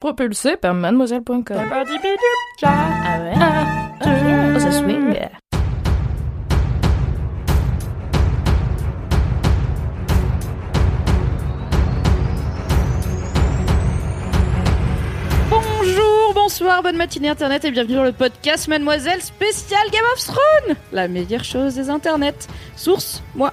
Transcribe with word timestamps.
Propulsé 0.00 0.56
par 0.56 0.72
mademoiselle.com. 0.72 1.42
Bonjour, 15.50 16.32
bonsoir, 16.34 16.82
bonne 16.82 16.96
matinée 16.96 17.28
internet 17.28 17.66
et 17.66 17.70
bienvenue 17.70 17.96
dans 17.96 18.04
le 18.04 18.12
podcast 18.12 18.68
Mademoiselle 18.68 19.20
spécial 19.20 19.82
Game 19.92 20.04
of 20.14 20.24
Thrones 20.24 20.76
La 20.92 21.08
meilleure 21.08 21.44
chose 21.44 21.74
des 21.74 21.90
internets. 21.90 22.48
Source, 22.74 23.22
moi. 23.34 23.52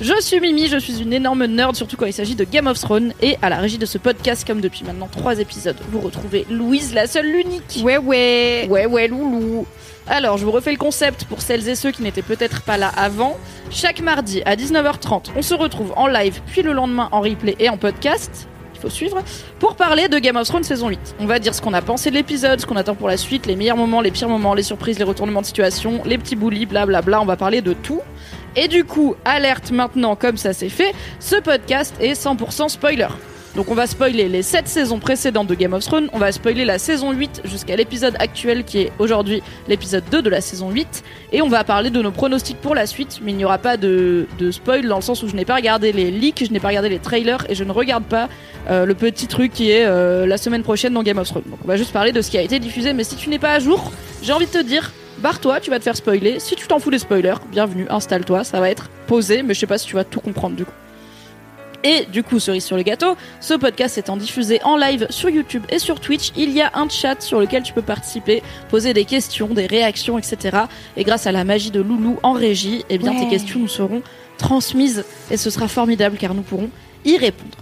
Je 0.00 0.20
suis 0.20 0.40
Mimi, 0.40 0.66
je 0.66 0.76
suis 0.76 1.00
une 1.00 1.12
énorme 1.12 1.44
nerd, 1.46 1.76
surtout 1.76 1.96
quand 1.96 2.06
il 2.06 2.12
s'agit 2.12 2.34
de 2.34 2.44
Game 2.44 2.66
of 2.66 2.80
Thrones. 2.80 3.12
Et 3.22 3.36
à 3.42 3.48
la 3.48 3.58
régie 3.58 3.78
de 3.78 3.86
ce 3.86 3.96
podcast, 3.96 4.44
comme 4.46 4.60
depuis 4.60 4.82
maintenant 4.84 5.08
trois 5.10 5.38
épisodes, 5.38 5.76
vous 5.90 6.00
retrouvez 6.00 6.46
Louise, 6.50 6.94
la 6.94 7.06
seule, 7.06 7.26
l'unique. 7.26 7.80
Ouais, 7.84 7.98
ouais. 7.98 8.66
Ouais, 8.68 8.86
ouais, 8.86 9.06
loulou. 9.06 9.66
Alors, 10.08 10.36
je 10.36 10.44
vous 10.44 10.50
refais 10.50 10.72
le 10.72 10.78
concept 10.78 11.24
pour 11.24 11.40
celles 11.40 11.68
et 11.68 11.76
ceux 11.76 11.92
qui 11.92 12.02
n'étaient 12.02 12.22
peut-être 12.22 12.62
pas 12.62 12.76
là 12.76 12.90
avant. 12.96 13.38
Chaque 13.70 14.00
mardi 14.00 14.42
à 14.44 14.56
19h30, 14.56 15.26
on 15.36 15.42
se 15.42 15.54
retrouve 15.54 15.92
en 15.96 16.08
live, 16.08 16.40
puis 16.46 16.62
le 16.62 16.72
lendemain 16.72 17.08
en 17.12 17.20
replay 17.20 17.54
et 17.60 17.68
en 17.68 17.76
podcast. 17.76 18.48
Il 18.74 18.80
faut 18.80 18.90
suivre. 18.90 19.22
Pour 19.60 19.76
parler 19.76 20.08
de 20.08 20.18
Game 20.18 20.36
of 20.36 20.48
Thrones 20.48 20.64
saison 20.64 20.88
8. 20.88 21.14
On 21.20 21.26
va 21.26 21.38
dire 21.38 21.54
ce 21.54 21.62
qu'on 21.62 21.72
a 21.72 21.80
pensé 21.80 22.10
de 22.10 22.16
l'épisode, 22.16 22.60
ce 22.60 22.66
qu'on 22.66 22.76
attend 22.76 22.96
pour 22.96 23.08
la 23.08 23.16
suite, 23.16 23.46
les 23.46 23.54
meilleurs 23.54 23.76
moments, 23.76 24.00
les 24.00 24.10
pires 24.10 24.28
moments, 24.28 24.54
les 24.54 24.64
surprises, 24.64 24.98
les 24.98 25.04
retournements 25.04 25.40
de 25.40 25.46
situation, 25.46 26.02
les 26.04 26.18
petits 26.18 26.36
boulis, 26.36 26.66
blablabla. 26.66 27.22
On 27.22 27.24
va 27.24 27.36
parler 27.36 27.62
de 27.62 27.72
tout. 27.72 28.00
Et 28.56 28.68
du 28.68 28.84
coup, 28.84 29.16
alerte 29.24 29.70
maintenant, 29.70 30.16
comme 30.16 30.36
ça 30.36 30.52
c'est 30.52 30.68
fait, 30.68 30.94
ce 31.20 31.36
podcast 31.36 31.94
est 32.00 32.12
100% 32.12 32.68
spoiler. 32.68 33.08
Donc 33.56 33.70
on 33.70 33.74
va 33.74 33.86
spoiler 33.86 34.28
les 34.28 34.42
7 34.42 34.66
saisons 34.66 34.98
précédentes 34.98 35.46
de 35.46 35.54
Game 35.54 35.74
of 35.74 35.84
Thrones, 35.84 36.08
on 36.12 36.18
va 36.18 36.32
spoiler 36.32 36.64
la 36.64 36.80
saison 36.80 37.12
8 37.12 37.42
jusqu'à 37.44 37.76
l'épisode 37.76 38.16
actuel 38.18 38.64
qui 38.64 38.78
est 38.78 38.92
aujourd'hui 38.98 39.44
l'épisode 39.68 40.02
2 40.10 40.22
de 40.22 40.30
la 40.30 40.40
saison 40.40 40.70
8, 40.70 41.04
et 41.32 41.40
on 41.40 41.48
va 41.48 41.62
parler 41.62 41.90
de 41.90 42.02
nos 42.02 42.10
pronostics 42.10 42.60
pour 42.60 42.74
la 42.74 42.86
suite, 42.86 43.20
mais 43.22 43.30
il 43.30 43.36
n'y 43.36 43.44
aura 43.44 43.58
pas 43.58 43.76
de, 43.76 44.26
de 44.40 44.50
spoil 44.50 44.88
dans 44.88 44.96
le 44.96 45.02
sens 45.02 45.22
où 45.22 45.28
je 45.28 45.36
n'ai 45.36 45.44
pas 45.44 45.54
regardé 45.54 45.92
les 45.92 46.10
leaks, 46.10 46.46
je 46.46 46.52
n'ai 46.52 46.58
pas 46.58 46.68
regardé 46.68 46.88
les 46.88 46.98
trailers, 46.98 47.46
et 47.48 47.54
je 47.54 47.62
ne 47.62 47.70
regarde 47.70 48.04
pas 48.04 48.28
euh, 48.70 48.86
le 48.86 48.94
petit 48.96 49.28
truc 49.28 49.52
qui 49.52 49.70
est 49.70 49.86
euh, 49.86 50.26
la 50.26 50.36
semaine 50.36 50.64
prochaine 50.64 50.92
dans 50.92 51.04
Game 51.04 51.18
of 51.18 51.28
Thrones. 51.28 51.44
Donc 51.48 51.60
on 51.64 51.68
va 51.68 51.76
juste 51.76 51.92
parler 51.92 52.10
de 52.10 52.22
ce 52.22 52.32
qui 52.32 52.38
a 52.38 52.42
été 52.42 52.58
diffusé, 52.58 52.92
mais 52.92 53.04
si 53.04 53.14
tu 53.14 53.28
n'es 53.28 53.38
pas 53.38 53.52
à 53.52 53.60
jour, 53.60 53.92
j'ai 54.20 54.32
envie 54.32 54.46
de 54.46 54.50
te 54.50 54.62
dire, 54.62 54.92
barre-toi, 55.24 55.58
tu 55.58 55.70
vas 55.70 55.78
te 55.78 55.84
faire 55.84 55.96
spoiler. 55.96 56.38
Si 56.38 56.54
tu 56.54 56.66
t'en 56.66 56.78
fous 56.78 56.90
des 56.90 56.98
spoilers, 56.98 57.36
bienvenue, 57.50 57.86
installe-toi, 57.88 58.44
ça 58.44 58.60
va 58.60 58.68
être 58.68 58.90
posé, 59.06 59.42
mais 59.42 59.54
je 59.54 59.60
sais 59.60 59.66
pas 59.66 59.78
si 59.78 59.86
tu 59.86 59.94
vas 59.94 60.04
tout 60.04 60.20
comprendre 60.20 60.54
du 60.54 60.66
coup. 60.66 60.72
Et 61.82 62.04
du 62.04 62.22
coup, 62.22 62.38
cerise 62.38 62.64
sur 62.64 62.76
le 62.76 62.82
gâteau, 62.82 63.16
ce 63.40 63.54
podcast 63.54 63.96
étant 63.96 64.18
diffusé 64.18 64.60
en 64.64 64.76
live 64.76 65.06
sur 65.08 65.30
YouTube 65.30 65.64
et 65.70 65.78
sur 65.78 65.98
Twitch, 65.98 66.30
il 66.36 66.50
y 66.50 66.60
a 66.60 66.70
un 66.74 66.90
chat 66.90 67.22
sur 67.22 67.40
lequel 67.40 67.62
tu 67.62 67.72
peux 67.72 67.80
participer, 67.82 68.42
poser 68.68 68.92
des 68.92 69.06
questions, 69.06 69.48
des 69.48 69.64
réactions, 69.64 70.18
etc. 70.18 70.58
Et 70.98 71.04
grâce 71.04 71.26
à 71.26 71.32
la 71.32 71.44
magie 71.44 71.70
de 71.70 71.80
Loulou 71.80 72.18
en 72.22 72.32
régie, 72.32 72.84
eh 72.90 72.98
bien 72.98 73.12
Ouais. 73.12 73.20
tes 73.20 73.28
questions 73.30 73.60
nous 73.60 73.68
seront 73.68 74.02
transmises 74.36 75.04
et 75.30 75.38
ce 75.38 75.48
sera 75.48 75.68
formidable 75.68 76.18
car 76.18 76.34
nous 76.34 76.42
pourrons 76.42 76.68
y 77.06 77.16
répondre. 77.16 77.56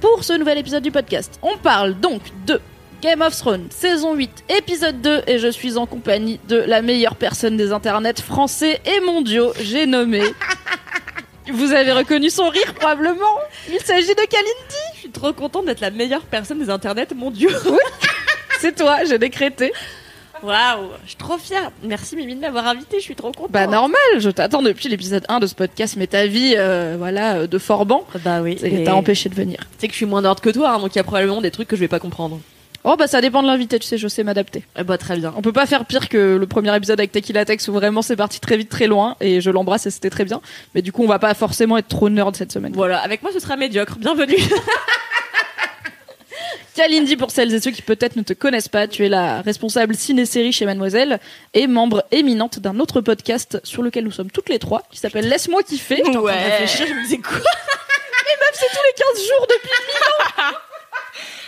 Pour 0.00 0.22
ce 0.22 0.32
nouvel 0.34 0.58
épisode 0.58 0.82
du 0.84 0.92
podcast, 0.92 1.40
on 1.42 1.56
parle 1.56 1.98
donc 1.98 2.22
de 2.46 2.60
Game 3.04 3.20
of 3.20 3.36
Thrones, 3.36 3.66
saison 3.68 4.14
8, 4.14 4.44
épisode 4.48 5.02
2, 5.02 5.24
et 5.26 5.38
je 5.38 5.48
suis 5.48 5.76
en 5.76 5.84
compagnie 5.84 6.40
de 6.48 6.56
la 6.56 6.80
meilleure 6.80 7.16
personne 7.16 7.54
des 7.54 7.70
internets 7.70 8.14
français 8.22 8.80
et 8.86 9.00
mondiaux, 9.00 9.52
j'ai 9.60 9.84
nommé... 9.84 10.22
Vous 11.52 11.72
avez 11.74 11.92
reconnu 11.92 12.30
son 12.30 12.48
rire 12.48 12.72
probablement 12.74 13.36
Il 13.70 13.78
s'agit 13.80 14.08
de 14.14 14.14
Kalindi 14.14 14.80
Je 14.94 15.00
suis 15.00 15.10
trop 15.10 15.34
contente 15.34 15.66
d'être 15.66 15.82
la 15.82 15.90
meilleure 15.90 16.22
personne 16.22 16.58
des 16.58 16.70
internets, 16.70 17.08
mon 17.14 17.30
dieu. 17.30 17.50
C'est 18.60 18.74
toi, 18.74 19.04
j'ai 19.04 19.18
décrété. 19.18 19.70
Waouh, 20.42 20.88
je 21.04 21.08
suis 21.10 21.18
trop 21.18 21.36
fière. 21.36 21.70
Merci 21.82 22.16
Mimi 22.16 22.34
de 22.36 22.40
m'avoir 22.40 22.66
invitée, 22.68 22.96
je 23.00 23.02
suis 23.04 23.14
trop 23.14 23.32
contente. 23.32 23.50
Bah 23.52 23.66
normal, 23.66 24.00
je 24.16 24.30
t'attends 24.30 24.62
depuis 24.62 24.88
l'épisode 24.88 25.26
1 25.28 25.40
de 25.40 25.46
ce 25.46 25.54
podcast, 25.54 25.96
mais 25.98 26.06
ta 26.06 26.26
vie, 26.26 26.54
euh, 26.56 26.94
voilà, 26.98 27.34
euh, 27.40 27.46
de 27.46 27.58
Forban, 27.58 28.06
Bah 28.24 28.40
oui. 28.40 28.56
c'est- 28.58 28.70
mais 28.70 28.84
t'a 28.84 28.94
empêché 28.94 29.28
de 29.28 29.34
venir. 29.34 29.58
Tu 29.58 29.80
sais 29.80 29.88
que 29.88 29.92
je 29.92 29.98
suis 29.98 30.06
moins 30.06 30.22
nerd 30.22 30.40
que 30.40 30.48
toi, 30.48 30.70
hein, 30.70 30.78
donc 30.78 30.94
il 30.94 30.96
y 30.96 31.00
a 31.00 31.04
probablement 31.04 31.42
des 31.42 31.50
trucs 31.50 31.68
que 31.68 31.76
je 31.76 31.80
vais 31.80 31.88
pas 31.88 31.98
comprendre. 32.00 32.40
Oh 32.86 32.96
bah 32.96 33.06
ça 33.06 33.22
dépend 33.22 33.42
de 33.42 33.46
l'invité, 33.46 33.78
tu 33.78 33.86
sais, 33.86 33.96
je 33.96 34.06
sais 34.08 34.22
m'adapter. 34.24 34.62
Eh 34.78 34.82
bah 34.84 34.98
très 34.98 35.16
bien. 35.16 35.32
On 35.38 35.42
peut 35.42 35.54
pas 35.54 35.64
faire 35.64 35.86
pire 35.86 36.08
que 36.10 36.36
le 36.36 36.46
premier 36.46 36.74
épisode 36.76 37.00
avec 37.00 37.12
Tequila 37.12 37.46
Tex 37.46 37.66
où 37.68 37.72
vraiment 37.72 38.02
c'est 38.02 38.14
parti 38.16 38.40
très 38.40 38.58
vite, 38.58 38.68
très 38.68 38.86
loin, 38.86 39.16
et 39.20 39.40
je 39.40 39.50
l'embrasse 39.50 39.86
et 39.86 39.90
c'était 39.90 40.10
très 40.10 40.24
bien. 40.26 40.42
Mais 40.74 40.82
du 40.82 40.92
coup, 40.92 41.02
on 41.02 41.06
va 41.08 41.18
pas 41.18 41.32
forcément 41.32 41.78
être 41.78 41.88
trop 41.88 42.10
nerd 42.10 42.36
cette 42.36 42.52
semaine. 42.52 42.72
Voilà, 42.74 42.98
avec 42.98 43.22
moi 43.22 43.32
ce 43.32 43.38
sera 43.40 43.56
médiocre. 43.56 43.96
Bienvenue. 43.96 44.36
Kalindi, 46.74 47.16
pour 47.16 47.30
celles 47.30 47.54
et 47.54 47.60
ceux 47.60 47.70
qui 47.70 47.82
peut-être 47.82 48.16
ne 48.16 48.22
te 48.22 48.32
connaissent 48.32 48.68
pas, 48.68 48.88
tu 48.88 49.06
es 49.06 49.08
la 49.08 49.40
responsable 49.42 49.94
ciné-série 49.94 50.52
chez 50.52 50.66
Mademoiselle 50.66 51.20
et 51.54 51.66
membre 51.68 52.04
éminente 52.10 52.58
d'un 52.58 52.80
autre 52.80 53.00
podcast 53.00 53.60
sur 53.62 53.82
lequel 53.82 54.04
nous 54.04 54.10
sommes 54.10 54.30
toutes 54.30 54.48
les 54.48 54.58
trois, 54.58 54.82
qui 54.90 54.98
s'appelle 54.98 55.28
Laisse-moi 55.28 55.62
kiffer. 55.62 56.02
J'étais 56.04 56.08
en 56.08 56.12
train 56.12 56.20
de 56.22 56.26
Ouais. 56.26 56.50
réfléchir, 56.58 56.86
je 56.88 56.92
me 56.94 57.02
disais 57.04 57.18
quoi? 57.18 57.38
C'est 58.52 58.66
tous 58.66 58.82
les 58.86 59.04
15 59.14 59.26
jours 59.28 59.46
depuis. 59.48 60.54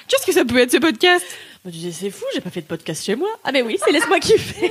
Qu'est-ce 0.08 0.26
que 0.26 0.32
ça 0.32 0.44
peut 0.44 0.58
être 0.58 0.70
ce 0.72 0.76
podcast? 0.78 1.24
Je 1.64 1.68
me 1.68 1.72
disais 1.72 1.90
c'est 1.90 2.10
fou, 2.10 2.24
j'ai 2.32 2.40
pas 2.40 2.50
fait 2.50 2.60
de 2.60 2.66
podcast 2.66 3.04
chez 3.04 3.16
moi. 3.16 3.28
Ah 3.42 3.50
mais 3.52 3.62
oui, 3.62 3.76
c'est 3.84 3.90
laisse-moi 3.90 4.20
kiffer. 4.20 4.70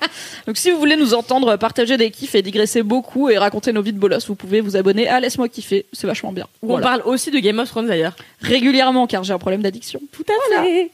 Donc 0.46 0.56
si 0.56 0.70
vous 0.70 0.78
voulez 0.78 0.94
nous 0.96 1.12
entendre 1.12 1.56
partager 1.56 1.96
des 1.96 2.10
kiffs 2.12 2.36
et 2.36 2.42
digresser 2.42 2.82
beaucoup 2.84 3.28
et 3.28 3.36
raconter 3.36 3.72
nos 3.72 3.82
vies 3.82 3.92
de 3.92 3.98
bolos, 3.98 4.26
vous 4.28 4.36
pouvez 4.36 4.60
vous 4.60 4.76
abonner 4.76 5.08
à 5.08 5.18
Laisse-moi 5.18 5.48
kiffer, 5.48 5.86
c'est 5.92 6.06
vachement 6.06 6.30
bien. 6.32 6.46
Où 6.62 6.68
Voilà. 6.68 6.80
on 6.86 6.88
parle 6.88 7.02
aussi 7.04 7.32
de 7.32 7.38
Game 7.40 7.58
of 7.58 7.68
Thrones 7.68 7.88
d'ailleurs. 7.88 8.14
Régulièrement 8.42 9.08
car 9.08 9.24
j'ai 9.24 9.32
un 9.32 9.38
problème 9.38 9.62
d'addiction. 9.62 10.00
Tout 10.12 10.24
à 10.28 10.62
fait. 10.62 10.90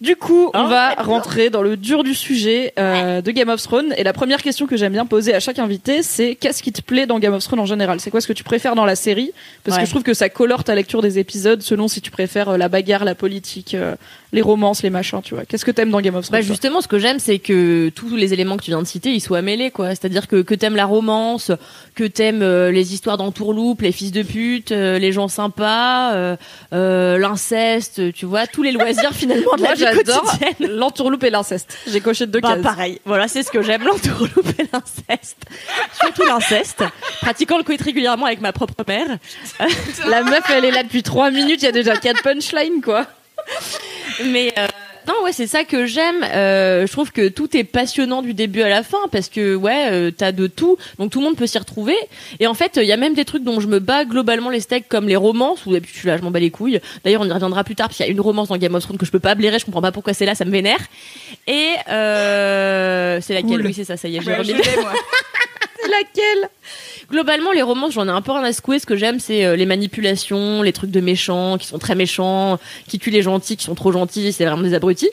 Du 0.00 0.14
coup, 0.14 0.50
on 0.52 0.64
Oh, 0.64 0.68
va 0.68 0.90
rentrer 0.94 1.48
dans 1.48 1.62
le 1.62 1.76
dur 1.78 2.04
du 2.04 2.14
sujet 2.14 2.74
euh, 2.78 3.22
de 3.22 3.30
Game 3.30 3.48
of 3.48 3.62
Thrones. 3.62 3.94
Et 3.96 4.04
la 4.04 4.12
première 4.12 4.42
question 4.42 4.66
que 4.66 4.76
j'aime 4.76 4.92
bien 4.92 5.06
poser 5.06 5.34
à 5.34 5.40
chaque 5.40 5.58
invité, 5.58 6.02
c'est 6.02 6.34
qu'est-ce 6.34 6.62
qui 6.62 6.70
te 6.70 6.82
plaît 6.82 7.06
dans 7.06 7.18
Game 7.18 7.32
of 7.32 7.42
Thrones 7.42 7.60
en 7.60 7.66
général? 7.66 7.98
C'est 8.00 8.10
quoi 8.10 8.20
ce 8.20 8.26
que 8.26 8.34
tu 8.34 8.44
préfères 8.44 8.74
dans 8.74 8.84
la 8.84 8.94
série? 8.96 9.32
Parce 9.64 9.76
Ouais. 9.76 9.82
que 9.82 9.86
je 9.86 9.92
trouve 9.92 10.02
que 10.02 10.12
ça 10.12 10.28
colore 10.28 10.64
ta 10.64 10.74
lecture 10.74 11.00
des 11.00 11.18
épisodes 11.18 11.62
selon 11.62 11.88
si 11.88 12.02
tu 12.02 12.10
préfères 12.10 12.50
euh, 12.50 12.56
la 12.58 12.68
bagarre, 12.68 13.04
la 13.06 13.14
politique, 13.14 13.74
euh, 13.74 13.94
les 14.34 14.42
romances, 14.42 14.82
les 14.82 14.90
machins, 14.90 15.22
tu 15.22 15.34
vois. 15.34 15.46
Qu'est-ce 15.46 15.64
que 15.64 15.70
t'aimes 15.70 15.90
dans 15.90 16.02
Game 16.02 16.14
of 16.14 16.26
Thrones 16.26 16.40
Bah 16.40 16.46
justement, 16.46 16.82
ce 16.82 16.88
que 16.88 16.98
j'aime, 16.98 17.18
c'est 17.18 17.38
que 17.38 17.90
tous 17.94 18.14
les 18.16 18.34
éléments 18.34 18.58
que 18.58 18.64
tu 18.64 18.72
viens 18.72 18.82
de 18.82 18.86
citer, 18.86 19.12
ils 19.12 19.20
soient 19.20 19.40
mêlés, 19.40 19.70
quoi. 19.70 19.90
C'est-à-dire 19.90 20.28
que 20.28 20.42
que 20.42 20.54
t'aimes 20.54 20.76
la 20.76 20.84
romance, 20.84 21.52
que 21.94 22.04
t'aimes 22.04 22.42
euh, 22.42 22.70
les 22.70 22.92
histoires 22.92 23.16
d'entourloupe, 23.16 23.80
les 23.80 23.92
fils 23.92 24.12
de 24.12 24.22
pute, 24.22 24.72
euh, 24.72 24.98
les 24.98 25.12
gens 25.12 25.28
sympas, 25.28 26.36
l'inceste, 26.72 28.12
tu 28.12 28.26
vois, 28.26 28.46
tous 28.46 28.62
les 28.62 28.72
loisirs 28.72 29.12
finalement 29.14 29.56
de 29.56 29.62
la 29.62 29.72
vie 29.74 29.85
j'adore 29.94 30.32
l'entourloupe 30.60 31.22
et 31.24 31.30
l'inceste. 31.30 31.76
J'ai 31.86 32.00
coché 32.00 32.26
deux 32.26 32.40
Bah 32.40 32.54
cases. 32.54 32.62
pareil, 32.62 33.00
voilà, 33.04 33.28
c'est 33.28 33.42
ce 33.42 33.50
que 33.50 33.62
j'aime, 33.62 33.84
l'entourloupe 33.84 34.58
et 34.58 34.66
l'inceste. 34.72 35.38
Surtout 36.00 36.24
l'inceste, 36.24 36.84
pratiquant 37.20 37.58
le 37.58 37.64
coït 37.64 37.80
régulièrement 37.80 38.26
avec 38.26 38.40
ma 38.40 38.52
propre 38.52 38.84
mère. 38.86 39.18
La 40.08 40.22
meuf, 40.22 40.44
elle 40.50 40.64
est 40.64 40.70
là 40.70 40.82
depuis 40.82 41.02
trois 41.02 41.30
minutes. 41.30 41.62
Il 41.62 41.66
y 41.66 41.68
a 41.68 41.72
déjà 41.72 41.96
quatre 41.96 42.22
punchlines, 42.22 42.80
quoi. 42.82 43.06
Mais 44.24 44.52
euh, 44.58 44.66
non, 45.06 45.14
ouais, 45.24 45.32
c'est 45.32 45.46
ça 45.46 45.64
que 45.64 45.86
j'aime. 45.86 46.22
Euh, 46.24 46.86
je 46.86 46.92
trouve 46.92 47.12
que 47.12 47.28
tout 47.28 47.56
est 47.56 47.64
passionnant 47.64 48.22
du 48.22 48.34
début 48.34 48.62
à 48.62 48.68
la 48.68 48.82
fin 48.82 48.98
parce 49.12 49.28
que 49.28 49.54
ouais, 49.54 49.88
euh, 49.90 50.10
t'as 50.10 50.32
de 50.32 50.46
tout, 50.46 50.76
donc 50.98 51.10
tout 51.12 51.20
le 51.20 51.26
monde 51.26 51.36
peut 51.36 51.46
s'y 51.46 51.58
retrouver. 51.58 51.96
Et 52.40 52.46
en 52.46 52.54
fait, 52.54 52.76
il 52.80 52.86
y 52.88 52.92
a 52.92 52.96
même 52.96 53.14
des 53.14 53.24
trucs 53.24 53.44
dont 53.44 53.60
je 53.60 53.66
me 53.68 53.78
bats 53.78 54.04
globalement 54.04 54.50
les 54.50 54.60
steaks 54.60 54.88
comme 54.88 55.06
les 55.08 55.16
romances 55.16 55.64
où 55.66 55.72
je 55.74 55.80
suis 55.98 56.08
là, 56.08 56.16
je 56.16 56.22
m'en 56.22 56.30
bats 56.30 56.40
les 56.40 56.50
couilles. 56.50 56.80
D'ailleurs, 57.04 57.22
on 57.22 57.28
y 57.28 57.32
reviendra 57.32 57.62
plus 57.64 57.74
tard 57.76 57.88
parce 57.88 57.96
qu'il 57.98 58.06
y 58.06 58.08
a 58.08 58.12
une 58.12 58.20
romance 58.20 58.48
dans 58.48 58.56
Game 58.56 58.74
of 58.74 58.82
Thrones 58.82 58.98
que 58.98 59.06
je 59.06 59.10
peux 59.12 59.20
pas 59.20 59.34
blairer, 59.34 59.58
je 59.58 59.64
comprends 59.64 59.82
pas 59.82 59.92
pourquoi 59.92 60.12
c'est 60.14 60.26
là, 60.26 60.34
ça 60.34 60.44
me 60.44 60.50
vénère. 60.50 60.80
Et 61.46 61.70
euh, 61.88 63.20
c'est 63.20 63.34
laquelle? 63.34 63.64
Oui, 63.64 63.74
c'est 63.74 63.84
ça, 63.84 63.96
ça 63.96 64.08
y 64.08 64.16
est, 64.16 64.20
j'ai 64.22 64.30
Ouais, 64.30 64.36
remis. 64.38 64.48
je 64.48 64.54
l'ai, 64.70 64.76
moi. 64.82 64.92
C'est 65.82 65.90
laquelle? 65.90 66.48
Globalement, 67.10 67.52
les 67.52 67.62
romances, 67.62 67.92
j'en 67.92 68.06
ai 68.06 68.10
un 68.10 68.22
peu 68.22 68.32
rien 68.32 68.44
à 68.44 68.52
secouer. 68.52 68.78
Ce 68.78 68.86
que 68.86 68.96
j'aime, 68.96 69.20
c'est 69.20 69.44
euh, 69.44 69.56
les 69.56 69.66
manipulations, 69.66 70.62
les 70.62 70.72
trucs 70.72 70.90
de 70.90 71.00
méchants, 71.00 71.56
qui 71.58 71.66
sont 71.66 71.78
très 71.78 71.94
méchants, 71.94 72.58
qui 72.88 72.98
tuent 72.98 73.10
les 73.10 73.22
gentils, 73.22 73.56
qui 73.56 73.64
sont 73.64 73.74
trop 73.74 73.92
gentils, 73.92 74.32
c'est 74.32 74.44
vraiment 74.44 74.62
des 74.62 74.74
abrutis. 74.74 75.10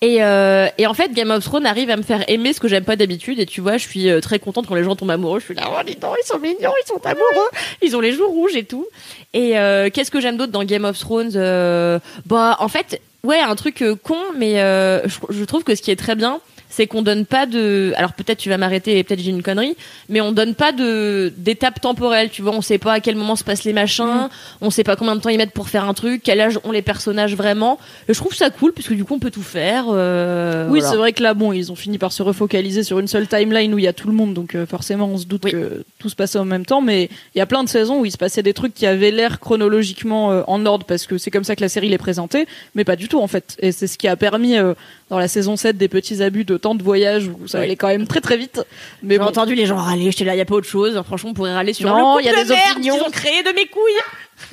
Et, 0.00 0.22
euh, 0.22 0.68
et 0.78 0.86
en 0.86 0.94
fait, 0.94 1.12
Game 1.12 1.32
of 1.32 1.42
Thrones 1.42 1.66
arrive 1.66 1.90
à 1.90 1.96
me 1.96 2.02
faire 2.02 2.24
aimer 2.30 2.52
ce 2.52 2.60
que 2.60 2.68
j'aime 2.68 2.84
pas 2.84 2.94
d'habitude. 2.94 3.40
Et 3.40 3.46
tu 3.46 3.60
vois, 3.60 3.78
je 3.78 3.88
suis 3.88 4.08
euh, 4.08 4.20
très 4.20 4.38
contente 4.38 4.68
quand 4.68 4.76
les 4.76 4.84
gens 4.84 4.94
tombent 4.94 5.10
amoureux. 5.10 5.40
Je 5.40 5.46
suis 5.46 5.54
là, 5.54 5.68
oh, 5.68 5.80
dis 5.84 5.96
donc, 5.96 6.14
ils 6.22 6.26
sont 6.26 6.38
mignons, 6.38 6.72
ils 6.84 6.86
sont 6.86 7.04
amoureux, 7.04 7.48
ils 7.82 7.96
ont 7.96 8.00
les 8.00 8.12
joues 8.12 8.28
rouges 8.28 8.54
et 8.54 8.62
tout. 8.64 8.86
Et 9.34 9.58
euh, 9.58 9.90
qu'est-ce 9.92 10.12
que 10.12 10.20
j'aime 10.20 10.36
d'autre 10.36 10.52
dans 10.52 10.62
Game 10.62 10.84
of 10.84 10.96
Thrones 10.96 11.32
Euh, 11.34 11.98
Bah, 12.26 12.56
en 12.60 12.68
fait, 12.68 13.00
ouais, 13.24 13.40
un 13.40 13.56
truc 13.56 13.82
euh, 13.82 13.96
con, 14.00 14.18
mais 14.36 14.54
je 14.54 15.44
trouve 15.44 15.64
que 15.64 15.74
ce 15.74 15.82
qui 15.82 15.90
est 15.90 15.96
très 15.96 16.14
bien, 16.14 16.40
c'est 16.78 16.86
qu'on 16.86 17.02
donne 17.02 17.26
pas 17.26 17.44
de. 17.46 17.92
Alors 17.96 18.12
peut-être 18.12 18.38
tu 18.38 18.48
vas 18.48 18.56
m'arrêter 18.56 18.98
et 18.98 19.02
peut-être 19.04 19.18
j'ai 19.20 19.30
une 19.30 19.42
connerie, 19.42 19.76
mais 20.08 20.20
on 20.20 20.30
donne 20.30 20.54
pas 20.54 20.70
de 20.70 21.32
d'étapes 21.36 21.80
temporelles. 21.80 22.30
Tu 22.30 22.40
vois, 22.40 22.52
on 22.52 22.60
sait 22.62 22.78
pas 22.78 22.92
à 22.92 23.00
quel 23.00 23.16
moment 23.16 23.34
se 23.34 23.42
passent 23.42 23.64
les 23.64 23.72
machins, 23.72 24.06
Mm. 24.06 24.28
on 24.60 24.70
sait 24.70 24.84
pas 24.84 24.94
combien 24.94 25.16
de 25.16 25.20
temps 25.20 25.28
ils 25.28 25.38
mettent 25.38 25.50
pour 25.52 25.68
faire 25.68 25.84
un 25.88 25.92
truc, 25.94 26.22
quel 26.24 26.40
âge 26.40 26.58
ont 26.62 26.70
les 26.70 26.82
personnages 26.82 27.34
vraiment. 27.34 27.78
Et 28.08 28.14
je 28.14 28.18
trouve 28.18 28.32
ça 28.34 28.48
cool 28.50 28.72
puisque 28.72 28.92
du 28.94 29.04
coup 29.04 29.14
on 29.14 29.18
peut 29.18 29.32
tout 29.32 29.42
faire. 29.42 29.86
euh, 29.90 30.68
Oui, 30.70 30.78
voilà. 30.78 30.90
c'est 30.92 30.96
vrai 30.96 31.12
que 31.12 31.22
là, 31.22 31.34
bon, 31.34 31.52
ils 31.52 31.72
ont 31.72 31.76
fini 31.76 31.98
par 31.98 32.12
se 32.12 32.22
refocaliser 32.22 32.84
sur 32.84 33.00
une 33.00 33.08
seule 33.08 33.26
timeline 33.26 33.74
où 33.74 33.78
il 33.78 33.84
y 33.84 33.88
a 33.88 33.92
tout 33.92 34.06
le 34.06 34.14
monde, 34.14 34.32
donc 34.34 34.54
euh, 34.54 34.64
forcément, 34.66 35.06
on 35.06 35.18
se 35.18 35.26
doute 35.26 35.42
Oui. 35.46 35.50
que 35.50 35.84
tout 35.98 36.08
se 36.08 36.14
passait 36.16 36.38
en 36.38 36.44
même 36.44 36.64
temps. 36.64 36.80
Mais 36.80 37.10
il 37.34 37.38
y 37.38 37.40
a 37.40 37.46
plein 37.46 37.64
de 37.64 37.68
saisons 37.68 37.98
où 38.00 38.04
il 38.04 38.12
se 38.12 38.16
passait 38.18 38.44
des 38.44 38.54
trucs 38.54 38.72
qui 38.74 38.86
avaient 38.86 39.10
l'air 39.10 39.40
chronologiquement 39.40 40.30
euh, 40.30 40.42
en 40.46 40.64
ordre 40.64 40.86
parce 40.86 41.06
que 41.06 41.18
c'est 41.18 41.32
comme 41.32 41.44
ça 41.44 41.56
que 41.56 41.60
la 41.60 41.68
série 41.68 41.88
les 41.88 41.98
présentait, 41.98 42.46
mais 42.76 42.84
pas 42.84 42.94
du 42.96 43.08
tout 43.08 43.20
en 43.20 43.26
fait. 43.26 43.56
Et 43.58 43.72
c'est 43.72 43.88
ce 43.88 43.98
qui 43.98 44.06
a 44.06 44.14
permis 44.16 44.56
euh, 44.56 44.74
dans 45.10 45.18
la 45.18 45.28
saison 45.28 45.56
7 45.56 45.76
des 45.76 45.88
petits 45.88 46.22
abus 46.22 46.44
de 46.44 46.56
temps 46.56 46.74
de 46.74 46.82
voyage 46.82 47.28
où 47.28 47.48
ça 47.48 47.60
allait 47.60 47.76
quand 47.76 47.88
même 47.88 48.06
très 48.06 48.20
très 48.20 48.36
vite. 48.36 48.60
Mais 49.02 49.14
J'ai 49.14 49.18
bon, 49.18 49.24
entendu 49.26 49.54
les 49.54 49.66
gens 49.66 49.76
râler, 49.76 50.10
j'étais 50.10 50.24
là, 50.24 50.34
y 50.36 50.40
a 50.40 50.44
pas 50.44 50.54
autre 50.54 50.66
chose. 50.68 51.00
Franchement, 51.06 51.30
on 51.30 51.34
pourrait 51.34 51.54
râler 51.54 51.72
sur 51.72 51.88
Non, 51.88 52.18
le 52.18 52.24
y 52.24 52.28
a 52.28 52.34
des 52.34 52.44
de 52.44 52.48
merde 52.50 52.70
opinions. 52.72 53.06
ont 53.06 53.10
créé 53.10 53.42
de 53.42 53.50
mes 53.52 53.66
couilles. 53.66 54.52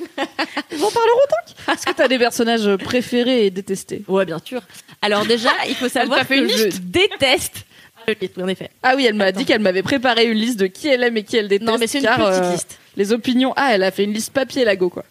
ils 0.72 0.82
en 0.82 0.90
parleront 0.90 1.20
tant. 1.28 1.72
Est-ce 1.72 1.86
que 1.86 1.92
t'as 1.92 2.08
des 2.08 2.18
personnages 2.18 2.74
préférés 2.76 3.46
et 3.46 3.50
détestés? 3.50 4.02
Ouais, 4.08 4.24
bien 4.24 4.40
sûr. 4.44 4.60
Alors 5.02 5.26
déjà, 5.26 5.50
il 5.68 5.74
faut 5.74 5.88
savoir 5.90 6.26
que 6.26 6.48
je 6.48 6.68
déteste. 6.80 7.64
Ah, 8.08 8.12
en 8.40 8.48
effet. 8.48 8.70
Ah 8.82 8.94
oui, 8.96 9.04
elle 9.06 9.14
m'a 9.14 9.26
Attends. 9.26 9.40
dit 9.40 9.44
qu'elle 9.46 9.60
m'avait 9.60 9.82
préparé 9.82 10.26
une 10.26 10.38
liste 10.38 10.58
de 10.60 10.66
qui 10.68 10.88
elle 10.88 11.02
aime 11.02 11.16
et 11.16 11.24
qui 11.24 11.36
elle 11.36 11.48
déteste. 11.48 11.68
Non, 11.70 11.76
mais 11.78 11.86
c'est 11.86 11.98
une 11.98 12.04
car, 12.04 12.18
petite 12.18 12.42
euh, 12.44 12.52
liste. 12.52 12.78
Les 12.96 13.12
opinions. 13.12 13.52
Ah, 13.56 13.74
elle 13.74 13.82
a 13.82 13.90
fait 13.90 14.04
une 14.04 14.12
liste 14.12 14.32
papier 14.32 14.64
Lago 14.64 14.88
quoi. 14.90 15.04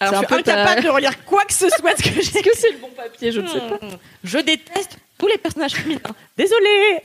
Alors, 0.00 0.14
je 0.14 0.18
suis 0.18 0.26
peu 0.36 0.42
ta- 0.42 0.52
incapable 0.54 0.82
de 0.84 0.88
relire 0.90 1.24
quoi 1.24 1.44
que 1.44 1.52
ce 1.52 1.68
soit 1.68 1.94
de 1.94 1.98
ce 1.98 2.02
que 2.02 2.10
j'ai 2.14 2.20
Est-ce 2.38 2.42
que 2.42 2.56
c'est 2.56 2.70
le 2.72 2.78
bon 2.78 2.90
papier 2.96 3.30
Je 3.32 3.40
ne 3.40 3.46
sais 3.48 3.60
pas. 3.60 3.78
Je 4.24 4.38
déteste 4.38 4.98
tous 5.18 5.28
les 5.28 5.38
personnages 5.38 5.72
féminins. 5.72 6.00
Désolée. 6.36 7.00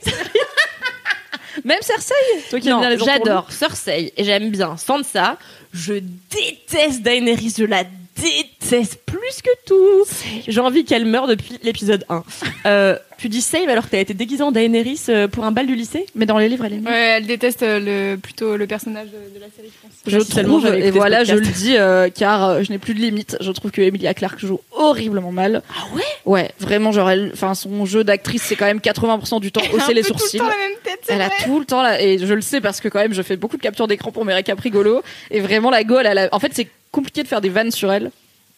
Même 1.64 1.82
Cersei 1.82 2.14
Toi 2.48 2.60
qui 2.60 2.68
aimes 2.68 2.74
Non, 2.74 2.80
bien 2.80 2.90
les 2.90 2.96
entourloups. 3.02 3.18
j'adore 3.24 3.52
Cersei 3.52 4.12
et 4.16 4.24
j'aime 4.24 4.50
bien 4.50 4.76
Sansa. 4.76 5.36
Je 5.72 5.94
déteste 6.30 7.02
Daenerys, 7.02 7.54
je 7.58 7.64
la 7.64 7.84
déteste 8.20 9.00
plus 9.06 9.42
que 9.42 9.50
tout. 9.66 10.06
J'ai 10.48 10.60
envie 10.60 10.84
qu'elle 10.84 11.04
meure 11.04 11.26
depuis 11.26 11.58
l'épisode 11.62 12.04
1. 12.08 12.22
Euh, 12.66 12.98
tu 13.16 13.30
dis 13.30 13.40
save 13.40 13.70
alors 13.70 13.86
que 13.86 13.90
t'as 13.92 14.00
été 14.00 14.12
déguisée 14.12 14.42
en 14.42 14.52
Daenerys 14.52 15.00
euh, 15.08 15.28
pour 15.28 15.44
un 15.46 15.50
bal 15.50 15.66
du 15.66 15.74
lycée? 15.74 16.04
Mais 16.14 16.26
dans 16.26 16.36
les 16.36 16.46
livres, 16.46 16.66
elle 16.66 16.74
est 16.74 16.76
mieux. 16.76 16.86
Ouais, 16.90 17.14
elle 17.16 17.26
déteste 17.26 17.62
euh, 17.62 18.12
le, 18.12 18.18
plutôt 18.18 18.58
le 18.58 18.66
personnage 18.66 19.06
de, 19.06 19.34
de 19.34 19.40
la 19.40 19.46
série, 19.56 19.70
je 19.74 19.80
pense. 19.80 19.92
Je 20.36 20.42
trouve, 20.42 20.66
et 20.74 20.90
voilà, 20.90 21.24
je 21.24 21.34
le 21.36 21.40
dis, 21.46 21.76
euh, 21.78 22.10
car 22.10 22.62
je 22.62 22.70
n'ai 22.70 22.76
plus 22.78 22.92
de 22.92 22.98
limite. 23.00 23.38
Je 23.40 23.50
trouve 23.52 23.70
que 23.70 23.80
Emilia 23.80 24.12
Clarke 24.12 24.38
joue 24.40 24.60
horriblement 24.72 25.32
mal. 25.32 25.62
Ah 25.74 25.84
ouais? 25.96 26.02
Ouais, 26.26 26.50
vraiment, 26.60 26.92
genre, 26.92 27.08
elle, 27.08 27.30
enfin, 27.32 27.54
son 27.54 27.86
jeu 27.86 28.04
d'actrice, 28.04 28.42
c'est 28.42 28.56
quand 28.56 28.66
même 28.66 28.78
80% 28.80 29.40
du 29.40 29.50
temps 29.52 29.62
Elle 29.64 29.70
a 29.70 29.74
hausser 29.76 29.92
un 29.92 29.94
les 29.94 30.02
peu 30.02 30.08
sourcils. 30.08 30.36
tout 30.38 30.44
le 30.44 30.50
temps 30.50 30.56
la 30.58 30.68
même 30.68 30.78
tête, 30.84 30.98
c'est 31.02 31.12
Elle 31.14 31.22
a 31.22 31.28
vrai. 31.28 31.36
tout 31.44 31.58
le 31.60 31.64
temps 31.64 31.82
là, 31.82 32.02
et 32.02 32.18
je 32.18 32.34
le 32.34 32.42
sais 32.42 32.60
parce 32.60 32.82
que 32.82 32.88
quand 32.88 33.00
même, 33.00 33.14
je 33.14 33.22
fais 33.22 33.36
beaucoup 33.38 33.56
de 33.56 33.62
captures 33.62 33.86
d'écran 33.88 34.12
pour 34.12 34.26
mes 34.26 34.34
récaps 34.34 34.60
rigolos. 34.60 35.00
Et 35.30 35.40
vraiment, 35.40 35.70
la 35.70 35.82
Gaule, 35.82 36.04
elle 36.04 36.18
a- 36.18 36.28
en 36.32 36.38
fait, 36.40 36.52
c'est 36.54 36.68
compliqué 36.92 37.22
de 37.22 37.28
faire 37.28 37.40
des 37.40 37.48
vannes 37.50 37.70
sur 37.70 37.92
elle 37.92 38.10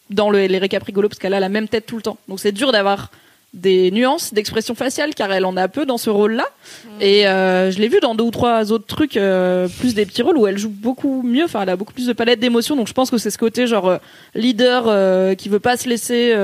dans 0.09 0.29
le- 0.29 0.45
les 0.47 0.57
récaps 0.57 0.85
rigolos 0.85 1.09
parce 1.09 1.19
qu'elle 1.19 1.33
a 1.33 1.39
la 1.39 1.49
même 1.49 1.67
tête 1.67 1.85
tout 1.85 1.95
le 1.95 2.01
temps. 2.01 2.17
Donc 2.27 2.39
c'est 2.39 2.51
dur 2.51 2.71
d'avoir 2.71 3.09
des 3.53 3.91
nuances 3.91 4.33
d'expression 4.33 4.73
faciale 4.73 5.13
car 5.13 5.31
elle 5.31 5.45
en 5.45 5.55
a 5.57 5.67
peu 5.67 5.85
dans 5.85 5.99
ce 5.99 6.09
rôle-là. 6.09 6.45
Et 6.99 7.27
euh, 7.27 7.69
je 7.69 7.77
l'ai 7.77 7.87
vu 7.87 7.99
dans 8.01 8.15
deux 8.15 8.23
ou 8.23 8.31
trois 8.31 8.71
autres 8.71 8.87
trucs, 8.87 9.15
euh, 9.15 9.67
plus 9.79 9.93
des 9.93 10.07
petits 10.07 10.23
rôles 10.23 10.37
où 10.39 10.47
elle 10.47 10.57
joue 10.57 10.71
beaucoup 10.71 11.21
mieux. 11.21 11.43
Enfin, 11.43 11.61
elle 11.61 11.69
a 11.69 11.75
beaucoup 11.75 11.93
plus 11.93 12.07
de 12.07 12.13
palette 12.13 12.39
d'émotions. 12.39 12.75
Donc 12.75 12.87
je 12.87 12.93
pense 12.93 13.11
que 13.11 13.19
c'est 13.19 13.29
ce 13.29 13.37
côté 13.37 13.67
genre 13.67 13.87
euh, 13.89 13.97
leader 14.33 15.35
qui 15.37 15.49
veut 15.49 15.59
pas 15.59 15.77
se 15.77 15.87
laisser 15.87 16.35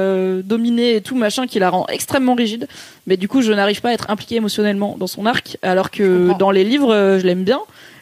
dominer 0.44 0.96
et 0.98 1.02
tout 1.02 1.16
machin 1.16 1.48
qui 1.48 1.58
la 1.58 1.72
rend 1.72 1.88
extrêmement 1.88 2.36
rigide. 2.36 2.68
Mais 3.08 3.18
du 3.18 3.28
coup, 3.28 3.42
je 3.42 3.52
n'arrive 3.54 3.82
pas 3.82 3.90
à 3.90 3.94
être 3.94 4.12
impliquée 4.12 4.36
émotionnellement 4.36 4.96
dans 5.00 5.08
son 5.08 5.26
arc, 5.26 5.58
alors 5.64 5.90
que 5.90 6.38
dans 6.38 6.52
les 6.52 6.64
livres, 6.64 7.18
je 7.20 7.26
l'aime 7.26 7.44
bien. 7.44 7.60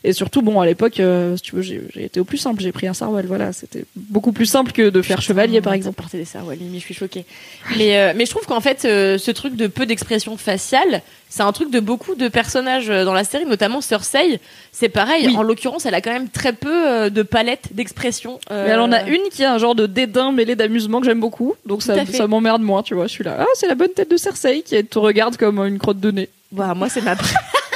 Et 0.07 0.13
surtout, 0.13 0.42
bon, 0.42 0.62
à 0.62 0.65
l'époque, 0.65 1.01
euh, 1.01 1.36
si 1.36 1.44
tu 1.44 1.56
veux, 1.57 1.62
j'ai 1.62 1.83
été 1.98 2.21
au 2.21 2.24
plus 2.24 2.38
simple. 2.38 2.62
J'ai 2.62 2.71
pris 2.71 2.88
un 2.88 2.94
Sarwell, 2.94 3.25
voilà. 3.25 3.51
C'était 3.51 3.83
beaucoup 3.98 4.31
plus 4.31 4.45
simple 4.45 4.71
que 4.71 4.89
de 4.89 5.01
faire 5.01 5.21
chevalier, 5.21 5.59
par 5.59 5.74
exemple. 5.74 5.98
Porter 5.98 6.18
des 6.18 6.56
limite, 6.56 6.80
je 6.80 6.86
suis 6.86 6.94
choquée. 6.94 7.25
Mais, 7.75 7.98
euh, 7.98 8.13
mais 8.15 8.25
je 8.25 8.30
trouve 8.30 8.45
qu'en 8.45 8.62
fait, 8.62 8.86
euh, 8.86 9.18
ce 9.18 9.31
truc 9.31 9.57
de 9.57 9.68
peu 9.68 9.86
d'expression 9.86 10.38
faciale, 10.38 11.01
c'est 11.27 11.44
un 11.44 11.51
truc 11.51 11.71
de 11.71 11.81
beaucoup 11.81 12.15
de 12.15 12.30
personnages 12.30 12.88
dans 12.88 13.12
la 13.12 13.25
série, 13.25 13.45
notamment 13.45 13.81
Cersei. 13.81 14.39
C'est 14.71 14.88
pareil. 14.88 15.27
Oui. 15.27 15.36
En 15.36 15.44
l'occurrence, 15.44 15.86
elle 15.86 15.95
a 15.95 16.00
quand 16.00 16.13
même 16.13 16.30
très 16.30 16.53
peu 16.53 17.10
de 17.10 17.21
palette 17.21 17.68
d'expression. 17.74 18.39
Mais 18.50 18.69
elle 18.69 18.80
en 18.80 18.94
a 18.94 19.03
une 19.10 19.24
qui 19.30 19.44
a 19.44 19.53
un 19.53 19.57
genre 19.57 19.75
de 19.75 19.88
dédain 19.88 20.31
mêlé 20.31 20.56
d'amusement 20.56 21.01
que 21.01 21.06
j'aime 21.06 21.19
beaucoup. 21.19 21.56
Donc 21.65 21.83
ça, 21.83 22.06
ça 22.06 22.27
m'emmerde 22.27 22.62
moins, 22.62 22.81
tu 22.81 22.94
vois. 22.94 23.07
Je 23.07 23.12
suis 23.12 23.25
là. 23.25 23.36
Ah, 23.42 23.45
c'est 23.56 23.68
la 23.68 23.75
bonne 23.75 23.92
tête 23.92 24.10
de 24.10 24.15
Cersei 24.15 24.62
qui 24.62 24.81
te 24.86 25.00
regarde 25.00 25.36
comme 25.36 25.60
une 25.60 25.80
crotte 25.80 26.00
de 26.00 26.12
nez. 26.12 26.30
Bah, 26.53 26.74
moi, 26.75 26.88
c'est 26.88 27.01
ma. 27.01 27.18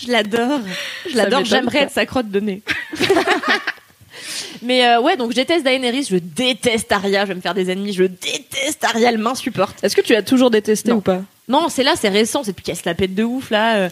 je 0.00 0.10
l'adore. 0.10 0.60
Je 1.10 1.16
l'adore. 1.16 1.44
J'aimerais 1.44 1.80
être 1.80 1.92
sa 1.92 2.06
crotte 2.06 2.30
de 2.30 2.40
nez. 2.40 2.62
Mais 4.62 4.84
euh, 4.86 5.00
ouais, 5.00 5.16
donc 5.16 5.30
je 5.30 5.36
déteste 5.36 5.64
Daenerys, 5.64 6.08
je 6.10 6.16
déteste 6.16 6.90
Arya, 6.90 7.22
je 7.24 7.28
vais 7.28 7.34
me 7.34 7.40
faire 7.40 7.54
des 7.54 7.70
ennemis, 7.70 7.92
je 7.92 8.04
déteste 8.04 8.82
Arya, 8.84 9.10
elle 9.10 9.18
m'insupporte. 9.18 9.82
Est-ce 9.82 9.94
que 9.94 10.00
tu 10.00 10.14
as 10.14 10.22
toujours 10.22 10.50
détesté 10.50 10.90
Non. 10.90 10.96
ou 10.96 11.00
pas? 11.00 11.22
Non, 11.48 11.68
c'est 11.70 11.82
là, 11.82 11.92
c'est 11.98 12.08
récent, 12.10 12.42
c'est 12.42 12.50
depuis 12.50 12.62
qu'elle 12.64 12.76
se 12.76 12.82
la 12.84 12.94
pète 12.94 13.14
de 13.14 13.22
ouf 13.24 13.50
là. 13.50 13.76
euh, 13.76 13.88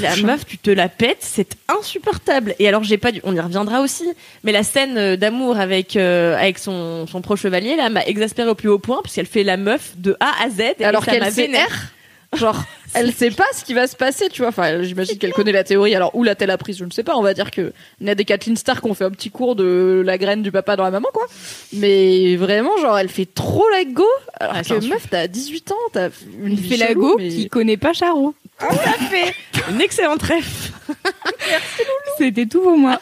la 0.00 0.16
meuf, 0.16 0.46
tu 0.46 0.58
te 0.58 0.70
la 0.70 0.88
pètes, 0.88 1.18
c'est 1.20 1.56
insupportable. 1.68 2.54
Et 2.60 2.68
alors, 2.68 2.84
j'ai 2.84 2.98
pas 2.98 3.10
dû, 3.10 3.20
on 3.24 3.34
y 3.34 3.40
reviendra 3.40 3.80
aussi, 3.80 4.04
mais 4.44 4.52
la 4.52 4.62
scène 4.62 4.96
euh, 4.96 5.16
d'amour 5.16 5.58
avec 5.58 5.96
euh, 5.96 6.36
avec 6.36 6.58
son 6.58 7.06
son 7.08 7.20
pro 7.20 7.34
chevalier 7.34 7.74
là 7.74 7.88
m'a 7.90 8.04
exaspérée 8.04 8.50
au 8.50 8.54
plus 8.54 8.68
haut 8.68 8.78
point 8.78 9.00
puisqu'elle 9.02 9.26
fait 9.26 9.42
la 9.42 9.56
meuf 9.56 9.92
de 9.96 10.16
A 10.20 10.44
à 10.44 10.50
Z. 10.50 10.60
Et 10.78 10.84
Alors 10.84 11.04
qu'elle 11.04 11.28
vénère. 11.30 11.92
Genre, 12.36 12.62
elle 12.94 13.12
sait 13.12 13.30
pas 13.30 13.46
ce 13.54 13.64
qui 13.64 13.72
va 13.74 13.86
se 13.86 13.96
passer, 13.96 14.28
tu 14.28 14.42
vois. 14.42 14.48
Enfin, 14.50 14.82
j'imagine 14.82 15.16
qu'elle 15.18 15.32
connaît 15.32 15.52
la 15.52 15.64
théorie. 15.64 15.94
Alors, 15.94 16.14
où 16.14 16.22
l'a-t-elle 16.24 16.50
apprise 16.50 16.76
Je 16.78 16.84
ne 16.84 16.90
sais 16.90 17.02
pas. 17.02 17.16
On 17.16 17.22
va 17.22 17.32
dire 17.34 17.50
que 17.50 17.72
Ned 18.00 18.20
et 18.20 18.24
Kathleen 18.24 18.56
Stark 18.56 18.84
ont 18.84 18.92
fait 18.94 19.04
un 19.04 19.10
petit 19.10 19.30
cours 19.30 19.56
de 19.56 20.02
la 20.04 20.18
graine 20.18 20.42
du 20.42 20.52
papa 20.52 20.76
dans 20.76 20.84
la 20.84 20.90
maman, 20.90 21.08
quoi. 21.12 21.26
Mais 21.72 22.36
vraiment, 22.36 22.76
genre, 22.78 22.98
elle 22.98 23.08
fait 23.08 23.26
trop 23.32 23.66
la 23.70 23.84
go. 23.84 24.04
Alors 24.40 24.56
c'est 24.62 24.78
que 24.78 24.84
meuf, 24.86 25.06
t'as 25.10 25.26
18 25.26 25.72
ans, 25.72 25.74
t'as 25.92 26.10
une 26.42 26.54
vie 26.54 26.68
fait 26.68 26.76
la 26.76 26.88
chelou, 26.88 27.00
go 27.00 27.14
mais- 27.18 27.28
qui 27.28 27.48
connaît 27.48 27.76
pas 27.78 27.92
Charo. 27.94 28.34
Une 29.70 29.80
excellente 29.80 30.22
ref. 30.22 30.72
C'était 32.18 32.46
tout 32.46 32.60
pour 32.60 32.76
moi. 32.76 33.00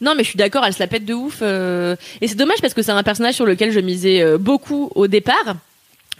Non, 0.00 0.14
mais 0.14 0.24
je 0.24 0.28
suis 0.28 0.36
d'accord, 0.36 0.64
elle 0.66 0.74
se 0.74 0.78
la 0.80 0.86
pète 0.86 1.04
de 1.06 1.14
ouf. 1.14 1.38
euh, 1.42 1.96
Et 2.20 2.28
c'est 2.28 2.34
dommage 2.34 2.60
parce 2.60 2.74
que 2.74 2.82
c'est 2.82 2.92
un 2.92 3.02
personnage 3.02 3.34
sur 3.34 3.46
lequel 3.46 3.72
je 3.72 3.80
misais 3.80 4.20
euh, 4.22 4.36
beaucoup 4.38 4.90
au 4.94 5.06
départ. 5.06 5.56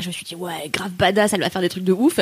Je 0.00 0.08
me 0.08 0.12
suis 0.12 0.24
dit, 0.24 0.34
ouais, 0.34 0.68
grave 0.72 0.90
badass, 0.90 1.32
elle 1.32 1.40
va 1.40 1.50
faire 1.50 1.62
des 1.62 1.68
trucs 1.70 1.84
de 1.84 1.92
ouf. 1.92 2.20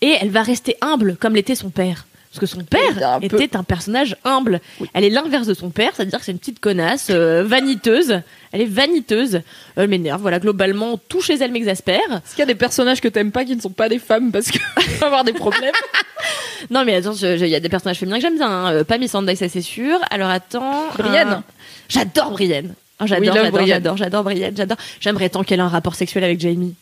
Et 0.00 0.14
elle 0.20 0.30
va 0.30 0.42
rester 0.42 0.76
humble, 0.80 1.16
comme 1.18 1.34
l'était 1.34 1.54
son 1.56 1.70
père. 1.70 2.06
Parce 2.30 2.40
que 2.40 2.46
son 2.46 2.64
père 2.64 3.14
un 3.14 3.20
peu- 3.20 3.26
était 3.42 3.56
un 3.56 3.62
personnage 3.64 4.14
humble. 4.24 4.60
Elle 4.92 5.04
est 5.04 5.10
l'inverse 5.10 5.46
de 5.46 5.54
son 5.54 5.70
père, 5.70 5.92
c'est-à-dire 5.94 6.18
que 6.18 6.24
c'est 6.24 6.32
une 6.32 6.38
petite 6.38 6.60
connasse, 6.60 7.06
euh, 7.10 7.42
vaniteuse. 7.44 8.20
Elle 8.52 8.60
est 8.60 8.66
vaniteuse. 8.66 9.40
Elle 9.76 9.88
m'énerve, 9.88 10.20
voilà, 10.20 10.38
globalement, 10.38 10.98
tout 11.08 11.22
chez 11.22 11.34
elle 11.34 11.50
m'exaspère. 11.50 11.98
Est-ce 12.10 12.30
qu'il 12.32 12.40
y 12.40 12.42
a 12.42 12.46
des 12.46 12.54
personnages 12.54 13.00
que 13.00 13.08
t'aimes 13.08 13.32
pas 13.32 13.44
qui 13.44 13.56
ne 13.56 13.60
sont 13.60 13.70
pas 13.70 13.88
des 13.88 13.98
femmes 13.98 14.32
parce 14.32 14.50
que 14.50 14.58
avoir 15.04 15.24
des 15.24 15.32
problèmes 15.32 15.72
Non, 16.70 16.84
mais 16.84 16.94
attends, 16.96 17.14
il 17.14 17.46
y 17.48 17.54
a 17.54 17.60
des 17.60 17.68
personnages 17.68 17.98
féminins 17.98 18.16
que 18.16 18.22
j'aime 18.22 18.36
bien. 18.36 18.66
hein. 18.66 18.84
Pas 18.84 18.98
Miss 18.98 19.12
Sunday, 19.12 19.34
ça 19.36 19.48
c'est 19.48 19.62
sûr. 19.62 19.98
Alors 20.10 20.28
attends. 20.28 20.88
Brienne. 20.98 21.42
J'adore 21.88 22.32
Brienne. 22.32 22.74
Oui, 23.00 23.06
j'adore, 23.08 23.34
j'adore, 23.44 23.66
j'adore, 23.66 23.96
j'adore 23.96 24.24
Brienne, 24.24 24.54
j'adore. 24.56 24.76
J'aimerais 25.00 25.28
tant 25.30 25.42
qu'elle 25.42 25.60
ait 25.60 25.62
un 25.62 25.68
rapport 25.68 25.94
sexuel 25.94 26.24
avec 26.24 26.40
Jamie. 26.40 26.74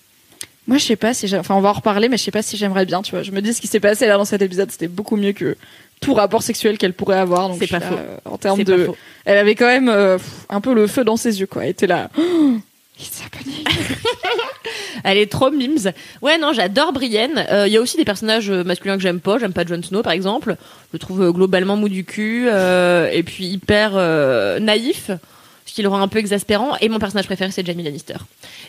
Moi, 0.66 0.78
je 0.78 0.84
sais 0.84 0.96
pas 0.96 1.12
si. 1.14 1.34
Enfin, 1.36 1.54
on 1.54 1.60
va 1.60 1.68
en 1.70 1.74
reparler, 1.74 2.08
mais 2.08 2.16
je 2.16 2.22
sais 2.22 2.30
pas 2.30 2.42
si 2.42 2.56
j'aimerais 2.56 2.86
bien, 2.86 3.02
tu 3.02 3.10
vois. 3.12 3.22
Je 3.22 3.30
me 3.32 3.40
dis 3.42 3.52
ce 3.52 3.60
qui 3.60 3.66
s'est 3.66 3.80
passé 3.80 4.06
là 4.06 4.16
dans 4.16 4.24
cet 4.24 4.40
épisode, 4.42 4.70
c'était 4.70 4.88
beaucoup 4.88 5.16
mieux 5.16 5.32
que 5.32 5.56
tout 6.00 6.14
rapport 6.14 6.42
sexuel 6.42 6.78
qu'elle 6.78 6.94
pourrait 6.94 7.18
avoir. 7.18 7.48
donc 7.48 7.58
C'est 7.60 7.66
pas 7.66 7.78
là, 7.80 7.86
faux. 7.86 7.94
euh, 7.98 8.16
en 8.24 8.38
termes 8.38 8.64
de... 8.64 8.90
Elle 9.26 9.38
avait 9.38 9.54
quand 9.54 9.66
même 9.66 9.88
euh, 9.88 10.18
un 10.48 10.60
peu 10.60 10.74
le 10.74 10.86
feu 10.86 11.04
dans 11.04 11.16
ses 11.16 11.40
yeux, 11.40 11.46
quoi. 11.46 11.64
Elle 11.64 11.70
était 11.70 11.86
là... 11.86 12.10
Oh, 12.18 12.56
it's 13.00 13.22
happening. 13.24 13.64
Elle 15.04 15.18
est 15.18 15.30
trop 15.30 15.50
mimes. 15.50 15.76
Ouais, 16.22 16.38
non, 16.38 16.52
j'adore 16.54 16.92
Brienne. 16.92 17.44
Euh, 17.50 17.66
Il 17.66 17.72
y 17.72 17.76
a 17.76 17.80
aussi 17.80 17.96
des 17.98 18.04
personnages 18.06 18.48
euh, 18.50 18.64
masculins 18.64 18.96
que 18.96 19.02
j'aime 19.02 19.20
pas. 19.20 19.38
J'aime 19.38 19.52
pas 19.52 19.66
Jon 19.66 19.82
Snow, 19.82 20.02
par 20.02 20.12
exemple. 20.12 20.56
Je 20.58 20.94
le 20.94 20.98
trouve 20.98 21.22
euh, 21.22 21.30
globalement 21.32 21.76
mou 21.76 21.88
du 21.90 22.04
cul 22.04 22.46
euh, 22.50 23.10
et 23.12 23.22
puis 23.22 23.44
hyper 23.46 23.92
euh, 23.94 24.58
naïf, 24.60 25.10
ce 25.66 25.72
qui 25.74 25.82
le 25.82 25.88
rend 25.88 26.00
un 26.00 26.08
peu 26.08 26.18
exaspérant. 26.18 26.76
Et 26.80 26.88
mon 26.88 26.98
personnage 26.98 27.26
préféré, 27.26 27.50
c'est 27.50 27.64
Jamie 27.64 27.82
Lannister. 27.82 28.14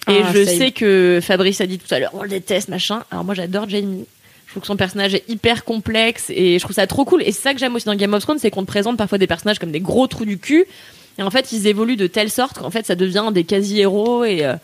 Et 0.08 0.22
Ah, 0.24 0.32
je 0.34 0.44
sais 0.46 0.72
que 0.72 1.20
Fabrice 1.22 1.62
a 1.62 1.66
dit 1.68 1.78
tout 1.78 1.94
à 1.94 2.00
l'heure, 2.00 2.12
on 2.14 2.24
le 2.24 2.30
déteste, 2.30 2.70
machin. 2.70 3.04
Alors 3.12 3.24
moi, 3.24 3.34
j'adore 3.36 3.68
Jamie. 3.70 4.06
Je 4.46 4.52
trouve 4.52 4.62
que 4.62 4.68
son 4.68 4.78
personnage 4.78 5.14
est 5.16 5.24
hyper 5.28 5.66
complexe 5.66 6.26
et 6.30 6.58
je 6.60 6.64
trouve 6.64 6.76
ça 6.76 6.88
trop 6.88 7.04
cool. 7.04 7.22
Et 7.24 7.32
c'est 7.32 7.42
ça 7.42 7.54
que 7.54 7.60
j'aime 7.60 7.76
aussi 7.76 7.86
dans 7.86 7.96
Game 7.96 8.14
of 8.14 8.24
Thrones, 8.24 8.40
c'est 8.40 8.52
qu'on 8.52 8.62
te 8.62 8.68
présente 8.68 8.96
parfois 8.98 9.18
des 9.18 9.28
personnages 9.28 9.60
comme 9.60 9.72
des 9.72 9.82
gros 9.82 10.08
trous 10.08 10.24
du 10.26 10.38
cul. 10.38 10.66
Et 11.18 11.24
en 11.24 11.32
fait, 11.32 11.52
ils 11.52 11.68
évoluent 11.68 11.96
de 11.98 12.08
telle 12.08 12.30
sorte 12.30 12.60
qu'en 12.60 12.70
fait, 12.70 12.86
ça 12.86 12.96
devient 12.96 13.30
des 13.34 13.44
quasi-héros 13.44 14.24
et, 14.24 14.46
euh, 14.46 14.56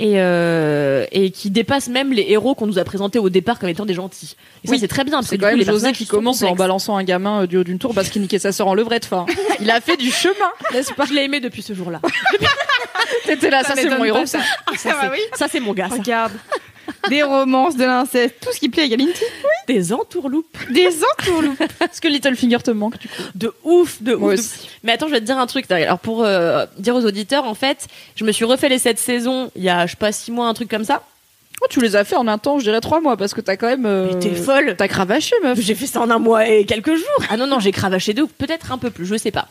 et, 0.00 0.14
euh, 0.20 1.06
et 1.10 1.30
qui 1.30 1.50
dépassent 1.50 1.88
même 1.88 2.12
les 2.12 2.26
héros 2.28 2.54
qu'on 2.54 2.66
nous 2.66 2.78
a 2.78 2.84
présentés 2.84 3.18
au 3.18 3.28
départ 3.30 3.58
comme 3.58 3.68
étant 3.68 3.84
des 3.86 3.94
gentils. 3.94 4.36
Et 4.64 4.68
Oui. 4.70 4.76
ça, 4.76 4.80
c'est 4.82 4.88
très 4.88 5.04
bien. 5.04 5.22
C'est 5.22 5.36
quand 5.38 5.46
coup, 5.46 5.50
même 5.50 5.58
les 5.58 5.64
José 5.64 5.92
qui 5.92 6.06
commence 6.06 6.42
en 6.42 6.54
balançant 6.54 6.96
un 6.96 7.02
gamin 7.04 7.42
euh, 7.42 7.46
du 7.46 7.56
haut 7.56 7.64
d'une 7.64 7.78
tour 7.78 7.94
parce 7.94 8.08
qu'il 8.08 8.22
niquait 8.22 8.38
sa 8.38 8.52
sœur 8.52 8.68
en 8.68 8.74
levrette. 8.74 9.08
Enfin, 9.10 9.26
il 9.60 9.70
a 9.70 9.80
fait 9.80 9.96
du 9.96 10.10
chemin, 10.10 10.34
n'est-ce 10.72 10.92
pas? 10.92 11.04
Je 11.06 11.14
l'ai 11.14 11.24
aimé 11.24 11.40
depuis 11.40 11.62
ce 11.62 11.72
jour-là. 11.74 12.00
T'étais 13.24 13.50
là, 13.50 13.62
ça, 13.64 13.74
c'est 13.74 13.88
mon 13.90 14.04
héros, 14.04 14.26
ça. 14.26 14.38
Ça, 14.76 14.90
Ah 14.90 14.92
bah 14.92 14.98
c'est- 15.02 15.10
oui. 15.10 15.18
ça, 15.34 15.46
c'est 15.50 15.60
mon 15.60 15.72
gars. 15.72 15.88
ça. 15.88 15.96
Regarde. 15.96 16.32
des 17.08 17.22
romances, 17.22 17.76
de 17.76 17.84
l'inceste, 17.84 18.36
tout 18.40 18.52
ce 18.52 18.58
qui 18.58 18.68
plaît 18.68 18.84
à 18.84 18.88
Galinti. 18.88 19.22
Des 19.66 19.92
entourloupes. 19.92 20.56
Des 20.70 20.88
entourloupes. 21.18 21.60
Est-ce 21.80 22.00
que 22.00 22.08
Littlefinger 22.08 22.58
te 22.58 22.70
manque 22.70 22.98
du 22.98 23.08
coup 23.08 23.22
De 23.34 23.52
ouf, 23.64 24.02
de 24.02 24.14
Moi 24.14 24.34
ouf. 24.34 24.38
de-. 24.40 24.68
Mais 24.84 24.92
attends, 24.92 25.06
je 25.08 25.12
vais 25.12 25.20
te 25.20 25.24
dire 25.26 25.38
un 25.38 25.46
truc. 25.46 25.70
Alors 25.70 25.98
pour 25.98 26.24
euh, 26.24 26.64
dire 26.78 26.94
aux 26.94 27.04
auditeurs, 27.04 27.44
en 27.44 27.54
fait, 27.54 27.86
je 28.16 28.24
me 28.24 28.32
suis 28.32 28.44
refait 28.44 28.68
les 28.68 28.78
sept 28.78 28.98
saisons 28.98 29.50
il 29.56 29.62
y 29.62 29.68
a, 29.68 29.86
je 29.86 29.92
sais 29.92 29.96
pas, 29.96 30.12
six 30.12 30.30
mois, 30.32 30.46
un 30.48 30.54
truc 30.54 30.68
comme 30.70 30.84
ça. 30.84 31.02
Oh, 31.60 31.66
tu 31.68 31.80
les 31.80 31.96
as 31.96 32.04
fait 32.04 32.14
en 32.14 32.28
un 32.28 32.38
temps, 32.38 32.60
je 32.60 32.64
dirais 32.64 32.80
trois 32.80 33.00
mois, 33.00 33.16
parce 33.16 33.34
que 33.34 33.40
t'as 33.40 33.56
quand 33.56 33.66
même. 33.66 33.84
euh, 33.84 34.10
Mais 34.12 34.18
t'es 34.20 34.32
folle. 34.34 34.76
T'as 34.78 34.86
cravaché, 34.86 35.34
meuf. 35.42 35.58
J'ai 35.60 35.74
fait 35.74 35.86
ça 35.86 36.00
en 36.00 36.08
un 36.08 36.20
mois 36.20 36.48
et 36.48 36.64
quelques 36.64 36.94
jours. 36.94 37.22
Ah 37.30 37.36
non, 37.36 37.48
non, 37.48 37.58
j'ai 37.58 37.72
cravaché 37.72 38.14
deux, 38.14 38.28
peut-être 38.28 38.70
un 38.70 38.78
peu 38.78 38.90
plus, 38.90 39.06
je 39.06 39.16
sais 39.16 39.32
pas. 39.32 39.48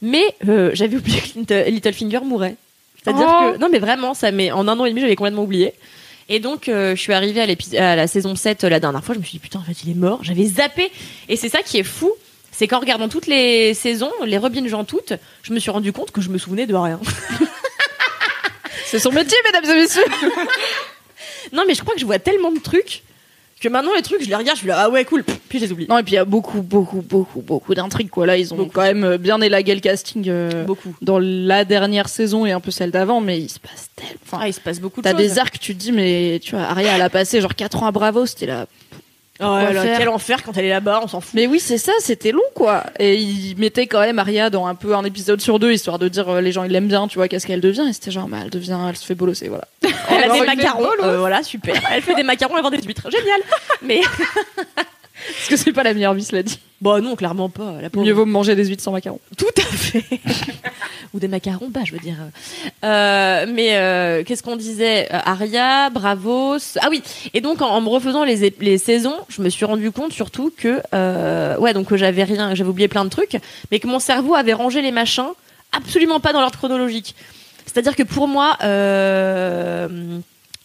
Mais 0.00 0.22
euh, 0.48 0.70
j'avais 0.74 0.96
oublié 0.96 1.20
que 1.20 1.36
Litt- 1.36 1.66
Littlefinger 1.66 2.20
mourait. 2.22 2.54
C'est-à-dire 3.02 3.26
Oh. 3.28 3.52
que, 3.54 3.58
non 3.58 3.68
mais 3.72 3.80
vraiment, 3.80 4.14
ça 4.14 4.30
met, 4.30 4.52
en 4.52 4.68
un 4.68 4.78
an 4.78 4.84
et 4.84 4.90
demi, 4.90 5.00
j'avais 5.00 5.16
complètement 5.16 5.42
oublié. 5.42 5.72
Et 6.28 6.40
donc, 6.40 6.68
euh, 6.68 6.94
je 6.94 7.00
suis 7.00 7.12
arrivée 7.12 7.40
à, 7.78 7.96
la 7.96 8.06
saison 8.06 8.34
7 8.34 8.64
euh, 8.64 8.68
la 8.68 8.80
dernière 8.80 9.02
fois, 9.02 9.14
je 9.14 9.20
me 9.20 9.24
suis 9.24 9.32
dit, 9.32 9.38
putain, 9.38 9.60
en 9.60 9.62
fait, 9.62 9.82
il 9.84 9.90
est 9.90 9.94
mort. 9.94 10.20
J'avais 10.22 10.44
zappé. 10.44 10.90
Et 11.28 11.36
c'est 11.36 11.48
ça 11.48 11.62
qui 11.62 11.78
est 11.78 11.84
fou, 11.84 12.12
c'est 12.52 12.68
qu'en 12.68 12.80
regardant 12.80 13.08
toutes 13.08 13.26
les 13.26 13.72
saisons, 13.72 14.12
les 14.26 14.36
rebingeant 14.36 14.84
toutes, 14.84 15.14
je 15.42 15.52
me 15.52 15.58
suis 15.58 15.70
rendu 15.70 15.92
compte 15.92 16.10
que 16.10 16.20
je 16.20 16.28
me 16.28 16.38
souvenais 16.38 16.66
de 16.66 16.74
rien. 16.74 17.00
C'est 18.86 18.98
son 18.98 19.12
métier, 19.12 19.36
mesdames 19.44 19.70
et 19.70 19.82
messieurs. 19.82 20.02
non, 21.52 21.64
mais 21.68 21.74
je 21.74 21.82
crois 21.82 21.92
que 21.92 22.00
je 22.00 22.06
vois 22.06 22.18
tellement 22.18 22.50
de 22.50 22.58
trucs 22.58 23.02
que 23.60 23.68
maintenant, 23.68 23.90
les 23.96 24.02
trucs, 24.02 24.22
je 24.22 24.28
les 24.28 24.34
regarde, 24.34 24.56
je 24.56 24.60
suis 24.60 24.68
là, 24.68 24.76
ah 24.84 24.90
ouais, 24.90 25.04
cool, 25.04 25.24
puis 25.24 25.58
je 25.58 25.64
les 25.64 25.72
oublie. 25.72 25.86
Non, 25.88 25.98
et 25.98 26.02
puis 26.02 26.12
il 26.12 26.16
y 26.16 26.18
a 26.18 26.24
beaucoup, 26.24 26.62
beaucoup, 26.62 27.02
beaucoup, 27.02 27.40
beaucoup 27.40 27.74
d'intrigues, 27.74 28.10
quoi. 28.10 28.26
Là, 28.26 28.36
ils 28.36 28.52
ont 28.52 28.56
Beaucoup. 28.56 28.70
quand 28.72 28.82
même 28.82 29.04
euh, 29.04 29.18
bien 29.18 29.40
élagué 29.40 29.74
le 29.74 29.80
casting 29.80 30.24
euh, 30.28 30.64
Beaucoup. 30.64 30.94
dans 31.02 31.18
la 31.18 31.64
dernière 31.64 32.08
saison 32.08 32.46
et 32.46 32.52
un 32.52 32.60
peu 32.60 32.70
celle 32.70 32.90
d'avant, 32.90 33.20
mais 33.20 33.38
il 33.40 33.48
se 33.48 33.58
passe 33.58 33.90
tellement. 33.96 34.12
Enfin, 34.26 34.38
Ah, 34.42 34.48
il 34.48 34.52
se 34.54 34.60
passe 34.60 34.80
beaucoup 34.80 35.00
de 35.00 35.04
T'as 35.04 35.14
des 35.14 35.38
arcs, 35.38 35.58
tu 35.58 35.74
te 35.74 35.80
dis, 35.80 35.92
mais 35.92 36.40
tu 36.42 36.54
vois, 36.54 36.64
Aria, 36.64 36.94
elle 36.94 37.02
a 37.02 37.10
passé 37.10 37.40
genre 37.40 37.54
4 37.54 37.82
ans 37.82 37.86
à 37.86 37.92
Bravo, 37.92 38.26
c'était 38.26 38.46
là. 38.46 38.66
Oh 39.40 39.44
là, 39.44 39.72
faire 39.72 39.98
quel 39.98 40.08
enfer 40.08 40.42
quand 40.42 40.56
elle 40.56 40.64
est 40.64 40.70
là-bas, 40.70 41.00
on 41.04 41.08
s'en 41.08 41.20
fout. 41.20 41.34
Mais 41.34 41.46
oui, 41.46 41.60
c'est 41.60 41.78
ça, 41.78 41.92
c'était 42.00 42.32
long, 42.32 42.42
quoi. 42.54 42.84
Et 42.98 43.16
ils 43.16 43.56
mettaient 43.56 43.86
quand 43.86 44.00
même 44.00 44.18
Aria 44.18 44.50
dans 44.50 44.66
un 44.66 44.74
peu 44.74 44.94
un 44.96 45.04
épisode 45.04 45.40
sur 45.40 45.58
deux, 45.60 45.72
histoire 45.72 45.98
de 45.98 46.08
dire, 46.08 46.28
euh, 46.28 46.40
les 46.40 46.50
gens, 46.50 46.64
ils 46.64 46.72
l'aiment 46.72 46.88
bien, 46.88 47.06
tu 47.06 47.18
vois, 47.18 47.28
qu'est-ce 47.28 47.46
qu'elle 47.46 47.60
devient. 47.60 47.86
Et 47.88 47.92
c'était 47.92 48.10
genre, 48.10 48.26
bah, 48.26 48.38
elle 48.42 48.50
devient, 48.50 48.78
elle 48.88 48.96
se 48.96 49.06
fait 49.06 49.14
bolosser, 49.14 49.48
voilà. 49.48 49.68
Elle 50.10 50.30
a 50.30 50.32
des 50.32 50.46
macarons, 50.46 50.88
euh, 51.02 51.18
voilà, 51.18 51.42
super. 51.42 51.80
Elle 51.92 52.02
fait 52.02 52.14
des 52.14 52.22
macarons 52.22 52.56
avant 52.56 52.70
des 52.70 52.80
huîtres, 52.80 53.08
génial. 53.10 53.40
Mais 53.82 54.00
Parce 55.26 55.48
que 55.48 55.56
c'est 55.56 55.72
pas 55.72 55.82
la 55.82 55.94
meilleure 55.94 56.14
vie, 56.14 56.24
cela 56.24 56.42
dit. 56.42 56.58
bon, 56.80 57.02
non, 57.02 57.16
clairement 57.16 57.48
pas. 57.48 57.74
La 57.82 57.90
pauvre. 57.90 58.06
Mieux 58.06 58.12
vaut 58.12 58.24
manger 58.26 58.54
des 58.54 58.64
huîtres 58.66 58.82
sans 58.82 58.92
macarons. 58.92 59.20
Tout 59.36 59.46
à 59.56 59.62
fait. 59.62 60.04
Ou 61.14 61.18
des 61.20 61.28
macarons, 61.28 61.68
bah, 61.70 61.80
je 61.84 61.92
veux 61.92 61.98
dire. 61.98 62.16
Euh, 62.84 63.46
mais 63.52 63.76
euh, 63.76 64.22
qu'est-ce 64.24 64.42
qu'on 64.42 64.56
disait? 64.56 65.08
Euh, 65.12 65.18
Aria, 65.24 65.90
Bravos. 65.90 66.58
Ah 66.80 66.88
oui. 66.90 67.02
Et 67.34 67.40
donc, 67.40 67.62
en, 67.62 67.68
en 67.68 67.80
me 67.80 67.88
refaisant 67.88 68.24
les, 68.24 68.52
les 68.60 68.78
saisons, 68.78 69.16
je 69.28 69.42
me 69.42 69.48
suis 69.48 69.64
rendu 69.64 69.90
compte 69.90 70.12
surtout 70.12 70.52
que, 70.56 70.80
euh, 70.94 71.56
ouais, 71.58 71.72
donc 71.72 71.88
que 71.88 71.96
j'avais 71.96 72.24
rien, 72.24 72.54
j'avais 72.54 72.70
oublié 72.70 72.88
plein 72.88 73.04
de 73.04 73.10
trucs, 73.10 73.36
mais 73.70 73.78
que 73.80 73.86
mon 73.86 73.98
cerveau 73.98 74.34
avait 74.34 74.52
rangé 74.52 74.82
les 74.82 74.90
machins 74.92 75.28
absolument 75.72 76.20
pas 76.20 76.32
dans 76.32 76.40
l'ordre 76.40 76.58
chronologique. 76.58 77.14
C'est-à-dire 77.66 77.94
que 77.96 78.02
pour 78.02 78.28
moi, 78.28 78.56
euh, 78.62 80.18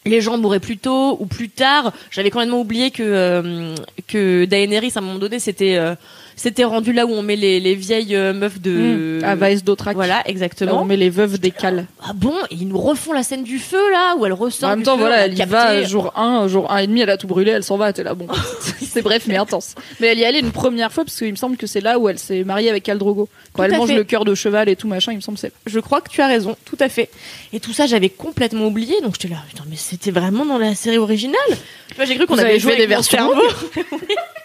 les 0.06 0.22
gens 0.22 0.38
mouraient 0.38 0.60
plus 0.60 0.78
tôt 0.78 1.18
ou 1.20 1.26
plus 1.26 1.50
tard. 1.50 1.94
J'avais 2.12 2.30
complètement 2.30 2.62
oublié 2.62 2.92
que 2.92 3.04
euh, 3.04 3.76
que 4.08 4.46
Daenerys 4.46 4.94
à 4.96 5.00
un 5.00 5.02
moment 5.02 5.20
donné 5.20 5.40
c'était 5.40 5.78
euh, 5.78 5.96
c'était 6.36 6.64
rendu 6.64 6.94
là 6.94 7.06
où 7.06 7.12
on 7.12 7.22
met 7.22 7.36
les, 7.36 7.60
les 7.60 7.76
vieilles 7.76 8.16
euh, 8.16 8.34
meufs 8.34 8.60
de 8.62 9.20
À 9.24 9.36
Vice 9.36 9.64
d'Autrac. 9.64 9.96
voilà 9.96 10.14
Là, 10.16 10.24
on 10.26 10.30
exactement. 10.30 10.86
met 10.86 10.98
les 10.98 11.10
veuves 11.10 11.40
des 11.40 11.52
cales. 11.52 11.86
Ah 12.04 12.12
bon 12.14 12.34
et 12.52 12.56
ils 12.56 12.68
nous 12.68 12.78
refont 12.80 13.14
la 13.14 13.24
scène 13.24 13.44
du 13.44 13.58
feu 13.60 13.92
là 13.92 14.16
où 14.18 14.26
elle 14.26 14.34
ressort. 14.34 14.70
En 14.70 14.76
même 14.76 14.84
temps, 14.84 14.96
feu, 14.96 15.00
voilà, 15.02 15.26
elle 15.26 15.38
y 15.40 15.44
va 15.46 15.84
jour 15.84 16.14
1, 16.18 16.48
jour 16.48 16.72
1 16.72 16.78
et 16.80 16.88
demi, 16.88 17.02
elle 17.02 17.10
a 17.10 17.18
tout 17.18 17.28
brûlé, 17.28 17.52
elle 17.52 17.64
s'en 17.64 17.78
va, 17.78 17.94
t'es 17.94 18.04
là, 18.04 18.14
bon. 18.14 18.28
c'est 18.82 19.02
bref, 19.02 19.24
mais 19.28 19.38
intense. 19.38 19.76
Mais 20.00 20.08
elle 20.08 20.20
y 20.20 20.26
allait 20.26 20.40
une 20.40 20.52
première 20.52 20.92
fois, 20.92 21.04
parce 21.06 21.18
qu'il 21.18 21.32
me 21.32 21.36
semble 21.36 21.58
que 21.58 21.68
c'est 21.68 21.82
là 21.82 21.98
où 22.00 22.10
elle 22.10 22.20
s'est 22.20 22.44
mariée 22.44 22.70
avec 22.70 22.84
Khal 22.84 22.98
Drogo. 22.98 23.28
Quand 23.54 23.64
Tout 23.64 23.72
elle 23.72 23.78
mange 23.78 23.90
fait. 23.90 23.96
le 23.96 24.04
cœur 24.04 24.26
de 24.26 24.36
cheval 24.36 24.70
et 24.70 24.76
tout 24.76 24.88
machin, 24.88 25.12
il 25.12 25.16
me 25.16 25.22
semble 25.22 25.38
que 25.38 25.42
c'est. 25.42 25.54
Je 25.66 25.80
crois 25.80 26.02
que 26.02 26.10
tu 26.10 26.22
as 26.22 26.28
raison, 26.28 26.56
tout 26.66 26.78
à 26.80 26.90
fait. 26.90 27.10
Et 27.54 27.60
tout 27.60 27.74
ça, 27.74 27.86
j'avais 27.88 28.10
complètement 28.10 28.68
oublié, 28.68 29.00
donc 29.02 29.14
j'étais 29.20 29.34
là, 29.34 29.42
putain, 29.48 29.64
mais 29.70 29.76
c'était 29.78 30.12
vraiment 30.12 30.46
dans 30.46 30.58
la 30.58 30.76
série 30.76 30.98
originale. 30.98 31.38
J'ai 32.06 32.16
cru 32.16 32.26
qu'on 32.28 32.38
avait 32.38 32.60
joué 32.60 32.76
des 32.76 32.88
versions. 32.88 33.32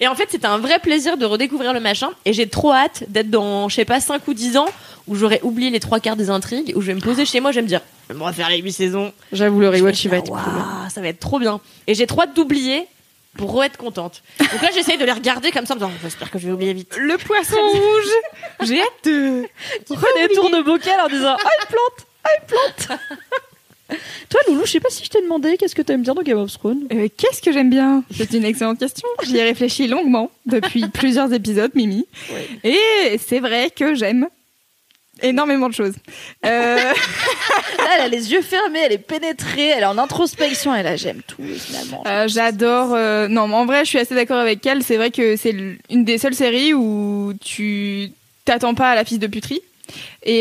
Et 0.00 0.08
en 0.08 0.14
fait, 0.14 0.28
c'était 0.30 0.46
un 0.46 0.58
vrai 0.58 0.78
plaisir 0.78 1.16
de 1.16 1.24
redécouvrir 1.24 1.72
le 1.72 1.80
machin. 1.80 2.10
Et 2.24 2.32
j'ai 2.32 2.48
trop 2.48 2.72
hâte 2.72 3.04
d'être 3.08 3.30
dans, 3.30 3.68
je 3.68 3.76
sais 3.76 3.84
pas, 3.84 4.00
5 4.00 4.26
ou 4.28 4.34
10 4.34 4.56
ans, 4.56 4.68
où 5.06 5.14
j'aurais 5.14 5.40
oublié 5.42 5.70
les 5.70 5.80
trois 5.80 6.00
quarts 6.00 6.16
des 6.16 6.30
intrigues, 6.30 6.72
où 6.76 6.80
je 6.80 6.88
vais 6.88 6.94
me 6.94 7.00
poser 7.00 7.24
chez 7.24 7.40
moi, 7.40 7.52
je 7.52 7.56
vais 7.56 7.62
me 7.62 7.68
dire, 7.68 7.80
je 8.08 8.12
vais 8.12 8.18
me 8.18 8.24
refaire 8.24 8.48
les 8.50 8.58
8 8.58 8.72
saisons. 8.72 9.12
J'avoue, 9.32 9.60
le 9.60 9.68
rewatch, 9.68 10.04
il 10.04 10.08
va 10.08 10.16
faire, 10.16 10.24
être 10.24 10.32
cool. 10.32 10.90
ça 10.90 11.00
va 11.00 11.08
être 11.08 11.20
trop 11.20 11.38
bien. 11.38 11.60
Et 11.86 11.94
j'ai 11.94 12.06
trop 12.06 12.22
hâte 12.22 12.34
d'oublier 12.34 12.86
pour 13.36 13.52
re-être 13.54 13.76
contente. 13.76 14.22
Donc 14.40 14.62
là, 14.62 14.68
j'essaye 14.74 14.98
de 14.98 15.04
les 15.04 15.12
regarder 15.12 15.50
comme 15.50 15.66
ça, 15.66 15.74
en 15.74 15.76
me 15.76 15.80
disant, 15.80 15.92
j'espère 16.02 16.30
que 16.30 16.38
je 16.38 16.46
vais 16.46 16.52
oublier 16.52 16.72
vite. 16.72 16.96
Le 16.96 17.16
poisson 17.18 17.56
rouge. 17.56 18.66
J'ai 18.68 18.80
hâte 18.80 19.04
de. 19.04 19.42
Qui 19.86 19.96
fait 19.96 20.28
des 20.28 20.34
tours 20.34 20.50
de 20.50 20.62
bocal 20.62 21.00
en 21.00 21.08
disant 21.08 21.36
Ah, 21.38 21.50
une 21.60 21.66
plante 21.68 22.06
Ah, 22.24 22.28
une 22.40 22.46
plante 22.46 22.98
Toi, 24.28 24.40
Loulou, 24.48 24.66
je 24.66 24.72
sais 24.72 24.80
pas 24.80 24.90
si 24.90 25.04
je 25.04 25.10
t'ai 25.10 25.22
demandé 25.22 25.56
qu'est-ce 25.56 25.74
que 25.74 25.82
t'aimes 25.82 26.02
bien 26.02 26.14
dans 26.14 26.22
Game 26.22 26.38
of 26.38 26.52
Thrones? 26.52 26.86
Euh, 26.92 27.08
Qu'est-ce 27.16 27.40
que 27.40 27.52
j'aime 27.52 27.70
bien? 27.70 28.02
C'est 28.16 28.32
une 28.32 28.44
excellente 28.44 28.78
question. 28.80 29.06
J'y 29.24 29.36
ai 29.36 29.44
réfléchi 29.44 29.86
longuement 29.86 30.30
depuis 30.44 30.86
plusieurs 30.92 31.32
épisodes, 31.32 31.70
Mimi. 31.74 32.04
Et 32.64 33.18
c'est 33.24 33.38
vrai 33.38 33.70
que 33.70 33.94
j'aime 33.94 34.26
énormément 35.22 35.68
de 35.68 35.74
choses. 35.74 35.94
Euh, 36.44 36.76
Là, 37.78 37.90
elle 37.96 38.00
a 38.02 38.08
les 38.08 38.32
yeux 38.32 38.42
fermés, 38.42 38.80
elle 38.84 38.92
est 38.92 38.98
pénétrée, 38.98 39.68
elle 39.68 39.82
est 39.82 39.86
en 39.86 39.98
introspection, 39.98 40.74
et 40.74 40.82
là, 40.82 40.96
j'aime 40.96 41.22
tout, 41.26 41.40
finalement. 41.56 42.02
euh, 42.06 42.26
J'adore. 42.26 42.92
euh, 42.92 43.28
Non, 43.28 43.46
mais 43.46 43.54
en 43.54 43.66
vrai, 43.66 43.84
je 43.84 43.90
suis 43.90 43.98
assez 43.98 44.14
d'accord 44.16 44.38
avec 44.38 44.66
elle. 44.66 44.82
C'est 44.82 44.96
vrai 44.96 45.10
que 45.12 45.36
c'est 45.36 45.54
une 45.90 46.04
des 46.04 46.18
seules 46.18 46.34
séries 46.34 46.74
où 46.74 47.32
tu 47.42 48.10
t'attends 48.44 48.74
pas 48.74 48.90
à 48.90 48.94
la 48.96 49.04
fille 49.04 49.18
de 49.18 49.26
puterie. 49.28 49.62
Et, 50.24 50.40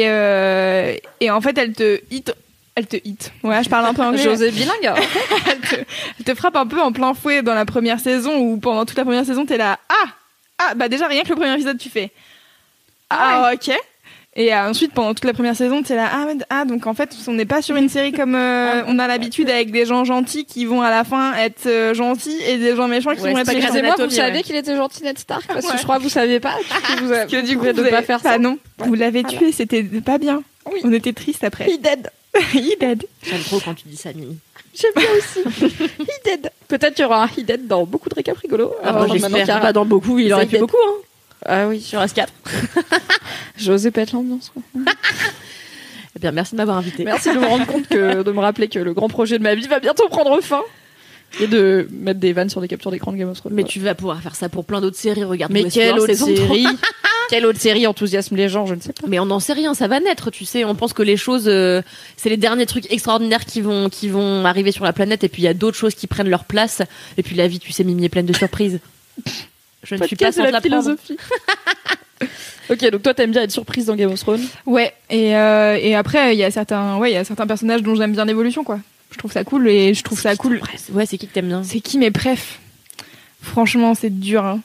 et 1.22 1.30
en 1.30 1.42
fait, 1.42 1.56
elle 1.60 1.74
te 1.74 2.02
hit. 2.10 2.34
Elle 2.76 2.88
te 2.88 2.98
hit. 3.06 3.32
Ouais, 3.44 3.64
je 3.64 3.70
parle 3.70 3.86
un 3.86 3.94
peu 3.94 4.02
anglais. 4.04 4.22
José 4.24 4.52
bilingue. 4.52 4.86
hein. 4.88 4.96
elle, 5.50 5.60
te, 5.62 5.76
elle 6.20 6.26
te 6.26 6.36
frappe 6.36 6.56
un 6.58 6.68
peu 6.68 6.82
en 6.82 6.92
plein 6.92 7.14
fouet 7.14 7.42
dans 7.42 7.54
la 7.56 7.66
première 7.66 8.00
saison 8.00 8.38
où 8.38 8.58
pendant 8.58 8.86
toute 8.86 8.98
la 8.98 9.04
première 9.06 9.26
saison 9.26 9.46
t'es 9.46 9.58
là 9.58 9.80
ah 9.90 10.10
ah 10.58 10.74
bah 10.76 10.88
déjà 10.90 11.08
rien 11.08 11.24
que 11.24 11.30
le 11.30 11.36
premier 11.36 11.54
épisode 11.54 11.78
tu 11.78 11.90
fais 11.90 12.12
ah, 13.10 13.52
ok 13.54 13.72
et 14.38 14.54
euh, 14.54 14.70
ensuite 14.70 14.92
pendant 14.94 15.14
toute 15.14 15.24
la 15.24 15.32
première 15.34 15.56
saison 15.56 15.82
t'es 15.84 15.96
là 15.96 16.10
ah, 16.14 16.26
ah 16.50 16.66
donc 16.66 16.88
en 16.88 16.94
fait 16.94 17.10
on 17.28 17.34
n'est 17.34 17.46
pas 17.46 17.62
sur 17.62 17.78
une 17.78 17.88
série 17.88 18.12
comme 18.12 18.36
euh, 18.36 18.84
on 18.88 19.00
a 19.00 19.08
l'habitude 19.08 19.50
avec 19.50 19.72
des 19.72 19.86
gens 19.86 20.04
gentils 20.04 20.44
qui 20.46 20.66
vont 20.66 20.82
à 20.82 20.90
la 20.90 21.04
fin 21.06 21.34
être 21.36 21.68
euh, 21.68 21.94
gentils 21.94 22.42
et 22.46 22.58
des 22.58 22.76
gens 22.76 22.88
méchants 22.90 23.16
qui 23.16 23.22
Ouais, 23.22 23.32
vont 23.32 23.38
être 23.38 23.48
méchants. 23.48 23.60
Excusez-moi, 23.68 23.96
vous 23.98 24.04
ouais. 24.18 24.42
qu'il 24.44 24.56
était 24.58 24.76
gentil 24.76 25.04
Ned 25.04 25.18
Stark 25.18 25.46
Parce 25.48 25.66
que 25.66 25.72
Ouais. 25.72 25.78
je 25.78 25.84
crois 25.84 25.98
que 25.98 26.04
vous 26.04 26.10
saviez 26.10 26.42
pas. 26.42 26.56
que 26.58 27.00
vous 27.02 27.32
que 27.32 27.42
du 27.46 27.54
vous 27.54 27.60
coup 27.62 27.68
pouvez 27.68 27.72
vous 27.72 27.84
ne 27.84 27.90
pas 27.90 28.02
faire 28.02 28.20
bah 28.22 28.32
ça. 28.34 28.38
non 28.38 28.58
vous 28.80 28.94
l'avez 28.96 29.22
Voilà. 29.22 29.38
tué 29.38 29.52
c'était 29.54 29.84
pas 29.84 30.18
bien 30.18 30.44
Oui. 30.72 30.82
on 30.84 30.94
était 30.94 31.14
triste 31.14 31.44
après 31.44 31.70
He 31.70 31.80
dead. 31.80 32.10
il 32.54 32.76
dead 32.80 33.06
J'aime 33.24 33.42
trop 33.42 33.60
quand 33.60 33.74
tu 33.76 33.88
dis 33.88 33.98
ça, 33.98 34.12
Mimi. 34.14 34.38
J'aime 34.74 34.92
bien 34.96 35.08
aussi. 35.18 35.40
He 36.00 36.24
dead. 36.26 36.52
Peut-être 36.68 36.96
qu'il 36.96 37.04
y 37.04 37.06
aura 37.06 37.24
un 37.24 37.28
He 37.28 37.44
dead 37.44 37.68
dans 37.68 37.86
beaucoup 37.86 38.10
de 38.10 38.16
récaps 38.16 38.40
rigolos. 38.40 38.74
Ah, 38.84 39.06
qu'il 39.06 39.16
y 39.16 39.20
j'espère 39.20 39.62
pas 39.62 39.74
dans 39.74 39.86
beaucoup, 39.86 40.20
il 40.20 40.34
aurait 40.34 40.48
fait 40.48 40.60
beaucoup, 40.60 40.78
hein. 40.86 40.94
Ah 41.48 41.68
oui, 41.68 41.80
Sur 41.80 42.00
S4. 42.02 42.28
j'osais 43.58 43.92
pas 43.92 44.02
être 44.02 44.14
l'ambiance. 44.14 44.52
Eh 46.16 46.20
bien, 46.20 46.32
merci 46.32 46.54
de 46.54 46.58
m'avoir 46.58 46.78
invité. 46.78 47.04
Merci 47.04 47.30
de 47.34 47.38
me 47.38 47.46
rendre 47.46 47.66
compte 47.68 47.88
que, 47.88 48.24
de 48.24 48.32
me 48.32 48.40
rappeler 48.40 48.68
que 48.68 48.80
le 48.80 48.94
grand 48.94 49.10
projet 49.10 49.38
de 49.38 49.44
ma 49.44 49.54
vie 49.54 49.68
va 49.68 49.80
bientôt 49.80 50.08
prendre 50.10 50.42
fin. 50.42 50.62
Et 51.42 51.48
de 51.48 51.88
mettre 51.92 52.20
des 52.20 52.32
vannes 52.34 52.50
sur 52.50 52.62
des 52.62 52.68
captures 52.68 52.92
d'écran 52.92 53.12
de 53.12 53.18
Game 53.18 53.30
of 53.30 53.38
Thrones. 53.38 53.54
Mais 53.54 53.64
Voilà. 53.64 53.72
tu 53.74 53.80
vas 53.82 53.94
pouvoir 53.96 54.22
faire 54.22 54.36
ça 54.36 54.48
pour 54.48 54.64
plein 54.64 54.80
d'autres 54.80 54.96
séries. 54.98 55.24
Regarde 55.26 55.52
Mais 55.52 55.66
quelle 55.66 56.00
autre 56.00 56.14
série 56.14 56.66
Quelle 57.30 57.46
autre 57.46 57.60
série 57.60 57.88
enthousiasme 57.88 58.36
les 58.36 58.50
gens 58.50 58.66
Je 58.66 58.76
ne 58.76 58.82
sais 58.82 58.94
pas. 58.94 59.08
Mais 59.08 59.20
on 59.20 59.26
n'en 59.26 59.40
sait 59.40 59.54
rien, 59.54 59.74
ça 59.74 59.88
va 59.88 60.00
naître, 60.00 60.32
tu 60.32 60.46
sais. 60.46 60.64
On 60.66 60.76
pense 60.76 60.94
que 60.94 61.04
les 61.04 61.18
choses, 61.18 61.46
euh, 61.48 61.82
c'est 62.18 62.30
les 62.30 62.38
derniers 62.38 62.66
trucs 62.66 62.92
extraordinaires 62.92 63.46
qui 63.46 63.62
vont, 63.62 63.90
qui 63.90 64.10
vont 64.10 64.46
arriver 64.46 64.72
sur 64.72 64.86
la 64.86 64.94
planète, 64.94 65.24
et 65.24 65.30
puis 65.30 65.42
il 65.42 65.46
y 65.46 65.50
a 65.50 65.54
d'autres 65.54 65.78
choses 65.78 65.96
qui 65.96 66.08
prennent 66.08 66.30
leur 66.30 66.46
place. 66.46 66.82
Et 67.18 67.24
puis 67.24 67.36
la 67.36 67.48
vie, 67.48 67.60
tu 67.60 67.72
sais, 67.72 67.84
Mimi 67.84 68.06
est 68.06 68.10
pleine 68.10 68.26
de 68.26 68.34
surprises. 68.34 68.80
Je 69.84 69.96
ne 69.96 70.04
suis 70.06 70.16
pas 70.16 70.32
sans 70.32 70.44
la 70.44 70.62
philosophie. 70.62 71.18
ok, 72.70 72.90
donc 72.92 73.04
toi 73.04 73.14
t'aimes 73.14 73.32
bien 73.32 73.44
être 73.44 73.52
surprise 73.52 73.86
dans 73.86 73.96
Game 73.96 74.12
of 74.12 74.20
Thrones? 74.20 74.46
Ouais, 74.66 74.94
et, 75.10 75.36
euh, 75.36 75.78
et 75.80 75.96
après, 75.96 76.34
il 76.34 76.40
y 76.40 76.44
a 76.44 76.52
certains, 76.52 76.98
ouais, 76.98 77.12
il 77.12 77.14
y 77.14 77.18
a 77.18 77.24
certains 77.24 77.48
personnages 77.48 77.84
dont 77.84 77.96
j'aime 77.96 78.14
bien 78.14 78.26
l'évolution, 78.26 78.64
quoi. 78.64 78.80
Je 79.12 79.18
trouve 79.18 79.32
ça 79.32 79.44
cool 79.44 79.68
et 79.68 79.94
je 79.94 80.04
trouve 80.04 80.20
ça 80.20 80.36
cool. 80.36 80.60
Ouais, 80.92 81.06
c'est 81.06 81.18
qui 81.18 81.28
que 81.28 81.34
t'aimes 81.34 81.48
bien? 81.48 81.64
C'est 81.64 81.80
qui 81.80 81.98
mes 81.98 82.12
prefs 82.12 82.60
Franchement, 83.42 83.94
c'est 83.94 84.10
dur. 84.10 84.44
Hein. 84.44 84.62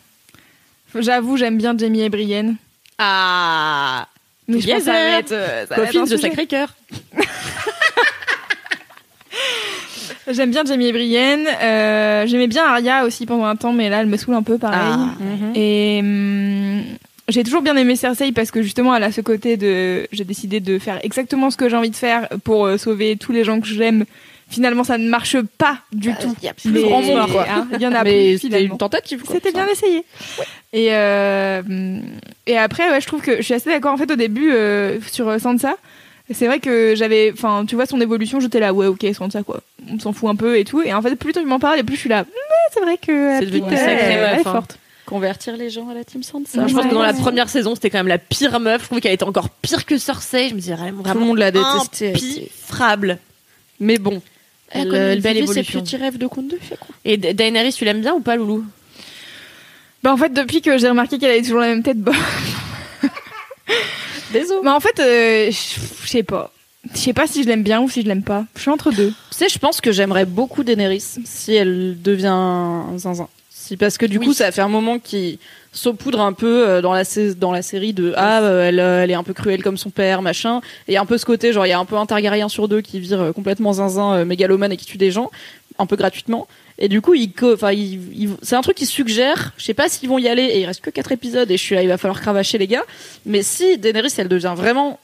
J'avoue, 0.95 1.37
j'aime 1.37 1.57
bien 1.59 1.77
Jamie 1.77 2.03
et 2.03 2.09
Brienne. 2.09 2.57
Ah 2.99 4.09
Mais 4.49 4.61
je 4.61 4.69
pense 4.69 4.79
que 4.79 4.85
ça 4.85 4.93
va 4.93 5.19
être, 5.19 5.33
euh, 5.33 5.67
ça 5.67 5.75
Coffin 5.77 6.05
de. 6.05 6.17
Sacré-Cœur. 6.17 6.75
J'aime 10.31 10.51
bien 10.51 10.65
Jamie 10.65 10.87
et 10.87 10.93
Brienne. 10.93 11.47
Euh, 11.63 12.27
J'aimais 12.27 12.47
bien 12.47 12.65
Arya 12.65 13.05
aussi 13.05 13.27
pendant 13.27 13.47
un 13.47 13.57
temps, 13.57 13.73
mais 13.73 13.89
là, 13.89 14.01
elle 14.01 14.07
me 14.07 14.17
saoule 14.17 14.35
un 14.35 14.43
peu, 14.43 14.59
pareil. 14.59 14.79
Ah. 14.81 15.09
Et 15.55 16.01
hum, 16.01 16.83
j'ai 17.29 17.45
toujours 17.45 17.63
bien 17.63 17.77
aimé 17.77 17.97
Cersei 17.97 18.33
parce 18.33 18.51
que 18.51 18.63
justement, 18.63 18.95
elle 18.95 19.05
a 19.05 19.13
ce 19.13 19.21
côté 19.21 19.57
de. 19.57 20.07
J'ai 20.13 20.25
décidé 20.25 20.61
de 20.61 20.79
faire 20.79 20.99
exactement 21.03 21.51
ce 21.51 21.57
que 21.57 21.69
j'ai 21.69 21.77
envie 21.77 21.91
de 21.91 21.97
faire 21.97 22.29
pour 22.45 22.67
euh, 22.67 22.77
sauver 22.77 23.17
tous 23.17 23.33
les 23.33 23.45
gens 23.45 23.61
que 23.61 23.67
j'aime, 23.67 24.05
finalement 24.51 24.85
ça 24.85 24.99
ne 24.99 25.09
marche 25.09 25.37
pas 25.59 25.79
du 25.93 26.13
tout. 26.21 26.35
Il 26.43 26.47
y 26.47 26.49
a 26.49 26.55
plus 26.55 26.69
Mais, 26.71 26.83
grand 26.83 27.01
monde, 27.03 27.31
quoi. 27.31 27.47
hein, 27.49 27.67
il 27.73 27.81
y 27.81 27.87
en 27.87 27.93
a 27.95 28.05
Mais 28.05 28.33
plus 28.33 28.39
c'était 28.41 28.63
une 28.65 28.77
tentative. 28.77 29.23
C'était 29.31 29.53
bien 29.53 29.67
essayé. 29.69 30.05
Et 30.73 30.89
euh, 30.95 31.63
et 32.47 32.59
après 32.59 32.91
ouais, 32.91 33.01
je 33.01 33.07
trouve 33.07 33.23
que 33.23 33.37
je 33.39 33.43
suis 33.43 33.55
assez 33.55 33.71
d'accord 33.71 33.93
en 33.95 33.97
fait 33.97 34.11
au 34.11 34.17
début 34.17 34.51
euh, 34.53 34.99
sur 35.11 35.41
Sansa. 35.41 35.77
C'est 36.33 36.47
vrai 36.47 36.61
que 36.61 36.95
j'avais, 36.97 37.33
enfin, 37.33 37.65
tu 37.67 37.75
vois 37.75 37.87
son 37.87 38.01
évolution, 38.01 38.39
j'étais 38.39 38.61
là, 38.61 38.73
ouais, 38.73 38.87
ok, 38.87 39.05
Sansa 39.13 39.43
quoi, 39.43 39.63
on 39.93 39.99
s'en 39.99 40.13
fout 40.13 40.31
un 40.31 40.37
peu 40.37 40.59
et 40.59 40.65
tout. 40.65 40.81
Et 40.81 40.95
en 40.95 41.03
fait, 41.03 41.17
plus 41.17 41.33
tu 41.33 41.45
m'en 41.45 41.59
parles, 41.59 41.81
et 41.81 41.83
plus 41.83 41.97
je 41.97 42.01
suis 42.03 42.09
là, 42.09 42.25
c'est 42.73 42.79
vrai 42.79 42.99
que 42.99 43.41
C'est 43.41 43.47
devenu 43.47 43.65
est 43.75 44.37
hein. 44.37 44.39
forte. 44.45 44.79
Convertir 45.07 45.57
les 45.57 45.71
gens 45.71 45.89
à 45.89 45.95
la 45.95 46.05
team 46.05 46.23
Sansa. 46.23 46.69
je 46.69 46.73
pense 46.73 46.87
que 46.87 46.95
dans 46.95 47.03
la 47.03 47.11
Ouais. 47.11 47.19
première 47.21 47.49
saison, 47.49 47.75
c'était 47.75 47.91
quand 47.91 47.99
même 47.99 48.07
la 48.07 48.19
pire 48.19 48.61
meuf. 48.61 48.83
Je 48.83 48.87
trouvais 48.87 49.01
qu'elle 49.01 49.13
était 49.15 49.25
encore 49.25 49.51
pire 49.51 49.85
que 49.85 49.99
Cersei. 49.99 50.51
Je 50.51 50.55
me 50.55 50.61
disais 50.61 50.77
vraiment, 50.77 51.03
Tout 51.03 51.19
le 51.19 51.25
monde 51.25 51.39
l'a 51.39 51.49
était- 51.49 51.59
impifrable. 52.13 53.19
Mais 53.81 53.99
bon, 53.99 54.23
Elle 54.71 54.81
a 54.81 54.85
elle, 54.85 54.89
connu 54.91 55.03
une 55.03 55.09
elle 55.11 55.21
belle 55.21 55.37
évolution. 55.39 55.81
petits 55.81 55.97
rêves 55.97 56.19
de 56.19 56.27
conte 56.27 56.49
de 56.49 56.59
fées, 56.61 56.77
quoi? 56.79 56.95
Et 57.05 57.17
Da- 57.17 57.33
Daenerys, 57.33 57.73
tu 57.73 57.85
l'aimes 57.85 58.01
bien 58.01 58.15
ou 58.15 58.21
pas, 58.21 58.37
Loulou? 58.37 58.65
Bah 60.03 60.13
en 60.13 60.17
fait, 60.17 60.33
depuis 60.33 60.63
que 60.63 60.79
j'ai 60.79 60.89
remarqué 60.89 61.19
qu'elle 61.19 61.31
avait 61.33 61.43
toujours 61.43 61.61
la 61.61 61.67
même 61.69 61.83
tête, 61.83 61.99
bah, 62.01 62.13
Désolé. 64.33 64.61
bah 64.65 64.75
en 64.75 64.81
fait, 64.81 64.99
euh, 65.01 65.51
je 65.51 65.81
je 66.05 66.09
sais 66.09 66.23
pas. 66.23 66.53
Je 66.95 66.99
sais 66.99 67.13
pas 67.13 67.27
si 67.27 67.43
je 67.43 67.49
l'aime 67.49 67.63
bien 67.63 67.81
ou 67.83 67.91
si 67.91 68.01
je 68.03 68.07
l'aime 68.07 68.23
pas. 68.23 68.47
Je 68.57 68.63
suis 68.63 68.71
entre 68.71 68.91
deux. 68.91 69.11
Tu 69.31 69.37
sais, 69.37 69.49
je 69.51 69.59
pense 69.59 69.81
que 69.83 69.93
j'aimerais 69.93 70.25
beaucoup 70.25 70.65
Daenerys 70.65 71.05
si 71.25 71.53
elle 71.55 72.01
devient 72.01 72.83
zinzin. 72.97 73.29
Parce 73.77 73.99
que 73.99 74.07
du 74.07 74.19
Oui. 74.19 74.27
coup, 74.27 74.33
ça 74.33 74.51
fait 74.53 74.61
un 74.61 74.69
moment 74.69 74.99
qu'il 74.99 75.39
saupoudre 75.73 76.21
un 76.21 76.33
peu 76.33 76.69
euh, 76.69 76.81
dans 76.83 76.93
la, 76.93 77.05
sais- 77.05 77.35
dans 77.35 77.53
la 77.53 77.63
série 77.63 77.93
de 77.93 78.13
Ah, 78.17 78.43
euh, 78.43 78.69
elle, 78.69 78.81
euh, 78.81 79.03
elle 79.05 79.11
est 79.11 79.15
un 79.15 79.23
peu 79.23 79.33
cruelle 79.35 79.63
comme 79.63 79.77
son 79.77 79.91
père, 79.91 80.21
machin. 80.23 80.61
Et 80.89 80.97
un 80.97 81.07
peu 81.07 81.17
ce 81.19 81.25
côté, 81.27 81.53
genre, 81.53 81.67
il 81.67 81.71
y 81.71 81.73
a 81.73 81.79
un 81.79 81.85
peu 81.85 81.97
un 81.97 82.07
Targaryen 82.07 82.49
sur 82.49 82.67
deux 82.69 82.81
qui 82.81 82.99
vire 83.01 83.33
complètement 83.35 83.73
zinzin, 83.75 84.25
mégalomane 84.25 84.73
et 84.73 84.77
qui 84.77 84.87
tue 84.87 84.99
des 84.99 85.11
gens, 85.11 85.31
un 85.79 85.87
peu 85.87 85.97
gratuitement. 85.97 86.49
Et 86.83 86.89
du 86.89 87.01
coup, 87.03 87.13
il, 87.15 87.31
co- 87.33 87.53
enfin, 87.55 87.73
il- 87.73 88.01
il- 88.23 88.31
c'est 88.43 88.57
un 88.57 88.63
truc 88.63 88.77
qui 88.77 88.87
suggère. 88.87 89.53
Je 89.59 89.65
sais 89.65 89.75
pas 89.75 89.89
s'ils 89.89 90.09
vont 90.09 90.19
y 90.19 90.29
aller. 90.29 90.45
Et 90.45 90.61
il 90.61 90.67
reste 90.67 90.81
que 90.81 90.91
quatre 90.91 91.13
épisodes. 91.13 91.51
Et 91.51 91.57
je 91.57 91.63
suis 91.63 91.75
là, 91.75 91.83
il 91.83 91.89
va 91.89 91.99
falloir 91.99 92.21
cravacher 92.21 92.57
les 92.59 92.67
gars. 92.67 92.85
Mais 93.27 93.43
si 93.43 93.77
Daenerys, 93.79 94.15
elle 94.17 94.29
devient 94.29 94.55
vraiment 94.57 94.99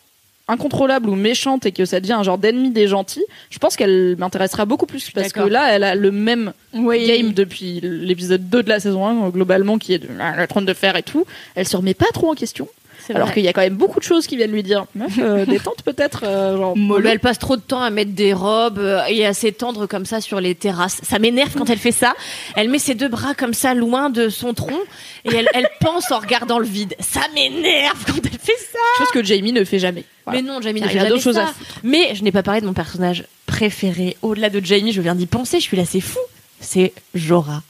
incontrôlable 0.48 1.08
ou 1.08 1.14
méchante 1.16 1.66
et 1.66 1.72
que 1.72 1.84
ça 1.84 2.00
devient 2.00 2.12
un 2.14 2.22
genre 2.22 2.38
d'ennemi 2.38 2.70
des 2.70 2.86
gentils, 2.88 3.24
je 3.50 3.58
pense 3.58 3.76
qu'elle 3.76 4.16
m'intéressera 4.18 4.64
beaucoup 4.64 4.86
plus 4.86 5.10
parce 5.10 5.32
que 5.32 5.40
là, 5.40 5.74
elle 5.74 5.82
a 5.84 5.94
le 5.94 6.10
même 6.12 6.52
Oui. 6.74 7.06
game 7.06 7.32
depuis 7.32 7.80
l'épisode 7.82 8.48
2 8.48 8.62
de 8.62 8.68
la 8.68 8.78
saison 8.80 9.06
1 9.06 9.30
globalement 9.30 9.78
qui 9.78 9.94
est 9.94 9.98
de, 9.98 10.08
ah, 10.20 10.34
le 10.40 10.46
trône 10.46 10.64
de 10.66 10.74
fer 10.74 10.96
et 10.96 11.02
tout. 11.02 11.24
Elle 11.54 11.66
se 11.66 11.76
remet 11.76 11.94
pas 11.94 12.06
trop 12.14 12.30
en 12.30 12.34
question. 12.34 12.68
Alors 13.14 13.32
qu'il 13.32 13.44
y 13.44 13.48
a 13.48 13.52
quand 13.52 13.60
même 13.60 13.76
beaucoup 13.76 13.98
de 13.98 14.04
choses 14.04 14.26
qui 14.26 14.36
viennent 14.36 14.50
lui 14.50 14.62
dire 14.62 14.86
meuf 14.94 15.18
euh, 15.18 15.44
détente 15.46 15.82
peut-être 15.82 16.24
euh, 16.24 16.56
genre 16.56 16.74
elle 17.04 17.20
passe 17.20 17.38
trop 17.38 17.56
de 17.56 17.62
temps 17.62 17.82
à 17.82 17.90
mettre 17.90 18.12
des 18.12 18.32
robes 18.32 18.78
euh, 18.78 19.02
et 19.08 19.26
à 19.26 19.34
s'étendre 19.34 19.86
comme 19.86 20.04
ça 20.04 20.20
sur 20.20 20.40
les 20.40 20.54
terrasses. 20.54 21.00
Ça 21.02 21.18
m'énerve 21.18 21.54
quand 21.56 21.70
elle 21.70 21.78
fait 21.78 21.92
ça. 21.92 22.14
Elle 22.56 22.68
met 22.68 22.78
ses 22.78 22.94
deux 22.94 23.08
bras 23.08 23.34
comme 23.34 23.54
ça 23.54 23.74
loin 23.74 24.10
de 24.10 24.28
son 24.28 24.54
tronc 24.54 24.80
et 25.24 25.34
elle, 25.34 25.48
elle 25.54 25.68
pense 25.80 26.10
en 26.10 26.18
regardant 26.18 26.58
le 26.58 26.66
vide. 26.66 26.94
Ça 27.00 27.20
m'énerve 27.34 28.04
quand 28.06 28.20
elle 28.24 28.38
fait 28.38 28.58
ça. 28.72 28.78
chose 28.98 29.10
que 29.12 29.22
Jamie 29.22 29.52
ne 29.52 29.64
fait 29.64 29.78
jamais. 29.78 30.04
Voilà. 30.24 30.40
Mais 30.40 30.48
non, 30.48 30.60
Jamie 30.60 30.80
ne 30.80 30.86
il 30.86 30.90
fait 30.90 30.98
a 30.98 31.08
d'autres 31.08 31.20
jamais 31.20 31.22
choses 31.22 31.38
à 31.38 31.46
ça. 31.46 31.54
Mais 31.84 32.14
je 32.14 32.22
n'ai 32.22 32.32
pas 32.32 32.42
parlé 32.42 32.60
de 32.60 32.66
mon 32.66 32.72
personnage 32.72 33.24
préféré. 33.46 34.16
Au-delà 34.22 34.50
de 34.50 34.64
Jamie, 34.64 34.92
je 34.92 35.00
viens 35.00 35.14
d'y 35.14 35.26
penser. 35.26 35.58
Je 35.60 35.64
suis 35.64 35.76
là, 35.76 35.84
c'est 35.84 36.00
fou. 36.00 36.18
C'est 36.60 36.92
Jorah. 37.14 37.62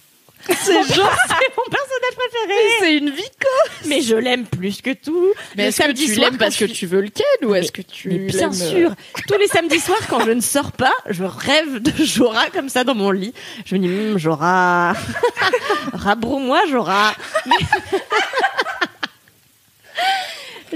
C'est 0.64 0.94
genre 0.94 1.10
C'est 1.28 1.34
mon 1.56 1.70
personnage 1.70 2.16
préféré. 2.16 2.54
c'est 2.80 2.94
une 2.96 3.10
vie 3.10 3.22
Mais 3.86 4.00
je 4.00 4.14
l'aime 4.16 4.44
plus 4.46 4.80
que 4.82 4.90
tout. 4.92 5.32
Mais 5.56 5.66
est-ce 5.68 5.82
que 5.82 5.92
tu 5.92 6.14
l'aimes 6.14 6.38
parce 6.38 6.56
je 6.56 6.66
que 6.66 6.70
tu 6.70 6.86
veux 6.86 7.00
le 7.00 7.08
ken 7.08 7.48
ou 7.48 7.54
est-ce 7.54 7.72
que 7.72 7.82
tu 7.82 8.08
Mais 8.08 8.18
bien 8.18 8.48
euh, 8.48 8.52
sûr. 8.52 8.94
Tous 9.28 9.38
les 9.38 9.46
samedis 9.48 9.80
soirs, 9.80 9.98
quand 10.08 10.20
je 10.24 10.30
ne 10.30 10.40
sors 10.40 10.72
pas, 10.72 10.92
je 11.08 11.24
rêve 11.24 11.78
de 11.80 11.92
Jorah 12.04 12.50
comme 12.50 12.68
ça 12.68 12.84
dans 12.84 12.94
mon 12.94 13.10
lit. 13.10 13.34
Je 13.64 13.76
me 13.76 13.80
dis, 14.14 14.18
Jorah, 14.18 14.94
rabrou-moi 15.92 16.60
Jorah. 16.70 17.14
Mais- 17.46 17.54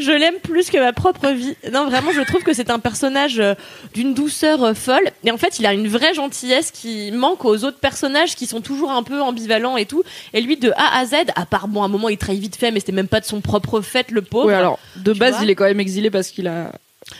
Je 0.00 0.10
l'aime 0.12 0.36
plus 0.42 0.70
que 0.70 0.78
ma 0.78 0.92
propre 0.92 1.28
vie. 1.28 1.54
Non, 1.72 1.86
vraiment, 1.88 2.12
je 2.12 2.20
trouve 2.22 2.42
que 2.42 2.52
c'est 2.52 2.70
un 2.70 2.78
personnage 2.78 3.38
euh, 3.38 3.54
d'une 3.94 4.14
douceur 4.14 4.62
euh, 4.64 4.74
folle. 4.74 5.10
Et 5.24 5.30
en 5.30 5.36
fait, 5.38 5.58
il 5.58 5.66
a 5.66 5.72
une 5.72 5.88
vraie 5.88 6.14
gentillesse 6.14 6.70
qui 6.70 7.10
manque 7.12 7.44
aux 7.44 7.64
autres 7.64 7.78
personnages 7.78 8.34
qui 8.34 8.46
sont 8.46 8.60
toujours 8.60 8.90
un 8.90 9.02
peu 9.02 9.20
ambivalents 9.20 9.76
et 9.76 9.86
tout. 9.86 10.02
Et 10.32 10.40
lui, 10.40 10.56
de 10.56 10.70
A 10.76 10.98
à 10.98 11.04
Z, 11.06 11.14
à 11.36 11.46
part, 11.46 11.68
bon, 11.68 11.82
à 11.82 11.84
un 11.84 11.88
moment, 11.88 12.08
il 12.08 12.18
trahit 12.18 12.40
vite 12.40 12.56
fait, 12.56 12.70
mais 12.70 12.80
c'était 12.80 12.92
même 12.92 13.08
pas 13.08 13.20
de 13.20 13.26
son 13.26 13.40
propre 13.40 13.80
fait, 13.80 14.10
le 14.10 14.22
pauvre. 14.22 14.46
Ouais, 14.46 14.54
alors 14.54 14.78
de 14.96 15.12
Tu 15.12 15.18
base, 15.18 15.36
il 15.42 15.50
est 15.50 15.54
quand 15.54 15.64
même 15.64 15.80
exilé 15.80 16.10
parce 16.10 16.28
qu'il 16.28 16.48
a 16.48 16.72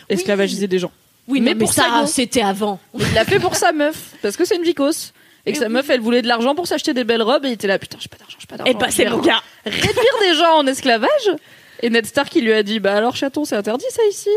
esclavagisé 0.09 0.67
des 0.67 0.79
gens. 0.79 0.91
oui, 1.27 1.41
mais 1.41 1.55
pour 1.55 1.73
ça, 1.73 2.05
c'était 2.07 2.41
avant. 2.41 2.79
Il 2.97 3.13
l'a 3.13 3.25
fait 3.25 3.39
pour 3.39 3.55
sa 3.55 3.71
meuf 3.71 3.95
parce 4.21 4.35
que 4.37 4.45
c'est 4.45 4.55
une 4.55 4.63
vicose. 4.63 5.13
Et 5.45 5.53
que 5.53 5.57
sa 5.57 5.69
meuf, 5.69 5.89
elle 5.89 6.01
voulait 6.01 6.21
de 6.21 6.27
l'argent 6.27 6.53
pour 6.53 6.67
s'acheter 6.67 6.93
des 6.93 7.03
belles 7.03 7.23
robes 7.23 7.45
et 7.45 7.47
il 7.47 7.53
était 7.53 7.65
là, 7.67 7.79
putain, 7.79 7.97
j'ai 7.99 8.09
pas 8.09 8.17
d'argent, 8.17 8.37
j'ai 8.39 8.45
pas 8.45 8.57
d'argent. 8.57 8.71
Et 8.71 8.75
bah, 8.75 8.87
Je 8.89 8.95
c'est 8.95 9.09
mon 9.09 9.17
gars. 9.17 9.41
réduire 9.65 10.19
des 10.21 10.35
gens 10.35 10.57
en 10.57 10.67
esclavage. 10.67 11.09
Et 11.81 11.89
Ned 11.89 12.05
Stark, 12.05 12.33
il 12.35 12.45
lui 12.45 12.53
a 12.53 12.63
dit, 12.63 12.79
bah 12.79 12.95
alors 12.95 13.15
chaton, 13.15 13.45
c'est 13.45 13.55
interdit 13.55 13.85
ça 13.89 14.01
ici. 14.09 14.29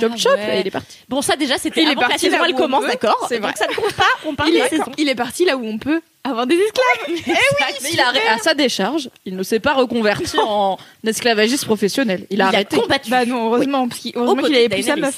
Chop 0.00 0.16
chop. 0.16 0.32
Bah 0.34 0.38
ouais. 0.42 0.56
Et 0.56 0.60
il 0.62 0.66
est 0.66 0.70
parti. 0.72 0.98
Bon, 1.08 1.22
ça 1.22 1.36
déjà, 1.36 1.58
c'était 1.58 1.82
Il 1.82 1.88
est 1.88 1.92
avant 1.92 2.00
que 2.00 2.00
la 2.02 2.08
parti 2.08 2.28
saison 2.30 2.44
elle 2.44 2.54
commence, 2.54 2.84
d'accord 2.86 3.24
C'est 3.28 3.36
Donc 3.38 3.44
vrai. 3.50 3.52
ça 3.56 3.68
ne 3.68 3.74
compte 3.74 3.92
pas, 3.92 4.02
on 4.24 4.34
parle 4.34 4.48
Il 4.50 4.54
de 4.58 4.64
est, 4.64 4.68
saison. 4.68 4.84
il 4.98 5.08
est 5.08 5.14
parti 5.14 5.44
là 5.44 5.56
où 5.56 5.64
on 5.64 5.78
peut 5.78 6.00
avoir 6.24 6.44
des 6.48 6.56
esclaves. 6.56 7.22
Mais 7.84 7.90
il 7.92 8.00
a, 8.00 8.08
à 8.32 8.38
sa 8.38 8.54
décharge, 8.54 9.10
il 9.24 9.36
ne 9.36 9.42
s'est 9.44 9.60
pas 9.60 9.74
reconverti 9.74 10.36
en 10.40 10.76
esclavagiste 11.06 11.66
professionnel. 11.66 12.26
Il 12.30 12.40
a 12.42 12.46
Il 12.46 12.46
a 12.46 12.48
arrêté. 12.48 12.76
combattu. 12.78 13.10
Bah 13.10 13.24
non, 13.26 13.46
heureusement, 13.46 13.86
parce 13.86 14.00
qu'il 14.00 14.10
heureusement 14.16 14.42
qu'il 14.42 14.56
avait 14.56 14.68
plus 14.68 14.82
sa 14.82 14.94
Daenerys. 14.96 15.14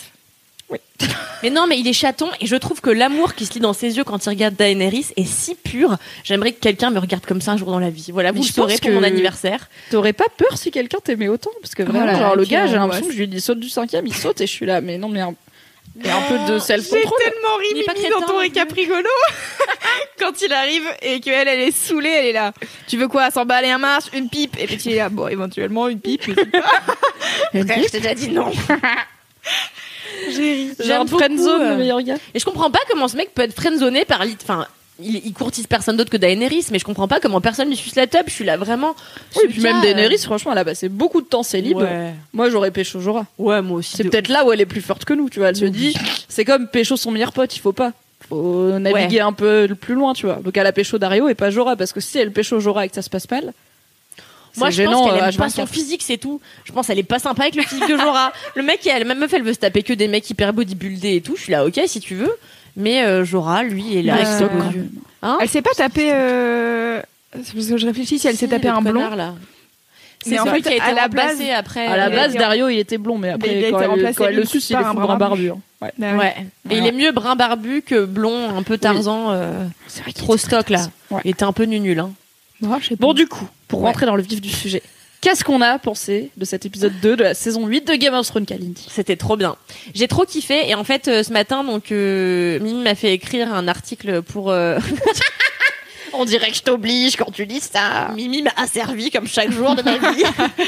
Meuf. 0.71 0.81
Mais 1.45 1.51
non, 1.51 1.69
mais 1.69 1.79
il 1.79 1.87
est 1.87 1.93
chaton 1.93 2.29
et 2.41 2.47
je 2.47 2.57
trouve 2.57 2.81
que 2.81 2.91
l'amour 2.91 3.35
qui 3.37 3.47
se 3.47 3.53
lit 3.55 3.61
dans 3.61 3.73
ses 3.73 3.97
yeux 3.97 4.03
quand 4.03 4.27
il 4.27 4.29
regarde 4.29 4.57
Daenerys 4.57 5.07
est 5.17 5.25
si 5.25 5.55
pur. 5.55 5.97
J'aimerais 6.25 6.51
que 6.51 6.59
quelqu'un 6.59 6.91
me 6.91 6.99
regarde 6.99 7.25
comme 7.25 7.41
ça 7.41 7.53
un 7.53 7.57
jour 7.57 7.71
dans 7.71 7.79
la 7.79 7.91
vie. 7.91 8.09
Voilà, 8.13 8.33
vous 8.33 8.39
Mais 8.39 8.43
le 8.43 8.47
je 8.49 8.53
pense 8.55 8.65
saurez 8.65 8.79
pour 8.79 8.89
que- 8.91 8.95
mon 8.95 9.05
anniversaire. 9.05 9.69
T'aurais 9.93 10.13
pas 10.13 10.25
peur 10.37 10.59
si 10.59 10.73
quelqu'un 10.73 10.99
t'aimait 10.99 11.29
autant 11.29 11.53
Parce 11.63 11.77
que 11.77 11.85
vraiment, 11.85 12.01
Voilà, 12.01 12.19
genre, 12.19 12.35
le 12.35 12.45
gars, 12.45 12.67
j'ai 12.67 12.77
angoisse. 12.77 12.81
l'impression 12.81 13.07
que 13.07 13.13
je 13.13 13.19
lui 13.19 13.29
dis 13.29 13.41
saute 13.41 13.61
du 13.61 13.69
cinquième, 13.69 14.05
il 14.09 14.15
saute 14.17 14.41
et 14.41 14.49
je 14.49 14.53
suis 14.53 14.67
là, 14.67 14.81
mais 14.81 14.99
non, 14.99 15.09
mais 15.09 15.21
un, 15.21 15.33
mais 15.95 16.11
un 16.11 16.23
peu 16.23 16.39
de 16.53 16.59
J'ai 16.59 16.65
self-control. 16.65 17.13
tellement 17.21 17.57
ri 17.59 17.67
Il 17.71 17.79
est 17.83 17.85
pas 17.85 17.95
Mimi 17.95 18.07
dans 18.11 18.27
ton 18.27 18.39
récap 18.39 18.73
rigolo 18.73 19.09
quand 20.19 20.43
il 20.43 20.53
arrive 20.53 20.89
et 21.03 21.21
qu'elle 21.21 21.47
elle 21.47 21.61
est 21.61 21.71
saoulée, 21.71 22.09
elle 22.11 22.27
est 22.27 22.33
là. 22.33 22.53
Tu 22.89 22.97
veux 22.97 23.07
quoi? 23.07 23.31
100 23.31 23.47
balles 23.47 23.65
et 23.65 23.71
un 23.71 23.79
marche, 23.79 24.07
une 24.13 24.29
pipe 24.29 24.57
Et 24.59 24.67
puis 24.67 24.81
il 24.87 24.93
est 24.95 24.97
là, 24.97 25.09
bon 25.09 25.29
éventuellement 25.29 25.87
une 25.87 26.01
pipe. 26.01 26.25
Frère, 26.25 26.35
je 27.55 27.63
t'ai 27.91 28.01
déjà 28.01 28.15
dit 28.15 28.31
non. 28.31 28.51
Genre 30.31 30.77
J'aime 30.87 31.09
friendzone, 31.09 31.37
beaucoup, 31.39 31.63
euh, 31.63 31.71
le 31.71 31.77
meilleur 31.77 32.03
gars. 32.03 32.17
Et 32.35 32.39
je 32.39 32.45
comprends 32.45 32.71
pas 32.71 32.81
comment 32.91 33.09
ce 33.09 33.17
mec 33.17 33.35
peut 33.35 33.43
être 33.43 33.55
friendzoné 33.55 34.05
par 34.05 34.25
lit. 34.25 34.37
Enfin, 34.43 34.67
il, 35.01 35.17
il 35.25 35.33
courtise 35.33 35.67
personne 35.67 35.97
d'autre 35.97 36.11
que 36.11 36.17
Daenerys, 36.17 36.67
mais 36.71 36.79
je 36.79 36.85
comprends 36.85 37.09
pas 37.09 37.21
comment 37.21 37.41
personne 37.41 37.69
lui 37.69 37.77
suce 37.77 37.95
la 37.95 38.07
teub. 38.07 38.25
Je 38.27 38.33
suis 38.33 38.45
là 38.45 38.57
vraiment. 38.57 38.95
Oui, 39.37 39.43
ce 39.43 39.47
puis 39.49 39.61
même 39.61 39.77
euh, 39.77 39.83
Daenerys, 39.83 40.19
franchement, 40.19 40.53
elle 40.53 40.59
a 40.59 40.65
passé 40.65 40.89
beaucoup 40.89 41.21
de 41.21 41.27
temps 41.27 41.43
célib. 41.43 41.77
Ouais. 41.77 42.13
Moi, 42.33 42.51
j'aurais 42.51 42.71
pécho 42.71 43.01
Jorah. 43.01 43.27
Ouais, 43.39 43.63
moi 43.63 43.79
aussi. 43.79 43.97
C'est 43.97 44.05
de 44.05 44.09
peut-être 44.09 44.29
là 44.29 44.45
où 44.45 44.53
elle 44.53 44.61
est 44.61 44.67
plus 44.67 44.81
forte 44.81 45.05
que 45.05 45.15
nous, 45.15 45.31
tu 45.31 45.39
vois. 45.39 45.51
Elle 45.51 45.57
se 45.57 45.65
dit, 45.65 45.95
c'est 46.29 46.45
comme 46.45 46.69
pécho 46.69 46.97
son 46.97 47.11
meilleur 47.11 47.33
pote, 47.33 47.55
il 47.55 47.61
faut 47.61 47.73
pas. 47.73 47.93
Faut 48.29 48.79
naviguer 48.79 49.21
un 49.21 49.33
peu 49.33 49.69
plus 49.81 49.95
loin, 49.95 50.13
tu 50.13 50.27
vois. 50.27 50.37
Donc 50.37 50.57
elle 50.57 50.67
a 50.67 50.73
pécho 50.73 50.99
Dario 50.99 51.29
et 51.29 51.35
pas 51.35 51.51
Jorah, 51.51 51.77
parce 51.77 51.93
que 51.93 52.01
si 52.01 52.19
elle 52.19 52.33
pécho 52.33 52.59
Jorah 52.61 52.85
et 52.85 52.89
que 52.89 52.95
ça 52.95 53.03
se 53.03 53.09
passe 53.09 53.31
mal, 53.31 53.53
Moi, 54.59 54.71
je 54.71 54.83
pense 54.83 55.07
qu'elle 55.11 55.23
euh, 55.23 55.27
aime 55.29 55.37
pas 55.37 55.47
H24. 55.47 55.51
son 55.51 55.67
physique, 55.67 56.03
c'est 56.03 56.19
tout. 56.19 56.41
Je 56.65 56.73
pense 56.73 56.87
qu'elle 56.87 56.99
est 56.99 57.03
pas 57.03 57.19
sympa 57.19 57.43
avec 57.43 57.55
le 57.55 57.63
physique 57.63 57.89
de 57.89 57.97
Jorah. 57.97 58.33
le 58.55 58.63
mec, 58.63 58.87
elle, 58.87 59.05
même 59.07 59.19
meuf, 59.19 59.33
elle 59.33 59.43
veut 59.43 59.53
se 59.53 59.59
taper 59.59 59.83
que 59.83 59.93
des 59.93 60.09
mecs 60.09 60.29
hyper 60.29 60.53
bodybuildés 60.53 61.17
et 61.17 61.21
tout. 61.21 61.37
Je 61.37 61.43
suis 61.43 61.53
là, 61.53 61.65
ok, 61.67 61.81
si 61.87 62.01
tu 62.01 62.15
veux. 62.15 62.33
Mais 62.77 63.03
euh, 63.05 63.25
Jorah, 63.25 63.63
lui, 63.65 63.85
il 63.91 63.97
est 63.99 64.03
là. 64.03 64.15
Ouais, 64.15 64.25
avec 64.25 64.39
son-. 64.39 64.89
Hein 65.23 65.39
Elle 65.41 65.49
s'est 65.49 65.63
pas 65.63 65.75
tapée. 65.77 66.11
Euh... 66.13 67.01
c'est 67.43 67.55
Parce 67.55 67.67
que 67.67 67.77
je 67.77 67.87
réfléchis 67.87 68.19
si 68.19 68.29
elle 68.29 68.37
s'est 68.37 68.47
Si, 68.47 68.51
tapé 68.51 68.69
le 68.69 68.75
un 68.75 68.81
blond. 68.83 68.93
connard, 68.93 69.17
là. 69.17 69.35
C'est 70.25 70.39
en 70.39 70.47
fait, 70.47 70.61
qui 70.63 70.69
a 70.69 70.73
été 70.75 70.81
à 70.83 70.93
la 70.93 71.03
remplacé 71.03 71.47
base- 71.47 71.59
après. 71.59 71.87
À 71.87 71.97
la 71.97 72.07
euh, 72.07 72.11
base, 72.11 72.35
Dario, 72.35 72.69
il 72.69 72.79
était 72.79 72.99
blond, 72.99 73.19
mais 73.19 73.29
il 73.29 73.31
a 73.31 73.35
après, 73.35 73.59
été 73.59 73.71
quand 73.71 73.81
elle, 73.81 73.87
remplacé, 73.89 74.15
quand 74.15 74.25
elle 74.27 74.37
le 74.37 74.45
suce, 74.45 74.71
il 74.71 74.73
par 74.75 74.91
est 74.91 74.95
brun 74.95 75.17
barbu. 75.17 75.51
hein. 75.51 75.59
Ouais. 75.81 75.93
Bah 75.97 76.13
ouais. 76.13 76.19
Ouais. 76.19 76.35
Et 76.71 76.79
il 76.79 76.87
est 76.87 76.93
mieux 76.93 77.13
brun 77.13 77.37
barbu 77.37 77.83
que 77.83 78.05
blond, 78.05 78.57
un 78.57 78.63
peu 78.65 78.79
Tarzan, 78.79 79.31
euh, 79.31 79.65
qu'il 80.05 80.15
trop 80.15 80.37
stock 80.37 80.71
là. 80.71 80.89
Il 81.25 81.31
était 81.31 81.45
un 81.45 81.53
peu 81.53 81.65
nul, 81.65 81.99
hein. 82.01 82.11
Bon, 82.61 82.79
je 82.81 82.89
sais 82.89 82.97
pas. 82.97 83.07
Bon, 83.07 83.13
du 83.15 83.27
coup, 83.27 83.47
pour 83.69 83.81
Ouais. 83.81 83.87
rentrer 83.87 84.07
dans 84.07 84.17
le 84.17 84.23
vif 84.23 84.41
du 84.41 84.51
sujet, 84.51 84.83
qu'est-ce 85.21 85.45
qu'on 85.45 85.61
a 85.61 85.79
pensé 85.79 86.31
de 86.37 86.45
cet 86.45 86.67
épisode 86.67 86.93
2 87.01 87.17
de 87.17 87.23
la 87.23 87.35
saison 87.35 87.67
8 87.67 87.87
de 87.87 87.95
Game 87.95 88.15
of 88.15 88.27
Thrones, 88.27 88.47
Kalindi? 88.47 88.87
C'était 88.91 89.17
trop 89.17 89.37
bien. 89.37 89.57
J'ai 89.95 90.09
trop 90.09 90.25
kiffé 90.25 90.69
et 90.69 90.75
en 90.75 90.85
fait 90.85 91.09
euh, 91.09 91.23
ce 91.23 91.33
matin 91.33 91.63
donc 91.65 91.93
euh, 91.93 92.59
Mimi 92.61 92.83
m'a 92.83 92.95
fait 92.95 93.13
écrire 93.13 93.53
un 93.55 93.69
article 93.69 94.23
pour 94.23 94.51
euh, 94.51 94.79
On 96.15 96.25
dirait 96.25 96.51
que 96.51 96.57
je 96.57 96.63
t'oblige 96.63 97.17
quand 97.17 97.31
tu 97.31 97.47
dis 97.47 97.61
ça. 97.61 98.09
Mimi 98.17 98.43
m'a 98.43 98.53
asservi 98.57 99.11
comme 99.11 99.27
chaque 99.29 99.53
jour 99.53 99.75
de 99.77 99.83
ma 99.83 99.99
vie. 99.99 100.25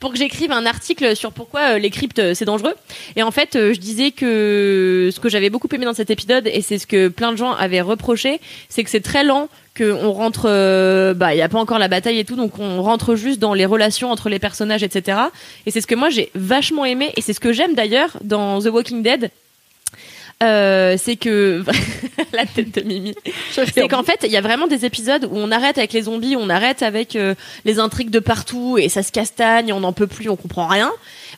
Pour 0.00 0.12
que 0.12 0.16
j'écrive 0.18 0.50
un 0.50 0.64
article 0.64 1.14
sur 1.14 1.30
pourquoi 1.30 1.74
euh, 1.74 1.78
les 1.78 1.90
cryptes 1.90 2.20
euh, 2.20 2.32
c'est 2.34 2.46
dangereux. 2.46 2.74
Et 3.16 3.22
en 3.22 3.30
fait, 3.30 3.54
euh, 3.54 3.74
je 3.74 3.78
disais 3.78 4.12
que 4.12 5.10
ce 5.12 5.20
que 5.20 5.28
j'avais 5.28 5.50
beaucoup 5.50 5.68
aimé 5.74 5.84
dans 5.84 5.92
cet 5.92 6.08
épisode, 6.08 6.46
et 6.46 6.62
c'est 6.62 6.78
ce 6.78 6.86
que 6.86 7.08
plein 7.08 7.32
de 7.32 7.36
gens 7.36 7.52
avaient 7.52 7.82
reproché, 7.82 8.40
c'est 8.70 8.82
que 8.82 8.88
c'est 8.88 9.02
très 9.02 9.24
lent, 9.24 9.50
qu'on 9.76 10.10
rentre, 10.12 10.46
euh, 10.46 11.14
bah, 11.14 11.34
il 11.34 11.38
y 11.38 11.42
a 11.42 11.48
pas 11.48 11.58
encore 11.58 11.78
la 11.78 11.88
bataille 11.88 12.18
et 12.18 12.24
tout, 12.24 12.36
donc 12.36 12.58
on 12.58 12.82
rentre 12.82 13.14
juste 13.14 13.38
dans 13.38 13.54
les 13.54 13.66
relations 13.66 14.10
entre 14.10 14.28
les 14.28 14.38
personnages, 14.38 14.82
etc. 14.82 15.18
Et 15.66 15.70
c'est 15.70 15.80
ce 15.80 15.86
que 15.86 15.94
moi 15.94 16.10
j'ai 16.10 16.30
vachement 16.34 16.84
aimé, 16.84 17.12
et 17.16 17.20
c'est 17.20 17.32
ce 17.32 17.40
que 17.40 17.52
j'aime 17.52 17.74
d'ailleurs 17.74 18.16
dans 18.22 18.60
The 18.60 18.66
Walking 18.66 19.02
Dead. 19.02 19.30
euh, 20.42 20.96
c'est 20.98 21.16
que 21.16 21.62
la 22.32 22.46
tête 22.46 22.74
de 22.74 22.80
Mimi, 22.82 23.14
c'est 23.52 23.88
qu'en 23.88 24.02
fait, 24.02 24.20
il 24.24 24.30
y 24.30 24.36
a 24.36 24.40
vraiment 24.40 24.66
des 24.66 24.84
épisodes 24.84 25.26
où 25.30 25.36
on 25.36 25.50
arrête 25.50 25.78
avec 25.78 25.92
les 25.92 26.02
zombies, 26.02 26.36
on 26.36 26.48
arrête 26.48 26.82
avec 26.82 27.14
euh, 27.14 27.34
les 27.64 27.78
intrigues 27.78 28.10
de 28.10 28.20
partout 28.20 28.78
et 28.78 28.88
ça 28.88 29.02
se 29.02 29.12
castagne, 29.12 29.72
on 29.72 29.80
n'en 29.80 29.92
peut 29.92 30.06
plus, 30.06 30.28
on 30.30 30.36
comprend 30.36 30.66
rien 30.66 30.90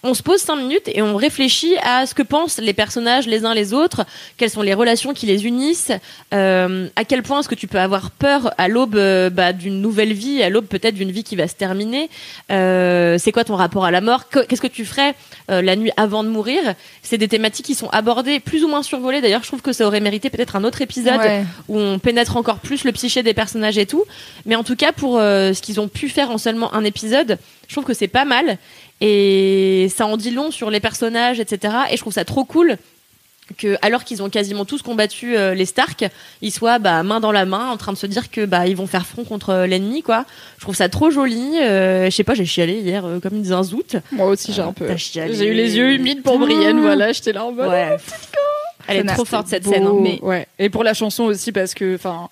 on 0.05 0.15
se 0.15 0.23
pose 0.23 0.41
cinq 0.41 0.57
minutes 0.57 0.89
et 0.93 1.01
on 1.01 1.17
réfléchit 1.17 1.77
à 1.83 2.07
ce 2.07 2.15
que 2.15 2.23
pensent 2.23 2.59
les 2.59 2.73
personnages 2.73 3.27
les 3.27 3.45
uns 3.45 3.55
les 3.55 3.73
autres, 3.73 4.05
quelles 4.37 4.51
sont 4.51 4.63
les 4.63 4.75
relations 4.75 5.15
qui 5.15 5.27
les 5.27 5.47
unissent, 5.47 5.93
euh, 6.35 6.89
à 6.97 7.05
quel 7.05 7.23
point 7.23 7.41
est-ce 7.41 7.49
que 7.49 7.55
tu 7.55 7.69
peux 7.69 7.79
avoir 7.79 8.11
peur 8.11 8.53
à 8.59 8.67
l'aube 8.69 8.97
euh, 8.97 9.31
bah, 9.31 9.53
d'une 9.53 9.81
nouvelle 9.81 10.13
vie, 10.13 10.43
à 10.43 10.51
l'aube 10.51 10.67
peut-être 10.67 10.95
d'une 10.95 11.13
vie 11.13 11.23
qui 11.23 11.37
va 11.37 11.47
se 11.47 11.55
terminer. 11.55 12.11
Euh, 12.51 13.17
c'est 13.19 13.31
quoi 13.31 13.45
ton 13.45 13.55
rapport 13.55 13.85
à 13.85 13.91
la 13.91 14.01
mort? 14.01 14.29
Qu'est-ce 14.29 14.61
que 14.61 14.67
tu 14.67 14.85
ferais 14.85 15.15
la 15.49 15.77
nuit 15.77 15.91
avant 15.97 16.25
de 16.25 16.29
mourir? 16.29 16.75
C'est 17.03 17.19
des 17.19 17.29
thématiques 17.29 17.67
qui 17.67 17.75
sont 17.75 17.89
abordées 17.91 18.41
plus 18.41 18.65
ou 18.65 18.69
moins 18.69 18.83
survolées. 18.83 19.21
D'ailleurs, 19.21 19.43
je 19.43 19.49
trouve 19.49 19.63
que 19.63 19.73
ça 19.73 19.87
aurait 19.87 20.01
mérité 20.01 20.31
peut-être 20.31 20.57
un 20.57 20.65
autre 20.65 20.83
épisode 20.83 21.21
où 21.69 21.79
on 21.79 21.99
pénètre 21.99 22.37
encore 22.37 22.59
plus 22.59 22.85
le 22.85 22.93
psyché 22.93 23.23
des 23.23 23.35
personnages 23.35 23.79
et 23.79 23.87
tout. 23.87 24.05
Mais 24.47 24.57
en 24.57 24.65
tout 24.65 24.77
cas, 24.77 24.93
pour 24.93 25.19
ce 25.19 25.61
qu'ils 25.61 25.81
ont 25.81 25.89
pu 25.89 26.09
faire 26.09 26.31
en 26.31 26.39
seulement 26.39 26.75
un 26.75 26.85
épisode, 26.85 27.39
je 27.69 27.75
trouve 27.75 27.85
que 27.85 27.95
c'est 27.95 28.09
pas 28.09 28.25
mal. 28.25 28.59
Et 29.05 29.89
ça 29.95 30.07
en 30.07 30.17
dit 30.17 30.31
long 30.31 30.53
sur 30.53 30.71
les 30.71 30.79
personnages, 30.79 31.41
etc. 31.41 31.75
Et 31.91 31.97
je 31.97 32.01
trouve 32.01 32.13
ça 32.13 32.25
trop 32.25 32.45
cool 32.45 32.79
que 33.59 33.77
alors 33.83 34.05
qu'ils 34.05 34.23
ont 34.23 34.31
quasiment 34.31 34.65
tous 34.65 34.81
combattu 34.81 35.37
euh, 35.37 35.55
les 35.55 35.67
Stark, 35.67 36.05
ils 36.41 36.53
soient 36.53 36.79
bah, 36.79 37.03
main 37.03 37.19
dans 37.19 37.33
la 37.33 37.45
main 37.45 37.69
en 37.71 37.77
train 37.77 37.93
de 37.93 37.99
se 37.99 38.07
dire 38.07 38.31
que 38.31 38.47
bah 38.47 38.69
ils 38.69 38.77
vont 38.77 38.87
faire 38.87 39.05
front 39.05 39.25
contre 39.25 39.51
euh, 39.51 39.67
l'ennemi 39.67 40.03
quoi. 40.03 40.25
Je 40.59 40.63
trouve 40.63 40.77
ça 40.77 40.89
trop 40.89 41.11
joli. 41.11 41.59
Euh, 41.61 42.05
je 42.05 42.11
sais 42.11 42.23
pas, 42.23 42.35
j'ai 42.35 42.47
chialé 42.47 42.75
hier 42.75 43.05
comme 43.21 43.35
une 43.35 43.45
zinzoute. 43.45 43.97
Moi 44.13 44.29
aussi 44.29 44.53
j'ai 44.53 44.63
un 44.63 44.73
peu. 44.73 44.87
J'ai 44.97 45.47
eu 45.47 45.55
les 45.55 45.77
yeux 45.77 45.95
humides 45.95 46.23
pour 46.23 46.39
Brienne, 46.39 46.81
voilà, 46.81 47.11
j'étais 47.11 47.33
là 47.33 47.45
en 47.45 47.51
mode. 47.51 47.71
Ouais. 47.71 47.97
Oh, 47.99 48.85
Elle 48.87 48.99
est 48.99 49.15
trop 49.15 49.25
forte 49.25 49.49
cette 49.49 49.65
scène. 49.65 49.85
Hein. 49.85 49.97
Mais... 50.01 50.21
Ouais. 50.23 50.47
Et 50.61 50.71
pour 50.71 50.85
la 50.85 50.95
chanson 50.95 51.25
aussi 51.25 51.51
parce 51.51 51.75
que 51.75 51.97
enfin 51.97 52.29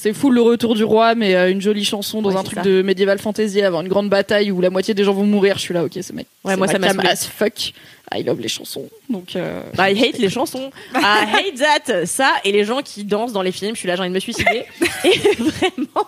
c'est 0.00 0.12
fou 0.12 0.30
le 0.30 0.40
retour 0.40 0.76
du 0.76 0.84
roi, 0.84 1.16
mais 1.16 1.34
euh, 1.34 1.50
une 1.50 1.60
jolie 1.60 1.84
chanson 1.84 2.22
dans 2.22 2.36
un 2.36 2.44
truc 2.44 2.62
de 2.62 2.82
médiéval 2.82 3.18
fantasy 3.18 3.62
avant 3.62 3.80
une 3.82 3.88
grande 3.88 4.08
bataille 4.08 4.52
où 4.52 4.60
la 4.60 4.70
moitié 4.70 4.94
des 4.94 5.02
gens 5.02 5.12
vont 5.12 5.26
mourir. 5.26 5.56
Je 5.56 5.62
suis 5.62 5.74
là, 5.74 5.84
ok, 5.84 5.98
ce 6.00 6.12
mec. 6.12 6.28
Ouais, 6.44 6.56
moi 6.56 6.68
ça 6.68 6.78
m'a 6.78 6.86
as 6.86 7.26
fuck. 7.26 7.72
I 8.14 8.22
love 8.22 8.40
les 8.40 8.48
chansons. 8.48 8.88
Donc, 9.10 9.34
euh... 9.34 9.60
I 9.76 10.00
hate 10.00 10.18
les 10.18 10.30
chansons. 10.30 10.70
I 10.94 11.00
hate 11.34 11.58
that. 11.58 12.06
Ça 12.06 12.30
et 12.44 12.52
les 12.52 12.64
gens 12.64 12.80
qui 12.80 13.02
dansent 13.02 13.32
dans 13.32 13.42
les 13.42 13.50
films. 13.50 13.74
Je 13.74 13.80
suis 13.80 13.88
là, 13.88 13.96
j'ai 13.96 14.02
envie 14.02 14.10
de 14.10 14.14
me 14.14 14.20
suicider. 14.20 14.66
et 15.04 15.18
vraiment. 15.36 16.06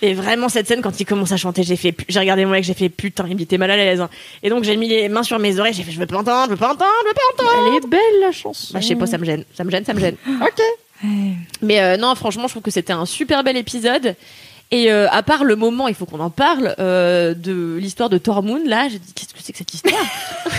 Et 0.00 0.14
vraiment 0.14 0.48
cette 0.48 0.68
scène 0.68 0.80
quand 0.80 1.00
il 1.00 1.04
commence 1.04 1.32
à 1.32 1.36
chanter, 1.36 1.64
j'ai 1.64 1.76
fait, 1.76 1.94
j'ai 2.08 2.20
regardé 2.20 2.44
mon 2.44 2.52
mec, 2.52 2.62
j'ai 2.62 2.74
fait 2.74 2.88
putain, 2.88 3.26
il 3.28 3.42
était 3.42 3.58
mal 3.58 3.72
à 3.72 3.76
l'aise. 3.76 4.00
Hein. 4.00 4.10
Et 4.44 4.48
donc 4.48 4.62
j'ai 4.62 4.76
mis 4.76 4.88
les 4.88 5.08
mains 5.08 5.24
sur 5.24 5.40
mes 5.40 5.58
oreilles, 5.58 5.74
j'ai 5.74 5.82
fait 5.82 5.90
je 5.90 5.98
veux 5.98 6.06
pas 6.06 6.18
entendre, 6.18 6.46
je 6.46 6.50
veux 6.50 6.56
pas 6.56 6.72
entendre, 6.72 6.90
je 7.02 7.08
veux 7.08 7.14
pas 7.14 7.44
entendre. 7.44 7.68
Elle 7.68 7.84
est 7.84 7.88
belle 7.88 8.20
la 8.20 8.32
chanson. 8.32 8.72
Bah 8.72 8.80
je 8.80 8.86
sais 8.86 8.96
pas, 8.96 9.06
ça 9.06 9.18
me 9.18 9.24
gêne, 9.24 9.44
ça 9.54 9.64
me 9.64 9.70
gêne, 9.70 9.84
ça 9.84 9.92
me 9.92 10.00
gêne. 10.00 10.16
ok. 10.26 10.62
Mais 11.62 11.80
euh, 11.80 11.96
non, 11.96 12.14
franchement, 12.14 12.46
je 12.46 12.52
trouve 12.52 12.62
que 12.62 12.70
c'était 12.70 12.92
un 12.92 13.06
super 13.06 13.44
bel 13.44 13.56
épisode. 13.56 14.14
Et 14.72 14.92
euh, 14.92 15.08
à 15.10 15.24
part 15.24 15.42
le 15.42 15.56
moment, 15.56 15.88
il 15.88 15.94
faut 15.94 16.06
qu'on 16.06 16.20
en 16.20 16.30
parle 16.30 16.76
euh, 16.78 17.34
de 17.34 17.76
l'histoire 17.80 18.08
de 18.08 18.18
Tormund. 18.18 18.66
Là, 18.66 18.88
j'ai 18.88 19.00
dit 19.00 19.12
qu'est-ce 19.14 19.34
que 19.34 19.40
c'est 19.42 19.52
que 19.52 19.58
cette 19.58 19.74
histoire? 19.74 19.94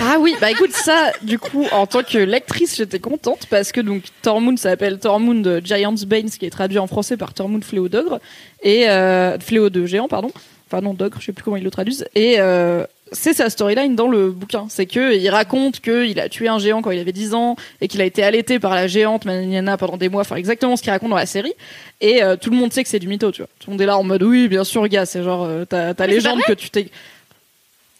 Ah 0.04 0.17
oui, 0.19 0.36
bah 0.41 0.49
écoute 0.49 0.71
ça, 0.71 1.12
du 1.21 1.38
coup, 1.38 1.65
en 1.71 1.86
tant 1.86 2.01
que 2.01 2.17
lectrice, 2.17 2.75
j'étais 2.75 2.99
contente 2.99 3.45
parce 3.51 3.71
que 3.71 3.80
donc 3.80 4.04
Tormund 4.23 4.58
s'appelle 4.58 4.97
Tormund 4.97 5.62
Giant's 5.63 6.06
Bane, 6.06 6.27
ce 6.27 6.39
qui 6.39 6.45
est 6.45 6.49
traduit 6.49 6.80
en 6.80 6.88
français 6.88 7.17
par 7.17 7.36
Tormund 7.36 7.63
Fléau 7.63 7.88
d'ogre 7.88 8.19
et 8.63 8.88
Fléau 9.39 9.69
de 9.69 9.86
géant, 9.86 10.08
pardon. 10.08 10.32
Enfin 10.67 10.82
non, 10.82 10.95
d'ogre, 10.95 11.17
je 11.19 11.27
sais 11.27 11.34
plus 11.34 11.43
comment 11.43 11.58
ils 11.58 11.63
le 11.63 11.69
traduisent. 11.69 12.08
Et 12.15 12.38
c'est 13.12 13.34
sa 13.34 13.50
storyline 13.50 13.95
dans 13.95 14.08
le 14.08 14.32
bouquin. 14.32 14.67
C'est 14.69 14.86
que 14.86 15.15
il 15.15 15.30
raconte 15.30 15.82
qu'il 15.82 16.19
a 16.19 16.30
tué 16.30 16.47
un 16.47 16.60
géant 16.60 16.82
quand 16.82 16.91
il 16.91 17.00
avait 17.00 17.12
10 17.12 17.34
ans 17.34 17.56
et 17.82 17.88
qu'il 17.88 18.02
a 18.02 18.06
été 18.06 18.24
allaité 18.24 18.60
par 18.60 18.74
la 18.74 18.88
géante 18.88 19.26
Maniana 19.26 19.78
pendant 19.78 19.97
des 19.97 20.10
mois. 20.10 20.21
Enfin, 20.21 20.38
exactement 20.38 20.76
ce 20.76 20.82
qu'il 20.82 20.91
raconte 20.91 21.10
dans 21.10 21.15
la 21.15 21.26
série. 21.26 21.54
Et 22.00 22.24
euh, 22.24 22.36
tout 22.38 22.50
le 22.50 22.58
monde 22.58 22.71
sait 22.71 22.84
que 22.84 22.89
c'est 22.89 23.00
du 23.00 23.08
mytho, 23.08 23.32
tu 23.32 23.41
vois. 23.41 23.50
Tout 23.60 23.69
le 23.69 23.74
monde 23.74 23.82
est 23.82 23.86
là 23.86 23.97
en 23.97 24.04
mode 24.04 24.24
oui, 24.24 24.47
bien 24.47 24.63
sûr, 24.63 24.88
gars. 24.88 25.06
C'est 25.06 25.24
genre 25.24 25.43
euh, 25.43 25.65
ta, 25.65 25.93
ta 25.93 26.08
légende 26.08 26.41
que 26.47 26.54
tu 26.54 26.69
t'es. 26.69 26.89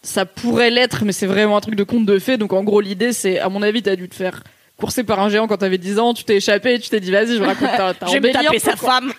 Ça 0.04 0.26
pourrait 0.26 0.72
l'être, 0.72 1.04
mais 1.04 1.12
c'est 1.12 1.28
vraiment 1.28 1.58
un 1.58 1.62
truc 1.62 1.76
de 1.76 1.84
conte 1.84 2.06
de 2.06 2.18
fées. 2.18 2.38
Donc 2.38 2.54
en 2.54 2.64
gros, 2.64 2.82
l'idée, 2.82 3.14
c'est, 3.14 3.40
à 3.40 3.50
mon 3.50 3.62
avis, 3.62 3.84
t'as 3.84 3.96
dû 3.96 4.08
te 4.08 4.16
faire 4.16 4.44
courser 4.78 5.04
par 5.04 5.20
un 5.20 5.30
géant 5.30 5.48
quand 5.48 5.58
t'avais 5.58 5.78
10 5.78 6.00
ans, 6.00 6.14
tu 6.14 6.24
t'es 6.24 6.38
échappé, 6.38 6.80
tu 6.80 6.90
t'es 6.90 7.00
dit 7.00 7.12
vas-y, 7.12 7.38
je 7.38 7.44
raconte 7.44 7.70
ta, 7.78 7.94
ta 7.94 8.06
Je 8.12 8.18
vais 8.18 8.32
taper 8.32 8.58
sa 8.58 8.76
femme. 8.76 9.14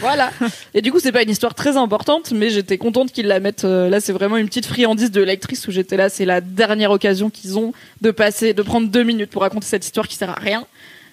Voilà. 0.00 0.30
Et 0.74 0.82
du 0.82 0.92
coup, 0.92 1.00
c'est 1.00 1.12
pas 1.12 1.22
une 1.22 1.30
histoire 1.30 1.54
très 1.54 1.76
importante, 1.76 2.32
mais 2.32 2.50
j'étais 2.50 2.78
contente 2.78 3.12
qu'ils 3.12 3.26
la 3.26 3.40
mettent. 3.40 3.64
Euh, 3.64 3.88
là, 3.88 4.00
c'est 4.00 4.12
vraiment 4.12 4.36
une 4.36 4.46
petite 4.46 4.66
friandise 4.66 5.10
de 5.10 5.22
lectrice 5.22 5.66
où 5.68 5.70
j'étais 5.70 5.96
là. 5.96 6.08
C'est 6.08 6.24
la 6.24 6.40
dernière 6.40 6.90
occasion 6.90 7.30
qu'ils 7.30 7.58
ont 7.58 7.72
de 8.00 8.10
passer, 8.10 8.54
de 8.54 8.62
prendre 8.62 8.88
deux 8.88 9.02
minutes 9.02 9.30
pour 9.30 9.42
raconter 9.42 9.66
cette 9.66 9.84
histoire 9.84 10.08
qui 10.08 10.16
sert 10.16 10.30
à 10.30 10.40
rien. 10.40 10.66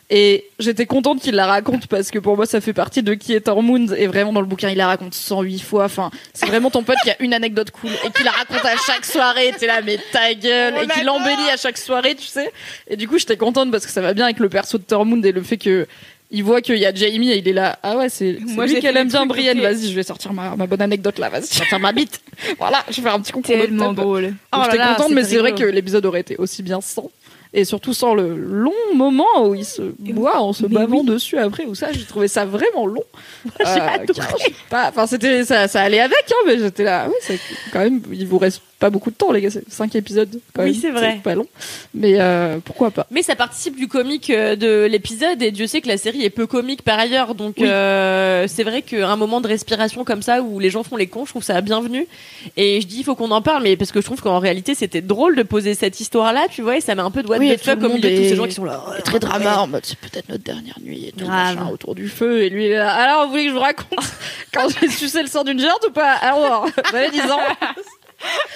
Et 0.09 0.45
j'étais 0.57 0.85
contente 0.85 1.19
qu'il 1.21 1.35
la 1.35 1.47
raconte 1.47 1.87
parce 1.87 2.11
que 2.11 2.19
pour 2.19 2.37
moi 2.37 2.45
ça 2.45 2.61
fait 2.61 2.71
partie 2.71 3.03
de 3.03 3.13
qui 3.13 3.33
est 3.33 3.41
Tormund 3.41 3.93
et 3.97 4.07
vraiment 4.07 4.31
dans 4.31 4.39
le 4.39 4.47
bouquin 4.47 4.69
il 4.69 4.77
la 4.77 4.87
raconte 4.87 5.13
108 5.13 5.59
fois. 5.59 5.83
Enfin, 5.83 6.11
c'est 6.33 6.45
vraiment 6.45 6.69
ton 6.69 6.83
pote 6.83 6.95
qui 7.03 7.09
a 7.09 7.21
une 7.21 7.33
anecdote 7.33 7.71
cool 7.71 7.89
et 8.05 8.11
qui 8.11 8.23
la 8.23 8.31
raconte 8.31 8.63
à 8.63 8.77
chaque 8.77 9.03
soirée. 9.03 9.53
T'es 9.59 9.67
là 9.67 9.81
mais 9.83 9.99
ta 10.13 10.33
gueule 10.33 10.75
et 10.81 10.87
qui 10.87 11.03
l'embellit 11.03 11.49
à 11.51 11.57
chaque 11.57 11.77
soirée, 11.77 12.15
tu 12.15 12.25
sais. 12.25 12.53
Et 12.87 12.95
du 12.95 13.09
coup 13.09 13.17
j'étais 13.17 13.35
contente 13.35 13.69
parce 13.69 13.85
que 13.85 13.91
ça 13.91 13.99
va 13.99 14.13
bien 14.13 14.23
avec 14.23 14.39
le 14.39 14.47
perso 14.47 14.77
de 14.77 14.83
Tormund 14.83 15.25
et 15.25 15.33
le 15.33 15.43
fait 15.43 15.57
que 15.57 15.85
il 16.29 16.43
voit 16.43 16.61
qu'il 16.61 16.77
y 16.77 16.85
a 16.85 16.93
Jamie 16.93 17.31
et 17.31 17.37
il 17.37 17.47
est 17.47 17.53
là. 17.53 17.79
Ah 17.83 17.97
ouais, 17.97 18.09
c'est 18.09 18.33
lui 18.33 18.79
qui 18.79 18.85
aime 18.85 19.07
bien 19.07 19.25
Brienne. 19.25 19.61
Vas-y, 19.61 19.89
je 19.89 19.95
vais 19.95 20.03
sortir 20.03 20.33
ma, 20.33 20.55
ma 20.55 20.67
bonne 20.67 20.81
anecdote 20.81 21.19
là. 21.19 21.29
Vas-y, 21.29 21.47
sortir 21.47 21.79
ma 21.79 21.91
bite. 21.91 22.21
voilà, 22.59 22.83
je 22.89 22.97
vais 22.97 23.01
faire 23.03 23.13
un 23.13 23.21
petit 23.21 23.31
concours. 23.31 23.55
Tellement 23.55 23.93
drôle. 23.93 24.33
Oh 24.53 24.57
J'étais 24.65 24.83
contente, 24.83 25.11
mais 25.11 25.23
c'est 25.23 25.37
vrai 25.37 25.53
que 25.53 25.63
l'épisode 25.63 26.05
aurait 26.05 26.21
été 26.21 26.35
aussi 26.37 26.63
bien 26.63 26.81
sans 26.81 27.09
et 27.53 27.63
surtout 27.63 27.93
sans 27.93 28.13
le 28.13 28.35
long 28.35 28.73
moment 28.93 29.45
où 29.45 29.55
il 29.55 29.65
se 29.65 29.81
boit 29.99 30.41
en 30.41 30.53
se 30.53 30.65
bavant 30.65 31.03
dessus 31.03 31.37
après 31.37 31.65
ou 31.65 31.75
ça 31.75 31.91
j'ai 31.93 32.03
trouvé 32.03 32.27
ça 32.27 32.45
vraiment 32.45 32.85
long 32.85 33.05
j'ai 33.59 33.81
euh, 33.81 34.53
enfin 34.71 35.07
c'était 35.07 35.45
ça, 35.45 35.67
ça 35.67 35.81
allait 35.81 36.01
avec 36.01 36.25
hein, 36.29 36.43
mais 36.45 36.59
j'étais 36.59 36.83
là 36.83 37.07
oui 37.07 37.15
c'est 37.21 37.39
quand 37.71 37.79
même 37.79 38.01
il 38.11 38.27
vous 38.27 38.37
reste 38.37 38.61
pas 38.79 38.91
beaucoup 38.91 39.09
de 39.09 39.15
temps, 39.15 39.31
les 39.31 39.41
gars. 39.41 39.49
C'est 39.49 39.67
5 39.71 39.95
épisodes. 39.95 40.39
Quand 40.53 40.63
oui, 40.63 40.75
c'est 40.79 40.91
vrai. 40.91 41.19
Pas 41.23 41.33
long. 41.33 41.47
Mais 41.95 42.15
euh, 42.19 42.59
pourquoi 42.63 42.91
pas. 42.91 43.07
Mais 43.09 43.23
ça 43.23 43.35
participe 43.35 43.75
du 43.75 43.87
comique 43.87 44.29
euh, 44.29 44.55
de 44.55 44.85
l'épisode 44.85 45.41
et 45.41 45.51
Dieu 45.51 45.65
sait 45.65 45.81
que 45.81 45.87
la 45.87 45.97
série 45.97 46.23
est 46.23 46.29
peu 46.29 46.45
comique 46.45 46.83
par 46.83 46.99
ailleurs. 46.99 47.33
Donc 47.33 47.59
euh, 47.59 48.45
c'est 48.47 48.63
vrai 48.63 48.83
qu'un 48.83 49.15
moment 49.15 49.41
de 49.41 49.47
respiration 49.47 50.03
comme 50.03 50.21
ça 50.21 50.41
où 50.43 50.59
les 50.59 50.69
gens 50.69 50.83
font 50.83 50.95
les 50.95 51.07
cons, 51.07 51.25
je 51.25 51.31
trouve 51.31 51.43
ça 51.43 51.59
bienvenu. 51.61 52.07
Et 52.55 52.79
je 52.81 52.87
dis, 52.87 52.99
il 52.99 53.03
faut 53.03 53.15
qu'on 53.15 53.31
en 53.31 53.41
parle, 53.41 53.63
mais 53.63 53.75
parce 53.77 53.91
que 53.91 53.99
je 53.99 54.05
trouve 54.05 54.21
qu'en 54.21 54.37
réalité, 54.37 54.75
c'était 54.75 55.01
drôle 55.01 55.35
de 55.35 55.43
poser 55.43 55.73
cette 55.73 55.99
histoire-là, 55.99 56.45
tu 56.51 56.61
vois, 56.61 56.77
et 56.77 56.81
ça 56.81 56.93
met 56.93 57.01
un 57.01 57.11
peu 57.11 57.23
de 57.23 57.27
what 57.27 57.39
oui, 57.39 57.55
the 57.55 57.59
fuck 57.59 57.83
au 57.83 57.89
milieu 57.89 58.09
de 58.09 58.15
tous 58.15 58.29
ces 58.29 58.35
gens 58.35 58.45
qui 58.45 58.53
sont 58.53 58.65
là. 58.65 58.83
très 59.03 59.19
drama 59.19 59.57
en 59.59 59.67
mode, 59.67 59.85
c'est 59.85 59.97
peut-être 59.97 60.29
notre 60.29 60.43
dernière 60.43 60.77
nuit 60.83 61.07
et 61.07 61.11
tout, 61.11 61.25
machin, 61.25 61.67
autour 61.71 61.95
du 61.95 62.07
feu. 62.07 62.43
Et 62.43 62.49
lui, 62.49 62.65
il 62.65 62.71
est 62.71 62.77
là. 62.77 62.93
Alors, 62.93 63.25
vous 63.25 63.31
voulez 63.31 63.45
que 63.45 63.49
je 63.49 63.55
vous 63.55 63.61
raconte 63.61 63.99
quand 64.53 64.67
j'ai 64.69 64.89
sucé 64.89 65.21
le 65.21 65.27
sang 65.27 65.43
d'une 65.43 65.59
géante 65.59 65.83
ou 65.87 65.91
pas? 65.91 66.11
Alors, 66.11 66.67
j'avais 66.91 67.09
10 67.09 67.21
ans. 67.21 67.39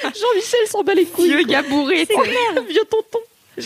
Jean-Michel 0.03 0.67
s'en 0.67 0.83
bat 0.83 0.93
les 0.93 1.05
couilles. 1.05 1.29
Vieux 1.29 1.43
gars 1.43 1.61
bourré, 1.61 2.05
c'est 2.05 2.15
Vieux 2.69 2.83
tonton. 2.89 3.19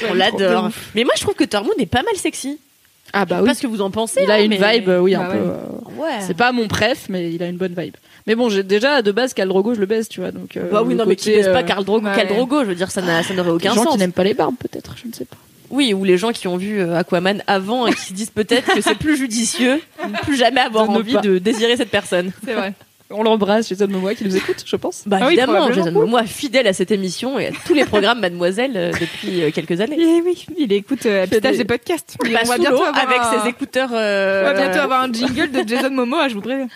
On 0.10 0.14
l'adore. 0.14 0.70
Mais 0.94 1.04
moi, 1.04 1.14
je 1.16 1.22
trouve 1.22 1.36
que 1.36 1.44
Tormund 1.44 1.76
est 1.80 1.86
pas 1.86 2.04
mal 2.04 2.16
sexy. 2.16 2.60
Ah 3.14 3.26
bah 3.26 3.38
oui. 3.40 3.48
Pas 3.48 3.54
ce 3.54 3.62
que 3.62 3.68
vous 3.68 3.82
en 3.82 3.92
pensez. 3.92 4.24
Il 4.24 4.32
a 4.32 4.42
une 4.42 4.56
vibe, 4.56 4.90
oui, 5.00 5.16
un 5.16 5.20
bah 5.20 5.30
peu. 5.32 5.38
Euh, 5.38 6.02
ouais. 6.02 6.22
C'est 6.22 6.36
pas 6.36 6.52
mon 6.52 6.68
préf, 6.68 7.06
mais 7.08 7.32
il 7.32 7.42
a 7.44 7.48
une 7.48 7.58
bonne 7.58 7.74
vibe. 7.78 7.96
Mais 8.28 8.36
bon, 8.36 8.50
j'ai 8.50 8.64
déjà 8.64 9.02
de 9.02 9.12
base 9.12 9.34
Khal 9.34 9.48
Drogo, 9.48 9.76
je 9.76 9.80
le 9.80 9.86
baise, 9.86 10.10
tu 10.10 10.20
vois. 10.20 10.32
Donc. 10.32 10.58
Euh, 10.58 10.70
bah 10.72 10.82
oui, 10.84 10.96
non, 10.96 11.06
mais 11.06 11.16
qui 11.16 11.30
baise 11.30 11.48
pas 11.48 11.64
Khal 11.64 11.86
Drogo, 11.86 12.06
ouais. 12.06 12.26
Drogo, 12.26 12.64
je 12.64 12.70
veux 12.70 12.76
dire, 12.76 12.92
ça 12.92 13.02
n'aurait 13.02 13.52
aucun 13.52 13.70
sens. 13.70 13.78
Les 13.78 13.84
gens 13.84 13.92
qui 13.92 13.98
n'aiment 14.00 14.12
pas 14.12 14.24
les 14.24 14.34
barbes, 14.34 14.56
peut-être, 14.60 14.96
je 15.02 15.08
ne 15.08 15.14
sais 15.14 15.26
pas. 15.26 15.38
Oui, 15.70 15.94
ou 15.94 16.04
les 16.04 16.18
gens 16.18 16.32
qui 16.32 16.48
ont 16.48 16.58
vu 16.58 16.80
euh, 16.80 16.98
Aquaman 16.98 17.44
avant 17.48 17.88
et 17.88 17.94
qui 17.94 18.06
se 18.06 18.14
disent 18.14 18.30
peut-être 18.30 18.74
que 18.74 18.82
c'est 18.82 18.96
plus 18.96 19.18
judicieux, 19.18 19.82
plus 20.24 20.36
jamais 20.36 20.62
avoir 20.62 20.90
envie 20.90 21.18
de 21.18 21.38
désirer 21.38 21.78
cette 21.78 21.90
personne. 21.90 22.32
C'est 22.44 22.54
vrai. 22.54 22.74
On 23.12 23.22
l'embrasse, 23.22 23.70
Jason 23.70 23.88
Momoa 23.88 24.16
qui 24.16 24.24
nous 24.24 24.36
écoute, 24.36 24.64
je 24.66 24.76
pense. 24.76 25.04
Bah 25.06 25.20
ah 25.22 25.28
évidemment, 25.28 25.72
Jason 25.72 25.92
Momoa 25.92 26.24
fidèle 26.24 26.66
à 26.66 26.74
cette 26.74 26.90
émission 26.90 27.38
et 27.38 27.48
à 27.48 27.52
tous 27.66 27.76
les 27.76 27.86
programmes 27.86 28.20
Mademoiselle 28.20 28.72
euh, 28.76 28.92
depuis 28.92 29.44
euh, 29.44 29.52
quelques 29.52 29.80
années. 29.80 30.00
Et 30.00 30.22
oui, 30.22 30.46
il 30.58 30.74
écoute 30.74 31.06
euh, 31.06 31.28
des... 31.28 31.40
des 31.40 31.66
podcasts. 31.66 32.18
Il 32.26 32.36
on 32.36 32.48
va 32.48 32.58
bientôt 32.58 32.84
avoir 32.84 32.98
avec 32.98 33.22
ses 33.44 33.50
écouteurs. 33.50 33.90
Euh... 33.94 34.42
On 34.42 34.46
va 34.46 34.54
bientôt 34.54 34.80
avoir 34.80 35.04
un 35.04 35.14
jingle 35.14 35.52
de 35.52 35.68
Jason 35.68 35.92
Momoa, 35.92 36.30
je 36.30 36.34
vous 36.34 36.42
préviens. 36.42 36.68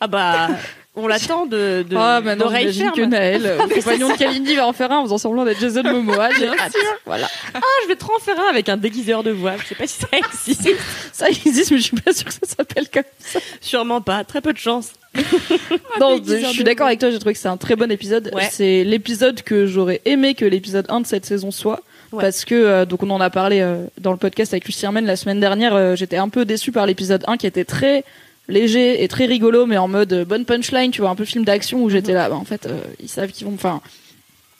Ah 0.00 0.06
bah. 0.06 0.48
On 0.94 1.06
l'attend 1.06 1.46
de, 1.46 1.86
de 1.88 1.96
Ah, 1.96 2.20
maintenant, 2.22 2.48
j'imagine 2.48 2.90
que 2.90 3.00
Naël, 3.00 3.42
le 3.68 3.74
compagnon 3.74 4.10
de 4.10 4.16
Kalindi, 4.16 4.56
va 4.56 4.66
en 4.66 4.74
faire 4.74 4.92
un 4.92 4.98
en 4.98 5.04
faisant 5.04 5.16
semblant 5.16 5.44
d'être 5.44 5.60
Jason 5.60 5.82
Momoa. 5.82 6.28
Bien 6.30 6.52
sûr. 6.52 6.80
Voilà. 7.06 7.28
Ah, 7.54 7.60
je 7.82 7.88
vais 7.88 7.96
trop 7.96 8.14
en 8.14 8.18
faire 8.18 8.38
un 8.38 8.50
avec 8.50 8.68
un 8.68 8.76
déguiseur 8.76 9.22
de 9.22 9.30
voix. 9.30 9.52
Je 9.56 9.68
sais 9.68 9.74
pas 9.74 9.86
si 9.86 10.00
ça 10.00 10.08
existe. 10.16 10.68
Ça 11.12 11.28
existe, 11.28 11.70
mais 11.70 11.78
je 11.78 11.82
suis 11.82 11.96
pas 11.96 12.12
sûre 12.12 12.26
que 12.26 12.32
ça 12.32 12.40
s'appelle 12.56 12.88
comme 12.92 13.04
ça. 13.18 13.38
Sûrement 13.60 14.00
pas. 14.00 14.24
Très 14.24 14.40
peu 14.40 14.52
de 14.52 14.58
chance. 14.58 14.92
non, 16.00 16.20
je 16.24 16.46
suis 16.52 16.64
d'accord 16.64 16.86
avec 16.86 17.00
toi, 17.00 17.10
j'ai 17.10 17.18
trouvé 17.18 17.34
que 17.34 17.38
c'est 17.38 17.48
un 17.48 17.56
très 17.56 17.76
bon 17.76 17.90
épisode. 17.90 18.30
Ouais. 18.34 18.48
C'est 18.50 18.84
l'épisode 18.84 19.42
que 19.42 19.66
j'aurais 19.66 20.00
aimé 20.04 20.34
que 20.34 20.44
l'épisode 20.44 20.86
1 20.88 21.00
de 21.00 21.06
cette 21.06 21.26
saison 21.26 21.50
soit. 21.50 21.82
Ouais. 22.12 22.22
Parce 22.22 22.44
que, 22.44 22.54
euh, 22.54 22.84
donc 22.84 23.02
on 23.02 23.10
en 23.10 23.20
a 23.20 23.30
parlé 23.30 23.60
euh, 23.60 23.86
dans 23.98 24.12
le 24.12 24.18
podcast 24.18 24.52
avec 24.52 24.66
Lucien 24.66 24.92
Men 24.92 25.06
la 25.06 25.16
semaine 25.16 25.40
dernière, 25.40 25.74
euh, 25.74 25.96
j'étais 25.96 26.16
un 26.16 26.28
peu 26.28 26.44
déçu 26.44 26.72
par 26.72 26.86
l'épisode 26.86 27.24
1 27.26 27.36
qui 27.36 27.46
était 27.46 27.64
très 27.64 28.04
léger 28.48 29.02
et 29.02 29.08
très 29.08 29.26
rigolo, 29.26 29.66
mais 29.66 29.78
en 29.78 29.88
mode 29.88 30.24
bonne 30.26 30.44
punchline, 30.44 30.90
tu 30.90 31.00
vois, 31.00 31.10
un 31.10 31.14
peu 31.14 31.24
film 31.24 31.44
d'action 31.44 31.82
où 31.82 31.88
j'étais 31.88 32.12
là, 32.12 32.28
bah, 32.28 32.36
en 32.36 32.44
fait, 32.44 32.68
ils 33.00 33.08
savent 33.08 33.30
qu'ils 33.30 33.46
vont, 33.46 33.54
enfin, 33.54 33.80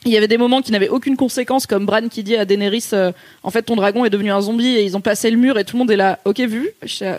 Il 0.04 0.10
y 0.10 0.16
avait 0.16 0.28
des 0.28 0.36
moments 0.36 0.62
qui 0.62 0.72
n'avaient 0.72 0.88
aucune 0.88 1.16
conséquence, 1.16 1.66
comme 1.66 1.86
Bran 1.86 2.08
qui 2.08 2.24
dit 2.24 2.34
à 2.34 2.44
Daenerys, 2.44 2.88
euh, 2.92 3.12
en 3.44 3.50
fait, 3.50 3.62
ton 3.62 3.76
dragon 3.76 4.04
est 4.04 4.10
devenu 4.10 4.32
un 4.32 4.40
zombie 4.40 4.74
et 4.76 4.82
ils 4.82 4.96
ont 4.96 5.00
passé 5.00 5.30
le 5.30 5.36
mur 5.36 5.58
et 5.58 5.64
tout 5.64 5.76
le 5.76 5.78
monde 5.78 5.90
est 5.92 5.96
là, 5.96 6.18
ok, 6.24 6.40
vu. 6.40 6.70
Mais 6.82 7.18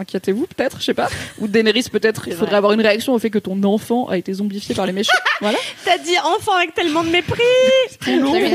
Inquiétez-vous, 0.00 0.46
peut-être, 0.46 0.78
je 0.80 0.84
sais 0.86 0.94
pas. 0.94 1.10
Ou 1.40 1.46
Daenerys, 1.46 1.84
peut-être, 1.92 2.28
il 2.28 2.34
faudrait 2.34 2.56
avoir 2.56 2.72
une 2.72 2.80
réaction 2.80 3.12
au 3.12 3.18
fait 3.18 3.28
que 3.28 3.38
ton 3.38 3.62
enfant 3.64 4.08
a 4.08 4.16
été 4.16 4.32
zombifié 4.32 4.74
par 4.74 4.86
les 4.86 4.92
méchants. 4.92 5.12
voilà. 5.42 5.58
T'as 5.84 5.98
dit 5.98 6.14
enfant 6.24 6.52
avec 6.56 6.74
tellement 6.74 7.04
de 7.04 7.10
mépris. 7.10 7.42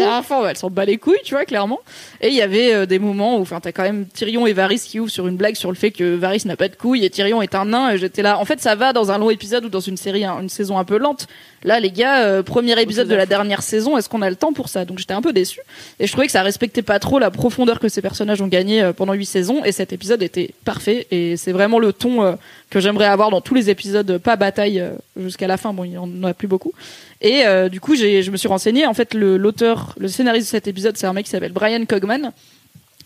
Enfants, 0.07 0.41
ouais, 0.41 0.49
elle 0.51 0.57
s'en 0.57 0.71
bat 0.71 0.85
les 0.85 0.97
couilles, 0.97 1.19
tu 1.23 1.35
vois, 1.35 1.45
clairement. 1.45 1.79
Et 2.19 2.29
il 2.29 2.33
y 2.33 2.41
avait 2.41 2.73
euh, 2.73 2.85
des 2.87 2.97
moments 2.97 3.37
où, 3.37 3.41
enfin, 3.41 3.59
t'as 3.59 3.71
quand 3.71 3.83
même 3.83 4.07
Tyrion 4.07 4.47
et 4.47 4.53
Varys 4.53 4.79
qui 4.79 4.99
ouvrent 4.99 5.11
sur 5.11 5.27
une 5.27 5.37
blague 5.37 5.55
sur 5.55 5.69
le 5.69 5.75
fait 5.75 5.91
que 5.91 6.15
Varys 6.15 6.43
n'a 6.45 6.55
pas 6.55 6.67
de 6.67 6.75
couilles 6.75 7.05
et 7.05 7.09
Tyrion 7.11 7.43
est 7.43 7.53
un 7.53 7.65
nain. 7.65 7.91
Et 7.91 7.99
j'étais 7.99 8.23
là. 8.23 8.39
En 8.39 8.45
fait, 8.45 8.59
ça 8.59 8.73
va 8.73 8.91
dans 8.91 9.11
un 9.11 9.19
long 9.19 9.29
épisode 9.29 9.65
ou 9.65 9.69
dans 9.69 9.79
une 9.79 9.97
série, 9.97 10.25
hein, 10.25 10.39
une 10.41 10.49
saison 10.49 10.79
un 10.79 10.83
peu 10.83 10.97
lente. 10.97 11.27
Là, 11.63 11.79
les 11.79 11.91
gars, 11.91 12.23
euh, 12.23 12.43
premier 12.43 12.79
épisode 12.81 13.07
de 13.07 13.15
la 13.15 13.25
dernière 13.25 13.61
saison, 13.67 13.97
est-ce 13.97 14.09
qu'on 14.09 14.21
a 14.21 14.29
le 14.29 14.35
temps 14.35 14.53
pour 14.53 14.69
ça? 14.69 14.85
Donc 14.85 14.99
j'étais 14.99 15.13
un 15.13 15.21
peu 15.21 15.33
déçue. 15.33 15.61
Et 15.99 16.07
je 16.07 16.11
trouvais 16.11 16.25
que 16.25 16.31
ça 16.31 16.41
respectait 16.41 16.81
pas 16.81 16.99
trop 16.99 17.19
la 17.19 17.31
profondeur 17.31 17.79
que 17.79 17.89
ces 17.89 18.01
personnages 18.01 18.41
ont 18.41 18.47
gagné 18.47 18.81
euh, 18.81 18.93
pendant 18.93 19.13
huit 19.13 19.25
saisons. 19.25 19.63
Et 19.63 19.71
cet 19.71 19.93
épisode 19.93 20.23
était 20.23 20.51
parfait. 20.65 21.07
Et 21.11 21.37
c'est 21.37 21.51
vraiment 21.51 21.79
le 21.79 21.93
ton 21.93 22.23
euh, 22.23 22.33
que 22.69 22.79
j'aimerais 22.79 23.05
avoir 23.05 23.29
dans 23.29 23.41
tous 23.41 23.53
les 23.53 23.69
épisodes, 23.69 24.17
pas 24.17 24.35
bataille 24.35 24.79
euh, 24.79 24.91
jusqu'à 25.17 25.47
la 25.47 25.57
fin. 25.57 25.73
Bon, 25.73 25.83
il 25.83 25.91
y 25.91 25.97
en 25.97 26.23
a 26.23 26.33
plus 26.33 26.47
beaucoup. 26.47 26.73
Et 27.21 27.43
du 27.71 27.81
coup, 27.81 27.95
je 27.95 28.29
me 28.29 28.37
suis 28.37 28.47
renseignée. 28.47 28.85
En 28.85 28.93
fait, 28.93 29.15
le, 29.15 29.37
l'auteur, 29.37 29.95
le 29.97 30.07
scénariste 30.07 30.47
de 30.47 30.51
cet 30.51 30.67
épisode, 30.67 30.97
c'est 30.97 31.07
un 31.07 31.13
mec 31.13 31.25
qui 31.25 31.31
s'appelle 31.31 31.51
Brian 31.51 31.83
Cogman. 31.85 32.31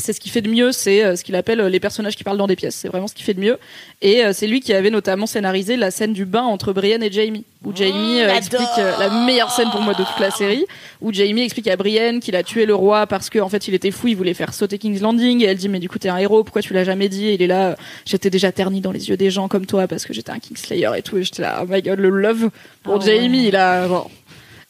C'est 0.02 0.14
ce 0.14 0.20
qu'il 0.20 0.32
fait 0.32 0.42
de 0.42 0.50
mieux, 0.50 0.72
c'est 0.72 1.04
euh, 1.04 1.16
ce 1.16 1.24
qu'il 1.24 1.36
appelle 1.36 1.62
euh, 1.62 1.70
les 1.70 1.80
personnages 1.80 2.16
qui 2.16 2.24
parlent 2.24 2.38
dans 2.38 2.48
des 2.48 2.56
pièces. 2.56 2.76
C'est 2.76 2.88
vraiment 2.88 3.08
ce 3.08 3.14
qu'il 3.14 3.24
fait 3.24 3.36
de 3.36 3.40
mieux. 3.40 3.60
Et 4.02 4.26
euh, 4.26 4.34
c'est 4.34 4.48
lui 4.48 4.60
qui 4.60 4.74
avait 4.74 4.90
notamment 4.90 5.28
scénarisé 5.28 5.78
la 5.78 5.92
scène 5.92 6.12
du 6.14 6.26
bain 6.26 6.42
entre 6.42 6.74
Brienne 6.74 7.04
et 7.04 7.12
Jamie, 7.12 7.46
où 7.64 7.74
Jamie 7.76 8.20
explique 8.20 8.78
la 8.78 9.26
meilleure 9.26 9.52
scène 9.52 9.70
pour 9.70 9.82
moi 9.82 9.94
de 9.94 10.04
toute 10.04 10.20
la 10.20 10.32
série, 10.32 10.66
où 11.02 11.14
Jamie 11.14 11.44
explique 11.44 11.68
à 11.68 11.76
Brienne 11.76 12.20
qu'il 12.20 12.36
a 12.36 12.42
tué 12.42 12.66
le 12.66 12.74
roi 12.74 13.06
parce 13.06 13.30
qu'en 13.30 13.46
en 13.46 13.50
fait 13.50 13.68
il 13.68 13.76
était 13.76 13.92
fou, 13.92 14.08
il 14.08 14.16
voulait 14.16 14.34
faire 14.34 14.54
sauter 14.54 14.80
King's 14.80 15.02
Landing. 15.02 15.42
Et 15.42 15.46
elle 15.46 15.58
dit 15.58 15.70
mais 15.70 15.80
du 15.80 15.88
coup 15.88 16.00
t'es 16.00 16.10
un 16.10 16.18
héros, 16.18 16.44
pourquoi 16.44 16.64
tu 16.64 16.74
l'as 16.74 16.84
jamais 16.84 17.08
dit? 17.08 17.28
Et 17.28 17.34
Il 17.36 17.42
est 17.44 17.48
là, 17.48 17.76
j'étais 18.06 18.32
déjà 18.32 18.52
terni 18.52 18.82
dans 18.82 18.92
les 18.92 19.10
yeux 19.10 19.18
des 19.18 19.30
gens 19.30 19.48
comme 19.48 19.68
toi 19.68 19.88
parce 19.88 20.06
que 20.06 20.14
j'étais 20.14 20.32
un 20.32 20.40
Kingslayer 20.40 20.90
et 20.98 21.04
tout. 21.04 21.18
Et 21.18 21.24
j'étais 21.24 21.44
là, 21.44 21.62
oh 21.64 21.68
my 21.70 21.82
god, 21.82 22.00
le 22.00 22.10
love 22.10 22.50
pour 22.82 22.96
Ah 22.96 22.98
ouais. 22.98 23.06
Jamie, 23.06 23.48
il 23.48 23.56
a 23.56 23.88
genre, 23.88 24.10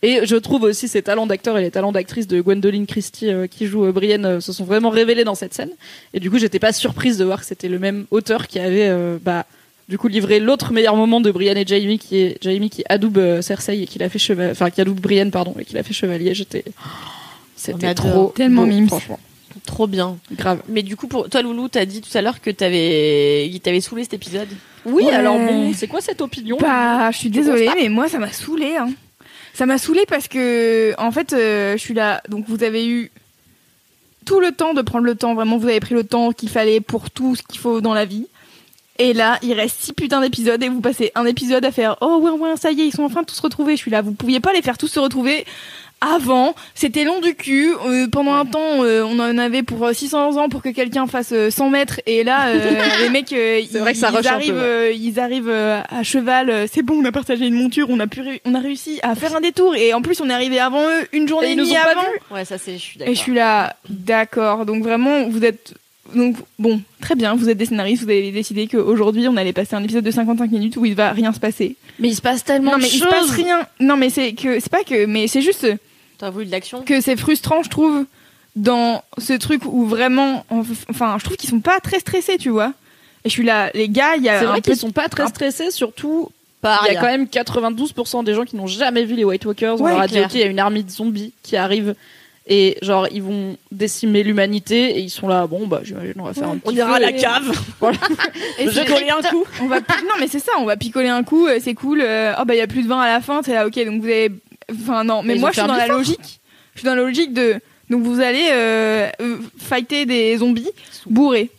et 0.03 0.25
je 0.25 0.35
trouve 0.35 0.63
aussi 0.63 0.87
ses 0.87 1.01
talents 1.01 1.27
d'acteur 1.27 1.57
et 1.57 1.61
les 1.61 1.71
talents 1.71 1.91
d'actrice 1.91 2.27
de 2.27 2.41
Gwendoline 2.41 2.85
Christie 2.87 3.29
euh, 3.31 3.47
qui 3.47 3.65
joue 3.67 3.85
euh, 3.85 3.91
Brienne 3.91 4.25
euh, 4.25 4.39
se 4.39 4.51
sont 4.53 4.63
vraiment 4.65 4.89
révélés 4.89 5.23
dans 5.23 5.35
cette 5.35 5.53
scène. 5.53 5.69
Et 6.13 6.19
du 6.19 6.31
coup, 6.31 6.37
j'étais 6.39 6.59
pas 6.59 6.73
surprise 6.73 7.17
de 7.17 7.25
voir 7.25 7.39
que 7.41 7.45
c'était 7.45 7.69
le 7.69 7.79
même 7.79 8.05
auteur 8.11 8.47
qui 8.47 8.59
avait 8.59 8.87
euh, 8.89 9.17
bah 9.21 9.45
du 9.89 9.97
coup 9.97 10.07
livré 10.07 10.39
l'autre 10.39 10.71
meilleur 10.71 10.95
moment 10.95 11.19
de 11.21 11.29
Brienne 11.31 11.57
et 11.57 11.65
Jamie 11.67 11.99
qui 11.99 12.17
est 12.17 12.37
Jamie 12.41 12.69
qui 12.69 12.83
adoube 12.87 13.17
euh, 13.17 13.41
Cersei 13.41 13.81
et 13.81 13.85
qui 13.87 13.99
l'a 13.99 14.09
fait 14.09 14.19
chevalier 14.19 14.51
enfin 14.51 14.69
qui 14.69 14.79
adoube 14.81 14.99
Brienne 14.99 15.31
pardon 15.31 15.53
et 15.59 15.65
qui 15.65 15.73
l'a 15.73 15.83
fait 15.83 15.93
chevalier. 15.93 16.33
J'étais 16.33 16.63
On 16.67 16.71
c'était 17.55 17.93
trop 17.93 18.31
Tellement 18.35 18.61
beau, 18.63 18.67
mimes. 18.69 18.87
franchement 18.87 19.19
Trop 19.65 19.85
bien. 19.85 20.17
grave. 20.31 20.61
Mais 20.69 20.81
du 20.81 20.95
coup, 20.95 21.07
pour 21.07 21.29
toi, 21.29 21.41
Loulou, 21.41 21.67
t'as 21.67 21.83
dit 21.85 21.99
tout 22.01 22.17
à 22.17 22.21
l'heure 22.21 22.39
que 22.41 22.49
t'avais, 22.49 23.51
t'avait 23.61 23.81
saoulé 23.81 24.03
cet 24.03 24.13
épisode. 24.13 24.47
Oui, 24.85 25.03
Ouais. 25.03 25.11
alors 25.13 25.37
bon, 25.37 25.73
c'est 25.75 25.87
quoi 25.87 25.99
cette 26.01 26.21
opinion? 26.21 26.57
Bah, 26.59 27.11
je 27.11 27.17
suis 27.17 27.29
désolée, 27.29 27.69
mais 27.75 27.89
moi, 27.89 28.07
ça 28.07 28.17
m'a 28.17 28.31
saoulée. 28.31 28.75
Hein. 28.79 28.89
Ça 29.53 29.65
m'a 29.65 29.77
saoulée 29.77 30.05
parce 30.07 30.27
que, 30.27 30.93
en 30.97 31.11
fait, 31.11 31.33
euh, 31.33 31.73
je 31.73 31.77
suis 31.77 31.93
là. 31.93 32.21
Donc, 32.29 32.45
vous 32.47 32.63
avez 32.63 32.87
eu 32.87 33.11
tout 34.25 34.39
le 34.39 34.51
temps 34.51 34.73
de 34.73 34.81
prendre 34.81 35.05
le 35.05 35.15
temps. 35.15 35.33
Vraiment, 35.33 35.57
vous 35.57 35.67
avez 35.67 35.79
pris 35.79 35.95
le 35.95 36.03
temps 36.03 36.31
qu'il 36.31 36.49
fallait 36.49 36.81
pour 36.81 37.11
tout 37.11 37.35
ce 37.35 37.43
qu'il 37.43 37.59
faut 37.59 37.81
dans 37.81 37.93
la 37.93 38.05
vie. 38.05 38.27
Et 38.97 39.13
là, 39.13 39.39
il 39.41 39.53
reste 39.53 39.81
six 39.81 39.93
putains 39.93 40.21
d'épisodes 40.21 40.61
et 40.61 40.69
vous 40.69 40.81
passez 40.81 41.11
un 41.15 41.25
épisode 41.25 41.65
à 41.65 41.71
faire 41.71 41.97
Oh 42.01 42.19
ouais, 42.21 42.31
ouais, 42.31 42.55
ça 42.55 42.71
y 42.71 42.81
est, 42.81 42.87
ils 42.87 42.91
sont 42.91 43.03
en 43.03 43.09
train 43.09 43.21
de 43.21 43.25
tous 43.25 43.35
se 43.35 43.41
retrouver. 43.41 43.75
Je 43.75 43.81
suis 43.81 43.91
là. 43.91 44.01
Vous 44.01 44.13
pouviez 44.13 44.39
pas 44.39 44.53
les 44.53 44.61
faire 44.61 44.77
tous 44.77 44.87
se 44.87 44.99
retrouver 44.99 45.45
avant. 46.01 46.55
C'était 46.75 47.03
long 47.03 47.19
du 47.21 47.35
cul. 47.35 47.69
Euh, 47.85 48.07
pendant 48.07 48.33
un 48.33 48.45
temps, 48.45 48.83
euh, 48.83 49.03
on 49.03 49.19
en 49.19 49.37
avait 49.37 49.63
pour 49.63 49.85
euh, 49.85 49.93
600 49.93 50.37
ans 50.37 50.49
pour 50.49 50.61
que 50.61 50.69
quelqu'un 50.69 51.07
fasse 51.07 51.31
euh, 51.31 51.49
100 51.49 51.69
mètres. 51.69 52.01
Et 52.07 52.23
là, 52.23 52.47
euh, 52.49 52.81
les 53.01 53.09
mecs, 53.09 53.31
euh, 53.33 53.61
C'est 53.71 53.79
vrai 53.79 53.93
que 53.93 53.99
ça 53.99 54.09
ils 54.11 54.19
peu, 54.21 54.27
arrivent, 54.27 54.53
ouais. 54.55 54.59
euh, 54.59 54.91
ils 54.93 55.19
arrivent 55.19 55.49
euh, 55.49 55.81
à 55.89 56.03
cheval. 56.03 56.49
euh, 56.49 56.65
C'est 56.71 56.81
bon, 56.81 56.99
on 57.01 57.05
a 57.05 57.11
partagé 57.11 57.45
une 57.45 57.53
monture. 57.53 57.87
On 57.89 57.99
a, 57.99 58.07
pu, 58.07 58.21
on 58.45 58.55
a 58.55 58.59
réussi 58.59 58.99
à 59.03 59.15
faire 59.15 59.35
un 59.35 59.41
détour. 59.41 59.75
Et 59.75 59.93
en 59.93 60.01
plus, 60.01 60.19
on 60.21 60.29
est 60.29 60.33
arrivé 60.33 60.59
avant 60.59 60.83
eux, 60.83 61.07
une 61.13 61.27
journée 61.27 61.49
Et 61.49 61.51
et 61.53 61.55
demie 61.55 61.77
avant. 61.77 62.01
Ouais, 62.31 62.45
ça 62.45 62.57
c'est, 62.57 62.73
je 62.73 62.77
suis 62.79 62.99
Et 63.03 63.13
je 63.13 63.19
suis 63.19 63.33
là, 63.33 63.75
d'accord. 63.89 64.65
Donc 64.65 64.83
vraiment, 64.83 65.27
vous 65.29 65.45
êtes. 65.45 65.73
Donc 66.15 66.35
bon, 66.59 66.81
très 66.99 67.15
bien, 67.15 67.35
vous 67.35 67.47
êtes 67.47 67.57
des 67.57 67.67
scénaristes, 67.67 68.03
vous 68.03 68.09
avez 68.09 68.31
décidé 68.31 68.67
qu'aujourd'hui 68.67 69.29
on 69.29 69.37
allait 69.37 69.53
passer 69.53 69.75
un 69.75 69.83
épisode 69.83 70.03
de 70.03 70.11
55 70.11 70.51
minutes 70.51 70.75
où 70.75 70.83
il 70.85 70.93
va 70.93 71.11
rien 71.11 71.31
se 71.31 71.39
passer. 71.39 71.77
Mais 71.99 72.09
il 72.09 72.15
se 72.15 72.21
passe 72.21 72.43
tellement 72.43 72.71
non 72.71 72.77
de 72.77 72.81
mais 72.81 72.89
il 72.89 72.97
se 72.99 73.03
choses. 73.05 73.09
passe 73.13 73.29
rien. 73.29 73.65
Non 73.79 73.95
mais 73.95 74.09
c'est 74.09 74.33
que 74.33 74.59
c'est 74.59 74.69
pas 74.71 74.83
que 74.83 75.05
mais 75.05 75.27
c'est 75.27 75.41
juste 75.41 75.65
T'as 76.21 76.29
voulu 76.29 76.45
de 76.45 76.51
l'action 76.51 76.83
que 76.83 77.01
c'est 77.01 77.15
frustrant, 77.15 77.63
je 77.63 77.69
trouve, 77.69 78.05
dans 78.55 79.03
ce 79.17 79.33
truc 79.33 79.63
où 79.65 79.87
vraiment, 79.87 80.45
enfin, 80.87 81.15
je 81.17 81.23
trouve 81.25 81.35
qu'ils 81.35 81.49
sont 81.49 81.61
pas 81.61 81.79
très 81.79 81.99
stressés, 81.99 82.37
tu 82.37 82.49
vois. 82.49 82.73
Et 83.25 83.29
je 83.29 83.33
suis 83.33 83.43
là, 83.43 83.71
les 83.73 83.89
gars, 83.89 84.15
il 84.17 84.23
y 84.23 84.29
a 84.29 84.37
C'est 84.39 84.45
vrai 84.45 84.61
qu'ils 84.61 84.75
sont 84.75 84.91
pas 84.91 85.09
très 85.09 85.27
stressés, 85.27 85.71
surtout 85.71 86.29
Il 86.63 86.93
y 86.93 86.95
a 86.95 86.99
quand 86.99 87.07
même 87.07 87.25
92% 87.25 88.23
des 88.23 88.35
gens 88.35 88.45
qui 88.45 88.55
n'ont 88.55 88.67
jamais 88.67 89.03
vu 89.03 89.15
les 89.15 89.23
White 89.23 89.45
Walkers. 89.45 89.81
On 89.81 89.83
Ouais, 89.83 89.91
leur 89.93 90.01
a 90.01 90.07
dit, 90.07 90.19
ok, 90.19 90.35
il 90.35 90.39
y 90.41 90.43
a 90.43 90.47
une 90.47 90.59
armée 90.59 90.83
de 90.83 90.91
zombies 90.91 91.33
qui 91.41 91.57
arrive 91.57 91.95
et 92.47 92.77
genre 92.83 93.07
ils 93.11 93.23
vont 93.23 93.57
décimer 93.71 94.21
l'humanité 94.21 94.97
et 94.97 94.99
ils 94.99 95.09
sont 95.09 95.27
là, 95.27 95.45
bon 95.47 95.67
bah 95.67 95.81
j'imagine 95.83 96.13
on 96.19 96.23
va 96.23 96.33
faire 96.33 96.49
un 96.49 96.57
petit 96.57 96.69
On 96.69 96.75
ira 96.75 96.95
à 96.95 96.99
la 96.99 97.11
et- 97.11 97.15
cave. 97.15 97.51
Voilà. 97.79 97.97
Et 98.59 98.65
collé 98.65 99.09
un 99.09 99.21
coup. 99.27 99.43
on 99.61 99.67
va 99.67 99.77
non 99.79 100.15
mais 100.19 100.27
c'est 100.27 100.39
ça 100.39 100.51
on 100.59 100.65
va 100.65 100.75
picoler 100.75 101.09
un 101.09 101.23
coup 101.23 101.45
euh, 101.47 101.59
c'est 101.61 101.75
cool 101.75 102.01
euh, 102.01 102.33
oh 102.39 102.45
bah 102.45 102.55
il 102.55 102.57
y 102.57 102.61
a 102.61 102.67
plus 102.67 102.81
de 102.83 102.87
vin 102.87 102.99
à 102.99 103.07
la 103.07 103.21
fin 103.21 103.41
c'est 103.43 103.53
là 103.53 103.67
ok 103.67 103.75
donc 103.85 104.01
vous 104.01 104.07
avez 104.07 104.31
enfin 104.73 105.03
non 105.03 105.21
mais 105.23 105.35
moi 105.35 105.51
je 105.51 105.59
suis 105.59 105.67
dans 105.67 105.75
la 105.75 105.87
logique 105.87 106.39
je 106.75 106.79
suis 106.79 106.85
dans 106.85 106.95
la 106.95 107.01
logique 107.01 107.33
de 107.33 107.55
donc 107.89 108.03
vous 108.03 108.21
allez 108.21 108.47
euh, 108.51 109.09
euh, 109.21 109.37
fighter 109.59 110.05
des 110.05 110.37
zombies 110.37 110.69
bourrés 111.07 111.49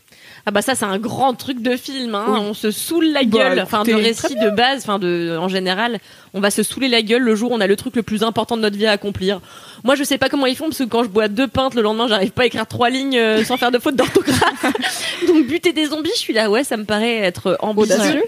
Ah 0.47 0.51
bah 0.51 0.63
ça 0.63 0.75
c'est 0.75 0.87
un 0.87 0.99
grand 0.99 1.35
truc 1.35 1.61
de 1.61 1.77
film. 1.77 2.15
Hein. 2.15 2.25
Oui. 2.29 2.39
On 2.41 2.55
se 2.55 2.71
saoule 2.71 3.05
la 3.13 3.23
Bah, 3.23 3.39
gueule. 3.39 3.61
Enfin 3.61 3.85
de 3.85 3.93
récit 3.93 4.35
de 4.37 4.49
base. 4.49 4.83
Enfin 4.83 4.99
de 4.99 5.37
en 5.39 5.49
général, 5.49 5.99
on 6.33 6.41
va 6.41 6.51
se 6.51 6.63
saouler 6.63 6.89
la 6.89 7.03
gueule 7.03 7.23
le 7.23 7.35
jour 7.37 7.53
où 7.53 7.55
on 7.55 7.61
a 7.61 7.67
le 7.67 7.77
truc 7.77 7.95
le 7.97 8.03
plus 8.03 8.23
important 8.23 8.57
de 8.57 8.63
notre 8.63 8.77
vie 8.79 8.87
à 8.87 8.93
accomplir. 8.93 9.41
Moi 9.85 9.95
je 9.95 10.05
sais 10.05 10.17
pas 10.17 10.31
comment 10.31 10.47
ils 10.47 10.57
font 10.57 10.65
parce 10.65 10.79
que 10.79 10.85
quand 10.85 11.05
je 11.05 11.11
bois 11.11 11.29
deux 11.29 11.49
pintes 11.49 11.75
le 11.75 11.83
lendemain 11.83 12.09
j'arrive 12.09 12.31
pas 12.31 12.43
à 12.43 12.47
écrire 12.47 12.67
trois 12.67 12.89
lignes 12.89 13.19
euh, 13.19 13.45
sans 13.45 13.59
faire 13.59 13.71
de 13.71 13.79
faute 13.79 13.95
d'orthographe. 13.97 14.67
Donc 15.29 15.47
buter 15.47 15.75
des 15.75 15.85
zombies, 15.87 16.11
je 16.15 16.21
suis 16.21 16.33
là 16.33 16.49
ouais 16.51 16.65
ça 16.65 16.79
me 16.79 16.85
paraît 16.85 17.19
être 17.19 17.59
ambitieux. 17.61 17.95
Audacieux. 17.97 18.23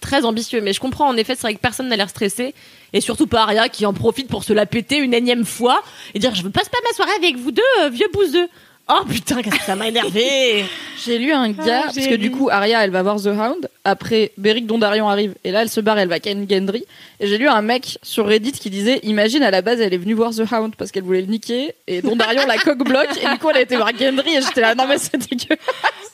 Très 0.00 0.24
ambitieux, 0.24 0.62
mais 0.62 0.72
je 0.72 0.80
comprends 0.80 1.08
en 1.08 1.16
effet, 1.18 1.34
c'est 1.34 1.42
vrai 1.42 1.54
que 1.54 1.60
personne 1.60 1.88
n'a 1.88 1.96
l'air 1.96 2.08
stressé, 2.08 2.54
et 2.92 3.00
surtout 3.00 3.26
pas 3.26 3.42
Aria 3.42 3.68
qui 3.68 3.86
en 3.86 3.92
profite 3.92 4.28
pour 4.28 4.44
se 4.44 4.52
la 4.52 4.66
péter 4.66 4.98
une 4.98 5.14
énième 5.14 5.44
fois 5.44 5.82
et 6.14 6.18
dire 6.18 6.34
je 6.34 6.42
veux 6.42 6.50
passe 6.50 6.68
pas 6.68 6.78
ma 6.84 6.94
soirée 6.94 7.12
avec 7.18 7.36
vous 7.36 7.50
deux, 7.50 7.62
euh, 7.82 7.88
vieux 7.88 8.08
bouseux. 8.12 8.48
Oh 8.92 9.04
putain, 9.08 9.40
qu'est-ce 9.40 9.56
que 9.56 9.64
ça 9.64 9.76
m'a 9.76 9.86
énervé 9.86 10.64
J'ai 11.04 11.18
lu 11.18 11.32
un 11.32 11.50
gars, 11.50 11.82
parce 11.84 11.96
que 11.96 12.16
du 12.16 12.32
coup 12.32 12.48
Arya 12.50 12.82
elle 12.82 12.90
va 12.90 13.02
voir 13.02 13.22
The 13.22 13.28
Hound, 13.28 13.68
après 13.84 14.32
Beric 14.36 14.66
Dondarrion 14.66 15.08
arrive 15.08 15.34
et 15.44 15.52
là 15.52 15.62
elle 15.62 15.68
se 15.68 15.80
barre, 15.80 15.98
elle 15.98 16.08
va 16.08 16.18
ken 16.18 16.44
Gendry. 16.50 16.84
Et 17.20 17.28
j'ai 17.28 17.38
lu 17.38 17.46
un 17.46 17.62
mec 17.62 17.98
sur 18.02 18.26
Reddit 18.26 18.52
qui 18.52 18.68
disait, 18.68 18.98
imagine 19.04 19.44
à 19.44 19.52
la 19.52 19.62
base 19.62 19.80
elle 19.80 19.94
est 19.94 19.98
venue 19.98 20.14
voir 20.14 20.34
The 20.34 20.42
Hound 20.50 20.74
parce 20.76 20.90
qu'elle 20.90 21.04
voulait 21.04 21.20
le 21.20 21.28
niquer 21.28 21.74
et 21.86 22.02
Dondarrion 22.02 22.44
la 22.46 22.58
coque 22.58 22.84
bloque 22.84 23.16
et 23.22 23.28
du 23.28 23.38
coup 23.38 23.50
elle 23.50 23.58
a 23.58 23.62
été 23.62 23.76
voir 23.76 23.90
Gendry 23.96 24.34
et 24.34 24.42
j'étais 24.42 24.60
là 24.60 24.74
non 24.74 24.86
mais 24.88 24.98
c'est 24.98 25.18
dégueu. 25.18 25.56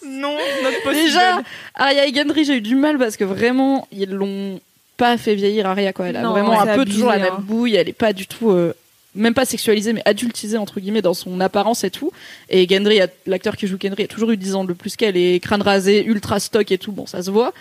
non 0.04 0.36
notre 0.62 0.92
Déjà, 0.92 1.40
Arya 1.74 2.06
et 2.06 2.14
Gendry, 2.14 2.44
j'ai 2.44 2.56
eu 2.56 2.60
du 2.60 2.76
mal 2.76 2.98
parce 2.98 3.16
que 3.16 3.24
vraiment, 3.24 3.88
ils 3.90 4.10
l'ont 4.10 4.60
pas 4.96 5.16
fait 5.18 5.34
vieillir 5.34 5.66
Arya, 5.66 5.92
quoi. 5.92 6.06
Elle 6.08 6.16
a 6.16 6.22
Non, 6.22 6.30
vraiment 6.30 6.60
un 6.60 6.64
peu 6.64 6.80
abusé, 6.80 6.94
toujours 6.96 7.10
la 7.10 7.16
hein. 7.16 7.18
même 7.18 7.40
bouille, 7.40 7.74
elle 7.74 7.88
est 7.88 7.92
pas 7.92 8.12
du 8.12 8.26
tout, 8.26 8.50
euh, 8.50 8.74
même 9.14 9.34
pas 9.34 9.44
sexualisée, 9.44 9.92
mais 9.92 10.02
adultisée, 10.04 10.58
entre 10.58 10.80
guillemets, 10.80 11.02
dans 11.02 11.14
son 11.14 11.40
apparence 11.40 11.84
et 11.84 11.90
tout. 11.90 12.12
Et 12.50 12.66
Gendry, 12.68 13.00
l'acteur 13.26 13.56
qui 13.56 13.66
joue 13.66 13.76
Gendry, 13.80 14.04
a 14.04 14.08
toujours 14.08 14.30
eu 14.30 14.36
10 14.36 14.54
ans 14.54 14.64
de 14.64 14.72
plus 14.72 14.96
qu'elle, 14.96 15.16
et 15.16 15.38
crâne 15.40 15.62
rasé, 15.62 16.04
ultra 16.04 16.40
stock 16.40 16.70
et 16.70 16.78
tout, 16.78 16.92
bon, 16.92 17.06
ça 17.06 17.22
se 17.22 17.30
voit. 17.30 17.52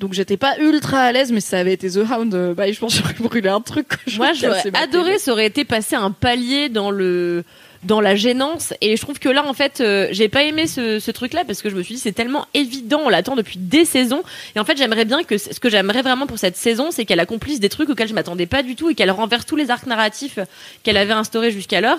Donc 0.00 0.12
j'étais 0.12 0.36
pas 0.36 0.58
ultra 0.58 0.98
à 0.98 1.12
l'aise, 1.12 1.30
mais 1.30 1.40
si 1.40 1.48
ça 1.48 1.58
avait 1.58 1.72
été 1.72 1.88
The 1.88 1.98
Hound, 2.10 2.34
euh, 2.34 2.52
bah, 2.52 2.70
je 2.70 2.78
pense 2.78 2.94
que 2.94 3.00
j'aurais 3.02 3.14
brûlé 3.14 3.48
un 3.48 3.60
truc. 3.60 3.86
Moi, 4.16 4.32
j'aurais 4.32 4.62
adoré, 4.74 5.18
ça 5.18 5.32
aurait 5.32 5.46
été 5.46 5.64
passer 5.64 5.94
un 5.94 6.10
palier 6.10 6.68
dans 6.68 6.90
le 6.90 7.44
dans 7.84 8.00
la 8.00 8.14
gênance 8.16 8.72
et 8.80 8.96
je 8.96 9.02
trouve 9.02 9.18
que 9.18 9.28
là 9.28 9.44
en 9.46 9.52
fait 9.52 9.80
euh, 9.80 10.08
j'ai 10.10 10.28
pas 10.28 10.42
aimé 10.44 10.66
ce, 10.66 10.98
ce 10.98 11.10
truc 11.10 11.32
là 11.32 11.44
parce 11.44 11.60
que 11.62 11.68
je 11.70 11.76
me 11.76 11.82
suis 11.82 11.94
dit 11.94 12.00
c'est 12.00 12.12
tellement 12.12 12.46
évident 12.54 13.00
on 13.04 13.08
l'attend 13.08 13.36
depuis 13.36 13.58
des 13.58 13.84
saisons 13.84 14.22
et 14.56 14.60
en 14.60 14.64
fait 14.64 14.76
j'aimerais 14.76 15.04
bien 15.04 15.22
que 15.22 15.36
ce 15.38 15.60
que 15.60 15.68
j'aimerais 15.68 16.02
vraiment 16.02 16.26
pour 16.26 16.38
cette 16.38 16.56
saison 16.56 16.90
c'est 16.90 17.04
qu'elle 17.04 17.20
accomplisse 17.20 17.60
des 17.60 17.68
trucs 17.68 17.90
auxquels 17.90 18.08
je 18.08 18.14
m'attendais 18.14 18.46
pas 18.46 18.62
du 18.62 18.74
tout 18.76 18.90
et 18.90 18.94
qu'elle 18.94 19.10
renverse 19.10 19.44
tous 19.46 19.56
les 19.56 19.70
arcs 19.70 19.86
narratifs 19.86 20.38
qu'elle 20.82 20.96
avait 20.96 21.12
instaurés 21.12 21.50
jusqu'alors 21.50 21.98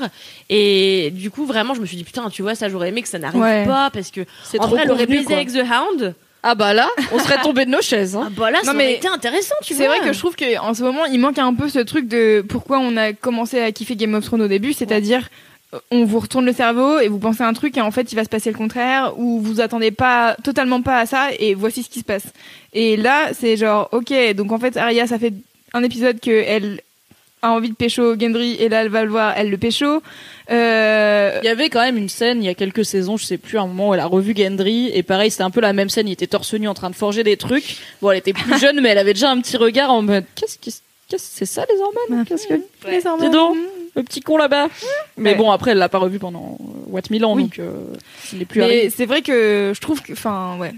et 0.50 1.12
du 1.13 1.32
coup 1.32 1.45
vraiment 1.45 1.74
je 1.74 1.82
me 1.82 1.86
suis 1.86 1.98
dit 1.98 2.04
putain 2.04 2.30
tu 2.30 2.41
vois 2.41 2.56
ça 2.56 2.69
j'aurais 2.69 2.89
aimé 2.89 3.02
que 3.02 3.08
ça 3.10 3.19
n'arrive 3.19 3.41
Ouais. 3.41 3.65
pas 3.65 3.89
parce 3.91 4.12
que 4.12 4.21
C'est 4.43 4.60
en 4.60 4.63
trop 4.63 4.76
vrai 4.76 4.84
elle 4.86 4.91
aurait 4.91 5.06
baisé 5.08 5.34
avec 5.34 5.52
The 5.52 5.58
Hound 5.63 6.15
Ah 6.43 6.56
bah 6.56 6.74
là, 6.74 6.88
on 7.12 7.19
serait 7.19 7.41
tombé 7.43 7.65
de 7.65 7.71
nos 7.71 7.82
chaises. 7.82 8.15
Hein. 8.15 8.26
ah 8.28 8.30
bah 8.36 8.52
là 8.52 8.60
Non, 8.60 8.65
ça 8.71 8.74
mais 8.74 8.84
aurait 8.86 8.93
été 8.95 9.08
intéressant 9.08 9.56
tu 9.63 9.74
vois 9.74 9.84
c'est 9.84 9.88
vrai 9.89 10.00
que 10.08 10.13
je 10.13 10.19
trouve 10.19 10.36
que 10.36 10.58
en 10.60 10.74
ce 10.74 10.84
moment 10.84 11.06
il 11.06 11.19
manque 11.19 11.38
un 11.39 11.54
peu 11.54 11.69
ce 11.69 11.80
truc 11.80 12.08
de 12.08 12.45
pourquoi 12.48 12.80
on 12.80 12.95
a 12.98 13.13
commencé 13.13 13.60
à 13.60 13.71
kiffer 13.71 13.95
Game 13.95 14.13
of 14.15 14.24
Thrones 14.26 14.41
au 14.43 14.48
début 14.48 14.74
c'est-à-dire 14.74 15.28
on 15.91 16.05
vous 16.05 16.19
retourne 16.19 16.45
le 16.45 16.53
cerveau 16.53 16.99
et 16.99 17.07
vous 17.07 17.19
pensez 17.19 17.43
à 17.43 17.47
un 17.47 17.53
truc 17.53 17.77
et 17.77 17.81
en 17.81 17.91
fait 17.91 18.11
il 18.11 18.15
va 18.15 18.23
se 18.23 18.29
passer 18.29 18.51
le 18.51 18.57
contraire 18.57 19.13
ou 19.17 19.39
vous 19.39 19.61
attendez 19.61 19.91
pas 19.91 20.35
totalement 20.43 20.81
pas 20.81 20.99
à 20.99 21.05
ça 21.05 21.29
et 21.39 21.53
voici 21.53 21.83
ce 21.83 21.89
qui 21.89 21.99
se 21.99 22.05
passe 22.05 22.25
et 22.73 22.97
là 22.97 23.33
c'est 23.33 23.57
genre 23.57 23.89
ok 23.91 24.13
donc 24.35 24.51
en 24.51 24.59
fait 24.59 24.77
Arya 24.77 25.07
ça 25.07 25.19
fait 25.19 25.33
un 25.73 25.83
épisode 25.83 26.19
que 26.19 26.31
elle 26.31 26.81
a 27.41 27.51
envie 27.51 27.69
de 27.69 27.75
pécho 27.75 28.19
Gendry 28.19 28.55
et 28.59 28.69
là 28.69 28.81
elle 28.81 28.89
va 28.89 29.03
le 29.03 29.09
voir, 29.09 29.33
elle 29.38 29.49
le 29.49 29.57
pécho. 29.57 30.01
Euh... 30.51 31.39
Il 31.43 31.45
y 31.45 31.49
avait 31.49 31.69
quand 31.69 31.81
même 31.81 31.97
une 31.97 32.09
scène 32.09 32.41
il 32.41 32.45
y 32.45 32.49
a 32.49 32.55
quelques 32.55 32.85
saisons, 32.85 33.17
je 33.17 33.25
sais 33.25 33.38
plus, 33.38 33.57
un 33.57 33.67
moment 33.67 33.89
où 33.89 33.93
elle 33.93 33.99
a 33.99 34.05
revu 34.05 34.33
Gendry 34.35 34.89
et 34.93 35.03
pareil 35.03 35.31
c'était 35.31 35.43
un 35.43 35.51
peu 35.51 35.61
la 35.61 35.73
même 35.73 35.89
scène, 35.89 36.07
il 36.07 36.13
était 36.13 36.27
torse 36.27 36.53
nu 36.53 36.67
en 36.67 36.73
train 36.73 36.89
de 36.89 36.95
forger 36.95 37.23
des 37.23 37.38
trucs. 37.38 37.77
Bon 38.01 38.11
elle 38.11 38.17
était 38.17 38.33
plus 38.33 38.57
jeune 38.59 38.81
mais 38.81 38.89
elle 38.89 38.97
avait 38.97 39.13
déjà 39.13 39.29
un 39.29 39.39
petit 39.41 39.57
regard 39.57 39.91
en 39.91 40.01
mode 40.01 40.25
qu'est-ce 40.35 40.57
que 40.57 40.71
c'est 41.17 41.45
ça 41.45 41.65
les 41.69 41.79
hormones? 41.79 42.25
Qu'est-ce 42.25 42.47
que 42.47 42.55
Les 42.88 43.05
hormones. 43.05 43.27
Dis 43.27 43.31
donc, 43.31 43.57
le 43.95 44.03
petit 44.03 44.21
con 44.21 44.38
là-bas. 44.38 44.67
Mais 45.17 45.31
Ouais. 45.31 45.36
bon 45.36 45.51
après 45.51 45.71
elle 45.71 45.77
l'a 45.77 45.89
pas 45.89 45.97
revu 45.99 46.19
pendant 46.19 46.58
euh, 46.60 46.65
what 46.88 47.01
mille 47.10 47.25
ans 47.25 47.34
Oui. 47.36 47.43
donc 47.43 47.60
euh, 47.60 47.71
il 48.34 48.39
n'est 48.39 48.45
plus 48.45 48.60
Mais 48.60 48.65
arrivé. 48.65 48.89
c'est 48.89 49.05
vrai 49.05 49.21
que 49.21 49.71
je 49.73 49.79
trouve 49.81 50.01
que, 50.01 50.13
enfin, 50.13 50.58
ouais. 50.60 50.73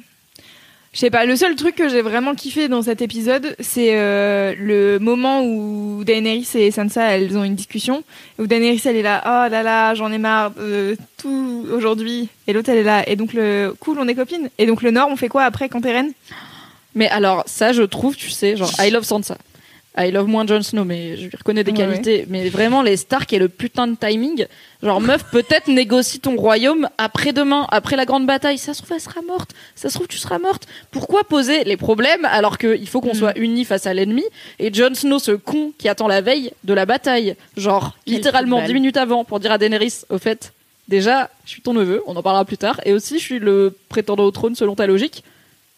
Je 0.93 1.01
sais 1.01 1.09
pas, 1.11 1.25
le 1.25 1.35
seul 1.35 1.55
truc 1.55 1.75
que 1.75 1.89
j'ai 1.89 2.01
vraiment 2.01 2.33
kiffé 2.33 2.69
dans 2.69 2.81
cet 2.81 3.03
épisode, 3.03 3.55
c'est 3.59 3.89
euh, 3.97 4.55
le 4.57 4.97
moment 4.97 5.43
où 5.43 6.03
Daenerys 6.03 6.47
et 6.55 6.71
Sansa, 6.71 7.03
elles 7.11 7.37
ont 7.37 7.43
une 7.43 7.53
discussion, 7.53 8.03
où 8.39 8.47
Daenerys, 8.47 8.81
elle 8.85 8.95
est 8.95 9.01
là, 9.03 9.21
oh 9.25 9.51
là 9.51 9.61
là, 9.61 9.93
j'en 9.93 10.11
ai 10.11 10.17
marre, 10.17 10.53
euh, 10.59 10.95
tout 11.17 11.67
aujourd'hui, 11.71 12.29
et 12.47 12.53
l'autre, 12.53 12.69
elle 12.69 12.79
est 12.79 12.83
là, 12.83 13.07
et 13.07 13.15
donc 13.15 13.33
le, 13.33 13.75
cool, 13.79 13.99
on 13.99 14.07
est 14.07 14.15
copines, 14.15 14.49
et 14.57 14.65
donc 14.65 14.81
le 14.81 14.89
Nord, 14.89 15.09
on 15.11 15.15
fait 15.17 15.27
quoi 15.29 15.43
après 15.43 15.69
quand 15.69 15.81
t'es 15.81 15.91
reine? 15.91 16.13
Mais 16.95 17.09
alors, 17.09 17.43
ça, 17.45 17.73
je 17.73 17.83
trouve, 17.83 18.15
tu 18.15 18.31
sais, 18.31 18.55
genre, 18.57 18.71
I 18.79 18.89
love 18.89 19.03
Sansa. 19.03 19.37
I 19.97 20.11
love 20.11 20.27
moins 20.27 20.45
Jon 20.45 20.61
Snow, 20.61 20.83
mais 20.83 21.17
je 21.17 21.23
lui 21.27 21.35
reconnais 21.37 21.63
des 21.63 21.71
Ouais, 21.71 21.77
qualités. 21.77 22.25
Mais 22.29 22.49
vraiment, 22.49 22.81
les 22.83 22.97
Stark 22.97 23.33
et 23.33 23.39
le 23.39 23.49
putain 23.49 23.87
de 23.87 23.95
timing. 23.95 24.45
Genre, 24.83 25.01
meuf, 25.01 25.23
peut-être 25.31 25.67
négocie 25.67 26.19
ton 26.19 26.35
royaume 26.35 26.87
après-demain, 26.99 27.65
après 27.71 27.95
la 27.95 28.05
grande 28.05 28.27
bataille. 28.27 28.57
Ça 28.59 28.73
se 28.75 28.81
trouve, 28.83 28.93
elle 28.95 29.01
sera 29.01 29.21
morte. 29.23 29.51
Ça 29.75 29.89
se 29.89 29.95
trouve, 29.95 30.07
tu 30.07 30.17
seras 30.17 30.37
morte. 30.39 30.67
Pourquoi 30.91 31.23
poser 31.23 31.63
les 31.63 31.77
problèmes 31.77 32.25
alors 32.25 32.57
qu'il 32.59 32.87
faut 32.87 33.01
qu'on 33.01 33.13
Mm. 33.13 33.19
soit 33.19 33.37
unis 33.37 33.65
face 33.65 33.87
à 33.87 33.93
l'ennemi 33.93 34.23
Et 34.59 34.71
Jon 34.73 34.93
Snow, 34.93 35.17
ce 35.19 35.31
con 35.31 35.71
qui 35.77 35.89
attend 35.89 36.07
la 36.07 36.21
veille 36.21 36.51
de 36.63 36.73
la 36.73 36.85
bataille, 36.85 37.35
genre, 37.55 37.97
Quel 38.05 38.13
littéralement 38.15 38.61
dix 38.63 38.73
minutes 38.75 38.97
avant, 38.97 39.23
pour 39.25 39.39
dire 39.39 39.51
à 39.51 39.57
Daenerys, 39.57 40.01
au 40.09 40.19
fait, 40.19 40.53
déjà, 40.87 41.29
je 41.45 41.49
suis 41.51 41.61
ton 41.63 41.73
neveu, 41.73 42.03
on 42.05 42.15
en 42.15 42.21
parlera 42.21 42.45
plus 42.45 42.57
tard. 42.57 42.79
Et 42.85 42.93
aussi, 42.93 43.15
je 43.17 43.23
suis 43.23 43.39
le 43.39 43.75
prétendant 43.89 44.25
au 44.25 44.31
trône 44.31 44.53
selon 44.55 44.75
ta 44.75 44.85
logique. 44.85 45.23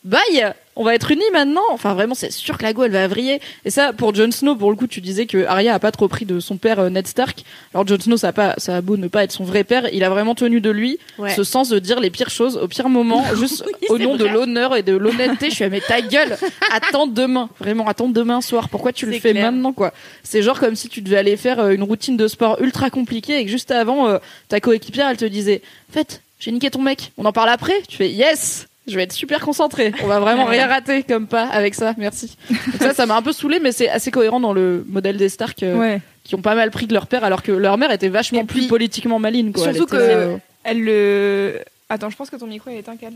Bye 0.03 0.53
On 0.82 0.84
va 0.86 0.96
être 0.96 1.12
unis 1.12 1.22
maintenant 1.34 1.62
Enfin 1.72 1.94
vraiment 1.94 2.15
c'est 2.15 2.32
sûr 2.32 2.58
que 2.58 2.63
la 2.63 2.72
go 2.72 2.84
elle 2.86 2.92
va 2.92 3.06
vriller. 3.10 3.42
Et 3.65 3.70
ça 3.70 3.92
pour 3.92 4.15
Jon 4.15 4.32
Snow 4.32 4.56
pour 4.56 4.70
le 4.72 4.78
coup 4.78 4.88
tu 4.88 5.02
disais 5.02 5.26
que 5.26 5.46
Arya 5.46 5.74
a 5.74 5.80
pas 5.80 5.92
trop 5.92 6.08
pris 6.08 6.24
de 6.26 6.39
son 6.39 6.56
père 6.56 6.80
euh, 6.80 6.89
Ned 6.89 7.06
Stark. 7.06 7.44
Alors 7.74 7.86
Jon 7.86 8.00
Snow 8.00 8.15
ça 8.15 8.30
a, 8.30 8.32
pas, 8.32 8.54
ça 8.58 8.78
a 8.78 8.82
beau 8.82 8.96
ne 8.96 9.10
pas 9.10 9.24
être 9.26 9.34
son 9.34 9.44
vrai 9.44 9.65
père, 9.65 9.89
il 9.94 10.04
a 10.06 10.10
vraiment 10.10 10.36
tenu 10.36 10.62
de 10.62 10.70
lui 10.70 10.98
Ouais. 11.18 11.36
ce 11.36 11.44
sens 11.44 11.68
de 11.68 11.80
dire 11.80 12.00
les 12.00 12.10
pires 12.10 12.30
choses 12.30 12.56
au 12.58 12.70
pire 12.70 12.88
moment 12.88 13.26
juste 13.36 13.65
Oui, 13.68 13.88
au 13.89 13.98
nom 13.98 14.15
de 14.15 14.24
l'honneur 14.26 14.74
et 14.78 14.82
de 14.84 14.96
l'honnêteté. 14.96 15.50
Je 15.50 15.56
suis 15.56 15.65
à 15.65 15.70
mais 15.70 15.82
ta 15.82 16.00
gueule 16.02 16.38
Attends 16.72 17.08
demain 17.08 17.50
Vraiment 17.60 17.86
attends 17.88 18.08
demain 18.08 18.39
soir. 18.39 18.70
Pourquoi 18.70 18.94
tu 18.94 19.06
le 19.06 19.20
fais 19.20 19.32
clair. 19.32 19.52
maintenant 19.52 19.74
quoi? 19.74 19.94
C'est 20.24 20.42
genre 20.42 20.62
comme 20.62 20.76
si 20.78 20.88
tu 20.88 21.02
devais 21.02 21.18
aller 21.18 21.36
faire 21.36 21.60
euh, 21.60 21.72
une 21.72 21.84
routine 21.84 22.15
de 22.15 22.30
sport 22.30 22.62
ultra 22.62 22.89
compliquée 22.89 23.38
et 23.39 23.44
que 23.44 23.52
juste 23.52 23.72
avant 23.72 24.08
euh, 24.08 24.18
ta 24.48 24.62
coéquipière 24.62 25.10
elle 25.10 25.18
te 25.18 25.26
disait 25.26 25.62
fait 25.92 26.22
j'ai 26.39 26.54
niqué 26.54 26.72
ton 26.72 26.82
mec. 26.82 27.12
On 27.18 27.26
en 27.26 27.34
parle 27.34 27.50
après 27.50 27.74
Tu 27.89 27.98
fais 27.98 28.10
yes 28.10 28.68
je 28.89 28.95
vais 28.95 29.04
être 29.04 29.13
super 29.13 29.39
concentré. 29.41 29.91
On 30.04 30.08
va 30.08 30.19
vraiment 30.19 30.45
rien 30.45 30.67
rater 30.67 31.04
comme 31.04 31.28
pas 31.28 31.47
avec 31.47 31.75
ça. 31.75 31.93
Merci. 31.97 32.36
Donc 32.49 32.82
ça, 32.82 32.93
ça 32.93 33.06
m'a 33.06 33.15
un 33.15 33.21
peu 33.21 33.32
saoulé, 33.32 33.60
mais 33.60 33.71
c'est 33.71 33.89
assez 33.89 34.12
cohérent 34.12 34.39
dans 34.39 34.54
le 34.54 34.86
modèle 34.88 35.17
des 35.17 35.30
Stark 35.30 35.63
euh, 35.63 35.75
Ouais. 35.78 36.02
qui 36.23 36.36
ont 36.36 36.41
pas 36.41 36.56
mal 36.56 36.71
pris 36.71 36.88
de 36.88 36.93
leur 36.93 37.08
père, 37.08 37.23
alors 37.23 37.43
que 37.43 37.52
leur 37.52 37.78
mère 37.78 37.91
était 37.91 38.10
vachement 38.10 38.45
plus 38.45 38.67
politiquement 38.67 39.19
maligne. 39.19 39.52
Quoi. 39.52 39.67
Elle 39.67 39.75
surtout 39.75 39.95
était, 39.95 40.04
que- 40.06 40.12
euh, 40.12 40.38
Elle 40.63 40.84
le. 40.84 41.60
Attends, 41.89 42.10
je 42.10 42.15
pense 42.15 42.30
que 42.30 42.36
ton 42.36 42.47
micro 42.47 42.69
il 42.69 42.78
est 42.78 42.89
un 42.89 42.95
calme. 42.97 43.15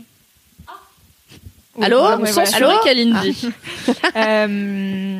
Allô 1.82 1.98
on 1.98 2.20
Ouais, 2.20 2.30
censurait 2.30 2.70
Allô 2.72 2.78
Kalindi. 2.84 3.48
Euh, 4.16 5.18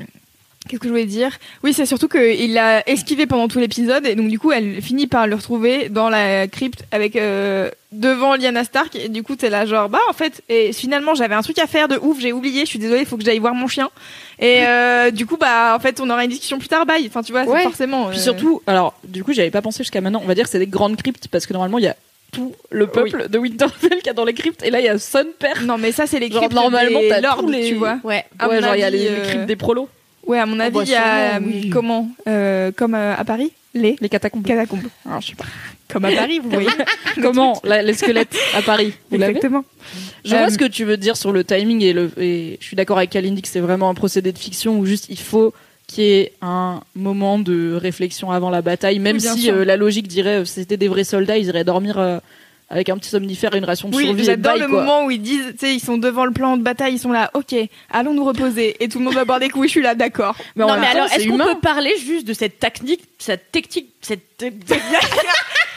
Qu'est-ce 0.68 0.80
que 0.80 0.86
je 0.88 0.92
voulais 0.92 1.04
dire? 1.04 1.36
Oui, 1.62 1.74
c'est 1.74 1.84
surtout 1.84 2.08
qu'il 2.08 2.54
l'a 2.54 2.88
esquivé 2.88 3.26
pendant 3.26 3.48
tout 3.48 3.58
l'épisode 3.58 4.06
et 4.06 4.14
donc 4.14 4.28
du 4.28 4.38
coup, 4.38 4.50
elle 4.50 4.80
finit 4.80 5.06
par 5.06 5.26
le 5.26 5.34
retrouver 5.34 5.90
dans 5.90 6.08
la 6.08 6.46
crypte 6.48 6.84
avec 6.90 7.16
euh, 7.16 7.70
devant 7.92 8.34
Lyanna 8.34 8.64
Stark 8.64 8.96
et 8.96 9.10
du 9.10 9.22
coup, 9.22 9.36
t'es 9.36 9.50
là 9.50 9.66
genre 9.66 9.90
bah 9.90 9.98
en 10.08 10.14
fait 10.14 10.42
et 10.48 10.72
finalement 10.72 11.14
j'avais 11.14 11.34
un 11.34 11.42
truc 11.42 11.58
à 11.58 11.66
faire 11.66 11.86
de 11.86 11.98
ouf, 12.00 12.18
j'ai 12.18 12.32
oublié, 12.32 12.60
je 12.62 12.70
suis 12.70 12.78
désolée, 12.78 13.00
il 13.02 13.06
faut 13.06 13.18
que 13.18 13.24
j'aille 13.24 13.38
voir 13.40 13.54
mon 13.54 13.66
chien 13.68 13.90
et 14.38 14.66
euh, 14.66 15.10
du 15.10 15.26
coup 15.26 15.36
bah 15.36 15.74
en 15.76 15.80
fait 15.80 16.00
on 16.00 16.08
aura 16.08 16.24
une 16.24 16.30
discussion 16.30 16.58
plus 16.58 16.68
tard, 16.68 16.86
bye. 16.86 17.06
Enfin 17.06 17.22
tu 17.22 17.32
vois, 17.32 17.44
Ouais. 17.44 17.62
forcément. 17.62 18.08
Puis 18.08 18.18
euh, 18.18 18.22
surtout, 18.22 18.62
alors 18.66 18.94
du 19.04 19.22
coup, 19.22 19.34
j'avais 19.34 19.50
pas 19.50 19.60
pensé 19.60 19.78
jusqu'à 19.84 20.00
maintenant. 20.00 20.22
On 20.24 20.26
va 20.26 20.34
dire 20.34 20.44
que 20.44 20.50
c'est 20.50 20.58
des 20.58 20.66
grandes 20.66 20.96
cryptes 20.96 21.28
parce 21.28 21.44
que 21.46 21.52
normalement, 21.52 21.76
il 21.78 21.84
y 21.84 21.88
a 21.88 21.96
tout 22.32 22.52
le 22.70 22.86
peuple 22.86 23.28
de 23.28 23.38
Winterfell 23.38 24.00
qui 24.02 24.08
est 24.08 24.14
dans 24.14 24.24
les 24.24 24.32
cryptes 24.34 24.62
et 24.64 24.70
là, 24.70 24.80
il 24.80 24.86
y 24.86 24.88
a 24.88 24.98
Son 24.98 25.26
Père. 25.38 25.60
Non 25.62 25.76
mais 25.76 25.92
ça 25.92 26.06
c'est 26.06 26.18
les 26.18 26.30
Genre, 26.30 26.38
cryptes 26.40 26.54
normalement, 26.54 27.00
des 27.00 27.08
t'as 27.10 27.36
tous 27.36 27.48
les- 27.48 27.68
tu 27.68 27.74
vois. 27.74 27.98
Ouais. 28.02 28.24
Ouais, 28.48 28.62
genre 28.62 28.74
il 28.74 28.80
y 28.80 28.84
a 28.84 28.88
les 28.90 29.08
euh, 29.08 29.22
cryptes 29.28 29.44
des 29.46 29.56
prolos, 29.56 29.88
Ouais, 30.26 30.38
à 30.38 30.46
mon 30.46 30.58
avis, 30.60 30.74
bah, 30.74 30.82
il 30.84 30.90
y 30.90 30.94
a 30.94 31.32
sûrement, 31.34 31.46
oui. 31.52 31.70
comment 31.70 32.08
euh, 32.28 32.72
comme 32.72 32.94
euh, 32.94 33.14
à 33.16 33.24
Paris 33.24 33.52
les 33.74 33.96
les 34.00 34.08
catacombes. 34.08 34.44
catacombes. 34.46 34.80
Alors, 35.06 35.20
je 35.20 35.28
sais 35.28 35.34
pas. 35.34 35.44
Comme 35.92 36.04
à 36.06 36.12
Paris, 36.12 36.38
vous 36.42 36.48
voyez. 36.50 36.68
Comment 37.22 37.60
la- 37.64 37.82
les 37.82 37.92
squelettes 37.92 38.34
à 38.56 38.62
Paris 38.62 38.94
Vous 39.10 39.16
Exactement. 39.16 39.64
Je 40.24 40.30
vois 40.30 40.46
Euh, 40.46 40.48
ce 40.50 40.56
que 40.58 40.64
tu 40.64 40.84
veux 40.84 40.96
dire 40.96 41.16
sur 41.16 41.30
le 41.30 41.44
timing 41.44 41.82
et, 41.82 41.92
le, 41.92 42.10
et 42.18 42.56
je 42.60 42.66
suis 42.66 42.74
d'accord 42.76 42.96
avec 42.98 43.10
Kalindi 43.10 43.42
que 43.42 43.48
c'est 43.48 43.60
vraiment 43.60 43.90
un 43.90 43.94
procédé 43.94 44.32
de 44.32 44.38
fiction 44.38 44.78
où 44.78 44.86
juste 44.86 45.06
il 45.10 45.18
faut 45.18 45.52
qu'il 45.86 46.04
y 46.04 46.10
ait 46.12 46.32
un 46.40 46.80
moment 46.94 47.38
de 47.38 47.74
réflexion 47.74 48.30
avant 48.30 48.48
la 48.50 48.62
bataille, 48.62 48.98
même 48.98 49.16
Oui, 49.16 49.22
si 49.38 49.50
euh, 49.50 49.64
la 49.64 49.76
logique 49.76 50.08
dirait 50.08 50.40
euh, 50.40 50.44
c'était 50.46 50.78
des 50.78 50.88
vrais 50.88 51.04
soldats, 51.04 51.36
ils 51.36 51.46
iraient 51.48 51.64
dormir 51.64 51.98
euh, 51.98 52.18
avec 52.74 52.88
un 52.88 52.98
petit 52.98 53.08
somnifère 53.08 53.54
et 53.54 53.58
une 53.58 53.64
ration 53.64 53.88
de 53.88 53.94
Oui, 53.94 54.04
survie. 54.06 54.24
j'adore 54.24 54.56
le 54.56 54.66
quoi. 54.66 54.80
moment 54.82 55.06
où 55.06 55.10
ils 55.12 55.22
disent, 55.22 55.52
tu 55.52 55.66
sais, 55.66 55.74
ils 55.74 55.80
sont 55.80 55.96
devant 55.96 56.24
le 56.24 56.32
plan 56.32 56.56
de 56.56 56.62
bataille, 56.62 56.94
ils 56.94 56.98
sont 56.98 57.12
là, 57.12 57.30
ok, 57.34 57.54
allons 57.88 58.14
nous 58.14 58.24
reposer, 58.24 58.74
et 58.82 58.88
tout 58.88 58.98
le 58.98 59.04
monde 59.04 59.14
va 59.14 59.24
boire 59.24 59.38
des 59.38 59.48
coups, 59.48 59.66
je 59.68 59.70
suis 59.70 59.80
là, 59.82 59.94
d'accord. 59.94 60.34
Mais 60.56 60.64
non, 60.66 60.74
mais 60.74 60.86
temps, 60.86 60.92
alors, 60.92 61.06
est-ce 61.12 61.28
qu'on 61.28 61.38
peut 61.38 61.60
parler 61.62 61.94
juste 62.04 62.26
de 62.26 62.32
cette 62.34 62.58
technique, 62.58 63.02
cette 63.18 63.52
technique, 63.52 63.94
cette, 64.00 64.20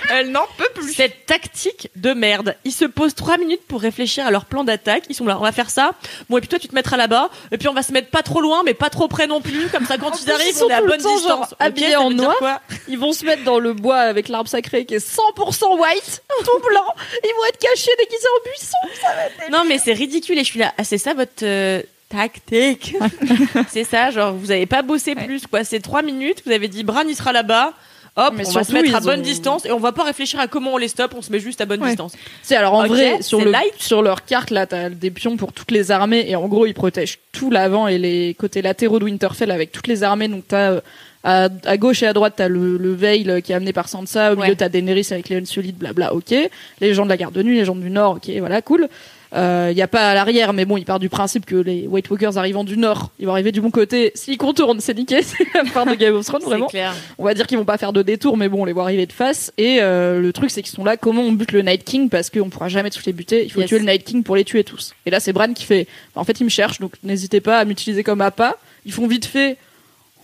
Elle 0.10 0.32
n'en 0.32 0.46
peut 0.58 0.70
plus. 0.76 0.94
cette 0.94 1.26
tactique 1.26 1.90
de 1.96 2.14
merde 2.14 2.56
Ils 2.66 2.72
se 2.72 2.86
posent 2.86 3.16
trois 3.16 3.38
minutes 3.38 3.66
pour 3.68 3.82
réfléchir 3.82 4.26
à 4.26 4.32
leur 4.32 4.46
plan 4.46 4.64
d'attaque. 4.64 5.04
Ils 5.10 5.16
sont 5.16 5.26
là, 5.26 5.38
on 5.38 5.44
va 5.44 5.52
faire 5.52 5.70
ça. 5.70 5.92
Bon, 6.30 6.38
et 6.38 6.42
puis 6.42 6.48
toi, 6.50 6.60
tu 6.60 6.68
te 6.68 6.76
mettras 6.76 6.98
là-bas. 6.98 7.30
Et 7.52 7.58
puis 7.58 7.68
on 7.68 7.74
va 7.74 7.84
se 7.84 7.92
mettre 7.92 8.10
pas 8.10 8.22
trop 8.24 8.42
loin, 8.42 8.64
mais 8.64 8.74
pas 8.74 8.90
trop 8.90 9.08
près 9.08 9.28
non 9.28 9.42
plus. 9.42 9.68
Comme 9.70 9.86
ça, 9.86 9.98
quand 9.98 10.12
ils 10.22 10.32
arrivent, 10.32 10.48
ils 10.50 10.54
sont 10.56 10.66
on 10.66 10.70
est 10.70 10.74
à 10.74 10.82
bonne 10.82 11.02
genre, 11.02 11.16
distance. 11.18 11.56
Habillés 11.60 11.96
en 11.96 12.10
noir. 12.12 12.62
Ils 12.88 12.98
vont 13.00 13.14
se 13.14 13.26
mettre 13.26 13.44
dans 13.44 13.60
le 13.60 13.74
bois 13.74 13.98
avec 14.00 14.30
l'arbre 14.30 14.50
sacré 14.50 14.86
qui 14.86 14.96
est 14.96 15.06
100% 15.16 15.80
white, 15.80 16.24
tout 16.44 16.68
blanc. 16.70 16.94
Ils 17.24 17.34
vont 17.38 17.46
être 17.50 17.60
cachés 17.60 17.92
déguisés 17.98 18.28
en 18.38 18.50
buisson. 18.50 19.52
Non, 19.52 19.64
mais 19.68 19.78
c'est 19.78 19.94
ridicule. 19.94 20.38
Et 20.38 20.44
je 20.44 20.50
suis 20.50 20.60
là, 20.60 20.74
ah, 20.78 20.84
c'est 20.84 20.98
ça 20.98 21.14
votre 21.14 21.44
euh, 21.44 21.82
tactique? 22.10 22.96
C'est 23.70 23.84
ça, 23.84 24.12
genre, 24.12 24.34
vous 24.34 24.52
avez 24.52 24.66
pas 24.66 24.82
bossé 24.82 25.14
Ouais. 25.14 25.26
plus, 25.26 25.46
quoi. 25.48 25.64
C'est 25.64 25.80
trois 25.80 26.02
minutes, 26.02 26.42
vous 26.46 26.52
avez 26.52 26.68
dit, 26.68 26.84
Bran, 26.84 27.04
il 27.08 27.16
sera 27.16 27.32
là-bas. 27.34 27.74
Hop, 28.20 28.34
Mais 28.36 28.48
on 28.48 28.52
va 28.52 28.64
se 28.64 28.74
mettre 28.74 28.96
à 28.96 29.00
bonne 29.00 29.20
ont- 29.20 29.24
distance 29.24 29.66
et 29.66 29.72
on 29.72 29.78
va 29.78 29.92
pas 29.92 30.04
réfléchir 30.04 30.40
à 30.40 30.48
comment 30.48 30.74
on 30.74 30.78
les 30.78 30.88
stoppe, 30.88 31.14
on 31.16 31.22
se 31.22 31.32
met 31.32 31.40
juste 31.40 31.62
à 31.62 31.66
bonne 31.66 31.82
Ouais. 31.82 31.90
distance. 31.90 32.14
C'est 32.42 32.56
alors 32.56 32.74
en 32.74 32.88
vrai 32.88 33.22
sur 33.22 33.40
le 33.46 33.52
light. 33.52 33.74
sur 33.78 34.02
leur 34.02 34.26
carte 34.26 34.50
là 34.50 34.66
t'as 34.66 34.90
des 34.90 35.12
pions 35.12 35.38
pour 35.38 35.54
toutes 35.54 35.70
les 35.72 35.92
armées 35.92 36.26
et 36.28 36.36
en 36.36 36.48
gros 36.48 36.66
ils 36.66 36.74
protègent 36.74 37.20
tout 37.32 37.52
l'avant 37.52 37.88
et 37.88 37.98
les 38.00 38.34
côtés 38.34 38.62
latéraux 38.64 38.98
de 39.00 39.06
Winterfell 39.06 39.52
avec 39.52 39.72
toutes 39.72 39.86
les 39.88 40.02
armées 40.04 40.28
donc 40.28 40.46
t'as 40.48 40.72
euh, 40.72 40.82
à, 41.24 41.50
à 41.66 41.78
gauche 41.78 42.02
et 42.04 42.08
à 42.08 42.14
droite 42.14 42.34
t'as 42.38 42.48
le, 42.48 42.78
le 42.78 42.94
Veil 42.94 43.30
euh, 43.30 43.40
qui 43.40 43.52
est 43.52 43.56
amené 43.56 43.72
par 43.74 43.88
Sansa 43.88 44.34
au 44.34 44.36
milieu 44.36 44.50
Ouais. 44.50 44.56
t'as 44.56 44.70
Daenerys 44.70 45.08
avec 45.12 45.30
les 45.30 45.36
Unsullied 45.38 45.76
blabla 45.78 46.14
ok 46.16 46.34
les 46.82 46.94
gens 46.96 47.04
de 47.06 47.10
la 47.10 47.18
garde 47.18 47.34
de 47.36 47.44
nuit 47.44 47.58
les 47.58 47.66
gens 47.66 47.76
du 47.76 47.90
Nord 47.92 48.14
ok 48.16 48.32
voilà 48.40 48.62
cool 48.64 48.88
il 49.34 49.78
y 49.78 49.82
a 49.82 49.88
pas 49.88 50.10
à 50.12 50.14
l'arrière 50.14 50.54
mais 50.54 50.66
bon 50.66 50.78
il 50.78 50.86
part 50.86 51.00
du 51.00 51.10
principe 51.10 51.46
que 51.46 51.56
les 51.56 51.86
White 51.88 52.10
Walkers 52.10 52.38
arrivant 52.38 52.64
du 52.64 52.78
Nord 52.78 53.12
ils 53.20 53.26
vont 53.26 53.34
arriver 53.34 53.52
du 53.52 53.62
bon 53.62 53.72
côté 53.72 54.12
s'ils 54.16 54.38
contournent 54.38 54.80
c'est 54.80 54.94
niqué 54.94 55.22
c'est 55.24 55.46
la 55.54 55.64
part 55.66 55.86
de 55.86 55.96
Game 55.96 56.16
of 56.16 56.26
Thrones 56.26 56.42
vraiment 56.44 56.68
clair. 56.68 56.94
on 57.18 57.24
va 57.26 57.34
dire 57.34 57.46
qu'ils 57.48 57.58
vont 57.58 57.66
pas 57.66 57.78
faire 57.78 57.94
de 57.94 58.02
détour, 58.02 58.38
mais 58.38 58.48
bon, 58.50 58.62
on 58.62 58.66
les 58.66 58.74
voit 58.74 58.84
arriver 58.84 59.06
de 59.06 59.12
face. 59.14 59.52
Et 59.58 59.80
euh, 59.82 60.20
le 60.22 60.32
truc, 60.34 60.50
c'est 60.52 60.62
qu'ils 60.62 60.74
sont 60.76 60.84
là. 60.84 60.98
Comment 60.98 61.22
on 61.24 61.32
bute 61.32 61.52
le 61.52 61.62
Night 61.62 61.84
King? 61.84 62.10
Parce 62.10 62.30
qu'on 62.30 62.50
pourra 62.50 62.70
jamais 62.70 62.90
tous 62.90 63.06
les 63.06 63.14
buter. 63.14 63.44
Il 63.44 63.52
faut 63.52 63.60
Yes. 63.60 63.70
tuer 63.70 63.80
le 63.80 63.86
Night 63.86 64.04
King 64.04 64.24
pour 64.24 64.36
les 64.36 64.44
tuer 64.44 64.64
tous. 64.64 64.94
Et 65.06 65.10
là, 65.10 65.20
c'est 65.20 65.34
Bran 65.34 65.52
qui 65.54 65.66
fait. 65.66 65.88
bah, 66.16 66.22
en 66.22 66.24
fait, 66.24 66.40
il 66.40 66.44
me 66.44 66.50
cherche, 66.50 66.80
donc 66.80 66.94
n'hésitez 67.04 67.42
pas 67.42 67.60
à 67.60 67.66
m'utiliser 67.66 68.04
comme 68.04 68.22
appât. 68.22 68.56
Ils 68.86 68.92
font 68.94 69.08
vite 69.08 69.26
fait. 69.26 69.58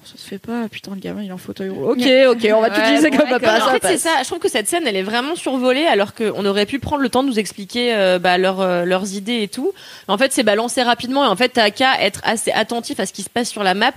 Ça 0.05 0.17
se 0.17 0.27
fait 0.27 0.37
pas. 0.37 0.67
Putain, 0.69 0.91
le 0.93 0.99
gamin, 0.99 1.21
il 1.23 1.29
est 1.29 1.33
en 1.33 1.37
fauteuil 1.37 1.69
roulant. 1.69 1.91
Ok, 1.91 1.97
ok, 2.29 2.47
on 2.55 2.61
va 2.61 2.67
Ouais, 2.69 2.75
t'utiliser 2.75 3.09
bon, 3.09 3.17
comme 3.17 3.29
d'accord. 3.29 3.49
appât. 3.49 3.65
en 3.67 3.71
fait, 3.71 3.87
c'est 3.87 3.97
ça. 3.97 4.09
Je 4.21 4.25
trouve 4.27 4.39
que 4.39 4.49
cette 4.49 4.67
scène, 4.67 4.83
elle 4.85 4.95
est 4.95 5.03
vraiment 5.03 5.35
survolée, 5.35 5.85
alors 5.85 6.13
qu'on 6.13 6.45
aurait 6.45 6.65
pu 6.65 6.79
prendre 6.79 7.01
le 7.01 7.09
temps 7.09 7.23
de 7.23 7.29
nous 7.29 7.39
expliquer 7.39 7.93
euh, 7.95 8.19
bah, 8.19 8.37
leur, 8.37 8.61
euh, 8.61 8.85
leurs 8.85 9.13
idées 9.13 9.41
et 9.41 9.47
tout. 9.47 9.71
En 10.07 10.17
fait, 10.17 10.31
c'est 10.33 10.43
balancé 10.43 10.81
rapidement, 10.83 11.23
et 11.23 11.27
en 11.27 11.35
fait, 11.35 11.49
t'as 11.49 11.69
qu'à 11.71 12.01
être 12.01 12.21
assez 12.23 12.51
attentif 12.51 12.99
à 12.99 13.05
ce 13.05 13.13
qui 13.13 13.23
se 13.23 13.29
passe 13.29 13.49
sur 13.49 13.63
la 13.63 13.73
map 13.73 13.91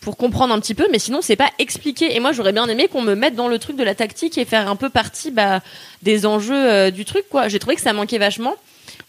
pour 0.00 0.16
comprendre 0.16 0.54
un 0.54 0.60
petit 0.60 0.74
peu, 0.74 0.86
mais 0.90 0.98
sinon, 0.98 1.20
c'est 1.20 1.36
pas 1.36 1.50
expliqué. 1.58 2.16
Et 2.16 2.20
moi, 2.20 2.32
j'aurais 2.32 2.52
bien 2.52 2.66
aimé 2.68 2.88
qu'on 2.88 3.02
me 3.02 3.14
mette 3.14 3.34
dans 3.34 3.48
le 3.48 3.58
truc 3.58 3.76
de 3.76 3.84
la 3.84 3.94
tactique 3.94 4.38
et 4.38 4.46
faire 4.46 4.68
un 4.70 4.76
peu 4.76 4.88
partie 4.88 5.30
bah, 5.30 5.60
des 6.02 6.24
enjeux 6.24 6.54
euh, 6.54 6.90
du 6.90 7.04
truc, 7.04 7.24
quoi. 7.30 7.48
J'ai 7.48 7.58
trouvé 7.58 7.76
que 7.76 7.82
ça 7.82 7.92
manquait 7.92 8.16
vachement. 8.18 8.54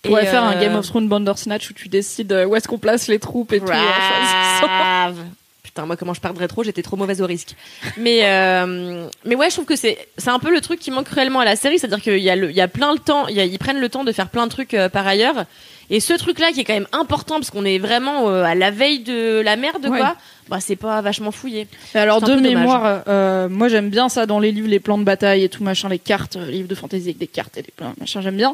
On 0.03 0.07
pourrait 0.09 0.25
faire 0.25 0.43
un 0.43 0.59
Game 0.59 0.75
of 0.75 0.87
Thrones 0.87 1.07
Bandersnatch 1.07 1.69
où 1.69 1.73
tu 1.73 1.87
décides 1.87 2.33
où 2.47 2.55
est-ce 2.55 2.67
qu'on 2.67 2.79
place 2.79 3.07
les 3.07 3.19
troupes 3.19 3.53
et 3.53 3.59
tout. 3.59 3.67
putain, 5.73 5.86
moi 5.86 5.95
comment 5.95 6.13
je 6.13 6.21
perdrais 6.21 6.47
trop, 6.47 6.63
j'étais 6.63 6.81
trop 6.81 6.97
mauvaise 6.97 7.21
au 7.21 7.25
risque. 7.25 7.55
Mais 7.97 8.21
euh, 8.25 9.07
mais 9.26 9.36
ouais, 9.36 9.49
je 9.49 9.55
trouve 9.55 9.65
que 9.65 9.76
c'est 9.76 9.97
c'est 10.17 10.30
un 10.30 10.39
peu 10.39 10.51
le 10.53 10.59
truc 10.61 10.80
qui 10.80 10.91
manque 10.91 11.07
réellement 11.09 11.39
à 11.39 11.45
la 11.45 11.55
série, 11.55 11.80
c'est-à-dire 11.80 12.01
qu'il 12.01 12.17
y 12.19 12.30
a 12.30 12.36
le, 12.36 12.49
il 12.49 12.55
y 12.55 12.61
a 12.61 12.67
plein 12.67 12.93
de 12.95 12.99
temps, 12.99 13.28
il 13.28 13.36
y 13.36 13.39
a- 13.39 13.45
ils 13.45 13.57
prennent 13.59 13.80
le 13.80 13.89
temps 13.89 14.03
de 14.03 14.11
faire 14.11 14.30
plein 14.30 14.45
de 14.47 14.51
trucs 14.51 14.74
euh, 14.74 14.89
par 14.89 15.07
ailleurs. 15.07 15.45
Et 15.89 15.99
ce 15.99 16.13
truc-là 16.13 16.51
qui 16.53 16.61
est 16.61 16.63
quand 16.63 16.74
même 16.74 16.88
important 16.93 17.36
parce 17.36 17.49
qu'on 17.51 17.65
est 17.65 17.78
vraiment 17.78 18.30
euh, 18.30 18.43
à 18.43 18.55
la 18.55 18.72
veille 18.72 18.99
de 18.99 19.41
la 19.41 19.55
merde, 19.57 19.86
Ouais. 19.88 19.97
quoi. 19.99 20.15
Bah 20.49 20.59
c'est 20.59 20.76
pas 20.78 21.01
vachement 21.01 21.32
fouillé. 21.32 21.67
Et 21.95 21.97
alors 21.97 22.22
de 22.22 22.36
mémoire, 22.36 23.03
euh, 23.07 23.47
moi 23.49 23.67
j'aime 23.69 23.89
bien 23.89 24.09
ça 24.09 24.26
dans 24.26 24.39
les 24.39 24.51
livres, 24.51 24.67
les 24.69 24.80
plans 24.82 24.97
de 24.97 25.03
bataille 25.03 25.43
et 25.43 25.49
tout 25.49 25.63
machin, 25.63 25.88
les 25.89 25.99
cartes, 25.99 26.36
euh, 26.38 26.45
livres 26.51 26.67
de 26.67 26.76
fantasy 26.76 27.03
avec 27.05 27.17
des 27.17 27.28
cartes 27.28 27.57
et 27.57 27.61
des 27.61 27.72
plans 27.76 27.93
machin, 27.99 28.19
j'aime 28.22 28.36
bien. 28.38 28.53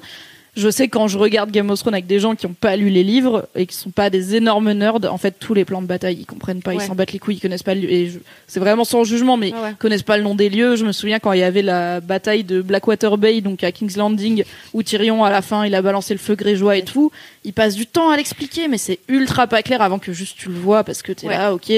Je 0.57 0.69
sais 0.69 0.87
quand 0.87 1.07
je 1.07 1.17
regarde 1.17 1.51
Game 1.51 1.69
of 1.69 1.79
Thrones 1.79 1.93
avec 1.93 2.07
des 2.07 2.19
gens 2.19 2.35
qui 2.35 2.47
n'ont 2.47 2.53
pas 2.59 2.75
lu 2.75 2.89
les 2.89 3.03
livres 3.03 3.47
et 3.55 3.65
qui 3.67 3.75
sont 3.75 3.91
pas 3.91 4.09
des 4.09 4.35
énormes 4.35 4.71
nerds, 4.73 4.99
en 5.09 5.17
fait 5.17 5.35
tous 5.39 5.53
les 5.53 5.63
plans 5.65 5.81
de 5.81 5.87
bataille 5.87 6.17
ils 6.19 6.25
comprennent 6.25 6.61
pas, 6.63 6.73
ils 6.73 6.81
s'en 6.81 6.95
battent 6.95 7.13
les 7.13 7.19
couilles, 7.19 7.35
ils 7.35 7.39
connaissent 7.39 7.61
pas 7.63 7.75
le 7.75 7.83
et 7.89 8.09
je- 8.09 8.19
c'est 8.47 8.59
vraiment 8.59 8.83
sans 8.83 9.03
jugement, 9.03 9.37
mais 9.37 9.51
Ah 9.55 9.61
ouais. 9.61 9.69
ils 9.71 9.75
connaissent 9.75 10.01
pas 10.03 10.17
le 10.17 10.23
nom 10.23 10.33
des 10.35 10.49
lieux. 10.49 10.75
Je 10.75 10.83
me 10.85 10.91
souviens 10.91 11.19
quand 11.19 11.31
il 11.33 11.39
y 11.39 11.43
avait 11.43 11.61
la 11.61 11.99
bataille 12.01 12.43
de 12.43 12.61
Blackwater 12.61 13.17
Bay, 13.17 13.41
donc 13.41 13.63
à 13.63 13.71
King's 13.71 13.95
Landing, 13.97 14.43
où 14.73 14.81
Tyrion 14.83 15.23
à 15.23 15.29
la 15.29 15.41
fin 15.43 15.65
il 15.65 15.75
a 15.75 15.81
balancé 15.83 16.13
le 16.15 16.19
feu 16.19 16.35
grégeois 16.35 16.75
et 16.75 16.83
tout. 16.83 17.11
Il 17.43 17.53
passe 17.53 17.75
du 17.75 17.85
temps 17.85 18.09
à 18.09 18.17
l'expliquer, 18.17 18.67
mais 18.67 18.77
c'est 18.79 18.99
ultra 19.07 19.45
pas 19.47 19.61
clair 19.61 19.81
avant 19.81 19.99
que 19.99 20.11
juste 20.11 20.37
tu 20.37 20.49
le 20.49 20.55
vois 20.55 20.83
parce 20.83 21.01
que 21.03 21.11
t'es 21.11 21.27
là, 21.27 21.53
ok, 21.53 21.71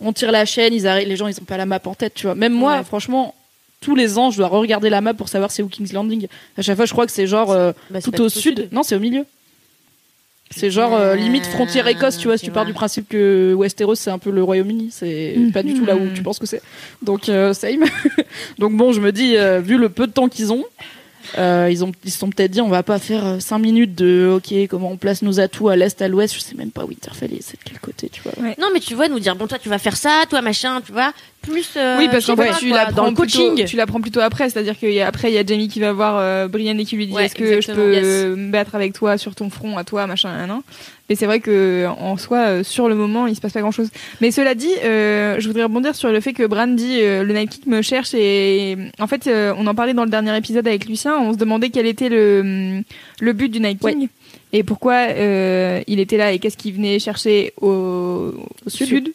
on 0.00 0.12
tire 0.12 0.32
la 0.32 0.46
chaîne, 0.46 0.72
ils 0.72 0.86
arrivent, 0.86 1.06
les 1.08 1.16
gens 1.16 1.28
ils 1.28 1.38
ont 1.38 1.44
pas 1.44 1.58
la 1.58 1.66
map 1.66 1.80
en 1.84 1.94
tête, 1.94 2.14
tu 2.14 2.26
vois. 2.26 2.34
Même 2.34 2.52
moi, 2.54 2.82
franchement, 2.82 3.34
tous 3.82 3.94
les 3.94 4.16
ans 4.16 4.30
je 4.30 4.38
dois 4.38 4.48
regarder 4.48 4.88
la 4.88 5.02
map 5.02 5.12
pour 5.12 5.28
savoir 5.28 5.50
c'est 5.50 5.62
où 5.62 5.68
King's 5.68 5.92
Landing. 5.92 6.26
À 6.56 6.62
chaque 6.62 6.76
fois, 6.76 6.86
je 6.86 6.92
crois 6.92 7.04
que 7.04 7.12
c'est 7.12 7.26
genre 7.26 7.50
euh, 7.50 7.72
Bah, 7.90 8.00
c'est 8.00 8.10
tout 8.10 8.22
au 8.22 8.28
sud. 8.30 8.68
Non, 8.72 8.82
c'est 8.82 8.96
au 8.96 9.00
milieu. 9.00 9.26
C'est 10.54 10.70
genre 10.70 10.94
euh, 10.94 11.16
limite 11.16 11.46
frontière 11.46 11.86
Écosse, 11.86 12.18
tu 12.18 12.28
vois, 12.28 12.36
si 12.36 12.44
tu 12.44 12.50
pars 12.50 12.66
du 12.66 12.74
principe 12.74 13.08
que 13.08 13.54
Westeros 13.54 13.94
c'est 13.94 14.10
un 14.10 14.18
peu 14.18 14.30
le 14.30 14.42
Royaume-Uni, 14.42 14.90
c'est 14.92 15.34
pas 15.52 15.62
du 15.62 15.74
tout 15.74 15.84
là 15.84 15.96
où 15.96 16.08
tu 16.14 16.22
penses 16.22 16.38
que 16.38 16.46
c'est. 16.46 16.62
Donc 17.02 17.28
euh, 17.28 17.54
same. 17.54 17.84
Donc 18.58 18.76
bon, 18.76 18.92
je 18.92 19.00
me 19.00 19.12
dis 19.12 19.36
euh, 19.36 19.60
vu 19.60 19.78
le 19.78 19.88
peu 19.88 20.06
de 20.06 20.12
temps 20.12 20.28
qu'ils 20.28 20.52
ont, 20.52 20.64
euh, 21.38 21.68
ils 21.70 21.84
ont 21.84 21.92
ils 22.04 22.10
se 22.10 22.18
sont 22.18 22.28
peut-être 22.28 22.50
dit 22.50 22.60
on 22.60 22.68
va 22.68 22.82
pas 22.82 22.98
faire 22.98 23.40
5 23.40 23.58
minutes 23.58 23.94
de 23.94 24.30
OK, 24.36 24.52
comment 24.68 24.90
on 24.90 24.96
place 24.98 25.22
nos 25.22 25.40
atouts 25.40 25.70
à 25.70 25.76
l'est 25.76 26.02
à 26.02 26.08
l'ouest, 26.08 26.34
je 26.34 26.40
sais 26.40 26.54
même 26.54 26.70
pas 26.70 26.84
Winterfell 26.84 27.30
c'est 27.40 27.58
de 27.58 27.64
quel 27.64 27.78
côté, 27.78 28.10
tu 28.10 28.20
vois. 28.22 28.32
Non, 28.58 28.68
mais 28.74 28.80
tu 28.80 28.94
vois, 28.94 29.08
nous 29.08 29.20
dire, 29.20 29.36
bon, 29.36 29.46
toi, 29.46 29.58
tu 29.58 29.68
vas 29.70 29.78
faire 29.78 29.96
ça, 29.96 30.24
toi, 30.28 30.42
machin, 30.42 30.82
tu 30.84 30.92
vois. 30.92 31.12
Plus. 31.42 31.70
euh, 31.76 31.98
oui, 31.98 32.08
parce 32.10 32.24
qu'en 32.26 32.36
fait, 32.36 32.52
tu 32.58 32.68
l'apprends 32.70 32.92
dans 33.02 33.08
le 33.10 33.14
plutôt- 33.14 33.38
coaching. 33.50 33.64
tu 33.66 33.76
l'apprends 33.76 34.00
plutôt 34.00 34.20
après, 34.20 34.48
c'est-à-dire 34.48 34.74
qu'après, 34.78 35.30
il 35.30 35.34
y 35.34 35.38
a 35.38 35.44
Jamie 35.44 35.68
qui 35.68 35.80
va 35.80 35.92
voir 35.92 36.16
euh, 36.18 36.48
Brienne 36.48 36.78
et 36.80 36.84
qui 36.84 36.96
lui 36.96 37.06
dit 37.06 37.12
Ouais, 37.12 37.24
Est-ce 37.26 37.34
que 37.34 37.60
je 37.60 37.72
peux 37.72 37.94
yes. 37.94 38.04
me 38.36 38.50
battre 38.50 38.74
avec 38.74 38.92
toi 38.92 39.18
sur 39.18 39.34
ton 39.34 39.50
front, 39.50 39.76
à 39.76 39.84
toi, 39.84 40.06
machin. 40.06 40.30
Mais 41.08 41.16
c'est 41.16 41.26
vrai 41.26 41.40
que 41.40 41.86
en 41.98 42.16
soi, 42.16 42.38
euh, 42.38 42.62
sur 42.64 42.88
le 42.88 42.94
moment, 42.94 43.26
il 43.26 43.34
se 43.36 43.40
passe 43.40 43.52
pas 43.52 43.60
grand-chose. 43.60 43.88
Mais 44.20 44.30
cela 44.30 44.54
dit, 44.54 44.70
euh, 44.84 45.36
je 45.40 45.46
voudrais 45.46 45.64
rebondir 45.64 45.94
sur 45.94 46.10
le 46.10 46.20
fait 46.20 46.32
que 46.32 46.46
Bran 46.46 46.68
dit 46.68 46.98
euh, 47.02 47.22
le 47.24 47.34
Night 47.34 47.50
King 47.50 47.64
me 47.66 47.82
cherche 47.82 48.14
et 48.14 48.78
en 48.98 49.06
fait, 49.06 49.26
euh, 49.26 49.52
on 49.58 49.66
en 49.66 49.74
parlait 49.74 49.92
dans 49.94 50.04
le 50.04 50.10
dernier 50.10 50.34
épisode 50.36 50.66
avec 50.66 50.86
Lucien. 50.86 51.18
On 51.18 51.32
se 51.32 51.38
demandait 51.38 51.68
quel 51.70 51.86
était 51.86 52.08
le 52.08 52.82
le 53.20 53.32
but 53.32 53.48
du 53.50 53.60
Night 53.60 53.80
King. 53.80 54.08
Et 54.54 54.62
pourquoi 54.62 54.94
euh, 55.10 55.80
il 55.86 55.98
était 56.00 56.16
là 56.16 56.32
et 56.32 56.38
qu'est-ce 56.38 56.56
qu'il 56.56 56.74
venait 56.74 56.98
chercher 56.98 57.52
au, 57.60 58.32
au 58.64 58.68
sud. 58.70 58.86
sud. 58.86 59.12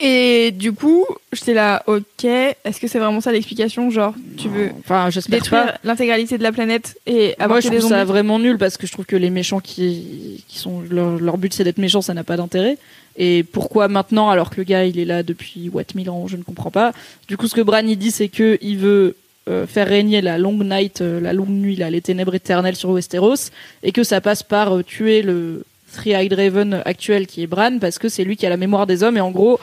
Et 0.00 0.50
du 0.50 0.72
coup, 0.72 1.06
j'étais 1.32 1.54
là, 1.54 1.82
ok, 1.86 2.24
est-ce 2.24 2.80
que 2.80 2.88
c'est 2.88 2.98
vraiment 2.98 3.20
ça 3.20 3.30
l'explication 3.30 3.90
Genre, 3.90 4.14
tu 4.36 4.48
veux 4.48 4.70
Enfin, 4.80 5.08
détruire 5.28 5.78
l'intégralité 5.84 6.36
de 6.36 6.42
la 6.42 6.50
planète 6.50 6.98
et 7.06 7.34
avoir 7.34 7.50
Moi, 7.50 7.60
je 7.60 7.68
des 7.68 7.78
trouve 7.78 7.90
ça 7.90 8.04
vraiment 8.04 8.40
nul 8.40 8.58
parce 8.58 8.76
que 8.76 8.88
je 8.88 8.92
trouve 8.92 9.06
que 9.06 9.14
les 9.14 9.30
méchants 9.30 9.60
qui, 9.60 10.44
qui 10.48 10.58
sont 10.58 10.82
leur, 10.90 11.20
leur 11.20 11.38
but 11.38 11.54
c'est 11.54 11.62
d'être 11.62 11.78
méchants, 11.78 12.02
ça 12.02 12.12
n'a 12.12 12.24
pas 12.24 12.36
d'intérêt. 12.36 12.76
Et 13.16 13.44
pourquoi 13.44 13.86
maintenant 13.86 14.28
alors 14.30 14.50
que 14.50 14.56
le 14.56 14.64
gars 14.64 14.84
il 14.84 14.98
est 14.98 15.04
là 15.04 15.22
depuis 15.22 15.68
what 15.72 15.84
mille 15.94 16.10
ans, 16.10 16.26
je 16.26 16.36
ne 16.36 16.42
comprends 16.42 16.72
pas. 16.72 16.92
Du 17.28 17.36
coup, 17.36 17.46
ce 17.46 17.54
que 17.54 17.60
Bran 17.60 17.86
il 17.86 17.96
dit 17.96 18.10
c'est 18.10 18.28
que 18.28 18.58
il 18.60 18.78
veut 18.78 19.14
euh, 19.48 19.66
faire 19.66 19.86
régner 19.86 20.22
la 20.22 20.38
long 20.38 20.56
night, 20.64 21.02
euh, 21.02 21.20
la 21.20 21.32
longue 21.32 21.50
nuit, 21.50 21.76
là, 21.76 21.90
les 21.90 22.00
ténèbres 22.00 22.34
éternelles 22.34 22.76
sur 22.76 22.90
Westeros, 22.90 23.50
et 23.82 23.92
que 23.92 24.02
ça 24.02 24.20
passe 24.20 24.42
par 24.42 24.74
euh, 24.74 24.82
tuer 24.82 25.22
le 25.22 25.64
Three-Eyed 25.92 26.32
Raven 26.32 26.82
actuel 26.84 27.26
qui 27.26 27.42
est 27.42 27.46
Bran 27.46 27.78
parce 27.78 27.98
que 27.98 28.08
c'est 28.08 28.24
lui 28.24 28.36
qui 28.36 28.46
a 28.46 28.48
la 28.48 28.56
mémoire 28.56 28.86
des 28.86 29.04
hommes 29.04 29.16
et 29.16 29.20
en 29.20 29.30
gros. 29.30 29.60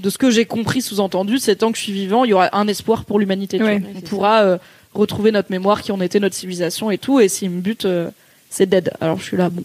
De 0.00 0.10
ce 0.10 0.18
que 0.18 0.30
j'ai 0.30 0.44
compris 0.44 0.82
sous-entendu, 0.82 1.38
c'est 1.38 1.56
tant 1.56 1.70
que 1.72 1.78
je 1.78 1.82
suis 1.84 1.92
vivant, 1.92 2.24
il 2.24 2.30
y 2.30 2.32
aura 2.34 2.56
un 2.58 2.66
espoir 2.66 3.04
pour 3.04 3.18
l'humanité. 3.20 3.58
Ouais. 3.62 3.74
Ouais, 3.76 3.82
On 3.96 4.00
pourra 4.00 4.42
euh, 4.42 4.58
retrouver 4.92 5.30
notre 5.30 5.50
mémoire, 5.52 5.82
qui 5.82 5.92
en 5.92 6.00
était 6.00 6.18
notre 6.20 6.34
civilisation 6.34 6.90
et 6.90 6.98
tout. 6.98 7.20
Et 7.20 7.28
s'il 7.28 7.50
me 7.50 7.60
bute, 7.60 7.84
euh, 7.84 8.10
c'est 8.50 8.66
dead. 8.68 8.90
Alors 9.00 9.18
je 9.18 9.24
suis 9.24 9.36
là, 9.36 9.50
bon. 9.50 9.62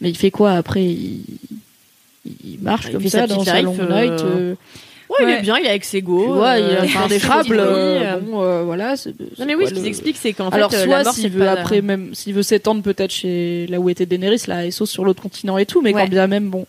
Mais 0.00 0.10
il 0.10 0.16
fait 0.16 0.30
quoi 0.30 0.52
après? 0.52 0.84
Il... 0.84 1.22
il 2.44 2.58
marche 2.60 2.86
Il 2.86 2.92
comme 2.92 3.08
ça 3.08 3.20
sa 3.22 3.26
dans 3.26 3.44
sa 3.44 3.56
life, 3.56 3.64
long 3.64 3.76
euh, 3.80 4.00
night. 4.10 4.20
euh, 4.24 4.54
Ouais, 5.10 5.16
il 5.20 5.24
Ouais. 5.26 5.38
est 5.38 5.42
bien, 5.42 5.58
il 5.58 5.66
est 5.66 5.70
avec 5.70 5.84
ses 5.84 5.98
tu 5.98 6.04
go. 6.04 6.32
vois, 6.34 6.56
il 6.58 6.64
a 6.64 6.82
euh, 6.82 6.86
fait 6.86 6.98
un 6.98 7.02
ses 7.02 7.08
défrable. 7.10 7.42
petites 7.48 7.60
euh, 7.60 8.00
euh. 8.16 8.20
bon, 8.20 8.42
euh, 8.42 8.62
voilà. 8.62 8.94
Non 9.38 9.44
mais 9.46 9.54
oui, 9.54 9.66
ce 9.66 9.74
qu'ils 9.74 9.82
le- 9.82 9.88
expliquent, 9.88 10.16
c'est 10.16 10.32
qu'en 10.32 10.50
fait, 10.50 10.56
Alors 10.56 10.72
euh, 10.72 10.84
soit 10.84 11.12
s'il 11.12 11.30
veut 11.30 11.40
pas 11.40 11.44
la- 11.54 11.60
après 11.60 11.82
même 11.82 12.14
s'il 12.14 12.32
veut 12.32 12.42
s'étendre 12.42 12.80
peut-être 12.82 13.10
chez 13.10 13.66
là 13.68 13.78
où 13.78 13.90
était 13.90 14.06
Daenerys, 14.06 14.44
là, 14.46 14.64
Essos 14.64 14.86
sur 14.86 15.04
l'autre 15.04 15.20
continent 15.20 15.58
et 15.58 15.66
tout, 15.66 15.82
mais 15.82 15.92
Ouais. 15.92 16.02
quand 16.04 16.08
bien 16.08 16.28
même 16.28 16.48
bon. 16.48 16.66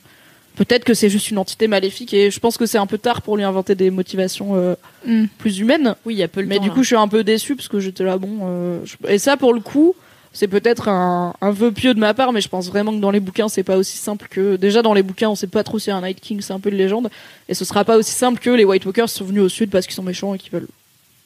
Peut-être 0.56 0.84
que 0.84 0.93
c'est 0.93 1.10
juste 1.10 1.32
une 1.32 1.39
entité 1.39 1.68
maléfique 1.68 2.14
et 2.14 2.30
je 2.30 2.39
pense 2.39 2.58
que 2.58 2.66
c'est 2.68 2.78
un 2.78 2.86
peu 2.86 2.97
tard 2.99 3.22
pour 3.24 3.38
lui 3.38 3.43
inventer 3.43 3.74
des 3.76 3.89
motivations 3.89 4.56
euh, 4.56 4.76
Mm. 5.06 5.26
plus 5.38 5.60
humaines. 5.60 5.95
Oui, 6.06 6.14
il 6.14 6.18
y 6.18 6.24
a 6.24 6.28
peu 6.28 6.41
le 6.41 6.47
Mais 6.47 6.58
temps, 6.58 6.64
du 6.64 6.70
coup, 6.72 6.84
je 6.84 6.88
suis 6.88 6.95
un 6.95 7.08
peu 7.08 7.24
déçu 7.24 7.56
parce 7.56 7.68
que 7.68 7.80
j'étais 7.80 8.04
là, 8.04 8.18
bon. 8.18 8.39
euh, 8.43 8.80
je- 8.86 8.95
Et 9.12 9.18
ça, 9.18 9.36
pour 9.36 9.54
le 9.54 9.60
coup, 9.60 9.95
c'est 10.32 10.47
peut-être 10.47 10.88
un, 10.89 11.34
un 11.41 11.51
vœu 11.51 11.72
pieux 11.72 11.93
de 11.93 11.99
ma 11.99 12.14
part, 12.14 12.32
mais 12.34 12.41
je 12.41 12.47
pense 12.49 12.68
vraiment 12.70 12.91
que 12.93 12.99
dans 12.99 13.12
les 13.12 13.20
bouquins, 13.20 13.49
c'est 13.49 13.64
pas 13.64 13.78
aussi 13.78 13.97
simple 13.97 14.28
que. 14.30 14.56
Déjà, 14.56 14.82
dans 14.82 14.93
les 14.93 15.04
bouquins, 15.04 15.30
on 15.30 15.36
sait 15.36 15.47
pas 15.47 15.64
trop 15.64 15.78
si 15.80 15.91
un 15.91 16.01
Night 16.01 16.20
King, 16.22 16.41
c'est 16.41 16.54
un 16.54 16.60
peu 16.60 16.70
une 16.70 16.78
légende. 16.78 17.10
Et 17.49 17.54
ce 17.56 17.66
sera 17.66 17.84
pas 17.84 17.97
aussi 17.97 18.12
simple 18.12 18.39
que 18.39 18.49
les 18.51 18.64
White 18.64 18.86
Walkers 18.86 19.10
sont 19.10 19.26
venus 19.26 19.41
au 19.43 19.49
sud 19.49 19.70
parce 19.72 19.86
qu'ils 19.86 19.95
sont 19.95 20.04
méchants 20.04 20.34
et 20.34 20.38
qu'ils 20.38 20.51
veulent 20.51 20.68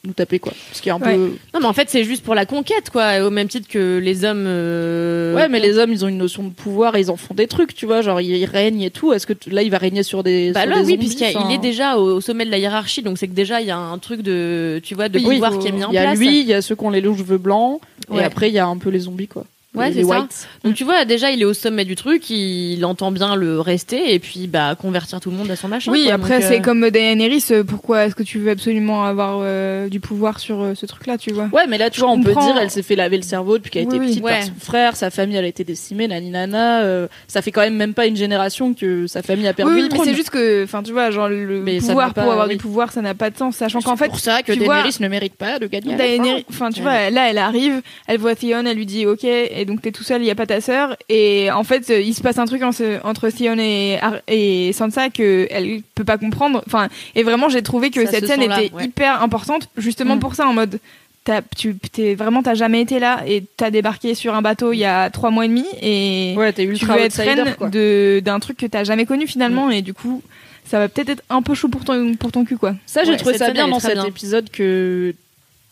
nous 0.08 0.12
taper, 0.14 0.38
quoi. 0.40 0.52
Ce 0.72 0.82
qui 0.82 0.88
est 0.88 0.92
un 0.92 0.98
Ouais. 1.00 1.14
peu. 1.14 1.32
Non, 1.54 1.60
mais 1.60 1.66
en 1.66 1.72
fait, 1.72 1.88
c'est 1.88 2.02
juste 2.02 2.24
pour 2.24 2.34
la 2.34 2.44
conquête, 2.46 2.90
quoi. 2.90 3.20
Au 3.24 3.30
même 3.30 3.46
titre 3.48 3.68
que 3.68 3.98
les 4.02 4.24
hommes. 4.24 4.44
euh, 4.46 5.34
Ouais, 5.36 5.48
mais 5.48 5.60
les 5.60 5.78
hommes, 5.78 5.92
ils 5.92 6.04
ont 6.04 6.08
une 6.08 6.18
notion 6.18 6.42
de 6.42 6.48
pouvoir 6.50 6.96
et 6.96 7.00
ils 7.00 7.10
en 7.10 7.16
font 7.16 7.34
des 7.34 7.46
trucs, 7.46 7.74
tu 7.74 7.86
vois. 7.86 8.00
Genre, 8.02 8.20
ils, 8.20 8.44
règnent 8.46 8.82
et 8.82 8.90
tout. 8.90 9.12
Est-ce 9.12 9.26
que 9.26 9.34
là, 9.50 9.62
il 9.62 9.70
va 9.70 9.78
régner 9.78 10.02
sur 10.02 10.22
des. 10.24 10.50
Bah 10.52 10.62
sur 10.62 10.70
là, 10.70 10.80
des 10.82 10.86
oui, 10.92 10.98
puisqu'il 10.98 11.36
enfin, 11.36 11.48
est 11.50 11.58
déjà 11.58 11.96
au, 11.98 12.16
au 12.16 12.20
sommet 12.20 12.44
de 12.44 12.50
la 12.50 12.58
hiérarchie, 12.58 13.02
donc 13.02 13.18
c'est 13.18 13.28
que 13.28 13.34
déjà 13.34 13.60
il 13.60 13.66
y 13.66 13.70
a 13.70 13.76
un 13.78 13.98
truc 13.98 14.22
de, 14.22 14.80
tu 14.82 14.94
vois, 14.94 15.08
de 15.08 15.18
Oui, 15.18 15.34
pouvoir 15.34 15.52
faut- 15.52 15.58
qui 15.60 15.68
est 15.68 15.72
mis 15.72 15.84
en 15.84 15.90
Il 15.90 15.94
y 15.94 15.98
a 15.98 16.02
place. 16.02 16.18
lui, 16.18 16.40
il 16.40 16.46
y 16.46 16.54
a 16.54 16.62
ceux 16.62 16.74
qui 16.74 16.84
ont 16.84 16.90
les 16.90 17.00
longs 17.00 17.16
cheveux 17.16 17.38
blancs. 17.38 17.80
Et 18.14 18.20
après, 18.22 18.48
il 18.48 18.54
y 18.54 18.58
a 18.58 18.66
un 18.66 18.76
peu 18.78 18.88
les 18.90 19.00
zombies, 19.00 19.28
quoi. 19.28 19.44
Ouais, 19.74 19.92
c'est 19.92 20.02
ça. 20.02 20.26
Donc 20.64 20.74
tu 20.74 20.82
vois, 20.84 21.04
déjà 21.04 21.30
il 21.30 21.42
est 21.42 21.44
au 21.44 21.52
sommet 21.52 21.84
du 21.84 21.94
truc, 21.94 22.30
il 22.30 22.82
entend 22.86 23.12
bien 23.12 23.36
le 23.36 23.60
rester 23.60 24.14
et 24.14 24.18
puis 24.18 24.46
bah 24.46 24.74
convertir 24.80 25.20
tout 25.20 25.30
le 25.30 25.36
monde 25.36 25.50
à 25.50 25.56
son 25.56 25.68
machin. 25.68 25.92
Oui, 25.92 26.04
quoi. 26.06 26.14
après, 26.14 26.36
Donc, 26.36 26.44
euh, 26.44 26.48
c'est 26.48 26.62
comme 26.62 26.88
Daenerys, 26.90 27.44
euh, 27.50 27.64
pourquoi 27.64 28.06
est-ce 28.06 28.14
que 28.14 28.22
tu 28.22 28.38
veux 28.38 28.50
absolument 28.50 29.04
avoir 29.04 29.40
euh, 29.42 29.88
du 29.90 30.00
pouvoir 30.00 30.40
sur 30.40 30.62
euh, 30.62 30.74
ce 30.74 30.86
truc-là, 30.86 31.18
tu 31.18 31.32
vois? 31.32 31.48
Ouais, 31.52 31.66
mais 31.68 31.76
là, 31.76 31.90
tu 31.90 32.00
vois, 32.00 32.08
on 32.10 32.22
peut 32.22 32.32
dire, 32.32 32.56
elle 32.58 32.70
s'est 32.70 32.82
fait 32.82 32.96
laver 32.96 33.18
le 33.18 33.22
cerveau 33.22 33.58
depuis 33.58 33.70
qu'elle 33.70 33.86
Oui, 33.88 33.96
était 33.96 34.04
oui. 34.04 34.06
petite 34.10 34.24
Ouais. 34.24 34.32
par 34.38 34.42
son 34.44 34.52
frère, 34.58 34.96
sa 34.96 35.10
famille, 35.10 35.36
elle 35.36 35.44
a 35.44 35.48
été 35.48 35.64
décimée, 35.64 36.08
nani 36.08 36.30
nana. 36.30 37.06
ça 37.28 37.42
fait 37.42 37.52
quand 37.52 37.60
même 37.60 37.76
même 37.76 37.94
pas 37.94 38.06
une 38.06 38.16
génération 38.16 38.72
que 38.72 39.06
sa 39.06 39.22
famille 39.22 39.46
a 39.46 39.52
perdu 39.52 39.74
Oui, 39.74 39.82
le 39.82 39.88
mais 39.92 39.98
c'est 40.02 40.14
juste 40.14 40.30
que, 40.30 40.64
enfin, 40.64 40.82
tu 40.82 40.92
vois, 40.92 41.10
genre 41.10 41.28
le 41.28 41.60
Mais 41.60 41.78
pouvoir 41.78 42.14
pas- 42.14 42.22
pour 42.22 42.32
avoir 42.32 42.48
du 42.48 42.56
pouvoir, 42.56 42.90
ça 42.90 43.02
n'a 43.02 43.14
pas 43.14 43.28
de 43.28 43.36
sens, 43.36 43.56
sachant 43.56 43.80
qu'en 43.82 43.96
C'est 43.96 44.04
fait, 44.04 44.08
pour 44.08 44.18
ça 44.18 44.42
que 44.42 44.52
vois, 44.64 44.76
Daenerys 44.76 44.96
ne 45.00 45.08
mérite 45.08 45.34
pas 45.36 45.58
de 45.58 45.66
gagner. 45.66 45.94
Daenerys, 45.94 46.46
enfin, 46.48 46.70
tu 46.70 46.80
Ouais. 46.80 46.84
vois, 46.84 47.10
là, 47.10 47.28
elle 47.30 47.38
arrive, 47.38 47.82
elle 48.06 48.18
voit 48.18 48.34
Theon, 48.34 48.64
elle 48.64 48.76
lui 48.76 48.86
dit, 48.86 49.04
ok, 49.06 49.26
et 49.58 49.64
donc 49.64 49.82
t'es 49.82 49.92
tout 49.92 50.02
seul, 50.04 50.22
il 50.22 50.26
y 50.26 50.30
a 50.30 50.34
pas 50.34 50.46
ta 50.46 50.60
sœur, 50.60 50.96
et 51.08 51.50
en 51.50 51.64
fait, 51.64 51.90
euh, 51.90 52.00
il 52.00 52.14
se 52.14 52.22
passe 52.22 52.38
un 52.38 52.44
truc 52.46 52.62
en 52.62 52.72
ce- 52.72 53.02
entre 53.04 53.28
Theon 53.30 53.58
et, 53.58 53.98
Ar- 54.00 54.20
et 54.28 54.72
Sansa 54.72 55.10
que 55.10 55.46
elle 55.50 55.82
peut 55.94 56.04
pas 56.04 56.18
comprendre. 56.18 56.62
Enfin, 56.66 56.88
et 57.14 57.22
vraiment, 57.22 57.48
j'ai 57.48 57.62
trouvé 57.62 57.90
que 57.90 58.04
Ça 58.06 58.12
cette 58.12 58.26
scène 58.26 58.46
là, 58.46 58.62
était 58.62 58.74
ouais. 58.74 58.84
hyper 58.86 59.22
importante, 59.22 59.68
justement 59.76 60.16
Mm. 60.16 60.20
pour 60.20 60.34
ça, 60.34 60.46
en 60.46 60.52
mode. 60.54 60.78
T'as, 61.24 61.42
tu, 61.56 61.76
t'es 61.92 62.14
vraiment, 62.14 62.42
t'as 62.42 62.54
jamais 62.54 62.80
été 62.80 62.98
là 62.98 63.22
et 63.26 63.44
t'as 63.58 63.70
débarqué 63.70 64.14
sur 64.14 64.34
un 64.34 64.40
bateau 64.40 64.72
il 64.72 64.78
y 64.78 64.86
a 64.86 65.10
trois 65.10 65.30
mois 65.30 65.44
et 65.44 65.48
demi 65.48 65.66
et 65.82 66.32
Ouais, 66.38 66.54
t'es 66.54 66.64
tu 66.64 66.70
ultra 66.70 66.96
veux 66.96 67.02
être 67.02 67.16
reine 67.16 67.54
de, 67.70 68.22
d'un 68.24 68.40
truc 68.40 68.56
que 68.56 68.64
t'as 68.64 68.82
jamais 68.84 69.04
connu 69.04 69.26
finalement 69.26 69.68
et 69.68 69.82
du 69.82 69.92
coup, 69.92 70.22
ça 70.64 70.78
va 70.78 70.88
peut-être 70.88 71.10
être 71.10 71.22
un 71.28 71.42
peu 71.42 71.52
chaud 71.54 71.68
pour 71.68 71.84
ton, 71.84 72.14
pour 72.14 72.32
ton 72.32 72.46
cul 72.46 72.56
quoi. 72.56 72.76
Ça, 72.86 73.04
j'ai 73.04 73.10
Ouais, 73.10 73.16
trouvé 73.18 73.36
ça 73.36 73.50
bien 73.50 73.68
dans 73.68 73.78
cet 73.78 73.94
bien. 73.94 74.06
épisode 74.06 74.48
que, 74.48 75.14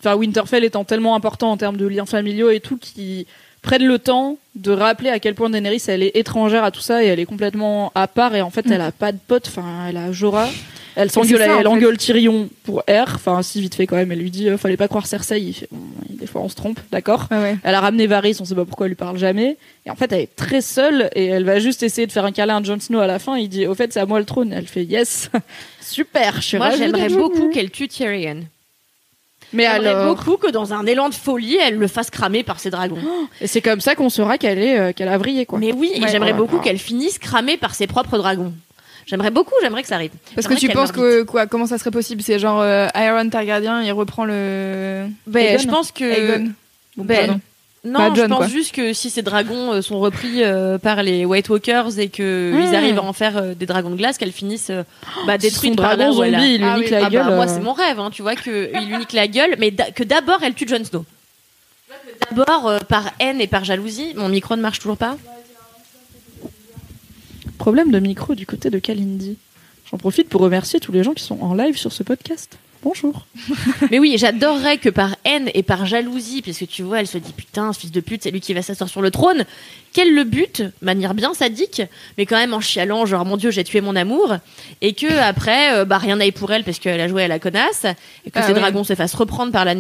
enfin, 0.01 0.15
Winterfell 0.17 0.63
étant 0.63 0.85
tellement 0.85 1.15
important 1.15 1.51
en 1.53 1.57
termes 1.57 1.79
de 1.79 1.87
liens 1.87 2.05
familiaux 2.05 2.51
et 2.51 2.61
tout, 2.61 2.77
qui 2.77 3.27
prennent 3.67 3.87
le 3.87 3.99
temps 3.99 4.39
de 4.55 4.71
rappeler 4.71 5.11
à 5.11 5.19
quel 5.19 5.35
point 5.35 5.51
Daenerys 5.51 5.83
elle 5.89 6.03
est 6.03 6.17
étrangère 6.17 6.65
à 6.65 6.71
tout 6.71 6.81
ça 6.81 7.03
et 7.05 7.09
elle 7.09 7.21
est 7.21 7.27
complètement 7.27 7.91
à 7.95 8.07
part 8.07 8.35
et 8.35 8.41
en 8.41 8.49
fait 8.51 8.65
Mm. 8.67 8.73
elle 8.73 8.81
a 8.81 8.93
pas 8.93 9.13
de 9.13 9.19
pote, 9.19 9.49
enfin 9.49 9.87
elle 9.89 9.97
a 9.97 10.13
Jorah. 10.13 10.49
Elle 10.99 11.11
s'engueule, 11.11 11.43
elle 11.43 11.69
engueule 11.69 11.99
Tyrion 11.99 12.49
pour 12.65 12.79
R, 12.89 13.17
enfin 13.17 13.43
si 13.43 13.61
vite 13.61 13.75
fait 13.75 13.87
quand 13.87 13.97
même. 13.97 14.11
Elle 14.13 14.21
lui 14.21 14.31
dit 14.31 14.49
euh, 14.49 14.57
fallait 14.57 14.79
pas 14.79 14.89
croire 14.89 15.07
Cersei. 15.07 15.41
Il 15.43 15.53
fait 15.53 15.69
bon, 15.71 15.83
des 16.09 16.27
fois 16.27 16.41
on 16.41 16.49
se 16.49 16.55
trompe, 16.55 16.81
d'accord. 16.91 17.27
Ouais, 17.31 17.37
ouais. 17.37 17.57
Elle 17.65 17.75
a 17.75 17.81
ramené 17.81 18.07
Varys, 18.07 18.39
on 18.41 18.47
sait 18.47 18.55
pas 18.55 18.65
pourquoi 18.65 18.87
elle 18.87 18.93
lui 18.93 18.97
parle 18.97 19.19
jamais. 19.19 19.59
Et 19.85 19.91
en 19.91 19.95
fait, 19.95 20.11
elle 20.13 20.21
est 20.21 20.35
très 20.37 20.63
seule 20.63 21.11
et 21.15 21.27
elle 21.27 21.45
va 21.45 21.59
juste 21.59 21.83
essayer 21.83 22.07
de 22.07 22.13
faire 22.13 22.25
un 22.25 22.33
câlin 22.33 22.59
à 22.59 22.63
Jon 22.63 22.81
Snow 22.81 23.01
à 23.01 23.07
la 23.07 23.19
fin. 23.19 23.37
Il 23.37 23.49
dit, 23.51 23.67
au 23.67 23.75
fait, 23.75 23.93
c'est 23.93 24.01
à 24.01 24.07
moi 24.07 24.19
le 24.21 24.25
trône. 24.25 24.55
Elle 24.55 24.67
fait 24.67 24.85
yes, 24.85 25.29
super. 25.83 26.37
Je 26.37 26.41
suis 26.47 26.57
moi 26.57 26.71
j'aimerais 26.71 27.11
beaucoup 27.11 27.51
qu'elle 27.51 27.71
tue 27.71 27.89
Tyrion. 27.89 28.45
Mais 29.53 29.63
J'aimerais 29.65 29.89
alors, 29.91 30.15
beaucoup 30.17 30.37
que 30.37 30.51
dans 30.51 30.73
un 30.75 30.85
élan 30.87 31.09
de 31.09 31.15
folie, 31.15 31.57
elle 31.57 31.77
le 31.77 31.87
fasse 31.89 32.11
cramer 32.11 32.43
par 32.43 32.59
ses 32.61 32.71
dragons. 32.71 32.99
et 33.41 33.47
c'est 33.47 33.61
comme 33.61 33.81
ça 33.81 33.95
qu'on 33.95 34.09
saura 34.11 34.39
qu'elle 34.39 34.59
est, 34.59 34.79
euh, 34.79 34.93
qu'elle 34.93 35.09
a 35.09 35.19
vrillé 35.19 35.47
quoi. 35.47 35.59
Mais 35.59 35.73
oui, 35.73 35.91
et 35.95 36.01
Ouais, 36.03 36.09
j'aimerais 36.09 36.33
ouais, 36.33 36.37
beaucoup 36.39 36.57
ouais. 36.57 36.63
qu'elle 36.63 36.79
finisse 36.79 37.19
cramée 37.19 37.57
par 37.57 37.75
ses 37.75 37.87
propres 37.87 38.19
dragons. 38.19 38.53
J'aimerais 39.07 39.31
beaucoup, 39.31 39.55
j'aimerais 39.63 39.83
que 39.83 39.89
ça 39.89 39.95
arrive. 39.95 40.11
Parce 40.35 40.49
que 40.49 40.55
J'aimerais 40.55 40.61
tu 40.61 40.67
qu'elle 40.67 40.77
penses 40.77 40.93
meure 40.97 41.21
que 41.21 41.23
quoi 41.23 41.47
Comment 41.47 41.67
ça 41.67 41.79
serait 41.79 41.93
possible? 41.93 42.23
C'est 42.23 42.41
genre 42.41 42.61
euh, 42.61 42.89
Iron 42.97 43.29
Targaryen, 43.29 43.83
il 43.83 43.93
reprend 43.93 44.25
le. 44.25 45.07
Ben, 45.29 45.47
Aegon 45.55 45.59
je 45.63 45.69
pense 45.69 45.93
que 45.93 46.05
Aegon. 46.05 46.51
Bon, 46.97 47.05
Ben, 47.05 47.27
pardon. 47.27 47.41
Non, 47.87 47.99
Pas 48.11 48.15
je 48.15 48.23
pense 48.27 48.37
quoi. 48.39 48.49
juste 48.49 48.75
que 48.75 48.93
si 48.93 49.09
ces 49.11 49.23
dragons 49.23 49.73
euh, 49.73 49.81
sont 49.83 49.99
repris 50.01 50.43
euh, 50.43 50.77
par 50.79 51.03
les 51.03 51.25
White 51.25 51.49
Walkers 51.49 51.99
et 51.99 52.09
que 52.09 52.53
Mmh. 52.53 52.61
ils 52.63 52.75
arrivent 52.75 52.99
à 52.99 53.03
en 53.03 53.13
faire 53.13 53.37
euh, 53.37 53.55
des 53.55 53.65
dragons 53.67 53.91
de 53.91 53.97
glace, 53.97 54.19
qu'elles 54.19 54.33
finissent 54.33 54.71
euh, 54.71 54.83
bah, 55.27 55.35
Son 55.35 55.39
détruites 55.39 55.77
par 55.77 55.97
dragon 55.97 56.13
là 56.13 56.19
où 56.19 56.23
elle 56.25 56.35
a- 56.35 56.39
zombie, 56.41 56.55
il 56.55 56.59
lui 56.61 56.67
Ah 56.69 56.77
nique 56.77 56.85
oui. 56.87 56.91
la 56.91 56.99
Ah 56.99 57.03
bah, 57.05 57.09
gueule. 57.11 57.35
moi 57.35 57.49
c'est 57.49 57.61
mon 57.61 57.73
rêve, 57.73 57.99
hein, 58.01 58.11
tu 58.13 58.23
vois 58.23 58.35
que 58.35 58.71
il 58.81 58.89
lui 58.89 58.99
nique 58.99 59.13
la 59.13 59.29
gueule, 59.29 59.57
mais 59.59 59.71
d'a- 59.71 59.91
que 59.91 60.03
d'abord 60.05 60.39
elle 60.43 60.55
tue 60.55 60.67
Jon 60.69 60.85
Snow. 60.85 61.05
D'abord 62.31 62.81
par 62.89 63.11
haine 63.21 63.41
et 63.41 63.47
par 63.47 63.65
jalousie, 63.65 64.13
mon 64.17 64.29
micro 64.29 64.57
ne 64.57 64.63
marche 64.63 64.79
toujours 64.81 64.97
pas. 64.97 65.17
Problème 67.59 67.91
de 67.91 67.99
micro 67.99 68.35
du 68.35 68.47
côté 68.47 68.71
de 68.71 68.79
Kalindi. 68.79 69.37
J'en 69.91 69.99
profite 69.99 70.29
pour 70.29 70.41
remercier 70.41 70.81
tous 70.81 70.93
les 70.93 71.03
gens 71.05 71.15
qui 71.15 71.23
sont 71.23 71.39
en 71.41 71.55
live 71.55 71.77
sur 71.77 71.93
ce 71.93 72.03
podcast. 72.03 72.59
Bonjour. 72.87 73.27
Mais 73.91 73.99
oui, 73.99 74.15
j'adorerais 74.17 74.79
que 74.79 74.89
par 74.89 75.17
haine 75.25 75.51
et 75.55 75.65
par 75.65 75.87
jalousie, 75.87 76.41
puisque 76.41 76.69
tu 76.69 76.85
vois, 76.85 77.01
elle 77.01 77.09
se 77.09 77.19
dit 77.19 77.33
putain, 77.33 77.73
ce 77.73 77.81
fils 77.81 77.91
de 77.91 77.99
pute, 77.99 78.23
c'est 78.23 78.31
lui 78.31 78.41
qui 78.41 78.55
va 78.55 78.63
s'asseoir 78.63 78.89
sur 78.89 79.03
le 79.03 79.11
trône, 79.11 79.45
qu'elle 79.93 80.15
le 80.15 80.23
bute, 80.23 80.63
manière 80.83 81.13
bien 81.15 81.35
sadique, 81.35 81.83
mais 82.17 82.27
quand 82.27 82.37
même 82.37 82.55
en 82.55 82.61
chialant, 82.61 83.05
genre 83.05 83.25
mon 83.25 83.37
dieu, 83.37 83.51
j'ai 83.51 83.65
tué 83.65 83.81
mon 83.81 83.97
amour, 83.97 84.37
et 84.83 84.93
que 84.93 85.13
après, 85.19 85.75
euh, 85.75 85.85
bah 85.85 85.99
rien 85.99 86.15
n'aille 86.15 86.31
pour 86.31 86.53
elle 86.53 86.63
parce 86.63 86.79
qu'elle 86.79 87.01
a 87.01 87.09
joué 87.09 87.25
à 87.25 87.29
la 87.29 87.41
connasse, 87.41 87.87
et 88.25 88.31
que 88.31 88.39
Ah 88.39 88.43
ses 88.47 88.55
dragons 88.55 88.85
se 88.85 88.95
fassent 88.95 89.15
reprendre 89.17 89.51
par 89.51 89.65
la- 89.65 89.75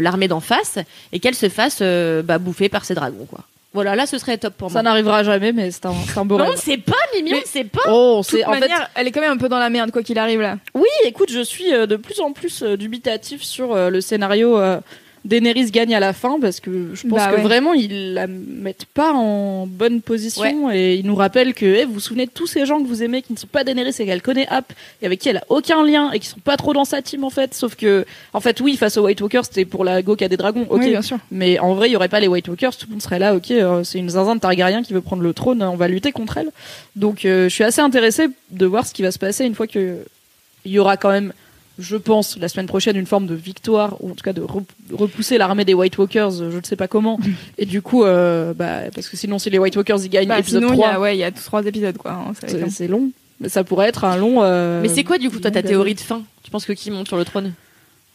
l'armée 0.00 0.26
d'en 0.28 0.40
face, 0.40 0.78
et 1.12 1.20
qu'elle 1.20 1.34
se 1.34 1.50
fasse 1.50 1.80
euh, 1.82 2.22
bah, 2.22 2.38
bouffer 2.38 2.70
par 2.70 2.86
ses 2.86 2.94
dragons, 2.94 3.26
quoi. 3.26 3.40
Voilà, 3.72 3.94
là, 3.94 4.06
ce 4.06 4.16
serait 4.16 4.38
top 4.38 4.54
pour 4.54 4.68
Ça 4.70 4.74
moi. 4.74 4.82
n'arrivera 4.84 5.22
jamais, 5.22 5.52
mais 5.52 5.70
c'est 5.70 5.84
un, 5.86 5.92
c'est 6.08 6.16
un 6.18 6.24
beau 6.24 6.38
Non, 6.38 6.46
rêve. 6.46 6.54
c'est 6.56 6.78
pas 6.78 6.94
mignon, 7.14 7.36
Mais- 7.36 7.42
c'est 7.44 7.64
pas. 7.64 7.82
Oh, 7.90 8.22
c'est 8.24 8.42
en 8.44 8.54
fait. 8.54 8.70
elle 8.94 9.06
est 9.06 9.10
quand 9.12 9.20
même 9.20 9.32
un 9.32 9.36
peu 9.36 9.48
dans 9.50 9.58
la 9.58 9.68
merde 9.68 9.90
quoi 9.90 10.02
qu'il 10.02 10.18
arrive 10.18 10.40
là. 10.40 10.56
Oui, 10.74 10.88
écoute, 11.04 11.30
je 11.30 11.40
suis 11.40 11.74
euh, 11.74 11.86
de 11.86 11.96
plus 11.96 12.20
en 12.20 12.32
plus 12.32 12.62
euh, 12.62 12.76
dubitatif 12.78 13.42
sur 13.42 13.74
euh, 13.74 13.90
le 13.90 14.00
scénario 14.00 14.58
euh, 14.58 14.80
Daenerys 15.26 15.70
gagne 15.70 15.94
à 15.94 16.00
la 16.00 16.12
fin 16.12 16.38
parce 16.40 16.60
que 16.60 16.94
je 16.94 17.06
pense 17.06 17.18
Bah 17.18 17.32
que 17.34 17.40
vraiment 17.40 17.74
ils 17.74 18.14
la 18.14 18.26
mettent 18.26 18.86
pas 18.86 19.12
en 19.12 19.66
bonne 19.66 20.00
position 20.00 20.70
et 20.70 20.94
ils 20.94 21.06
nous 21.06 21.16
rappellent 21.16 21.52
que 21.52 21.66
eh, 21.66 21.84
vous 21.84 21.94
vous 21.94 22.00
souvenez 22.00 22.26
de 22.26 22.30
tous 22.30 22.46
ces 22.46 22.64
gens 22.64 22.80
que 22.80 22.86
vous 22.86 23.02
aimez 23.02 23.22
qui 23.22 23.32
ne 23.32 23.38
sont 23.38 23.48
pas 23.48 23.64
Daenerys 23.64 23.94
et 23.98 24.06
qu'elle 24.06 24.22
connaît 24.22 24.46
App 24.48 24.72
et 25.02 25.06
avec 25.06 25.18
qui 25.18 25.28
elle 25.28 25.38
a 25.38 25.44
aucun 25.48 25.84
lien 25.84 26.12
et 26.12 26.20
qui 26.20 26.28
sont 26.28 26.38
pas 26.38 26.56
trop 26.56 26.72
dans 26.72 26.84
sa 26.84 27.02
team 27.02 27.24
en 27.24 27.30
fait. 27.30 27.54
Sauf 27.54 27.74
que 27.74 28.04
en 28.32 28.40
fait 28.40 28.60
oui 28.60 28.76
face 28.76 28.96
aux 28.96 29.04
White 29.04 29.20
Walkers 29.20 29.44
c'était 29.46 29.64
pour 29.64 29.84
la 29.84 30.00
go 30.02 30.14
qui 30.14 30.24
a 30.24 30.28
des 30.28 30.36
dragons 30.36 30.66
ok. 30.70 30.80
Oui, 30.80 30.90
bien 30.90 31.02
sûr. 31.02 31.18
mais 31.30 31.58
en 31.58 31.74
vrai 31.74 31.88
il 31.88 31.92
y 31.92 31.96
aurait 31.96 32.08
pas 32.08 32.20
les 32.20 32.28
White 32.28 32.48
Walkers 32.48 32.76
tout 32.76 32.86
le 32.86 32.92
monde 32.92 33.02
serait 33.02 33.18
là 33.18 33.34
ok 33.34 33.50
euh, 33.50 33.82
c'est 33.84 33.98
une 33.98 34.10
zinzin 34.10 34.36
de 34.36 34.40
Targaryen 34.40 34.82
qui 34.82 34.92
veut 34.92 35.00
prendre 35.00 35.22
le 35.22 35.34
trône 35.34 35.62
on 35.62 35.76
va 35.76 35.88
lutter 35.88 36.12
contre 36.12 36.38
elle. 36.38 36.50
Donc 36.94 37.24
euh, 37.24 37.48
je 37.48 37.54
suis 37.54 37.64
assez 37.64 37.80
intéressée 37.80 38.28
de 38.50 38.66
voir 38.66 38.86
ce 38.86 38.94
qui 38.94 39.02
va 39.02 39.10
se 39.10 39.18
passer 39.18 39.44
une 39.44 39.54
fois 39.54 39.66
que 39.66 39.98
il 40.64 40.72
y 40.72 40.78
aura 40.78 40.96
quand 40.96 41.10
même 41.10 41.32
je 41.78 41.96
pense 41.96 42.38
la 42.38 42.48
semaine 42.48 42.66
prochaine 42.66 42.96
une 42.96 43.06
forme 43.06 43.26
de 43.26 43.34
victoire 43.34 43.96
ou 44.02 44.10
en 44.10 44.14
tout 44.14 44.22
cas 44.24 44.32
de 44.32 44.40
rep- 44.40 44.64
repousser 44.92 45.36
l'armée 45.38 45.64
des 45.64 45.74
White 45.74 45.98
Walkers 45.98 46.40
euh, 46.40 46.50
je 46.50 46.56
ne 46.58 46.62
sais 46.62 46.76
pas 46.76 46.88
comment 46.88 47.18
et 47.58 47.66
du 47.66 47.82
coup 47.82 48.04
euh, 48.04 48.54
bah, 48.54 48.90
parce 48.94 49.08
que 49.08 49.16
sinon 49.16 49.38
si 49.38 49.50
les 49.50 49.58
White 49.58 49.76
Walkers 49.76 49.98
ils 50.04 50.08
gagnent 50.08 50.28
Bah, 50.28 50.38
épisode 50.38 50.62
sinon, 50.62 50.72
il 50.74 50.78
y 50.78 50.82
3 50.82 50.88
a, 50.94 51.00
ouais, 51.00 51.16
il 51.16 51.20
y 51.20 51.24
a 51.24 51.30
tous 51.30 51.42
trois 51.44 51.64
épisodes 51.66 51.96
quoi. 51.98 52.12
hein, 52.12 52.32
c'est 52.40 52.58
long. 52.58 52.68
c'est 52.70 52.88
long 52.88 53.10
mais 53.40 53.50
ça 53.50 53.64
pourrait 53.64 53.88
être 53.88 54.04
un 54.04 54.16
long 54.16 54.36
euh, 54.42 54.80
Mais 54.80 54.88
c'est 54.88 55.04
quoi, 55.04 55.18
du 55.18 55.28
coup, 55.28 55.38
toi, 55.38 55.50
ta 55.50 55.62
théorie 55.62 55.94
de 55.94 56.00
fin? 56.00 56.22
Tu 56.42 56.50
penses 56.50 56.64
que 56.64 56.72
qui 56.72 56.90
monte 56.90 57.06
sur 57.08 57.18
le 57.18 57.24
trône? 57.26 57.52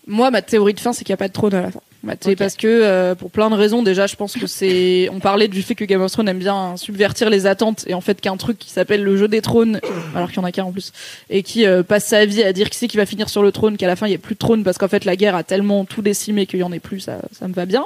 Moi, 0.07 0.31
ma 0.31 0.41
théorie 0.41 0.73
de 0.73 0.79
fin, 0.79 0.93
c'est 0.93 1.03
qu'il 1.03 1.11
n'y 1.11 1.15
a 1.15 1.17
pas 1.17 1.27
de 1.27 1.33
trône 1.33 1.53
à 1.53 1.61
la 1.61 1.69
fin. 1.69 1.79
Ok. 2.07 2.35
Parce 2.35 2.55
que, 2.55 2.67
euh, 2.67 3.13
pour 3.13 3.29
plein 3.29 3.49
de 3.51 3.55
raisons, 3.55 3.83
déjà, 3.83 4.07
je 4.07 4.15
pense 4.15 4.33
que 4.33 4.47
c'est. 4.47 5.07
On 5.11 5.19
parlait 5.19 5.47
du 5.47 5.61
fait 5.61 5.75
que 5.75 5.85
Game 5.85 6.01
of 6.01 6.11
Thrones 6.11 6.27
aime 6.27 6.39
bien 6.39 6.75
subvertir 6.75 7.29
les 7.29 7.45
attentes, 7.45 7.83
et 7.87 7.93
en 7.93 8.01
fait, 8.01 8.19
qu'un 8.19 8.37
truc 8.37 8.57
qui 8.57 8.71
s'appelle 8.71 9.03
le 9.03 9.17
jeu 9.17 9.27
des 9.27 9.41
trônes, 9.41 9.79
alors 10.15 10.29
qu'il 10.29 10.37
y 10.37 10.39
en 10.39 10.43
a 10.43 10.51
qu'un 10.51 10.63
en 10.63 10.71
plus, 10.71 10.93
et 11.29 11.43
qui 11.43 11.67
euh, 11.67 11.83
passe 11.83 12.05
sa 12.05 12.25
vie 12.25 12.41
à 12.41 12.53
dire 12.53 12.69
qui 12.71 12.77
c'est 12.77 12.87
qui 12.87 12.97
va 12.97 13.05
finir 13.05 13.29
sur 13.29 13.43
le 13.43 13.51
trône, 13.51 13.77
qu'à 13.77 13.87
la 13.87 13.95
fin, 13.95 14.07
il 14.07 14.09
n'y 14.09 14.15
ait 14.15 14.19
plus 14.19 14.33
de 14.33 14.39
trône, 14.39 14.63
parce 14.63 14.79
qu'en 14.79 14.87
fait, 14.87 15.05
la 15.05 15.15
guerre 15.15 15.35
a 15.35 15.43
tellement 15.43 15.85
tout 15.85 16.01
décimé 16.01 16.47
qu'il 16.47 16.59
n'y 16.59 16.63
en 16.63 16.71
ait 16.71 16.79
plus, 16.79 17.01
ça, 17.01 17.19
ça 17.31 17.47
me 17.47 17.53
va 17.53 17.67
bien. 17.67 17.83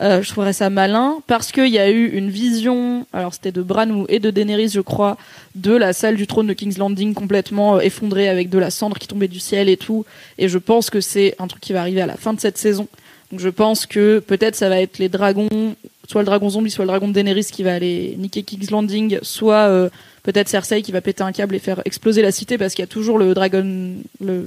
Euh, 0.00 0.22
je 0.22 0.28
trouverais 0.30 0.54
ça 0.54 0.68
malin, 0.68 1.18
parce 1.28 1.52
qu'il 1.52 1.68
y 1.68 1.78
a 1.78 1.88
eu 1.88 2.08
une 2.08 2.30
vision, 2.30 3.06
alors 3.12 3.32
c'était 3.32 3.52
de 3.52 3.62
Bran 3.62 4.06
et 4.08 4.18
de 4.18 4.30
Daenerys, 4.30 4.70
je 4.70 4.80
crois, 4.80 5.16
de 5.54 5.72
la 5.72 5.92
salle 5.92 6.16
du 6.16 6.26
trône 6.26 6.48
de 6.48 6.52
King's 6.54 6.78
Landing 6.78 7.14
complètement 7.14 7.80
effondrée 7.80 8.28
avec 8.28 8.48
de 8.48 8.58
la 8.58 8.70
cendre 8.70 8.98
qui 8.98 9.06
tombait 9.06 9.28
du 9.28 9.38
ciel 9.38 9.68
et 9.68 9.76
tout. 9.76 10.04
Et 10.38 10.48
je 10.48 10.58
pense 10.58 10.90
que 10.90 11.00
c'est 11.00 11.36
un 11.38 11.46
truc 11.46 11.62
qui 11.62 11.72
va 11.72 11.80
arriver 11.80 12.00
à 12.00 12.06
la 12.06 12.16
fin 12.16 12.32
de 12.32 12.40
cette 12.40 12.58
saison. 12.58 12.88
Donc 13.32 13.40
je 13.40 13.48
pense 13.48 13.86
que 13.86 14.18
peut-être 14.20 14.54
ça 14.54 14.68
va 14.68 14.80
être 14.80 14.98
les 14.98 15.08
dragons, 15.08 15.74
soit 16.06 16.20
le 16.20 16.26
dragon 16.26 16.50
zombie, 16.50 16.70
soit 16.70 16.84
le 16.84 16.88
dragon 16.90 17.08
de 17.08 17.14
Daenerys 17.14 17.46
qui 17.50 17.62
va 17.62 17.74
aller 17.74 18.14
niquer 18.18 18.42
King's 18.42 18.70
Landing, 18.70 19.18
soit 19.22 19.68
euh, 19.68 19.88
peut-être 20.22 20.48
Cersei 20.48 20.82
qui 20.82 20.92
va 20.92 21.00
péter 21.00 21.22
un 21.22 21.32
câble 21.32 21.54
et 21.54 21.58
faire 21.58 21.80
exploser 21.86 22.20
la 22.20 22.30
cité 22.30 22.58
parce 22.58 22.74
qu'il 22.74 22.82
y 22.82 22.84
a 22.84 22.88
toujours 22.88 23.18
le 23.18 23.32
dragon, 23.32 23.94
le 24.20 24.44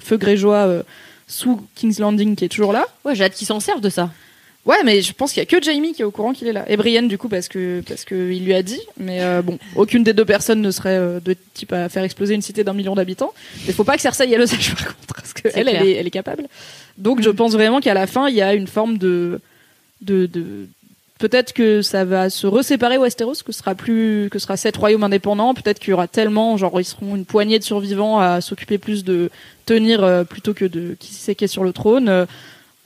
feu 0.00 0.16
grégeois 0.16 0.66
euh, 0.66 0.82
sous 1.28 1.60
King's 1.74 1.98
Landing 1.98 2.36
qui 2.36 2.46
est 2.46 2.48
toujours 2.48 2.72
là. 2.72 2.86
Ouais, 3.04 3.14
j'ai 3.14 3.24
hâte 3.24 3.34
qu'ils 3.34 3.46
s'en 3.46 3.60
servent 3.60 3.82
de 3.82 3.90
ça. 3.90 4.10
Ouais, 4.64 4.82
mais 4.82 5.02
je 5.02 5.12
pense 5.12 5.34
qu'il 5.34 5.42
y 5.42 5.42
a 5.42 5.46
que 5.46 5.62
Jamie 5.62 5.92
qui 5.92 6.00
est 6.00 6.06
au 6.06 6.10
courant 6.10 6.32
qu'il 6.32 6.48
est 6.48 6.52
là. 6.54 6.64
Et 6.70 6.78
Brienne, 6.78 7.06
du 7.06 7.18
coup, 7.18 7.28
parce 7.28 7.48
que 7.48 7.82
parce 7.86 8.06
que 8.06 8.32
il 8.32 8.46
lui 8.46 8.54
a 8.54 8.62
dit. 8.62 8.80
Mais 8.96 9.22
euh, 9.22 9.42
bon, 9.42 9.58
aucune 9.76 10.04
des 10.04 10.14
deux 10.14 10.24
personnes 10.24 10.62
ne 10.62 10.70
serait 10.70 10.96
euh, 10.96 11.20
de 11.20 11.36
type 11.52 11.74
à 11.74 11.90
faire 11.90 12.02
exploser 12.02 12.32
une 12.34 12.40
cité 12.40 12.64
d'un 12.64 12.72
million 12.72 12.94
d'habitants. 12.94 13.34
Mais 13.66 13.74
faut 13.74 13.84
pas 13.84 13.96
que 13.96 14.00
Cersei 14.00 14.30
elle 14.32 14.38
le 14.38 14.46
sache 14.46 14.74
par 14.74 14.86
contre, 14.96 15.14
parce 15.14 15.34
que 15.34 15.50
C'est 15.50 15.60
elle, 15.60 15.68
elle 15.68 15.76
clair. 15.76 15.82
est, 15.86 15.92
elle 15.92 16.06
est 16.06 16.10
capable. 16.10 16.44
Donc 16.98 17.22
je 17.22 17.30
pense 17.30 17.52
vraiment 17.52 17.80
qu'à 17.80 17.94
la 17.94 18.06
fin, 18.06 18.28
il 18.28 18.34
y 18.34 18.42
a 18.42 18.54
une 18.54 18.66
forme 18.66 18.98
de 18.98 19.40
de, 20.00 20.28
peut-être 21.18 21.54
que 21.54 21.80
ça 21.80 22.04
va 22.04 22.28
se 22.28 22.46
reséparer 22.46 22.98
Westeros, 22.98 23.42
que 23.44 23.52
ce 23.52 23.58
sera 23.60 23.74
plus 23.74 24.28
que 24.30 24.38
sera 24.38 24.56
sept 24.56 24.76
royaumes 24.76 25.04
indépendants. 25.04 25.54
Peut-être 25.54 25.78
qu'il 25.78 25.90
y 25.90 25.92
aura 25.94 26.08
tellement, 26.08 26.56
genre 26.56 26.80
ils 26.80 26.84
seront 26.84 27.16
une 27.16 27.24
poignée 27.24 27.58
de 27.58 27.64
survivants 27.64 28.18
à 28.18 28.40
s'occuper 28.40 28.78
plus 28.78 29.04
de 29.04 29.30
tenir 29.66 30.04
euh, 30.04 30.24
plutôt 30.24 30.52
que 30.52 30.64
de 30.66 30.96
qui 30.98 31.12
c'est 31.14 31.34
qui 31.34 31.44
est 31.44 31.48
sur 31.48 31.64
le 31.64 31.72
trône. 31.72 32.26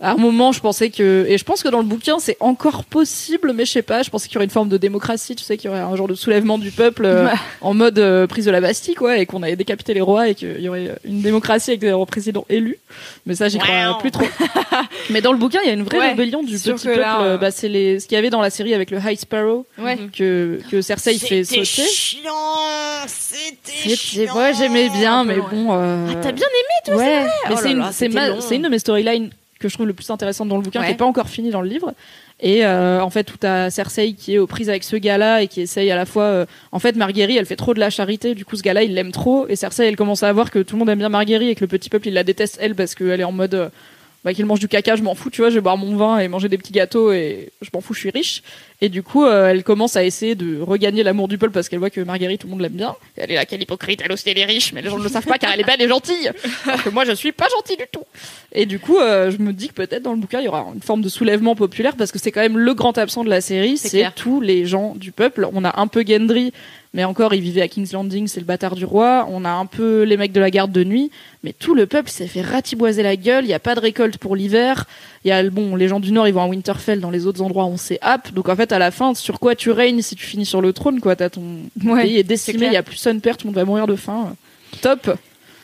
À 0.01 0.13
un 0.13 0.17
moment, 0.17 0.53
je 0.53 0.61
pensais 0.61 0.91
que, 0.91 1.27
et 1.29 1.39
je 1.39 1.45
pense 1.45 1.61
que 1.65 1.69
dans 1.69 1.79
le 1.81 1.85
bouquin, 1.85 2.21
c'est 2.21 2.37
encore 2.39 2.85
possible, 2.85 3.53
mais 3.53 3.65
je 3.65 3.73
sais 3.73 3.83
pas, 3.83 4.05
je 4.05 4.11
pensais 4.11 4.29
qu'il 4.29 4.37
y 4.37 4.39
aurait 4.39 4.45
une 4.45 4.51
forme 4.53 4.69
de 4.69 4.77
démocratie, 4.77 5.35
tu 5.35 5.43
sais, 5.43 5.57
qu'il 5.57 5.69
y 5.69 5.71
aurait 5.73 5.81
un 5.83 5.97
genre 5.97 6.07
de 6.07 6.15
soulèvement 6.15 6.57
du 6.57 6.71
peuple 6.71 7.05
euh, 7.05 7.25
Ouais. 7.27 7.33
en 7.63 7.75
mode 7.75 7.99
euh, 7.99 8.29
prise 8.29 8.45
de 8.45 8.53
la 8.53 8.61
Bastille, 8.61 8.95
quoi, 8.95 9.19
et 9.19 9.27
qu'on 9.27 9.43
allait 9.43 9.57
décapiter 9.57 9.95
les 9.95 10.01
rois 10.01 10.29
et 10.29 10.37
qu'il 10.37 10.61
y 10.61 10.69
aurait 10.69 10.95
une 11.05 11.21
démocratie 11.21 11.71
avec 11.73 11.81
des 11.81 11.93
présidents 12.07 12.47
élus. 12.49 12.79
Mais 13.27 13.35
ça, 13.35 13.49
j'y 13.49 13.59
crois 13.59 13.89
Wow. 13.91 13.99
plus 13.99 14.13
trop. 14.13 14.25
mais 15.11 15.21
dans 15.21 15.33
le 15.33 15.39
bouquin, 15.39 15.59
il 15.65 15.67
y 15.67 15.71
a 15.71 15.75
une 15.75 15.83
vraie 15.83 15.99
Ouais, 15.99 16.09
rébellion 16.11 16.45
du 16.45 16.57
petit 16.57 16.71
peuple. 16.87 17.01
là, 17.01 17.23
euh, 17.23 17.37
bah, 17.37 17.51
c'est 17.51 17.69
les, 17.69 17.99
ce 17.99 18.07
qu'il 18.07 18.15
y 18.15 18.19
avait 18.21 18.31
dans 18.31 18.41
la 18.41 18.51
série 18.51 18.75
avec 18.75 18.93
le 18.93 18.99
High 19.05 19.19
Sparrow, 19.19 19.67
Ouais. 19.79 19.99
Que, 20.17 20.61
que 20.71 20.81
Cersei 20.81 21.19
fait 21.19 21.43
sauter. 21.43 21.65
chiant, 21.65 22.31
c'était 23.09 23.97
C'était- 23.97 24.31
ouais, 24.31 24.53
j'aimais 24.57 24.91
bien, 24.91 25.25
mais 25.25 25.37
bon. 25.39 25.73
euh, 25.73 26.07
Ah, 26.11 26.15
t'as 26.23 26.33
bien 26.33 26.47
aimé 26.47 26.75
toi 26.85 26.97
ouais, 26.97 27.25
mais 27.25 27.55
Oh 27.55 27.59
c'est 27.61 27.73
une, 27.73 27.85
c'est 27.91 28.09
c'était 28.11 28.41
c'est 28.41 28.57
une 28.57 28.63
de 28.63 28.69
mes 28.69 28.79
storylines 28.79 29.31
que 29.59 29.69
je 29.69 29.75
trouve 29.75 29.87
le 29.87 29.93
plus 29.93 30.09
intéressante 30.11 30.49
dans 30.49 30.57
le 30.57 30.63
bouquin, 30.63 30.81
qui 30.81 30.93
est 30.93 30.97
pas 30.99 31.05
encore 31.05 31.29
finie 31.29 31.51
dans 31.51 31.61
le 31.63 31.69
livre. 31.69 31.93
Et 32.41 32.65
euh, 32.65 33.01
en 33.01 33.11
fait, 33.11 33.25
tout 33.25 33.39
à 33.43 33.69
Cersei 33.71 34.13
qui 34.13 34.35
est 34.35 34.39
aux 34.39 34.47
prises 34.47 34.69
avec 34.71 34.85
ce 34.85 34.95
gars-là 34.95 35.43
et 35.43 35.49
qui 35.49 35.61
essaye 35.63 35.91
à 35.91 35.97
la 35.97 36.07
fois. 36.07 36.23
euh, 36.23 36.47
en 36.71 36.79
fait, 36.79 36.95
Marguerite, 36.95 37.37
elle 37.37 37.47
fait 37.47 37.57
trop 37.57 37.75
de 37.75 37.81
la 37.81 37.91
charité. 37.91 38.35
Du 38.37 38.45
coup, 38.45 38.55
ce 38.57 38.63
gars-là, 38.63 38.85
il 38.85 38.95
l'aime 38.95 39.11
trop. 39.11 39.49
Et 39.49 39.57
Cersei, 39.57 39.89
elle 39.89 39.97
commence 39.97 40.23
à 40.23 40.33
voir 40.33 40.51
que 40.53 40.61
tout 40.61 40.77
le 40.77 40.79
monde 40.79 40.91
aime 40.91 41.01
bien 41.01 41.09
Marguerite 41.09 41.49
et 41.51 41.55
que 41.57 41.61
le 41.63 41.67
petit 41.69 41.91
peuple, 41.91 42.09
il 42.09 42.15
la 42.15 42.23
déteste 42.23 42.59
elle 42.61 42.77
parce 42.77 42.95
qu'elle 42.95 43.21
est 43.21 43.25
en 43.25 43.33
mode. 43.33 43.55
euh, 43.55 43.69
bah, 44.25 44.35
qu'il 44.35 44.45
mange 44.47 44.59
du 44.59 44.69
caca, 44.69 44.97
je 44.97 45.03
m'en 45.03 45.15
fous, 45.15 45.31
tu 45.31 45.41
vois, 45.41 45.51
je 45.51 45.55
vais 45.55 45.61
boire 45.61 45.77
mon 45.77 45.97
vin 45.97 46.19
et 46.19 46.27
manger 46.29 46.49
des 46.49 46.59
petits 46.59 46.73
gâteaux 46.73 47.13
et 47.13 47.51
je 47.63 47.69
m'en 47.73 47.81
fous, 47.81 47.95
je 47.95 48.01
suis 48.01 48.11
riche. 48.11 48.43
Et 48.81 48.89
du 48.89 49.03
coup, 49.03 49.25
euh, 49.25 49.49
elle 49.49 49.63
commence 49.63 49.97
à 49.97 50.05
essayer 50.05 50.35
de 50.35 50.61
regagner 50.61 51.03
l'amour 51.03 51.29
du 51.29 51.39
peuple 51.39 51.53
parce 51.53 51.69
qu'elle 51.69 51.79
voit 51.79 51.91
que 51.91 52.01
Marguerite, 52.01 52.41
tout 52.41 52.47
le 52.47 52.53
monde 52.53 52.61
l'aime 52.61 52.73
bien. 52.73 52.97
Et 53.17 53.23
elle 53.23 53.33
est 53.33 53.35
là, 53.35 53.45
quelle 53.45 53.63
hypocrite, 53.63 54.01
elle 54.05 54.13
aussi 54.13 54.29
elle 54.29 54.39
est 54.39 54.45
riche, 54.45 54.73
mais 54.73 54.83
les 54.83 54.91
gens 54.91 54.99
ne 54.99 55.05
le 55.05 55.09
savent 55.09 55.27
pas 55.27 55.39
car 55.39 55.53
elle 55.53 55.61
est 55.61 55.65
belle 55.65 55.83
et 55.83 55.89
gentille. 55.89 56.31
Alors 56.67 56.83
que 56.83 56.91
moi, 56.91 57.05
je 57.05 57.13
suis 57.13 57.33
pas 57.33 57.47
gentille 57.49 57.77
du 57.77 57.87
tout. 57.91 58.05
Et 58.53 58.67
du 58.67 58.79
coup, 58.79 58.99
euh, 58.99 59.31
je 59.31 59.39
me 59.39 59.53
dis 59.53 59.69
que 59.69 59.75
peut-être 59.75 60.03
dans 60.03 60.13
le 60.13 60.19
bouquin, 60.19 60.41
il 60.41 60.47
y 60.47 60.49
aura 60.49 60.67
une 60.75 60.83
forme 60.83 61.03
de 61.03 61.09
soulèvement 61.09 61.55
populaire 61.55 61.97
parce 61.97 62.13
que 62.13 62.19
c'est 62.19 62.33
quand 62.33 62.41
même 62.41 62.59
le 62.59 62.75
grand 62.75 62.99
absent 62.99 63.25
de 63.25 63.31
la 63.31 63.41
série, 63.41 63.79
C'est 63.79 64.05
tous 64.15 64.41
les 64.41 64.67
gens 64.67 64.95
du 64.97 65.13
peuple. 65.13 65.49
On 65.53 65.65
a 65.65 65.81
un 65.81 65.87
peu 65.87 66.05
Gendry, 66.07 66.53
mais 66.95 67.05
encore, 67.05 67.35
il 67.35 67.41
vivait 67.41 67.61
à 67.61 67.69
King's 67.69 67.93
Landing, 67.93 68.29
c'est 68.29 68.41
le 68.41 68.47
bâtard 68.47 68.75
du 68.75 68.85
roi. 68.85 69.27
On 69.31 69.45
a 69.45 69.51
un 69.51 69.67
peu 69.67 70.03
les 70.05 70.17
mecs 70.17 70.33
de 70.33 70.41
la 70.41 70.51
garde 70.51 70.73
de 70.73 70.85
nuit, 70.85 71.11
mais 71.45 71.53
tout 71.53 71.75
le 71.75 71.87
peuple 71.87 72.09
s'est 72.09 72.27
fait 72.27 72.41
ratiboiser 72.41 73.03
la 73.03 73.17
gueule. 73.17 73.45
Il 73.45 73.49
n'y 73.49 73.55
a 73.55 73.59
pas 73.59 73.75
de 73.75 73.81
récolte 73.81 74.17
pour 74.17 74.37
l'hiver. 74.37 74.87
Il 75.25 75.29
y 75.29 75.33
a 75.33 75.43
bon, 75.51 75.77
les 75.77 75.89
gens 75.89 76.01
du 76.01 76.13
Nord, 76.13 76.29
ils 76.29 76.35
vont 76.35 76.43
à 76.43 76.47
Winterfell. 76.47 77.01
Dans 77.01 77.11
les 77.11 77.27
autres 77.27 77.43
endroits, 77.43 77.67
on 77.67 77.77
s'est 77.77 77.99
happe. 78.01 78.33
Donc 78.33 78.49
en 78.49 78.57
fait, 78.57 78.73
à 78.73 78.79
la 78.79 78.91
fin, 78.91 79.15
sur 79.15 79.39
quoi 79.39 79.55
tu 79.55 79.71
règnes 79.71 80.01
si 80.01 80.17
tu 80.17 80.25
finis 80.25 80.47
sur 80.47 80.63
le 80.63 80.73
trône, 80.73 81.01
quoi? 81.01 81.15
T'as 81.15 81.29
ton 81.29 81.43
Ouais, 81.85 82.03
pays 82.03 82.17
est 82.19 82.25
décimé, 82.25 82.67
il 82.67 82.73
y 82.73 82.77
a 82.77 82.83
plus 82.83 82.97
son 82.97 83.19
père, 83.21 83.37
tout 83.37 83.47
le 83.47 83.51
monde 83.51 83.57
va 83.57 83.65
mourir 83.65 83.87
de 83.87 83.97
faim. 83.97 84.35
Top. 84.81 85.11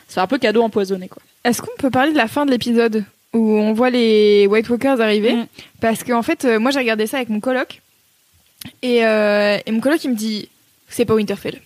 C'est 0.07 0.19
un 0.19 0.27
peu 0.27 0.37
cadeau 0.37 0.61
empoisonné, 0.61 1.07
quoi. 1.07 1.21
Est-ce 1.43 1.61
qu'on 1.61 1.75
peut 1.77 1.89
parler 1.89 2.11
de 2.11 2.17
la 2.17 2.27
fin 2.27 2.45
de 2.45 2.51
l'épisode 2.51 3.03
où 3.33 3.39
on 3.39 3.73
voit 3.73 3.89
les 3.89 4.47
White 4.47 4.69
Walkers 4.69 5.01
arriver? 5.01 5.33
Mm. 5.33 5.47
Parce 5.81 6.03
qu'en 6.03 6.21
fait, 6.21 6.45
euh, 6.45 6.59
moi 6.59 6.71
j'ai 6.71 6.79
regardé 6.79 7.07
ça 7.07 7.17
avec 7.17 7.29
mon 7.29 7.39
coloc 7.39 7.81
et, 8.81 9.05
euh, 9.05 9.57
et 9.65 9.71
mon 9.71 9.79
coloc 9.79 10.03
il 10.03 10.11
me 10.11 10.15
dit 10.15 10.49
c'est 10.95 11.05
pas 11.05 11.13
Winterfell. 11.15 11.59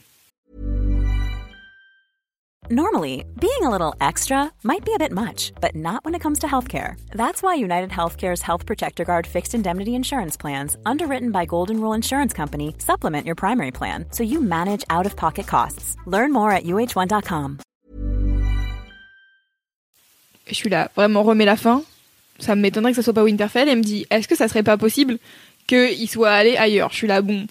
Normally, 2.71 3.25
being 3.39 3.63
a 3.63 3.69
little 3.69 3.95
extra 3.99 4.51
might 4.63 4.86
be 4.86 4.93
a 4.93 4.99
bit 4.99 5.11
much, 5.11 5.51
but 5.59 5.75
not 5.75 6.05
when 6.05 6.13
it 6.13 6.21
comes 6.21 6.38
to 6.39 6.47
healthcare. 6.47 6.97
That's 7.15 7.41
why 7.41 7.55
United 7.55 7.89
Healthcare's 7.89 8.43
Health 8.43 8.65
Protector 8.67 9.03
Guard 9.03 9.25
fixed 9.25 9.55
indemnity 9.55 9.95
insurance 9.95 10.38
plans, 10.38 10.77
underwritten 10.86 11.32
by 11.32 11.45
Golden 11.47 11.82
Rule 11.82 11.95
Insurance 11.95 12.32
Company, 12.32 12.75
supplement 12.77 13.25
your 13.25 13.36
primary 13.36 13.71
plan 13.71 14.05
so 14.11 14.23
you 14.23 14.39
manage 14.39 14.84
out 14.91 15.07
of 15.07 15.15
pocket 15.15 15.47
costs. 15.47 15.95
Learn 16.05 16.32
more 16.32 16.51
at 16.51 16.63
uh1.com. 16.63 17.57
Je 20.47 20.55
suis 20.55 20.69
là, 20.69 20.89
vraiment, 20.95 21.23
remets 21.23 21.45
la 21.45 21.55
fin. 21.55 21.84
Ça 22.39 22.55
m'étonnerait 22.55 22.91
que 22.91 22.97
ça 22.97 23.03
soit 23.03 23.13
pas 23.13 23.23
Winterfell. 23.23 23.67
Et 23.67 23.71
elle 23.71 23.77
me 23.80 23.84
dit, 23.84 24.05
est-ce 24.09 24.27
que 24.27 24.36
ça 24.36 24.47
serait 24.47 24.63
pas 24.63 24.77
possible 24.77 25.17
qu'il 25.67 26.09
soit 26.09 26.32
allé 26.32 26.55
ailleurs? 26.55 26.89
Je 26.91 26.97
suis 26.97 27.07
là, 27.07 27.21
bon. 27.21 27.47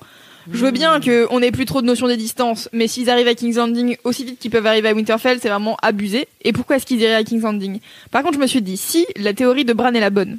Je 0.52 0.64
veux 0.64 0.70
bien 0.70 1.00
qu'on 1.00 1.42
ait 1.42 1.50
plus 1.50 1.64
trop 1.64 1.80
de 1.80 1.86
notion 1.86 2.08
des 2.08 2.16
distances, 2.16 2.68
mais 2.72 2.88
s'ils 2.88 3.10
arrivent 3.10 3.28
à 3.28 3.34
King's 3.34 3.56
Landing 3.56 3.96
aussi 4.04 4.24
vite 4.24 4.38
qu'ils 4.38 4.50
peuvent 4.50 4.66
arriver 4.66 4.88
à 4.88 4.94
Winterfell, 4.94 5.38
c'est 5.40 5.48
vraiment 5.48 5.76
abusé. 5.82 6.28
Et 6.42 6.52
pourquoi 6.52 6.76
est-ce 6.76 6.86
qu'ils 6.86 7.00
iraient 7.00 7.14
à 7.14 7.24
King's 7.24 7.42
Landing? 7.42 7.80
Par 8.10 8.22
contre, 8.22 8.34
je 8.34 8.40
me 8.40 8.46
suis 8.46 8.62
dit, 8.62 8.76
si 8.76 9.06
la 9.16 9.34
théorie 9.34 9.64
de 9.64 9.72
Bran 9.72 9.92
est 9.92 10.00
la 10.00 10.10
bonne, 10.10 10.38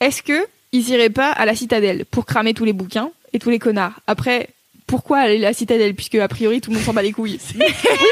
est-ce 0.00 0.22
que 0.22 0.46
ils 0.72 0.88
iraient 0.90 1.10
pas 1.10 1.30
à 1.30 1.46
la 1.46 1.54
citadelle 1.54 2.04
pour 2.04 2.26
cramer 2.26 2.54
tous 2.54 2.64
les 2.64 2.72
bouquins 2.72 3.10
et 3.32 3.38
tous 3.38 3.50
les 3.50 3.58
connards? 3.58 4.00
Après, 4.06 4.48
pourquoi 4.86 5.18
aller 5.18 5.36
à 5.36 5.48
la 5.48 5.52
citadelle 5.52 5.94
Puisque 5.94 6.16
a 6.16 6.28
priori 6.28 6.60
tout 6.60 6.70
le 6.70 6.76
monde 6.76 6.84
s'en 6.84 6.92
bat 6.92 7.02
les 7.02 7.12
couilles? 7.12 7.38
oui, 7.58 7.64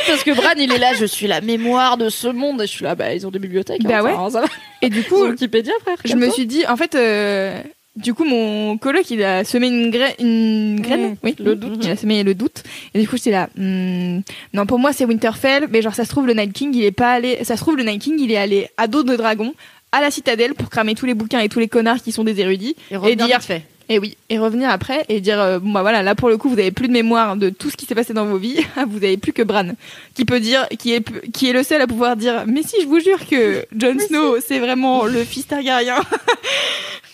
parce 0.07 0.22
que 0.22 0.31
Bran, 0.31 0.55
il 0.57 0.72
est 0.72 0.79
là, 0.79 0.95
je 0.95 1.05
suis 1.05 1.26
la 1.26 1.41
mémoire 1.41 1.97
de 1.97 2.09
ce 2.09 2.29
monde. 2.29 2.62
Et 2.62 2.66
je 2.66 2.72
suis 2.72 2.85
là, 2.85 2.95
bah, 2.95 3.14
ils 3.14 3.26
ont 3.26 3.31
des 3.31 3.39
bibliothèques. 3.41 3.83
Bah 3.83 3.99
hein, 3.99 4.03
ouais. 4.05 4.12
ça, 4.12 4.31
ça 4.31 4.41
va. 4.43 4.49
Et 4.83 4.89
du 4.89 5.03
coup, 5.03 5.24
Wikipédia, 5.24 5.72
frère. 5.83 5.97
je 6.05 6.14
me 6.14 6.31
suis 6.31 6.47
dit, 6.47 6.64
en 6.66 6.76
fait, 6.76 6.95
euh, 6.95 7.61
du 7.99 8.14
coup, 8.14 8.24
mon 8.24 8.78
coloc, 8.78 9.11
il 9.11 9.22
a 9.22 9.44
semé 9.44 9.66
une, 9.68 9.90
gra- 9.90 10.14
une 10.20 10.80
graine. 10.80 11.11
Mmh, 11.12 11.16
oui, 11.22 11.34
le 11.38 11.55
doute. 11.55 11.78
Il 11.84 11.90
a 11.90 11.96
semé 11.96 12.22
le 12.22 12.34
doute. 12.34 12.62
Et 12.94 13.01
du 13.01 13.09
coup, 13.09 13.16
j'étais 13.16 13.30
là, 13.30 13.49
hmm, 13.57 14.20
non, 14.55 14.66
pour 14.66 14.78
moi, 14.78 14.92
c'est 14.92 15.05
Winterfell, 15.05 15.68
mais 15.70 15.82
genre, 15.82 15.94
ça 15.94 16.05
se 16.05 16.11
trouve, 16.11 16.26
le 16.26 16.34
Night 16.34 16.53
King, 16.53 16.72
il 16.74 16.84
est 16.84 16.90
pas 16.92 17.12
allé, 17.12 17.44
ça 17.44 17.57
se 17.57 17.61
trouve, 17.62 17.76
le 17.76 17.82
Night 17.84 18.03
King, 18.03 18.16
il 18.18 18.32
est 18.32 18.36
allé 18.36 18.68
à 18.76 18.86
dos 18.86 19.03
de 19.03 19.14
dragon, 19.16 19.53
à 19.92 20.01
la 20.01 20.11
citadelle, 20.11 20.55
pour 20.55 20.70
cramer 20.70 20.94
tous 20.94 21.07
les 21.07 21.14
bouquins 21.14 21.40
et 21.40 21.49
tous 21.49 21.59
les 21.61 21.68
connards 21.68 22.03
qui 22.03 22.12
sont 22.12 22.24
des 22.24 22.40
érudits. 22.40 22.76
Et, 22.90 22.96
revenir 22.96 23.26
dire- 23.26 23.42
fait. 23.42 23.62
Et 23.90 23.99
oui, 23.99 24.18
et 24.28 24.38
revenir 24.38 24.68
après 24.68 25.07
et 25.09 25.22
dire 25.22 25.40
euh, 25.40 25.59
bon 25.61 25.70
bah 25.72 25.80
voilà, 25.80 26.03
là 26.03 26.14
pour 26.14 26.28
le 26.28 26.36
coup, 26.36 26.51
vous 26.51 26.59
avez 26.59 26.70
plus 26.72 26.88
de 26.88 26.92
mémoire 26.92 27.36
de 27.38 27.49
tout 27.49 27.70
ce 27.70 27.76
qui 27.78 27.86
s'est 27.86 27.94
passé 27.94 28.12
dans 28.12 28.26
vos 28.26 28.36
vies, 28.36 28.61
vous 28.86 28.99
avez 28.99 29.16
plus 29.16 29.32
que 29.32 29.40
Bran 29.40 29.68
qui 30.14 30.26
peut 30.26 30.40
dire 30.40 30.68
qui 30.78 30.92
est 30.92 31.03
qui 31.32 31.49
est 31.49 31.55
le 31.55 31.62
seul 31.62 31.80
à 31.80 31.86
pouvoir 31.86 32.14
dire 32.14 32.44
mais 32.46 32.62
si 32.62 32.82
je 32.82 32.86
vous 32.86 33.01
jure 33.01 33.26
que 33.26 33.64
Jon 33.74 33.99
Snow, 33.99 34.36
c'est 34.46 34.59
vraiment 34.59 35.07
le 35.07 35.24
fils 35.24 35.46
Targaryen. 35.46 35.96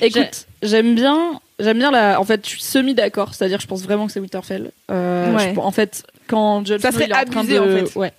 Écoute, 0.06 0.46
j'aime 0.62 0.94
bien, 0.94 1.40
j'aime 1.58 1.78
bien 1.78 1.90
la. 1.90 2.20
En 2.20 2.24
fait, 2.24 2.44
je 2.44 2.50
suis 2.50 2.62
semi 2.62 2.94
d'accord. 2.94 3.34
C'est-à-dire, 3.34 3.60
je 3.60 3.66
pense 3.66 3.82
vraiment 3.82 4.06
que 4.06 4.12
c'est 4.12 4.20
Winterfell. 4.20 4.70
Euh, 4.90 5.34
Ouais. 5.34 5.52
je- 5.54 5.60
en 5.60 5.70
fait, 5.70 6.02
quand 6.26 6.66
Jon 6.66 6.78
Ça 6.78 6.90
Snow, 6.90 6.92
serait 7.00 7.04
il 7.06 7.10
est 7.12 7.14
en 7.16 7.24
train 7.24 7.40
abusé, 7.40 7.54
de- 7.54 7.60
en 7.60 7.86
fait. 7.86 7.98
Ouais. 7.98 8.12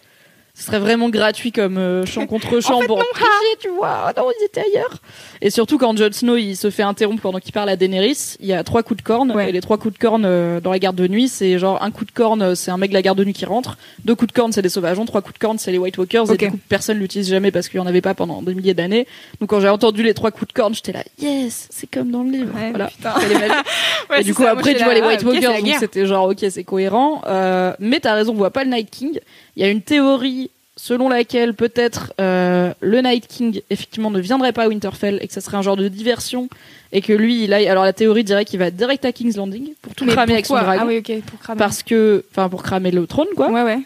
Ce 0.53 0.63
serait 0.63 0.79
vraiment 0.79 1.09
gratuit 1.09 1.51
comme 1.51 1.77
euh, 1.77 2.05
chant 2.05 2.27
contre 2.27 2.59
chant 2.59 2.77
En 2.77 2.81
fait, 2.81 2.87
pour 2.87 2.97
non, 2.97 3.05
tricher, 3.13 3.57
tu 3.59 3.69
vois. 3.69 4.09
Oh 4.09 4.19
non, 4.19 4.27
ils 4.39 4.45
étaient 4.45 4.61
ailleurs. 4.61 4.97
Et 5.41 5.49
surtout 5.49 5.77
quand 5.77 5.97
Jon 5.97 6.11
Snow 6.11 6.35
il 6.35 6.55
se 6.55 6.69
fait 6.69 6.83
interrompre 6.83 7.21
pendant 7.21 7.39
qu'il 7.39 7.53
parle 7.53 7.69
à 7.69 7.75
Daenerys, 7.75 8.35
il 8.39 8.47
y 8.47 8.53
a 8.53 8.63
trois 8.63 8.83
coups 8.83 8.97
de 8.97 9.01
corne. 9.01 9.31
Ouais. 9.31 9.49
Et 9.49 9.51
les 9.51 9.61
trois 9.61 9.77
coups 9.77 9.93
de 9.93 9.99
corne 9.99 10.23
euh, 10.25 10.59
dans 10.59 10.71
la 10.71 10.79
garde 10.79 10.97
de 10.97 11.07
nuit, 11.07 11.29
c'est 11.29 11.57
genre 11.57 11.81
un 11.81 11.89
coup 11.91 12.05
de 12.05 12.11
corne, 12.11 12.41
euh, 12.41 12.55
c'est 12.55 12.69
un 12.69 12.77
mec 12.77 12.89
de 12.89 12.95
la 12.95 13.01
garde 13.01 13.17
de 13.17 13.23
nuit 13.23 13.33
qui 13.33 13.45
rentre. 13.45 13.77
Deux 14.03 14.13
coups 14.13 14.33
de 14.33 14.37
corne, 14.37 14.51
c'est 14.51 14.61
des 14.61 14.69
sauvageons. 14.69 15.05
Trois 15.05 15.21
coups 15.21 15.35
de 15.35 15.39
corne, 15.39 15.57
c'est 15.57 15.71
les 15.71 15.77
White 15.77 15.97
Walkers. 15.97 16.29
Ok. 16.29 16.43
Et 16.43 16.45
du 16.45 16.51
coup, 16.51 16.59
personne 16.67 16.99
l'utilise 16.99 17.29
jamais 17.29 17.51
parce 17.51 17.69
qu'il 17.69 17.77
y 17.77 17.81
en 17.81 17.87
avait 17.87 18.01
pas 18.01 18.13
pendant 18.13 18.41
des 18.41 18.53
milliers 18.53 18.73
d'années. 18.73 19.07
Donc 19.39 19.49
quand 19.49 19.61
j'ai 19.61 19.69
entendu 19.69 20.03
les 20.03 20.13
trois 20.13 20.31
coups 20.31 20.49
de 20.49 20.53
corne, 20.53 20.75
j'étais 20.75 20.91
là, 20.91 21.03
yes, 21.19 21.67
c'est 21.69 21.89
comme 21.89 22.11
dans 22.11 22.23
le 22.23 22.31
livre. 22.31 22.53
Ouais, 22.55 22.71
voilà. 22.71 22.89
Ouais, 24.09 24.21
et 24.21 24.23
du 24.23 24.33
coup, 24.33 24.43
ça, 24.43 24.51
après, 24.51 24.73
tu 24.73 24.83
vois 24.83 24.93
là, 24.93 24.99
les 24.99 25.05
White 25.05 25.21
ah, 25.23 25.27
Walkers, 25.27 25.61
donc 25.61 25.75
c'était 25.79 26.05
genre, 26.05 26.29
ok, 26.29 26.45
c'est 26.49 26.63
cohérent. 26.63 27.21
Euh, 27.27 27.73
mais 27.79 27.99
t'as 27.99 28.13
raison, 28.13 28.33
on 28.33 28.35
voit 28.35 28.51
pas 28.51 28.63
le 28.63 28.71
Night 28.71 28.89
King. 28.89 29.19
Il 29.55 29.63
y 29.63 29.65
a 29.65 29.69
une 29.69 29.81
théorie 29.81 30.49
selon 30.77 31.09
laquelle 31.09 31.53
peut-être 31.53 32.13
euh, 32.19 32.73
le 32.79 33.01
Night 33.01 33.27
King, 33.27 33.61
effectivement, 33.69 34.09
ne 34.09 34.19
viendrait 34.19 34.53
pas 34.53 34.63
à 34.63 34.67
Winterfell 34.67 35.19
et 35.21 35.27
que 35.27 35.33
ça 35.33 35.41
serait 35.41 35.57
un 35.57 35.61
genre 35.61 35.77
de 35.77 35.87
diversion 35.87 36.49
et 36.91 37.01
que 37.01 37.13
lui, 37.13 37.43
il 37.43 37.53
aille. 37.53 37.67
Alors 37.67 37.83
la 37.83 37.93
théorie 37.93 38.23
dirait 38.23 38.45
qu'il 38.45 38.59
va 38.59 38.71
direct 38.71 39.05
à 39.05 39.11
King's 39.11 39.37
Landing 39.37 39.73
pour 39.81 39.93
tout 39.93 40.05
Mais 40.05 40.13
cramer 40.13 40.33
avec 40.33 40.45
son 40.45 40.55
dragon. 40.55 40.81
Ah 40.83 40.87
oui, 40.87 40.97
ok, 40.97 41.21
pour 41.21 41.39
cramer. 41.39 41.59
Parce 41.59 41.83
que, 41.83 42.25
enfin, 42.31 42.49
pour 42.49 42.63
cramer 42.63 42.91
le 42.91 43.05
trône, 43.05 43.27
quoi. 43.35 43.49
Ouais, 43.51 43.63
ouais. 43.63 43.79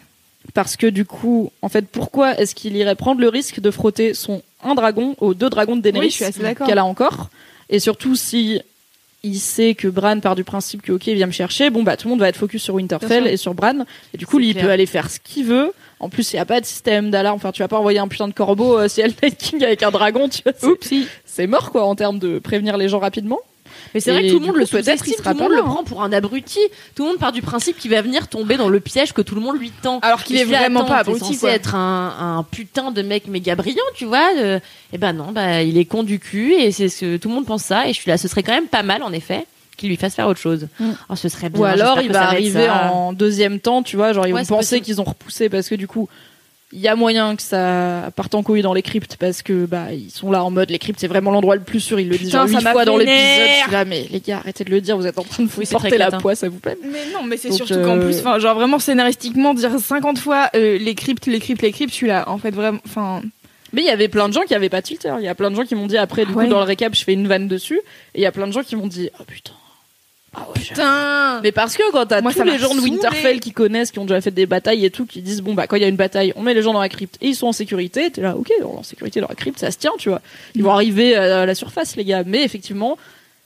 Parce 0.54 0.76
que 0.76 0.86
du 0.86 1.04
coup, 1.04 1.50
en 1.60 1.68
fait, 1.68 1.86
pourquoi 1.86 2.38
est-ce 2.38 2.54
qu'il 2.54 2.76
irait 2.76 2.94
prendre 2.94 3.20
le 3.20 3.28
risque 3.28 3.60
de 3.60 3.70
frotter 3.70 4.14
son 4.14 4.42
un 4.62 4.74
dragon 4.74 5.14
aux 5.20 5.34
deux 5.34 5.50
dragons 5.50 5.76
de 5.76 5.82
Daenerys 5.82 6.16
Oui, 6.20 6.54
qu'elle 6.66 6.78
a 6.78 6.84
encore? 6.84 7.28
Et 7.68 7.78
surtout, 7.78 8.14
si 8.16 8.62
il 9.26 9.38
sait 9.38 9.74
que 9.74 9.88
Bran 9.88 10.20
part 10.20 10.36
du 10.36 10.44
principe 10.44 10.82
que 10.82 10.92
ok, 10.92 11.06
il 11.08 11.14
vient 11.14 11.26
me 11.26 11.32
chercher, 11.32 11.70
bon 11.70 11.82
bah 11.82 11.96
tout 11.96 12.06
le 12.06 12.10
monde 12.10 12.20
va 12.20 12.28
être 12.28 12.36
focus 12.36 12.62
sur 12.62 12.74
Winterfell 12.74 13.26
et 13.26 13.36
sur 13.36 13.54
Bran. 13.54 13.84
Et 14.14 14.18
du 14.18 14.26
coup, 14.26 14.38
lui, 14.38 14.50
il 14.50 14.54
peut 14.54 14.70
aller 14.70 14.86
faire 14.86 15.10
ce 15.10 15.18
qu'il 15.18 15.46
veut. 15.46 15.72
En 15.98 16.08
plus, 16.08 16.32
il 16.32 16.36
n'y 16.36 16.40
a 16.40 16.44
pas 16.44 16.60
de 16.60 16.66
système 16.66 17.10
d'alarme. 17.10 17.36
Enfin, 17.36 17.52
tu 17.52 17.62
vas 17.62 17.68
pas 17.68 17.78
envoyer 17.78 17.98
un 17.98 18.08
putain 18.08 18.28
de 18.28 18.34
corbeau 18.34 18.78
euh, 18.78 18.88
si 18.88 19.00
elle 19.00 19.14
King 19.14 19.64
avec 19.64 19.82
un 19.82 19.90
dragon, 19.90 20.28
tu 20.28 20.42
vois. 20.42 20.52
C'est 21.24 21.46
mort, 21.46 21.70
quoi, 21.70 21.84
en 21.84 21.94
termes 21.94 22.18
de 22.18 22.38
prévenir 22.38 22.76
les 22.76 22.88
gens 22.88 22.98
rapidement. 22.98 23.40
Mais 23.94 24.00
c'est 24.00 24.10
vrai 24.12 24.22
que 24.22 24.28
tout 24.30 24.38
le 24.38 24.46
monde 24.46 24.54
coup, 24.54 24.58
le 24.60 24.66
sous-estime, 24.66 25.14
tout 25.22 25.28
le 25.28 25.34
monde 25.34 25.50
là, 25.52 25.56
le 25.58 25.62
hein. 25.62 25.66
prend 25.66 25.84
pour 25.84 26.02
un 26.02 26.12
abruti. 26.12 26.60
Tout 26.94 27.04
le 27.04 27.10
monde 27.10 27.18
part 27.18 27.32
du 27.32 27.42
principe 27.42 27.78
qu'il 27.78 27.90
va 27.90 28.02
venir 28.02 28.28
tomber 28.28 28.56
dans 28.56 28.68
le 28.68 28.80
piège 28.80 29.12
que 29.12 29.22
tout 29.22 29.34
le 29.34 29.40
monde 29.40 29.58
lui 29.58 29.70
tend. 29.82 29.98
Alors 30.00 30.22
qu'il 30.22 30.36
est 30.36 30.44
vraiment 30.44 30.84
pas 30.84 30.98
abruti, 30.98 31.38
être 31.46 31.74
un, 31.74 32.38
un 32.38 32.42
putain 32.42 32.90
de 32.90 33.02
mec 33.02 33.26
méga 33.28 33.54
brillant, 33.54 33.82
tu 33.94 34.04
vois. 34.04 34.30
euh, 34.36 34.58
et 34.92 34.98
ben 34.98 35.12
non, 35.12 35.32
bah 35.32 35.62
il 35.62 35.78
est 35.78 35.84
con 35.84 36.02
du 36.02 36.18
cul 36.18 36.54
et 36.54 36.72
c'est 36.72 36.88
ce 36.88 37.00
que 37.00 37.16
tout 37.16 37.28
le 37.28 37.34
monde 37.34 37.46
pense 37.46 37.62
ça. 37.62 37.88
Et 37.88 37.92
je 37.92 38.00
suis 38.00 38.10
là, 38.10 38.18
ce 38.18 38.28
serait 38.28 38.42
quand 38.42 38.54
même 38.54 38.66
pas 38.68 38.82
mal 38.82 39.02
en 39.02 39.12
effet 39.12 39.46
qu'il 39.76 39.90
lui 39.90 39.96
fasse 39.96 40.14
faire 40.14 40.26
autre 40.26 40.40
chose. 40.40 40.68
Mm. 40.80 40.90
Oh, 41.10 41.16
ce 41.16 41.28
serait 41.28 41.50
bien. 41.50 41.60
Ou 41.60 41.64
alors, 41.64 42.00
il 42.00 42.10
va 42.10 42.28
arriver 42.28 42.64
ça. 42.66 42.90
en 42.92 43.12
deuxième 43.12 43.60
temps, 43.60 43.82
tu 43.82 43.96
vois. 43.96 44.12
Genre, 44.14 44.26
ils 44.26 44.32
Ouais, 44.32 44.42
vont 44.42 44.56
penser 44.56 44.80
qu'ils 44.80 45.00
ont 45.02 45.04
repoussé 45.04 45.48
parce 45.50 45.68
que 45.68 45.74
du 45.74 45.86
coup, 45.86 46.08
il 46.76 46.82
y 46.82 46.88
a 46.88 46.94
moyen 46.94 47.34
que 47.36 47.42
ça 47.42 48.10
parte 48.14 48.34
en 48.34 48.42
couille 48.42 48.60
dans 48.60 48.74
les 48.74 48.82
cryptes 48.82 49.16
parce 49.18 49.40
que 49.40 49.64
bah 49.64 49.92
ils 49.94 50.10
sont 50.10 50.30
là 50.30 50.44
en 50.44 50.50
mode 50.50 50.68
les 50.70 50.78
cryptes 50.78 51.00
c'est 51.00 51.06
vraiment 51.06 51.30
l'endroit 51.30 51.56
le 51.56 51.62
plus 51.62 51.80
sûr. 51.80 51.98
Ils 51.98 52.08
le 52.08 52.18
disent 52.18 52.28
Putain, 52.28 52.40
genre 52.46 52.48
ça 52.50 52.58
huit 52.58 52.64
m'a 52.64 52.72
fois 52.72 52.84
dans 52.84 52.98
l'épisode. 52.98 53.18
Je 53.18 53.62
suis 53.62 53.72
là, 53.72 53.84
mais 53.86 54.06
les 54.10 54.20
gars, 54.20 54.36
arrêtez 54.38 54.62
de 54.64 54.70
le 54.70 54.80
dire. 54.82 54.96
Vous 54.96 55.06
êtes 55.06 55.18
en 55.18 55.24
train 55.24 55.42
de 55.42 55.48
vous 55.48 55.60
Oui, 55.60 55.66
porter 55.66 55.96
la 55.96 56.10
poisse, 56.10 56.40
ça 56.40 56.48
vous 56.50 56.58
plaît 56.58 56.76
Mais 56.82 57.10
non, 57.14 57.22
mais 57.24 57.38
c'est 57.38 57.50
surtout 57.50 57.72
euh, 57.72 57.84
qu'en 57.84 57.98
plus, 57.98 58.18
enfin, 58.18 58.38
genre 58.38 58.54
vraiment 58.54 58.78
scénaristiquement, 58.78 59.54
dire 59.54 59.70
50 59.78 60.18
fois 60.18 60.50
euh, 60.54 60.76
les 60.78 60.94
cryptes, 60.94 61.26
les 61.26 61.40
cryptes, 61.40 61.62
les 61.62 61.72
cryptes, 61.72 61.90
je 61.92 61.96
suis 61.96 62.06
là. 62.06 62.28
En 62.28 62.36
fait, 62.38 62.50
vraiment, 62.50 62.78
enfin, 62.86 63.22
Mais 63.72 63.80
il 63.82 63.86
y 63.86 63.90
avait 63.90 64.08
plein 64.08 64.28
de 64.28 64.34
gens 64.34 64.42
qui 64.42 64.54
avaient 64.54 64.68
pas 64.68 64.82
Twitter. 64.82 65.12
Il 65.18 65.24
y 65.24 65.28
a 65.28 65.34
plein 65.34 65.50
de 65.50 65.56
gens 65.56 65.64
qui 65.64 65.74
m'ont 65.74 65.86
dit 65.86 65.96
après, 65.96 66.26
du 66.26 66.32
Ouais. 66.34 66.44
coup, 66.44 66.50
dans 66.50 66.58
le 66.58 66.64
récap, 66.66 66.94
je 66.94 67.02
fais 67.04 67.14
une 67.14 67.26
vanne 67.26 67.48
dessus. 67.48 67.80
Et 68.14 68.20
il 68.20 68.22
y 68.22 68.26
a 68.26 68.32
plein 68.32 68.46
de 68.46 68.52
gens 68.52 68.62
qui 68.62 68.76
m'ont 68.76 68.86
dit, 68.86 69.08
oh 69.18 69.24
putain. 69.26 69.52
Ah 70.38 70.46
ouais, 70.54 70.60
putain. 70.60 71.40
Mais 71.42 71.50
parce 71.50 71.76
que 71.76 71.90
quand 71.92 72.04
t'as 72.06 72.20
tous 72.20 72.42
les 72.42 72.58
gens 72.58 72.74
de. 72.74 72.80
Winterfell 72.80 73.40
qui 73.40 73.52
connaissent, 73.52 73.90
qui 73.90 73.98
ont 73.98 74.04
déjà 74.04 74.20
fait 74.20 74.30
des 74.30 74.44
batailles 74.46 74.84
et 74.84 74.90
tout, 74.90 75.06
qui 75.06 75.22
disent 75.22 75.40
bon 75.40 75.54
bah 75.54 75.66
quand 75.66 75.76
il 75.76 75.82
y 75.82 75.84
a 75.84 75.88
une 75.88 75.96
bataille, 75.96 76.32
on 76.36 76.42
met 76.42 76.52
les 76.52 76.60
gens 76.62 76.74
dans 76.74 76.80
la 76.80 76.90
crypte 76.90 77.16
et 77.22 77.28
ils 77.28 77.34
sont 77.34 77.46
en 77.46 77.52
sécurité, 77.52 78.10
t'es 78.10 78.20
là 78.20 78.36
ok, 78.36 78.52
on 78.60 78.74
est 78.74 78.78
en 78.78 78.82
sécurité 78.82 79.20
dans 79.20 79.28
la 79.28 79.34
crypte, 79.34 79.58
ça 79.58 79.70
se 79.70 79.78
tient, 79.78 79.92
tu 79.98 80.10
vois. 80.10 80.20
Ils 80.54 80.62
vont 80.62 80.72
arriver 80.72 81.14
à 81.16 81.46
la 81.46 81.54
surface 81.54 81.96
les 81.96 82.04
gars, 82.04 82.22
mais 82.26 82.44
effectivement, 82.44 82.98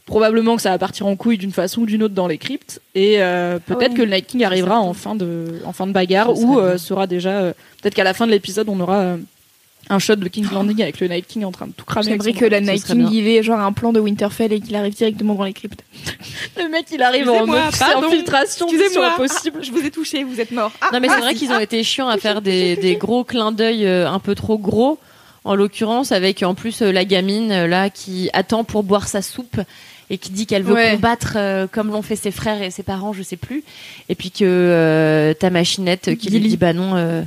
probablement 0.06 0.56
que 0.56 0.62
ça 0.62 0.70
va 0.70 0.78
partir 0.78 1.06
en 1.06 1.14
couille 1.14 1.38
d'une 1.38 1.52
façon 1.52 1.82
ou 1.82 1.86
d'une 1.86 2.02
autre 2.02 2.14
dans 2.14 2.26
les 2.26 2.38
cryptes 2.38 2.80
et 2.96 3.22
euh, 3.22 3.60
peut-être 3.64 3.82
Ah 3.82 3.88
ouais. 3.92 3.96
que 3.98 4.02
le 4.02 4.10
Night 4.10 4.26
King 4.26 4.42
arrivera 4.42 4.80
en 4.80 4.92
fin 4.92 5.14
de 5.14 5.60
en 5.64 5.72
fin 5.72 5.86
de 5.86 5.92
bagarre 5.92 6.36
ou 6.36 6.58
euh, 6.58 6.76
sera 6.78 7.06
déjà 7.06 7.30
euh, 7.30 7.52
peut-être 7.80 7.94
qu'à 7.94 8.02
la 8.02 8.14
fin 8.14 8.26
de 8.26 8.32
l'épisode 8.32 8.68
on 8.68 8.80
aura 8.80 8.98
euh, 8.98 9.16
un 9.88 9.98
shot 9.98 10.16
de 10.16 10.28
King's 10.28 10.52
Landing 10.52 10.82
avec 10.82 11.00
le 11.00 11.08
Night 11.08 11.26
King 11.26 11.44
en 11.44 11.50
train 11.52 11.66
de 11.66 11.72
tout 11.72 11.84
cramer. 11.84 12.06
J'aimerais 12.10 12.32
que 12.32 12.44
la. 12.44 12.60
Night 12.60 12.84
King, 12.84 13.08
il 13.10 13.26
ait 13.26 13.42
genre 13.42 13.58
un 13.60 13.72
plan 13.72 13.92
de 13.92 13.98
Winterfell 14.00 14.52
et 14.52 14.60
qu'il 14.60 14.76
arrive 14.76 14.94
directement 14.94 15.34
dans 15.34 15.44
les 15.44 15.52
cryptes. 15.52 15.82
Le 16.58 16.68
mec 16.68 16.86
il 16.92 17.02
arrive 17.02 17.28
en 17.28 17.46
c'est 17.72 17.82
infiltration, 17.84 18.66
Excusez-moi. 18.68 19.14
impossible. 19.14 19.58
Ah, 19.60 19.64
je 19.64 19.70
vous 19.72 19.84
ai 19.84 19.90
touché, 19.90 20.22
vous 20.24 20.40
êtes 20.40 20.50
mort. 20.52 20.70
Ah, 20.80 20.90
Non 20.92 21.00
mais 21.00 21.08
c'est 21.08 21.14
ah, 21.14 21.20
vrai 21.20 21.34
qu'ils 21.34 21.50
ont 21.50 21.58
été 21.58 21.82
chiants 21.82 22.08
à 22.08 22.18
faire 22.18 22.42
des, 22.42 22.76
des 22.76 22.96
gros 22.96 23.24
clins 23.24 23.52
d'œil 23.52 23.86
euh, 23.86 24.08
un 24.08 24.18
peu 24.18 24.34
trop 24.34 24.58
gros. 24.58 24.98
En 25.42 25.54
l'occurrence, 25.54 26.12
avec 26.12 26.42
en 26.42 26.54
plus 26.54 26.82
euh, 26.82 26.92
la 26.92 27.04
gamine 27.06 27.50
euh, 27.50 27.66
là 27.66 27.88
qui 27.88 28.28
attend 28.34 28.62
pour 28.62 28.82
boire 28.82 29.08
sa 29.08 29.22
soupe 29.22 29.58
et 30.10 30.18
qui 30.18 30.30
dit 30.32 30.44
qu'elle 30.46 30.62
veut 30.64 30.74
Ouais. 30.74 30.90
combattre 30.92 31.32
euh, 31.36 31.66
comme 31.66 31.88
l'ont 31.88 32.02
fait 32.02 32.16
ses 32.16 32.30
frères 32.30 32.60
et 32.62 32.70
ses 32.70 32.82
parents, 32.82 33.12
je 33.14 33.22
sais 33.22 33.36
plus. 33.36 33.64
Et 34.10 34.14
puis 34.14 34.30
que 34.30 34.44
euh, 34.44 35.32
ta 35.32 35.48
machinette 35.50 36.14
qui 36.18 36.28
lui 36.30 36.40
dit 36.40 36.56
bah 36.58 36.74
non. 36.74 36.94
euh, 36.96 37.22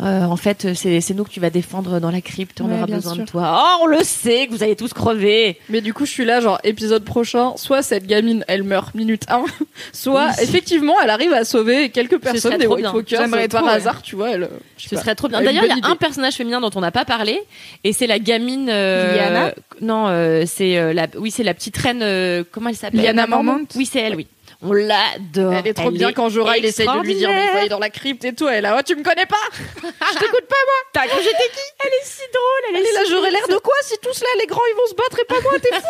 euh, 0.00 0.24
en 0.24 0.36
fait, 0.36 0.74
c'est 0.74 1.14
nous 1.14 1.24
que 1.24 1.30
tu 1.30 1.40
vas 1.40 1.48
défendre 1.50 2.00
dans 2.00 2.10
la 2.10 2.20
crypte. 2.20 2.60
On 2.60 2.66
Ouais, 2.68 2.76
aura 2.76 2.86
besoin 2.86 3.14
sûr. 3.14 3.24
de 3.24 3.28
toi. 3.30 3.58
Oh, 3.80 3.84
on 3.84 3.86
le 3.86 4.02
sait 4.04 4.46
que 4.46 4.52
vous 4.52 4.62
allez 4.62 4.76
tous 4.76 4.92
crever. 4.92 5.58
Mais 5.70 5.80
du 5.80 5.94
coup, 5.94 6.04
je 6.04 6.10
suis 6.10 6.24
là, 6.26 6.40
genre, 6.40 6.58
épisode 6.64 7.02
prochain, 7.04 7.54
soit 7.56 7.82
cette 7.82 8.06
gamine, 8.06 8.44
elle 8.48 8.62
meurt 8.62 8.94
minute 8.94 9.24
1, 9.28 9.44
soit, 9.92 10.26
Oui. 10.28 10.42
effectivement, 10.42 10.94
elle 11.02 11.08
arrive 11.10 11.32
à 11.32 11.44
sauver 11.44 11.88
quelques 11.90 12.18
personnes 12.18 12.58
des 12.58 12.66
White. 12.66 12.86
Walkers 12.92 13.20
euh, 13.32 13.48
par 13.48 13.64
ouais. 13.64 13.70
hasard, 13.70 14.02
tu 14.02 14.16
vois, 14.16 14.30
elle, 14.32 14.50
sais 14.76 14.90
Ce 14.90 14.94
pas. 14.96 15.00
serait 15.00 15.14
trop 15.14 15.28
bien. 15.28 15.40
D'ailleurs, 15.42 15.64
il 15.64 15.78
y 15.78 15.80
a 15.82 15.88
un 15.88 15.96
personnage 15.96 16.34
féminin 16.34 16.60
dont 16.60 16.70
on 16.74 16.80
n'a 16.80 16.90
pas 16.90 17.04
parlé, 17.06 17.40
et 17.82 17.92
c'est 17.94 18.06
la 18.06 18.18
gamine. 18.18 18.68
euh, 18.70 19.14
Lyanna 19.14 19.54
Non, 19.80 20.08
euh, 20.08 20.44
c'est 20.46 20.76
euh, 20.78 20.92
la. 20.92 21.06
Oui, 21.18 21.30
c'est 21.30 21.42
la 21.42 21.54
petite 21.54 21.76
reine. 21.78 22.00
euh, 22.02 22.44
comment 22.50 22.68
elle 22.68 22.76
s'appelle? 22.76 23.00
Lyanna 23.00 23.26
Mormont 23.26 23.64
Oui, 23.76 23.86
c'est 23.86 24.00
elle. 24.00 24.16
Oui. 24.16 24.26
On 24.62 24.72
l'adore. 24.72 25.52
Elle 25.52 25.66
est 25.68 25.74
trop 25.74 25.90
bien 25.90 26.12
quand 26.12 26.28
Jorah, 26.28 26.56
il 26.56 26.64
essaye 26.64 26.86
de 26.86 27.02
lui 27.02 27.14
dire, 27.14 27.28
mais 27.28 27.44
il 27.44 27.50
faut 27.50 27.58
aller 27.58 27.68
dans 27.68 27.78
la 27.78 27.90
crypte 27.90 28.24
et 28.24 28.34
tout, 28.34 28.48
elle 28.48 28.56
est 28.56 28.60
là, 28.62 28.76
oh, 28.78 28.82
tu 28.84 28.96
me 28.96 29.02
connais 29.02 29.26
pas! 29.26 29.36
je 29.54 30.18
t'écoute 30.18 30.46
pas, 30.48 30.56
moi! 30.66 30.78
T'as 30.92 31.06
cru 31.06 31.22
j'étais 31.22 31.50
qui? 31.52 31.60
Elle 31.84 31.92
est 31.92 32.04
si 32.04 32.22
drôle. 32.32 32.70
Elle, 32.70 32.76
Elle 32.76 32.86
est 32.86 32.92
là, 32.92 33.00
j'aurais 33.08 33.30
l'air 33.30 33.48
de 33.48 33.58
quoi 33.58 33.74
si 33.82 33.96
tous 34.02 34.20
là, 34.20 34.28
les 34.40 34.46
grands, 34.46 34.62
ils 34.70 34.76
vont 34.76 34.86
se 34.86 34.94
battre 34.94 35.18
et 35.20 35.24
pas 35.24 35.40
moi, 35.42 35.52
t'es 35.60 35.74
fou! 35.74 35.86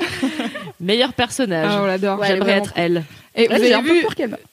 Meilleur 0.80 1.12
personnage. 1.12 1.68
Ah, 1.70 1.82
on 1.82 1.86
l'adore. 1.86 2.24
J'aimerais 2.24 2.58
être 2.58 2.72
elle. 2.76 3.04
Et 3.36 3.46
vous 3.46 3.54
avez 3.54 3.80
vu, 3.80 4.04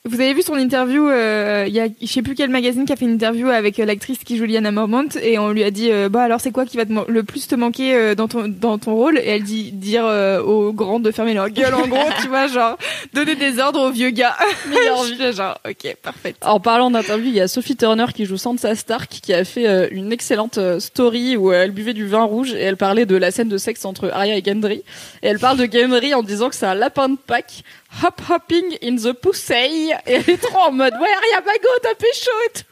vous 0.04 0.20
avez 0.20 0.42
son 0.42 0.54
interview 0.54 1.08
euh, 1.08 1.64
Il 1.66 1.74
y 1.74 1.80
a, 1.80 1.88
je 2.00 2.06
sais 2.06 2.22
plus 2.22 2.36
quel 2.36 2.48
magazine 2.48 2.86
qui 2.86 2.92
a 2.92 2.96
fait 2.96 3.06
une 3.06 3.14
interview 3.14 3.48
avec 3.48 3.80
euh, 3.80 3.84
l'actrice 3.84 4.18
qui 4.18 4.36
joue 4.36 4.44
Liana 4.44 4.70
Mormont 4.70 5.08
et 5.20 5.36
on 5.38 5.50
lui 5.50 5.64
a 5.64 5.72
dit, 5.72 5.90
euh, 5.90 6.08
bah 6.08 6.22
alors 6.22 6.40
c'est 6.40 6.52
quoi 6.52 6.64
qui 6.64 6.76
va 6.76 6.86
te 6.86 6.92
le 7.10 7.22
plus 7.24 7.48
te 7.48 7.56
manquer 7.56 7.94
euh, 7.94 8.14
dans 8.14 8.28
ton 8.28 8.46
dans 8.46 8.78
ton 8.78 8.94
rôle? 8.94 9.18
Et 9.18 9.26
elle 9.26 9.42
dit 9.42 9.72
dire 9.72 10.06
euh, 10.06 10.40
aux 10.40 10.72
grands 10.72 11.00
de 11.00 11.10
fermer 11.10 11.34
leur 11.34 11.50
gueule 11.50 11.74
en 11.74 11.86
gros, 11.88 12.08
tu 12.22 12.28
vois, 12.28 12.46
genre 12.46 12.78
donner 13.12 13.34
des 13.34 13.58
ordres 13.58 13.80
aux 13.80 13.90
vieux 13.90 14.10
gars. 14.10 14.36
Genre, 15.32 15.58
ok, 15.68 15.96
parfait. 16.02 16.34
En 16.42 16.60
parlant 16.60 16.90
d'interview, 16.90 17.28
il 17.28 17.34
y 17.34 17.40
a 17.40 17.48
Sophie 17.48 17.76
Turner 17.76 18.06
qui 18.14 18.24
joue 18.24 18.36
Sansa 18.36 18.74
Stark 18.74 19.10
qui 19.22 19.32
a 19.34 19.44
fait 19.44 19.68
euh, 19.68 19.88
une 19.90 20.12
excellente 20.12 20.58
euh, 20.58 20.80
story 20.80 21.36
où 21.36 21.52
elle 21.52 21.70
buvait 21.70 21.94
du 21.94 22.06
vin 22.06 22.24
rouge 22.24 22.52
et 22.52 22.60
elle 22.60 22.76
parlait 22.76 23.06
de 23.06 23.16
la 23.16 23.30
scène 23.30 23.48
de 23.48 23.58
sexe 23.58 23.84
entre 23.84 24.10
Arya 24.10 24.36
et 24.36 24.42
Gendry. 24.44 24.82
Et 25.22 25.28
elle 25.28 25.38
parle 25.38 25.58
de 25.58 25.68
Gendry 25.70 26.14
en 26.14 26.22
disant 26.22 26.48
que 26.48 26.54
c'est 26.54 26.66
un 26.66 26.74
lapin 26.74 27.08
de 27.08 27.16
Pâques 27.16 27.62
hop 28.02 28.20
hopping 28.28 28.76
in 28.82 28.96
the 28.96 29.12
pussy 29.12 29.90
et 30.06 30.12
elle 30.12 30.28
est 30.30 30.36
trop 30.42 30.58
en 30.58 30.72
mode 30.72 30.92
ouais 31.00 31.08
Arya 31.16 31.40
Bago 31.40 31.68
t'as 31.82 31.94
pécho 31.94 32.30
et 32.46 32.58
tout. 32.58 32.64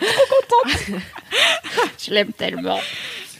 Elle 0.00 0.08
est 0.08 0.12
trop 0.12 0.34
contente. 0.34 1.00
Je 2.06 2.10
l'aime 2.12 2.32
tellement. 2.32 2.78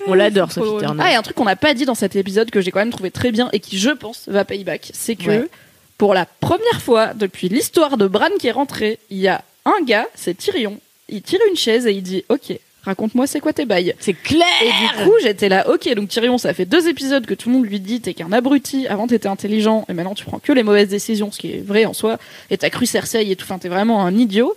On 0.06 0.14
l'adore, 0.14 0.52
Sophie 0.52 0.66
drôle. 0.68 0.80
Turner. 0.82 1.02
Ah, 1.04 1.12
et 1.12 1.14
un 1.16 1.22
truc 1.22 1.36
qu'on 1.36 1.44
n'a 1.44 1.56
pas 1.56 1.74
dit 1.74 1.84
dans 1.84 1.94
cet 1.94 2.16
épisode 2.16 2.50
que 2.50 2.60
j'ai 2.60 2.70
quand 2.70 2.78
même 2.78 2.90
trouvé 2.92 3.10
très 3.10 3.32
bien 3.32 3.48
et 3.52 3.60
qui, 3.60 3.78
je 3.78 3.90
pense, 3.90 4.28
va 4.28 4.44
payback, 4.44 4.90
c'est 4.94 5.16
que 5.16 5.28
Ouais. 5.30 5.48
pour 5.96 6.14
la 6.14 6.24
première 6.26 6.80
fois 6.82 7.14
depuis 7.14 7.48
l'histoire 7.48 7.96
de 7.96 8.06
Bran 8.06 8.28
qui 8.38 8.46
est 8.46 8.52
rentré, 8.52 8.98
il 9.10 9.18
y 9.18 9.28
a 9.28 9.42
un 9.64 9.82
gars, 9.84 10.06
c'est 10.14 10.36
Tyrion, 10.36 10.78
il 11.08 11.22
tire 11.22 11.40
une 11.50 11.56
chaise 11.56 11.86
et 11.86 11.92
il 11.92 12.02
dit 12.02 12.24
Ok, 12.28 12.52
raconte-moi 12.89 13.26
c'est 13.26 13.41
quoi 13.41 13.53
tes 13.53 13.64
bails. 13.64 13.95
C'est 14.01 14.12
clair. 14.14 14.45
Et 14.62 14.66
du 14.66 15.05
coup, 15.05 15.12
j'étais 15.22 15.49
là, 15.49 15.68
ok, 15.70 15.95
donc 15.95 16.09
Tyrion, 16.09 16.36
ça 16.39 16.53
fait 16.53 16.64
deux 16.64 16.89
épisodes 16.89 17.24
que 17.24 17.34
tout 17.34 17.49
le 17.49 17.55
monde 17.57 17.66
lui 17.66 17.78
dit 17.80 18.01
t'es 18.01 18.14
qu'un 18.14 18.32
abruti, 18.32 18.86
avant 18.89 19.07
t'étais 19.07 19.28
intelligent, 19.28 19.84
et 19.89 19.93
maintenant 19.95 20.14
tu 20.14 20.24
prends 20.24 20.39
que 20.41 20.53
les 20.53 20.62
mauvaises 20.62 20.89
décisions, 20.89 21.30
ce 21.30 21.39
qui 21.39 21.53
est 21.53 21.64
vrai 21.64 21.84
en 21.84 21.93
soi, 21.93 22.18
et 22.51 22.59
t'as 22.59 22.70
cru 22.70 22.86
Cersei 22.86 23.30
et 23.30 23.36
tout, 23.36 23.45
enfin 23.45 23.59
t'es 23.59 23.68
vraiment 23.68 24.05
un 24.05 24.14
idiot. 24.16 24.55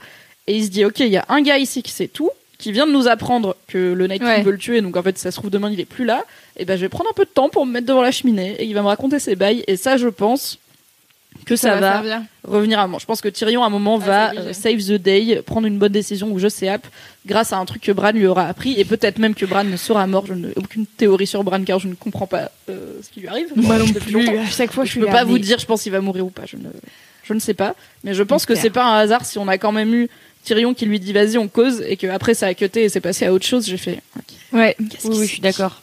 Et 0.47 0.55
il 0.55 0.65
se 0.65 0.69
dit, 0.69 0.83
ok, 0.85 0.99
il 1.01 1.07
y 1.09 1.17
a 1.17 1.25
un 1.29 1.41
gars 1.41 1.59
ici 1.59 1.83
qui 1.83 1.91
sait 1.91 2.07
tout, 2.07 2.31
qui 2.57 2.71
vient 2.71 2.87
de 2.87 2.91
nous 2.91 3.07
apprendre 3.07 3.55
que 3.67 3.77
le 3.93 4.07
Night 4.07 4.21
King 4.21 4.27
Ouais. 4.27 4.41
veut 4.41 4.51
le 4.51 4.57
tuer, 4.57 4.81
donc 4.81 4.97
en 4.97 5.03
fait, 5.03 5.17
ça 5.17 5.29
se 5.31 5.37
trouve 5.37 5.49
demain 5.51 5.69
il 5.71 5.79
est 5.79 5.85
plus 5.85 6.05
là, 6.05 6.25
et 6.57 6.65
ben 6.65 6.75
je 6.77 6.81
vais 6.81 6.89
prendre 6.89 7.09
un 7.09 7.13
peu 7.13 7.25
de 7.25 7.29
temps 7.29 7.49
pour 7.49 7.65
me 7.65 7.71
mettre 7.71 7.85
devant 7.87 8.01
la 8.01 8.11
cheminée, 8.11 8.55
et 8.59 8.65
il 8.65 8.73
va 8.73 8.81
me 8.81 8.87
raconter 8.87 9.19
ses 9.19 9.35
bails, 9.35 9.63
et 9.67 9.75
ça, 9.77 9.97
je 9.97 10.07
pense 10.07 10.57
que 11.45 11.55
ça, 11.55 11.75
va, 11.75 11.93
servir. 11.93 12.21
revenir 12.43 12.79
à 12.79 12.87
moi. 12.87 12.99
Je 12.99 13.05
pense 13.05 13.21
que 13.21 13.29
Tyrion, 13.29 13.63
à 13.63 13.67
un 13.67 13.69
moment, 13.69 13.99
Ah, 14.03 14.05
va 14.05 14.33
euh, 14.35 14.53
save 14.53 14.77
the 14.77 14.93
day, 15.01 15.41
prendre 15.45 15.67
une 15.67 15.77
bonne 15.77 15.91
décision 15.91 16.31
ou 16.31 16.39
je 16.39 16.47
sais 16.47 16.67
app, 16.67 16.85
grâce 17.25 17.53
à 17.53 17.57
un 17.57 17.65
truc 17.65 17.81
que 17.81 17.91
Bran 17.91 18.11
lui 18.11 18.27
aura 18.27 18.47
appris, 18.47 18.79
et 18.79 18.85
peut-être 18.85 19.19
même 19.19 19.35
que 19.35 19.45
Bran 19.45 19.63
ne 19.63 19.77
sera 19.77 20.05
mort. 20.07 20.25
Je 20.27 20.33
n'ai 20.33 20.53
aucune 20.55 20.85
théorie 20.85 21.27
sur 21.27 21.43
Bran 21.43 21.63
car 21.63 21.79
je 21.79 21.87
ne 21.87 21.93
comprends 21.95 22.27
pas 22.27 22.51
euh, 22.69 22.99
ce 23.01 23.09
qui 23.09 23.21
lui 23.21 23.27
arrive. 23.27 23.47
Moi 23.55 23.77
non 23.77 23.87
plus. 23.87 24.39
À 24.39 24.49
chaque 24.49 24.71
fois, 24.71 24.83
je 24.83 24.89
Je 24.89 24.91
suis 24.93 25.01
peux 25.01 25.07
pas 25.07 25.23
vous 25.23 25.39
dire, 25.39 25.59
je 25.59 25.65
pense 25.65 25.83
qu'il 25.83 25.91
va 25.91 26.01
mourir 26.01 26.25
ou 26.25 26.29
pas. 26.29 26.43
Je 26.45 26.57
ne, 26.57 26.69
je 27.23 27.33
ne 27.33 27.39
sais 27.39 27.53
pas. 27.53 27.75
Mais 28.03 28.13
je 28.13 28.23
pense 28.23 28.45
que 28.45 28.55
c'est 28.55 28.69
pas 28.69 28.85
un 28.85 28.97
hasard 28.99 29.25
si 29.25 29.37
on 29.39 29.47
a 29.47 29.57
quand 29.57 29.71
même 29.71 29.93
eu 29.93 30.09
Tyrion 30.43 30.73
qui 30.73 30.85
lui 30.85 30.99
dit 30.99 31.13
vas-y, 31.13 31.37
on 31.37 31.47
cause, 31.47 31.83
et 31.87 31.97
qu'après 31.97 32.33
ça 32.33 32.47
a 32.47 32.53
cuté 32.53 32.83
et 32.83 32.89
c'est 32.89 33.01
passé 33.01 33.25
à 33.25 33.33
autre 33.33 33.45
chose. 33.45 33.65
J'ai 33.67 33.77
fait, 33.77 34.01
Ouais. 34.51 34.75
Oui, 34.79 34.87
oui, 35.05 35.25
je 35.27 35.31
suis 35.33 35.41
d'accord. 35.41 35.81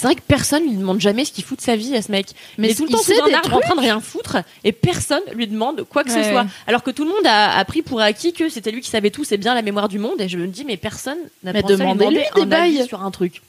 C'est 0.00 0.06
vrai 0.06 0.14
que 0.14 0.22
personne 0.26 0.62
lui 0.62 0.76
demande 0.76 0.98
jamais 1.00 1.26
ce 1.26 1.32
qu'il 1.32 1.44
fout 1.44 1.58
de 1.58 1.62
sa 1.62 1.76
vie 1.76 1.94
à 1.94 2.00
ce 2.00 2.10
mec. 2.10 2.28
Mais 2.56 2.68
Mais 2.68 2.68
il 2.68 2.70
est 2.72 2.74
tout 2.76 2.84
le 2.84 2.90
temps 2.90 3.02
sous 3.02 3.12
un 3.12 3.34
arbre 3.34 3.54
en 3.54 3.60
train 3.60 3.74
de 3.74 3.80
rien 3.80 4.00
foutre 4.00 4.38
et 4.64 4.72
personne 4.72 5.20
lui 5.34 5.46
demande 5.46 5.84
quoi 5.84 6.04
que 6.04 6.10
ce 6.10 6.22
soit. 6.30 6.46
Alors 6.66 6.82
que 6.82 6.90
tout 6.90 7.04
le 7.04 7.10
monde 7.10 7.26
a, 7.26 7.58
a 7.58 7.64
pris 7.66 7.82
pour 7.82 8.00
acquis 8.00 8.32
que 8.32 8.48
c'était 8.48 8.70
lui 8.70 8.80
qui 8.80 8.88
savait 8.88 9.10
tout, 9.10 9.24
c'est 9.24 9.36
bien 9.36 9.54
la 9.54 9.60
mémoire 9.62 9.88
du 9.88 9.98
monde. 9.98 10.20
Et 10.20 10.28
je 10.28 10.38
me 10.38 10.46
dis 10.46 10.64
mais 10.64 10.78
personne 10.78 11.18
n'a 11.42 11.52
pensé 11.60 11.74
à 11.74 11.76
lui 12.10 12.16
des 12.16 12.40
un 12.40 12.52
avis 12.52 12.86
sur 12.86 13.02
un 13.02 13.10
truc. 13.10 13.42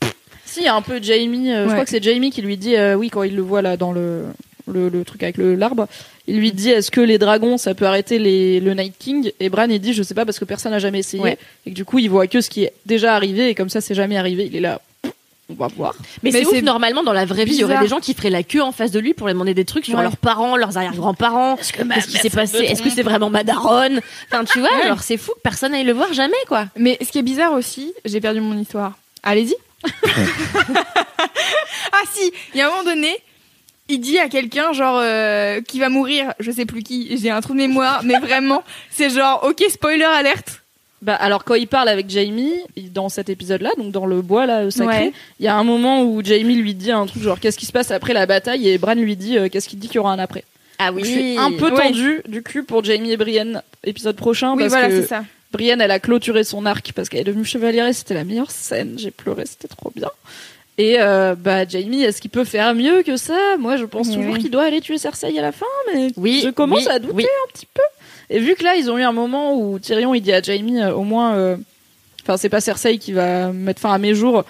Si, 0.46 0.60
il 0.60 0.66
y 0.66 0.68
a 0.68 0.76
un 0.76 0.82
peu 0.82 1.02
Jamie, 1.02 1.52
euh, 1.54 1.68
je 1.68 1.72
crois 1.72 1.86
que 1.86 1.90
c'est 1.90 2.04
Jamie 2.04 2.30
qui 2.32 2.42
lui 2.42 2.58
dit, 2.58 2.76
euh, 2.76 2.96
oui, 2.96 3.10
quand 3.10 3.24
il 3.24 3.34
le 3.38 3.42
voit 3.42 3.62
là 3.62 3.78
dans 3.78 3.94
le, 3.94 4.26
le, 4.68 4.90
le 4.90 5.06
truc 5.06 5.24
avec 5.24 5.38
le- 5.38 5.56
l'arbre, 5.56 5.88
il 6.28 6.38
lui 6.38 6.52
dit 6.52 6.70
est-ce 6.70 6.92
que 6.92 7.00
les 7.00 7.18
dragons 7.18 7.58
ça 7.58 7.74
peut 7.74 7.86
arrêter 7.86 8.20
les, 8.20 8.60
le 8.60 8.74
Night 8.74 8.96
King? 9.00 9.32
Et 9.40 9.48
Bran 9.48 9.68
il 9.70 9.80
dit 9.80 9.94
je 9.94 10.04
sais 10.04 10.14
pas 10.14 10.26
parce 10.26 10.40
que 10.40 10.44
personne 10.46 10.74
n'a 10.74 10.80
jamais 10.80 11.00
essayé. 11.00 11.24
Ouais. 11.24 11.38
Et 11.66 11.70
que 11.70 11.76
du 11.76 11.86
coup 11.86 12.00
il 12.00 12.10
voit 12.10 12.28
que 12.28 12.42
ce 12.42 12.50
qui 12.50 12.66
est 12.66 12.74
déjà 12.86 13.16
arrivé 13.16 13.48
et 13.50 13.56
comme 13.56 13.70
ça 13.70 13.80
c'est 13.80 13.96
jamais 13.96 14.18
arrivé. 14.18 14.46
Il 14.52 14.56
est 14.58 14.60
là, 14.60 14.82
on 15.52 15.56
va 15.56 15.68
voir. 15.76 15.94
Mais, 16.24 16.32
Mais 16.32 16.44
c'est 16.44 16.58
ouf, 16.58 16.62
normalement 16.64 17.04
dans 17.04 17.14
la 17.14 17.26
vraie 17.26 17.46
vie, 17.46 17.54
il 17.56 17.60
y 17.60 17.64
aurait 17.64 17.80
des 17.80 17.88
gens 17.88 18.00
qui 18.00 18.14
feraient 18.14 18.30
la 18.30 18.44
queue 18.44 18.62
en 18.62 18.72
face 18.72 18.92
de 18.92 19.00
lui 19.00 19.14
pour 19.14 19.28
lui 19.28 19.34
demander 19.34 19.54
des 19.54 19.66
trucs 19.66 19.86
sur 19.86 19.98
Ouais. 19.98 20.04
leurs 20.04 20.18
parents, 20.18 20.56
leurs 20.58 20.78
arrière-grands-parents. 20.78 21.58
Est-ce 21.58 21.74
que 21.74 21.84
Qu'est-ce 21.84 22.08
qui 22.08 22.18
s'est 22.18 22.30
passé? 22.30 22.58
Est-ce 22.60 22.82
que 22.82 22.90
c'est 22.90 23.04
vraiment 23.04 23.30
ma 23.30 23.44
daronne? 23.44 24.00
Enfin, 24.32 24.44
tu 24.46 24.60
vois, 24.60 24.70
genre 24.88 25.02
c'est 25.02 25.18
fou 25.18 25.32
que 25.36 25.42
personne 25.42 25.74
aille 25.74 25.84
le 25.84 25.94
voir 25.94 26.14
jamais 26.14 26.34
quoi. 26.48 26.66
Mais 26.78 26.98
ce 27.02 27.12
qui 27.12 27.20
est 27.20 27.24
bizarre 27.24 27.54
aussi, 27.54 27.94
j'ai 28.06 28.22
perdu 28.22 28.40
mon 28.42 28.58
histoire. 28.58 28.94
Allez-y. 29.24 29.56
ah 31.92 32.04
si, 32.14 32.32
il 32.54 32.58
y 32.60 32.62
a 32.62 32.68
un 32.68 32.70
moment 32.72 32.84
donné, 32.84 33.16
il 33.90 34.00
dit 34.00 34.20
à 34.20 34.30
quelqu'un 34.30 34.74
genre 34.74 35.00
euh, 35.02 35.62
qui 35.62 35.80
va 35.80 35.90
mourir, 35.90 36.34
je 36.40 36.52
sais 36.52 36.66
plus 36.66 36.84
qui, 36.84 37.18
j'ai 37.18 37.30
un 37.30 37.42
trou 37.42 37.54
de 37.54 37.58
mémoire, 37.58 38.02
mais 38.04 38.18
vraiment, 38.20 38.64
c'est 38.90 39.10
genre 39.10 39.44
ok 39.44 39.64
spoiler 39.70 40.04
alerte. 40.04 40.61
Bah 41.02 41.16
alors 41.16 41.44
quand 41.44 41.56
il 41.56 41.68
parle 41.68 41.90
avec 41.90 42.10
Jamie 42.10 42.54
dans 42.94 43.10
cet 43.10 43.30
épisode-là, 43.30 43.72
donc 43.78 43.92
dans 43.92 44.06
le 44.06 44.22
bois 44.22 44.46
là 44.46 44.70
sacré, 44.70 45.06
Ouais. 45.06 45.14
il 45.40 45.46
y 45.46 45.48
a 45.48 45.56
un 45.56 45.64
moment 45.64 46.04
où 46.04 46.24
Jamie 46.24 46.56
lui 46.56 46.76
dit 46.76 46.92
un 46.92 47.08
truc 47.08 47.24
genre 47.24 47.40
qu'est-ce 47.40 47.58
qui 47.58 47.66
se 47.66 47.72
passe 47.72 47.90
après 47.90 48.14
la 48.14 48.26
bataille? 48.28 48.70
Et 48.70 48.78
Bran 48.78 48.94
lui 48.94 49.16
dit 49.16 49.38
euh, 49.38 49.50
qu'est-ce 49.50 49.68
qu'il 49.68 49.80
dit 49.80 49.88
qu'il 49.88 49.96
y 49.96 50.00
aura 50.00 50.14
un 50.14 50.20
après? 50.20 50.44
Ah 50.78 50.92
Je 50.96 51.04
suis 51.04 51.38
un 51.38 51.52
peu 51.54 51.72
Ouais. 51.72 51.86
tendu 51.88 52.22
du 52.28 52.44
cul 52.44 52.64
pour 52.64 52.84
Jamie 52.84 53.12
et 53.12 53.18
Brienne 53.18 53.64
épisode 53.84 54.16
prochain 54.16 54.52
Oui 54.54 54.60
parce 54.64 54.74
voilà 54.74 54.90
que 54.90 55.02
c'est 55.02 55.08
ça. 55.08 55.24
Brienne, 55.52 55.82
elle 55.82 55.92
a 55.92 56.00
clôturé 56.00 56.44
son 56.44 56.66
arc 56.68 56.92
parce 56.94 57.10
qu'elle 57.10 57.22
est 57.22 57.26
devenue 57.26 57.46
chevalière 57.46 57.88
et 57.88 57.94
c'était 57.94 58.14
la 58.14 58.24
meilleure 58.24 58.52
scène. 58.52 58.94
J'ai 58.98 59.12
pleuré, 59.12 59.44
c'était 59.48 59.68
trop 59.68 59.92
bien. 59.96 60.10
Et 60.78 60.96
euh, 61.02 61.36
bah 61.38 61.68
Jamie, 61.68 62.04
est-ce 62.04 62.22
qu'il 62.22 62.32
peut 62.32 62.46
faire 62.46 62.74
mieux 62.74 63.04
que 63.04 63.18
ça? 63.18 63.58
Moi, 63.60 63.76
je 63.76 63.84
pense 63.86 64.08
Oui, 64.08 64.16
toujours 64.16 64.34
oui. 64.34 64.40
qu'il 64.40 64.50
doit 64.52 64.64
aller 64.64 64.80
tuer 64.82 64.98
Cersei 64.98 65.38
à 65.38 65.42
la 65.42 65.52
fin, 65.52 65.66
mais 65.94 66.08
Oui, 66.16 66.42
je 66.44 66.50
commence 66.50 66.86
oui, 66.86 66.92
à 66.92 67.00
douter 67.00 67.14
oui. 67.16 67.24
un 67.26 67.52
petit 67.52 67.68
peu. 67.72 67.82
Et 68.34 68.40
vu 68.40 68.56
que 68.56 68.64
là, 68.64 68.76
ils 68.76 68.90
ont 68.90 68.98
eu 68.98 69.04
un 69.04 69.12
moment 69.12 69.56
où 69.60 69.78
Tyrion, 69.78 70.14
il 70.16 70.22
dit 70.22 70.32
à 70.32 70.42
Jamie, 70.42 70.82
euh, 70.82 70.94
au 70.94 71.04
moins, 71.04 71.36
euh, 71.36 71.58
enfin, 72.24 72.38
c'est 72.38 72.50
pas 72.50 72.62
Cersei 72.62 72.98
qui 72.98 73.12
va 73.12 73.52
mettre 73.52 73.82
fin 73.82 73.92
à 73.94 73.98
mes 73.98 74.16
jours. 74.16 74.46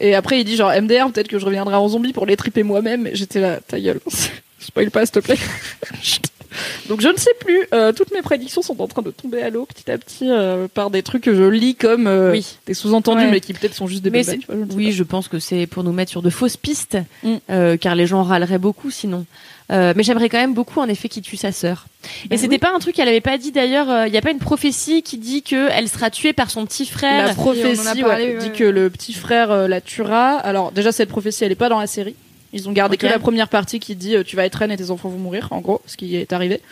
Et 0.00 0.14
après, 0.14 0.40
il 0.40 0.44
dit 0.44 0.56
genre 0.56 0.70
MDR, 0.72 1.10
peut-être 1.12 1.28
que 1.28 1.38
je 1.38 1.44
reviendrai 1.44 1.74
en 1.74 1.88
zombie 1.88 2.12
pour 2.12 2.24
les 2.26 2.36
triper 2.36 2.62
moi-même. 2.62 3.08
J'étais 3.12 3.40
là, 3.40 3.58
ta 3.66 3.78
gueule. 3.78 4.00
Spoil 4.60 4.90
pas, 4.90 5.04
s'il 5.06 5.12
te 5.14 5.18
plaît. 5.20 5.36
Donc 6.88 7.00
je 7.02 7.08
ne 7.08 7.16
sais 7.16 7.34
plus. 7.38 7.66
Euh, 7.74 7.92
toutes 7.92 8.10
mes 8.12 8.22
prédictions 8.22 8.62
sont 8.62 8.80
en 8.80 8.88
train 8.88 9.02
de 9.02 9.10
tomber 9.10 9.42
à 9.42 9.50
l'eau 9.50 9.66
petit 9.66 9.90
à 9.90 9.98
petit 9.98 10.28
euh, 10.30 10.66
par 10.72 10.90
des 10.90 11.02
trucs 11.02 11.22
que 11.22 11.34
je 11.34 11.42
lis 11.42 11.74
comme 11.74 12.06
euh, 12.06 12.32
Oui. 12.32 12.56
des 12.66 12.72
sous-entendus, 12.74 13.24
Ouais. 13.24 13.30
mais 13.30 13.40
qui 13.40 13.52
peut-être 13.52 13.74
sont 13.74 13.86
juste 13.86 14.02
des 14.02 14.22
sais 14.24 14.38
Oui, 14.74 14.86
pas. 14.86 14.90
je 14.92 15.02
pense 15.02 15.28
que 15.28 15.38
c'est 15.38 15.66
pour 15.66 15.84
nous 15.84 15.92
mettre 15.92 16.10
sur 16.10 16.22
de 16.22 16.30
fausses 16.30 16.56
pistes, 16.56 16.96
Mm. 17.22 17.76
car 17.80 17.94
les 17.94 18.06
gens 18.06 18.22
râleraient 18.22 18.58
beaucoup 18.58 18.90
sinon. 18.90 19.26
Euh, 19.70 19.92
mais 19.94 20.02
j'aimerais 20.02 20.28
quand 20.30 20.38
même 20.38 20.54
beaucoup, 20.54 20.80
en 20.80 20.88
effet, 20.88 21.08
qu'il 21.08 21.22
tue 21.22 21.36
sa 21.36 21.52
sœur. 21.52 21.86
Et 22.24 22.28
Bah 22.28 22.36
c'était 22.38 22.58
pas 22.58 22.72
un 22.74 22.78
truc 22.78 22.94
qu'elle 22.94 23.08
avait 23.08 23.20
pas 23.20 23.36
dit 23.36 23.52
d'ailleurs. 23.52 23.90
euh, 23.90 24.06
Il 24.06 24.14
y 24.14 24.16
a 24.16 24.22
pas 24.22 24.30
une 24.30 24.38
prophétie 24.38 25.02
qui 25.02 25.18
dit 25.18 25.42
que 25.42 25.68
elle 25.70 25.88
sera 25.88 26.08
tuée 26.10 26.32
par 26.32 26.50
son 26.50 26.64
petit 26.64 26.86
frère. 26.86 27.26
La 27.26 27.34
prophétie 27.34 28.00
parlé, 28.00 28.02
ouais, 28.02 28.32
ouais, 28.34 28.38
dit 28.38 28.46
ouais. 28.46 28.52
que 28.52 28.64
le 28.64 28.88
petit 28.88 29.12
frère 29.12 29.50
euh, 29.50 29.68
la 29.68 29.80
tuera. 29.80 30.36
Alors 30.38 30.72
déjà 30.72 30.90
cette 30.90 31.10
prophétie 31.10 31.44
elle 31.44 31.52
est 31.52 31.56
pas 31.56 31.68
dans 31.68 31.80
la 31.80 31.86
série. 31.86 32.14
Ils 32.54 32.66
ont 32.66 32.72
gardé 32.72 32.96
que 32.96 33.06
la 33.06 33.18
première 33.18 33.48
partie 33.48 33.78
qui 33.78 33.94
dit 33.94 34.16
euh, 34.16 34.22
tu 34.24 34.36
vas 34.36 34.46
être 34.46 34.54
reine 34.54 34.70
et 34.70 34.76
tes 34.78 34.90
enfants 34.90 35.10
vont 35.10 35.18
mourir 35.18 35.48
en 35.50 35.60
gros, 35.60 35.82
ce 35.84 35.98
qui 35.98 36.16
est 36.16 36.32
arrivé. 36.32 36.62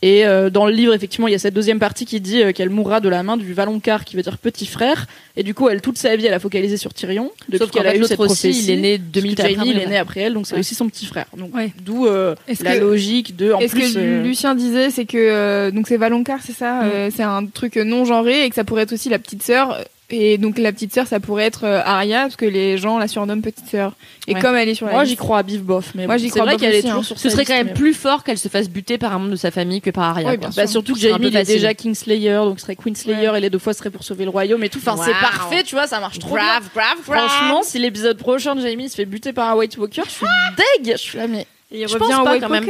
Et 0.00 0.24
euh, 0.24 0.48
dans 0.48 0.64
le 0.64 0.70
livre 0.72 0.94
effectivement 0.94 1.26
il 1.26 1.32
y 1.32 1.34
a 1.34 1.40
cette 1.40 1.54
deuxième 1.54 1.80
partie 1.80 2.04
qui 2.06 2.20
dit 2.20 2.40
euh, 2.40 2.52
qu'elle 2.52 2.70
mourra 2.70 3.00
de 3.00 3.08
la 3.08 3.24
main 3.24 3.36
du 3.36 3.52
Valonqar 3.52 4.04
qui 4.04 4.14
veut 4.14 4.22
dire 4.22 4.38
petit 4.38 4.66
frère. 4.66 5.06
Et 5.36 5.42
du 5.42 5.54
coup 5.54 5.68
elle 5.68 5.80
toute 5.80 5.98
sa 5.98 6.14
vie 6.14 6.24
elle 6.26 6.34
a 6.34 6.38
focalisé 6.38 6.76
sur 6.76 6.94
Tyrion 6.94 7.32
depuis 7.48 7.58
Sauf 7.58 7.70
qu'elle 7.72 7.86
a 7.88 7.96
eu 7.96 8.04
cette 8.04 8.20
aussi, 8.20 8.28
prophétie. 8.48 8.62
il 8.64 8.70
est 8.70 8.76
né 8.76 8.98
Parce 8.98 9.10
deux 9.10 9.20
que 9.20 9.24
minutes 9.24 9.40
après. 9.40 9.54
Jamie 9.56 9.70
il 9.70 9.78
est 9.80 9.86
né 9.86 9.96
après 9.98 10.20
elle 10.20 10.34
donc 10.34 10.46
c'est 10.46 10.54
Ouais. 10.54 10.60
aussi 10.60 10.76
son 10.76 10.88
petit 10.88 11.04
frère. 11.06 11.26
Donc 11.36 11.52
Ouais. 11.54 11.72
d'où 11.84 12.06
euh, 12.06 12.36
la 12.60 12.76
que- 12.76 12.80
logique 12.80 13.34
de 13.36 13.52
en 13.52 13.58
Est-ce 13.58 13.72
plus. 13.74 13.94
que 13.94 13.98
euh, 13.98 14.22
Lucien 14.22 14.54
disait 14.54 14.90
c'est 14.90 15.04
que 15.04 15.18
euh, 15.18 15.72
donc 15.72 15.88
c'est 15.88 15.96
Valonqar 15.96 16.38
c'est 16.44 16.52
ça 16.54 16.82
Mm. 16.84 16.90
euh, 16.94 17.10
c'est 17.14 17.24
un 17.24 17.46
truc 17.46 17.74
non 17.76 18.04
genré 18.04 18.44
et 18.44 18.48
que 18.50 18.54
ça 18.54 18.62
pourrait 18.62 18.82
être 18.84 18.92
aussi 18.92 19.08
la 19.08 19.18
petite 19.18 19.42
sœur 19.42 19.78
et 20.10 20.38
donc 20.38 20.56
la 20.58 20.72
petite 20.72 20.94
sœur 20.94 21.06
ça 21.06 21.20
pourrait 21.20 21.44
être 21.44 21.64
euh, 21.64 21.82
Arya 21.84 22.22
parce 22.22 22.36
que 22.36 22.46
les 22.46 22.78
gens 22.78 22.98
la 22.98 23.08
surnomment 23.08 23.42
petite 23.42 23.68
sœur 23.68 23.92
et 24.26 24.34
Ouais. 24.34 24.40
comme 24.40 24.56
elle 24.56 24.68
est 24.68 24.74
sur 24.74 24.86
la 24.86 24.92
Moi 24.92 25.04
j'y 25.04 25.16
crois 25.16 25.38
à 25.38 25.42
Biff 25.42 25.60
Boff 25.62 25.92
mais 25.94 26.06
Moi, 26.06 26.14
bon, 26.16 26.18
j'y 26.18 26.30
c'est 26.30 26.38
crois 26.40 26.44
vrai 26.46 26.56
qu'elle 26.56 26.74
est 26.74 26.82
toujours 26.82 27.00
hein. 27.00 27.02
sur 27.02 27.18
Ce 27.18 27.28
serait 27.28 27.44
quand 27.44 27.52
même 27.54 27.74
plus 27.74 27.92
fort 27.92 28.24
qu'elle 28.24 28.38
se 28.38 28.48
fasse 28.48 28.70
buter 28.70 28.96
par 28.96 29.12
un 29.12 29.18
membre 29.18 29.32
de 29.32 29.36
sa 29.36 29.50
famille 29.50 29.80
que 29.82 29.90
par 29.90 30.04
Arya. 30.04 30.36
Bien. 30.36 30.48
Bah 30.56 30.66
surtout 30.66 30.94
que 30.94 30.98
il 30.98 31.36
est 31.36 31.44
déjà 31.44 31.74
Kingslayer 31.74 32.36
donc 32.44 32.58
ce 32.58 32.62
serait 32.66 32.76
Queenslayer 32.76 33.32
et 33.36 33.40
les 33.40 33.50
deux 33.50 33.58
fois 33.58 33.74
ce 33.74 33.80
serait 33.80 33.90
pour 33.90 34.02
sauver 34.02 34.24
le 34.24 34.30
royaume 34.30 34.64
et 34.64 34.68
tout. 34.70 34.78
Enfin 34.78 34.96
c'est 35.04 35.10
parfait 35.12 35.62
tu 35.62 35.74
vois 35.74 35.86
ça 35.86 36.00
marche 36.00 36.18
trop 36.18 36.34
bien. 36.34 36.44
grave, 36.44 36.70
grave. 36.74 36.98
Franchement 37.02 37.62
si 37.62 37.78
l'épisode 37.78 38.16
prochain 38.16 38.54
de 38.54 38.60
Jamie 38.62 38.88
se 38.88 38.94
fait 38.94 39.04
buter 39.04 39.32
par 39.34 39.50
un 39.50 39.56
White 39.56 39.76
Walker 39.76 40.02
je 40.06 40.10
suis 40.10 40.26
deg. 40.84 40.92
Je 40.92 40.98
suis 41.02 41.18
là 41.18 41.26
mais 41.28 41.46
Et 41.70 41.82
il 41.82 41.88
Je 41.88 41.94
revient 41.94 42.06
pense 42.12 42.20
au 42.20 42.24
pas, 42.24 42.32
White 42.32 42.42
quand 42.42 42.48
même. 42.48 42.66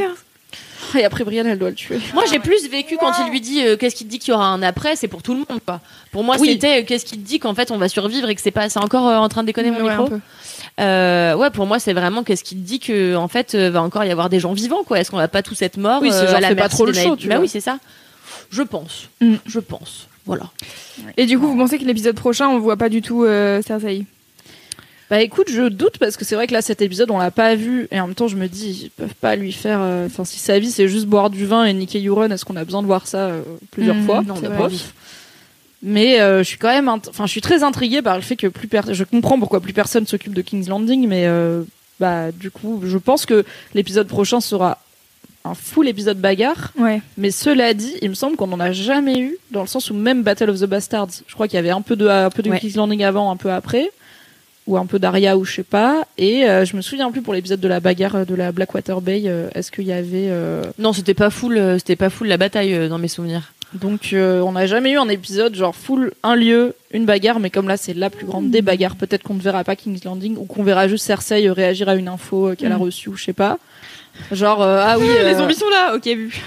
Et 0.95 1.03
après 1.05 1.23
Brienne 1.23 1.47
elle 1.47 1.59
doit 1.59 1.69
le 1.69 1.75
tuer. 1.75 1.99
Moi, 2.13 2.23
j'ai 2.31 2.39
plus 2.39 2.67
vécu 2.69 2.97
quand 2.99 3.11
il 3.25 3.31
lui 3.31 3.41
dit 3.41 3.61
euh, 3.65 3.77
qu'est-ce 3.77 3.95
qu'il 3.95 4.07
te 4.07 4.11
dit 4.11 4.19
qu'il 4.19 4.31
y 4.31 4.35
aura 4.35 4.47
un 4.47 4.61
après, 4.63 4.95
c'est 4.95 5.07
pour 5.07 5.21
tout 5.21 5.33
le 5.33 5.39
monde, 5.39 5.59
quoi. 5.65 5.81
Pour 6.11 6.23
moi, 6.23 6.35
Oui. 6.39 6.49
c'était 6.51 6.81
euh, 6.81 6.85
qu'est-ce 6.85 7.05
qu'il 7.05 7.21
te 7.21 7.27
dit 7.27 7.39
qu'en 7.39 7.53
fait 7.55 7.71
on 7.71 7.77
va 7.77 7.89
survivre 7.89 8.29
et 8.29 8.35
que 8.35 8.41
c'est 8.41 8.51
pas, 8.51 8.69
c'est 8.69 8.79
encore 8.79 9.07
euh, 9.07 9.17
en 9.17 9.29
train 9.29 9.41
de 9.41 9.47
déconner 9.47 9.71
mon 9.71 9.81
Ouais, 9.83 9.89
micro. 9.91 10.05
un 10.05 10.09
peu. 10.09 10.19
Euh, 10.81 11.35
ouais, 11.35 11.49
pour 11.49 11.65
moi, 11.65 11.79
c'est 11.79 11.93
vraiment 11.93 12.23
qu'est-ce 12.23 12.43
qu'il 12.43 12.57
te 12.59 12.63
dit 12.65 12.79
que 12.79 13.15
en 13.15 13.27
fait 13.27 13.55
euh, 13.55 13.69
va 13.69 13.81
encore 13.81 14.03
y 14.05 14.11
avoir 14.11 14.29
des 14.29 14.39
gens 14.39 14.53
vivants, 14.53 14.83
quoi. 14.85 14.99
Est-ce 14.99 15.11
qu'on 15.11 15.17
va 15.17 15.27
pas 15.27 15.43
tous 15.43 15.61
être 15.61 15.77
morts 15.77 16.01
Oui, 16.01 16.09
c'est 16.11 16.17
euh, 16.19 16.27
genre, 16.27 16.35
à 16.37 16.39
la 16.41 16.47
fais 16.49 16.55
pas 16.55 16.61
merci 16.63 16.75
trop 16.75 16.85
le 16.85 16.91
des 16.93 17.01
show, 17.01 17.09
Night- 17.09 17.19
tu 17.19 17.27
Bah 17.27 17.35
vois. 17.35 17.43
oui, 17.43 17.49
c'est 17.49 17.59
ça. 17.61 17.77
Je 18.51 18.61
pense. 18.63 19.09
Mm. 19.21 19.35
Je 19.45 19.59
pense. 19.59 20.07
Voilà. 20.25 20.45
Et 21.17 21.25
du 21.25 21.39
coup 21.39 21.47
vous 21.47 21.57
pensez 21.57 21.79
que 21.79 21.85
l'épisode 21.85 22.15
prochain 22.15 22.47
on 22.49 22.59
voit 22.59 22.77
pas 22.77 22.89
du 22.89 23.01
tout 23.01 23.23
euh, 23.23 23.61
Cersei? 23.61 24.05
Bah 25.09 25.21
écoute, 25.21 25.47
je 25.51 25.67
doute 25.69 25.97
parce 25.97 26.17
que 26.17 26.23
c'est 26.25 26.35
vrai 26.35 26.45
que 26.45 26.53
là 26.53 26.61
cet 26.61 26.81
épisode 26.83 27.09
on 27.09 27.17
l'a 27.17 27.31
pas 27.31 27.55
vu 27.55 27.87
et 27.91 27.99
en 27.99 28.05
même 28.07 28.15
temps 28.15 28.27
je 28.27 28.35
me 28.35 28.47
dis 28.47 28.83
ils 28.85 28.89
peuvent 28.91 29.15
pas 29.19 29.35
lui 29.35 29.51
faire. 29.51 29.79
euh, 29.81 30.05
Enfin 30.05 30.23
si 30.23 30.37
sa 30.37 30.59
vie 30.59 30.69
c'est 30.69 30.87
juste 30.87 31.07
boire 31.07 31.29
du 31.31 31.45
vin 31.47 31.65
et 31.65 31.73
niquer 31.73 31.99
Euron, 32.05 32.29
est-ce 32.29 32.45
qu'on 32.45 32.55
a 32.55 32.63
besoin 32.63 32.81
de 32.83 32.87
voir 32.87 33.07
ça 33.07 33.27
euh, 33.27 33.41
plusieurs 33.71 33.95
Mhm, 33.95 34.05
fois? 34.05 34.21
non, 34.21 34.35
C'est 34.39 34.47
on 34.47 34.51
pas. 34.57 34.69
Mais 35.81 36.19
euh, 36.19 36.39
je 36.39 36.43
suis 36.43 36.57
quand 36.57 36.67
même, 36.69 36.89
enfin 36.89 37.25
je 37.25 37.31
suis 37.31 37.41
très 37.41 37.63
intriguée 37.63 38.01
par 38.01 38.15
le 38.17 38.21
fait 38.21 38.35
que 38.35 38.47
plus 38.47 38.67
personne. 38.67 38.93
Je 38.93 39.03
comprends 39.03 39.39
pourquoi 39.39 39.61
plus 39.61 39.73
personne 39.73 40.05
s'occupe 40.05 40.33
de 40.33 40.41
King's 40.41 40.67
Landing, 40.67 41.07
mais 41.07 41.25
euh, 41.25 41.63
bah 41.99 42.31
du 42.31 42.51
coup 42.51 42.81
je 42.85 42.97
pense 42.97 43.25
que 43.25 43.45
l'épisode 43.73 44.07
prochain 44.07 44.41
sera 44.41 44.77
un 45.45 45.55
full 45.55 45.87
épisode 45.87 46.19
bagarre. 46.19 46.71
Ouais. 46.77 47.01
Mais 47.17 47.31
cela 47.31 47.73
dit, 47.73 47.95
il 48.01 48.09
me 48.09 48.13
semble 48.13 48.35
qu'on 48.35 48.47
n'en 48.47 48.59
a 48.59 48.73
jamais 48.73 49.17
eu, 49.19 49.37
dans 49.51 49.61
le 49.61 49.67
sens 49.67 49.89
où 49.89 49.93
même 49.93 50.21
Battle 50.21 50.49
of 50.49 50.59
the 50.59 50.65
Bastards, 50.65 51.09
je 51.27 51.33
crois 51.33 51.47
qu'il 51.47 51.55
y 51.55 51.59
avait 51.59 51.69
un 51.69 51.81
peu 51.81 51.95
de, 51.95 52.07
un 52.07 52.29
peu 52.29 52.43
de 52.43 52.49
Ouais. 52.49 52.59
King's 52.59 52.75
Landing 52.75 53.03
avant, 53.03 53.31
un 53.31 53.37
peu 53.37 53.49
après, 53.49 53.89
ou 54.69 54.77
un 54.77 54.85
peu 54.85 54.99
d'Aria, 54.99 55.35
ou 55.35 55.43
je 55.45 55.55
sais 55.55 55.63
pas. 55.63 56.05
Et 56.19 56.47
euh, 56.47 56.63
je 56.63 56.75
me 56.77 56.81
souviens 56.81 57.11
plus 57.11 57.21
pour 57.23 57.33
l'épisode 57.33 57.59
de 57.59 57.67
la 57.67 57.79
bagarre 57.79 58.15
euh, 58.17 58.25
de 58.25 58.35
la 58.35 58.51
Blackwater 58.51 59.01
Bay, 59.01 59.23
euh, 59.25 59.49
est-ce 59.55 59.71
qu'il 59.71 59.85
y 59.85 59.91
avait... 59.91 60.27
euh, 60.29 60.63
Non, 60.77 60.93
c'était 60.93 61.15
pas 61.15 61.31
full, 61.31 61.59
c'était 61.79 61.95
pas 61.95 62.09
full 62.11 62.27
la 62.27 62.37
bataille 62.37 62.87
dans 62.87 62.99
mes 62.99 63.07
souvenirs. 63.07 63.51
Donc 63.73 64.15
on 64.15 64.51
n'a 64.53 64.65
jamais 64.65 64.91
eu 64.93 64.97
un 64.97 65.09
épisode 65.09 65.53
genre 65.55 65.75
full 65.75 66.11
un 66.23 66.35
lieu, 66.35 66.73
une 66.91 67.05
bagarre, 67.05 67.39
mais 67.39 67.51
comme 67.51 67.67
là 67.67 67.77
c'est 67.77 67.93
la 67.93 68.09
plus 68.09 68.25
grande 68.25 68.49
des 68.49 68.63
bagarres, 68.63 68.95
peut-être 68.95 69.21
qu'on 69.21 69.35
ne 69.35 69.41
verra 69.41 69.63
pas 69.63 69.75
King's 69.75 70.03
Landing, 70.05 70.37
ou 70.37 70.45
qu'on 70.45 70.63
verra 70.63 70.87
juste 70.87 71.05
Cersei 71.05 71.47
réagir 71.51 71.87
à 71.87 71.93
une 71.95 72.07
info 72.07 72.53
qu'elle 72.57 72.71
a 72.71 72.77
Mm. 72.77 72.81
reçue, 72.81 73.09
ou 73.09 73.15
je 73.15 73.25
sais 73.25 73.33
pas. 73.33 73.59
Genre, 74.31 74.61
ah 74.63 74.97
oui, 74.99 75.05
Les 75.23 75.35
zombies 75.35 75.53
sont 75.53 75.69
là, 75.69 75.93
ok, 75.95 76.03
vu. 76.07 76.41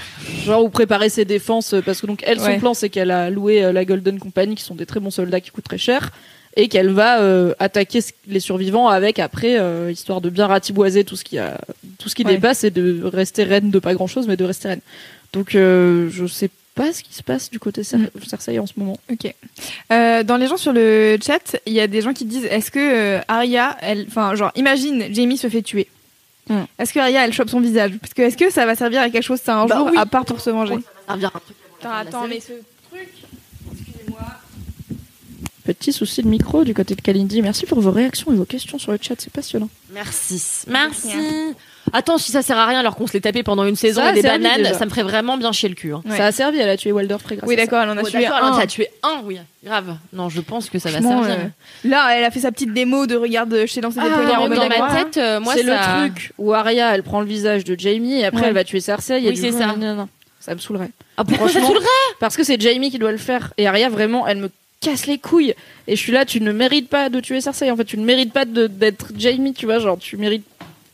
genre 0.45 0.65
ou 0.65 0.69
préparer 0.69 1.09
ses 1.11 1.25
défenses 1.25 1.75
parce 1.85 2.01
que 2.01 2.07
donc 2.09 2.23
elle 2.27 2.41
son 2.41 2.59
plan 2.59 2.75
c'est 2.75 2.89
qu'elle 2.89 3.13
a 3.13 3.31
loué 3.31 3.73
la 3.73 3.85
Golden 3.85 4.19
Company 4.19 4.57
qui 4.57 4.65
sont 4.65 4.75
des 4.75 4.85
très 4.87 4.99
bons 4.99 5.13
soldats 5.13 5.41
qui 5.41 5.51
coûtent 5.51 5.65
très 5.65 5.79
cher 5.79 6.11
et 6.57 6.69
qu'elle 6.69 6.91
va 6.91 7.21
euh, 7.21 7.55
attaquer 7.59 8.01
les 8.29 8.41
survivants 8.41 8.89
avec 8.89 9.19
après 9.19 9.59
euh, 9.59 9.91
histoire 9.91 10.21
de 10.21 10.31
bien 10.31 10.47
ratiboiser 10.47 11.05
tout 11.05 11.17
ce 11.17 11.25
qui 11.25 11.39
a 11.39 11.59
tout 11.99 12.09
ce 12.09 12.15
qui 12.15 12.25
Ouais. 12.25 12.35
dépasse 12.35 12.65
et 12.65 12.71
de 12.71 13.03
rester 13.05 13.45
reine 13.45 13.71
de 13.71 13.79
pas 13.79 13.95
grand 13.95 14.07
chose 14.07 14.27
mais 14.29 14.37
de 14.37 14.45
rester 14.45 14.69
reine. 14.69 14.81
Donc 15.33 15.55
euh, 15.55 16.09
je 16.11 16.27
sais 16.27 16.51
pas 16.75 16.93
ce 16.93 17.03
qui 17.03 17.15
se 17.15 17.23
passe 17.23 17.51
du 17.51 17.59
côté 17.59 17.83
Cer- 17.83 17.99
Mm. 17.99 18.09
Cersei 18.29 18.59
en 18.59 18.67
ce 18.67 18.73
moment. 18.77 18.99
Ok. 19.11 19.33
Euh, 19.93 20.23
dans 20.23 20.37
les 20.39 20.47
gens 20.47 20.57
sur 20.57 20.73
le 20.73 21.19
chat, 21.25 21.57
il 21.67 21.73
y 21.75 21.81
a 21.81 21.87
des 21.87 22.01
gens 22.01 22.13
qui 22.15 22.25
disent 22.25 22.47
est-ce 22.47 22.71
que 22.71 22.79
euh, 22.79 23.21
Arya, 23.29 23.77
elle, 23.83 24.07
enfin, 24.09 24.35
genre, 24.35 24.53
imagine 24.55 25.05
Jamie 25.13 25.37
se 25.37 25.49
fait 25.51 25.61
tuer. 25.63 25.87
Hmm. 26.49 26.63
Est-ce 26.79 26.93
que 26.95 26.99
Arya, 26.99 27.25
elle 27.27 27.33
chope 27.33 27.51
son 27.51 27.61
visage? 27.61 27.93
Parce 28.01 28.15
que 28.15 28.23
est-ce 28.23 28.37
que 28.39 28.51
ça 28.51 28.65
va 28.67 28.75
servir 28.75 29.01
à 29.03 29.11
quelque 29.11 29.23
chose 29.23 29.41
ça 29.41 29.57
un 29.57 29.67
Bah 29.67 29.77
jour 29.77 29.89
oui. 29.93 29.99
à 29.99 30.07
part 30.07 30.25
pour 30.25 30.41
se 30.41 30.49
venger? 30.51 30.77
Servir 31.07 31.31
un 31.35 31.41
truc. 31.41 31.57
Attends, 31.81 31.93
attends, 31.95 32.27
mais 32.29 32.41
ce 32.41 32.53
truc. 32.91 33.09
Petit 35.65 35.93
souci 35.93 36.23
de 36.23 36.29
micro 36.29 36.65
du 36.65 36.75
côté 36.75 36.97
de 36.97 37.01
Kalindi. 37.01 37.41
Merci 37.41 37.67
pour 37.67 37.81
vos 37.81 37.93
réactions 37.93 38.33
et 38.33 38.35
vos 38.37 38.45
questions 38.45 38.79
sur 38.79 38.91
le 38.91 38.99
chat, 39.01 39.15
c'est 39.19 39.33
passionnant. 39.33 39.69
Merci. 39.93 40.43
Merci. 40.67 41.09
Attends, 41.93 42.19
si 42.19 42.33
ça 42.33 42.43
sert 42.43 42.57
à 42.59 42.67
rien 42.67 42.81
alors 42.81 42.97
qu'on 42.97 43.07
se 43.07 43.13
l'est 43.13 43.21
tapé 43.21 43.43
pendant 43.43 43.65
une 43.65 43.77
saison 43.77 44.01
Ça 44.01 44.09
a 44.09 44.11
et 44.11 44.15
des 44.15 44.23
servi, 44.23 44.43
bananes, 44.43 44.59
déjà. 44.63 44.75
ça 44.75 44.85
me 44.87 44.91
ferait 44.91 45.03
vraiment 45.03 45.37
bien 45.37 45.53
chier 45.53 45.69
le 45.69 45.75
cul. 45.77 45.93
hein. 45.93 46.03
Ouais. 46.05 46.17
Ça 46.17 46.27
a 46.27 46.33
servi, 46.33 46.59
elle 46.59 46.69
a 46.69 46.77
tué 46.77 46.91
Walder 46.93 47.17
Frey 47.23 47.37
grâce 47.37 47.49
Oui, 47.49 47.55
à 47.55 47.59
ça. 47.59 47.65
d'accord, 47.65 47.83
elle 47.83 47.91
en 47.91 47.97
a 47.99 48.03
Oh, 48.03 48.09
tué 48.09 48.21
d'accord, 48.23 48.37
un. 48.39 48.47
alors 48.47 48.59
t'as 48.59 48.67
tué 48.67 48.89
un, 49.03 49.21
oui. 49.25 49.39
Grave. 49.65 49.97
Non, 50.13 50.29
je 50.29 50.41
pense 50.41 50.69
que 50.71 50.79
ça 50.81 50.91
va 50.91 51.01
Franchement, 51.01 51.25
servir. 51.25 51.47
euh, 51.85 51.89
Là, 51.89 52.17
elle 52.17 52.25
a 52.25 52.31
fait 52.33 52.41
sa 52.41 52.51
petite 52.53 52.73
démo 52.73 53.07
de 53.07 53.15
regarde, 53.17 53.53
je 53.67 53.73
t'ai 53.73 53.81
lancé 53.81 54.01
des 54.01 54.07
Ah, 54.07 54.49
dans 54.49 54.69
ma 54.69 54.79
moi. 54.79 54.89
tête, 54.97 55.17
euh, 55.19 55.39
moi, 55.41 55.55
c'est 55.57 55.65
ça... 55.65 56.03
le 56.05 56.09
truc 56.11 56.33
où 56.39 56.53
Arya, 56.53 56.95
elle 56.95 57.03
prend 57.05 57.21
le 57.21 57.27
visage 57.27 57.65
de 57.65 57.79
Jamie 57.79 58.15
et 58.21 58.25
après 58.25 58.43
Ouais. 58.43 58.49
elle 58.49 58.55
va 58.55 58.65
tuer 58.65 58.81
Cersei. 58.81 59.23
et 59.23 59.29
Oui, 59.29 59.35
du 59.35 59.41
c'est 59.41 59.51
coup, 59.51 59.59
ça. 59.59 59.67
non, 59.67 59.77
non, 59.77 59.95
non. 59.95 60.09
Ça 60.41 60.55
me 60.55 60.61
saoulerait. 60.61 60.91
Ah, 61.17 61.25
pourquoi 61.25 61.49
ça 61.49 61.61
Franchement, 61.61 61.81
Parce 62.19 62.37
que 62.37 62.43
c'est 62.43 62.61
Jamie 62.61 62.91
qui 62.91 62.99
doit 62.99 63.13
le 63.13 63.19
faire. 63.19 63.53
Et 63.59 63.67
Arya, 63.69 63.89
vraiment, 63.89 64.27
elle 64.27 64.39
me 64.39 64.51
casse 64.83 65.07
les 65.07 65.19
couilles. 65.19 65.55
Et 65.87 65.97
je 65.97 66.01
suis 66.01 66.13
là, 66.13 66.27
tu 66.27 66.41
ne 66.41 66.53
mérites 66.53 66.89
pas 66.89 67.09
de 67.09 67.21
tuer 67.21 67.41
Cersei. 67.41 67.71
En 67.71 67.77
fait, 67.77 67.85
tu 67.85 67.97
ne 67.97 68.05
mérites 68.05 68.33
pas 68.33 68.45
d'être 68.45 69.13
Jamie, 69.17 69.55
tu 69.55 69.67
vois. 69.67 69.79
Genre, 69.79 69.99
tu 69.99 70.17
mérites 70.19 70.45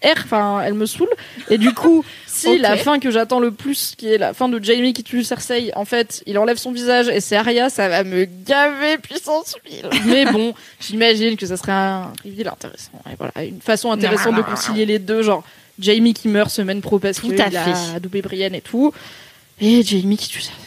R. 0.04 0.12
Enfin, 0.24 0.60
elle 0.64 0.74
me 0.74 0.86
saoule. 0.86 1.08
Et 1.50 1.58
du 1.58 1.72
coup, 1.72 2.04
si 2.26 2.58
la 2.58 2.76
fin 2.76 3.00
que 3.00 3.10
j'attends 3.10 3.40
le 3.40 3.50
plus, 3.50 3.94
qui 3.96 4.12
est 4.12 4.18
la 4.18 4.32
fin 4.32 4.48
de 4.48 4.62
Jamie 4.62 4.92
qui 4.92 5.02
tue 5.02 5.24
Cersei, 5.24 5.72
en 5.74 5.84
fait, 5.84 6.22
il 6.26 6.38
enlève 6.38 6.56
son 6.56 6.70
visage 6.70 7.08
et 7.08 7.20
c'est 7.20 7.36
Arya, 7.36 7.68
ça 7.70 7.88
va 7.88 8.04
me 8.04 8.24
gaver 8.24 8.98
puissance 8.98 9.56
1000. 9.68 9.88
Mais 10.06 10.24
bon, 10.26 10.54
j'imagine 10.80 11.36
que 11.36 11.46
ça 11.46 11.56
serait 11.56 11.72
un 11.72 12.12
reveal 12.24 12.48
intéressant. 12.48 13.02
Et 13.10 13.16
voilà, 13.18 13.44
une 13.44 13.60
façon 13.60 13.90
intéressante 13.90 14.36
de 14.36 14.42
concilier 14.42 14.86
les 14.86 14.98
deux. 14.98 15.22
Genre, 15.22 15.42
Jamie 15.80 16.14
qui 16.14 16.28
meurt 16.28 16.50
semaine 16.50 16.80
pro 16.80 16.98
parce 16.98 17.20
Tout 17.20 17.28
qu'il 17.28 17.40
à 17.40 17.46
a 17.46 17.94
adoubé 17.96 18.22
Brienne 18.22 18.54
et 18.54 18.60
tout. 18.60 18.92
Et 19.60 19.82
Jamie 19.82 20.16
qui 20.16 20.28
tue 20.28 20.40
Cersei. 20.40 20.62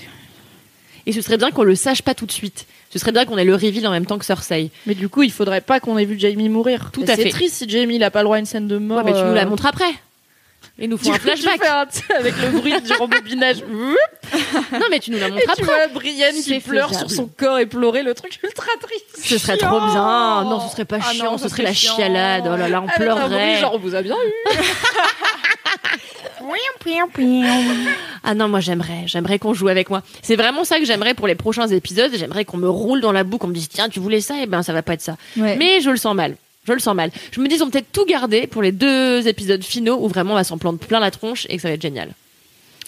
Et 1.05 1.13
ce 1.13 1.22
serait 1.22 1.38
bien 1.38 1.51
qu'on 1.51 1.63
le 1.63 1.76
sache 1.76 2.01
pas 2.01 2.13
tout 2.13 2.26
de 2.26 2.32
suite. 2.32 2.67
Ce 2.91 2.99
serait 2.99 3.11
bien 3.11 3.25
qu'on 3.25 3.37
ait 3.37 3.45
le 3.45 3.55
reveal 3.55 3.87
en 3.87 3.91
même 3.91 4.05
temps 4.05 4.17
que 4.17 4.25
Cersei. 4.25 4.69
Mais 4.85 4.95
du 4.95 5.07
coup, 5.09 5.23
il 5.23 5.31
faudrait 5.31 5.61
pas 5.61 5.79
qu'on 5.79 5.97
ait 5.97 6.05
vu 6.05 6.19
Jamie 6.19 6.49
mourir. 6.49 6.89
Tout 6.91 7.03
à 7.03 7.15
c'est 7.15 7.23
fait. 7.23 7.29
triste 7.29 7.55
si 7.55 7.69
Jamie 7.69 7.95
il 7.95 8.03
a 8.03 8.11
pas 8.11 8.19
le 8.19 8.25
droit 8.25 8.35
à 8.35 8.39
une 8.39 8.45
scène 8.45 8.67
de 8.67 8.77
mort. 8.77 8.97
Ouais, 8.97 9.03
mais 9.05 9.13
tu 9.13 9.25
nous 9.25 9.33
la 9.33 9.43
euh, 9.43 9.49
montres 9.49 9.65
après. 9.65 9.91
Et 10.80 10.88
nous 10.88 10.97
faut 10.97 11.11
un 11.11 11.15
tu 11.15 11.19
flashback. 11.22 11.61
tu 11.91 12.13
avec 12.17 12.34
le 12.41 12.49
bruit 12.59 12.82
du 12.82 12.93
rembobinage. 12.93 13.57
Non, 14.74 14.80
mais 14.89 14.99
tu 14.99 15.11
nous 15.11 15.19
la 15.19 15.30
montres 15.30 15.43
tu 15.43 15.49
après. 15.51 15.63
vois 15.63 15.88
Brienne 15.93 16.34
qui 16.36 16.59
pleure 16.59 16.89
faisable. 16.89 17.09
sur 17.09 17.15
son 17.17 17.28
corps 17.28 17.59
et 17.59 17.65
pleurer, 17.67 18.01
le 18.03 18.13
truc 18.15 18.39
ultra 18.43 18.65
triste. 18.82 19.19
Ce 19.24 19.38
serait 19.38 19.57
trop 19.57 19.80
bien. 19.80 20.43
Non, 20.45 20.59
ce 20.67 20.72
serait 20.72 20.86
pas 20.86 20.97
Ah 21.01 21.11
chiant. 21.13 21.26
non, 21.34 21.38
ce 21.38 21.49
serait 21.49 21.63
la 21.63 21.74
chiant. 21.74 21.95
chialade. 21.95 22.49
Oh 22.51 22.55
là 22.57 22.67
là, 22.67 22.82
on 22.82 22.88
Avec 22.88 23.01
un 23.01 23.15
bruit 23.15 23.28
pleurerait. 23.28 23.59
genre, 23.59 23.76
on 23.76 23.80
vous 23.80 23.93
a 23.95 24.01
bien 24.01 24.15
eu. 24.15 24.49
Ah 28.24 28.34
non, 28.34 28.47
moi 28.47 28.59
j'aimerais, 28.59 29.03
j'aimerais 29.05 29.39
qu'on 29.39 29.53
joue 29.53 29.67
avec 29.67 29.89
moi. 29.89 30.01
C'est 30.22 30.36
vraiment 30.36 30.63
ça 30.63 30.80
que 30.80 30.86
j'aimerais 30.86 31.13
pour 31.13 31.28
les 31.28 31.36
prochains 31.36 31.67
épisodes. 31.67 32.11
J'aimerais 32.15 32.45
qu'on 32.45 32.57
me 32.57 32.69
roule 32.69 33.01
dans 33.01 33.11
la 33.11 33.24
boue, 33.24 33.38
qu'on 33.38 33.47
me 33.47 33.53
dise 33.53 33.69
tiens, 33.69 33.89
tu 33.89 33.99
voulais 33.99 34.22
ça, 34.22 34.41
et 34.41 34.45
ben 34.47 34.63
ça 34.63 34.74
va 34.74 34.82
pas 34.82 34.93
être 34.93 35.01
ça. 35.01 35.15
Ouais. 35.38 35.55
Mais 35.55 35.82
je 35.82 35.89
le 35.89 35.97
sens 35.97 36.15
mal. 36.15 36.36
Je 36.68 36.74
le 36.74 36.80
sens 36.80 36.95
mal. 36.95 37.12
Je 37.32 37.39
me 37.41 37.47
dis 37.47 37.55
ils 37.55 37.64
ont 37.64 37.70
peut-être 37.70 37.91
tout 37.91 38.05
gardé 38.05 38.45
pour 38.47 38.62
les 38.62 38.72
deux 38.72 39.28
épisodes 39.28 39.64
finaux 39.64 39.97
où 40.01 40.07
vraiment 40.07 40.34
on 40.34 40.36
va 40.36 40.43
s'en 40.43 40.57
prendre 40.57 40.78
plein 40.80 40.99
la 40.99 41.09
tronche 41.12 41.47
et 41.49 41.55
que 41.55 41.62
ça 41.62 41.70
va 41.70 41.74
être 41.74 41.82
génial. 41.82 42.09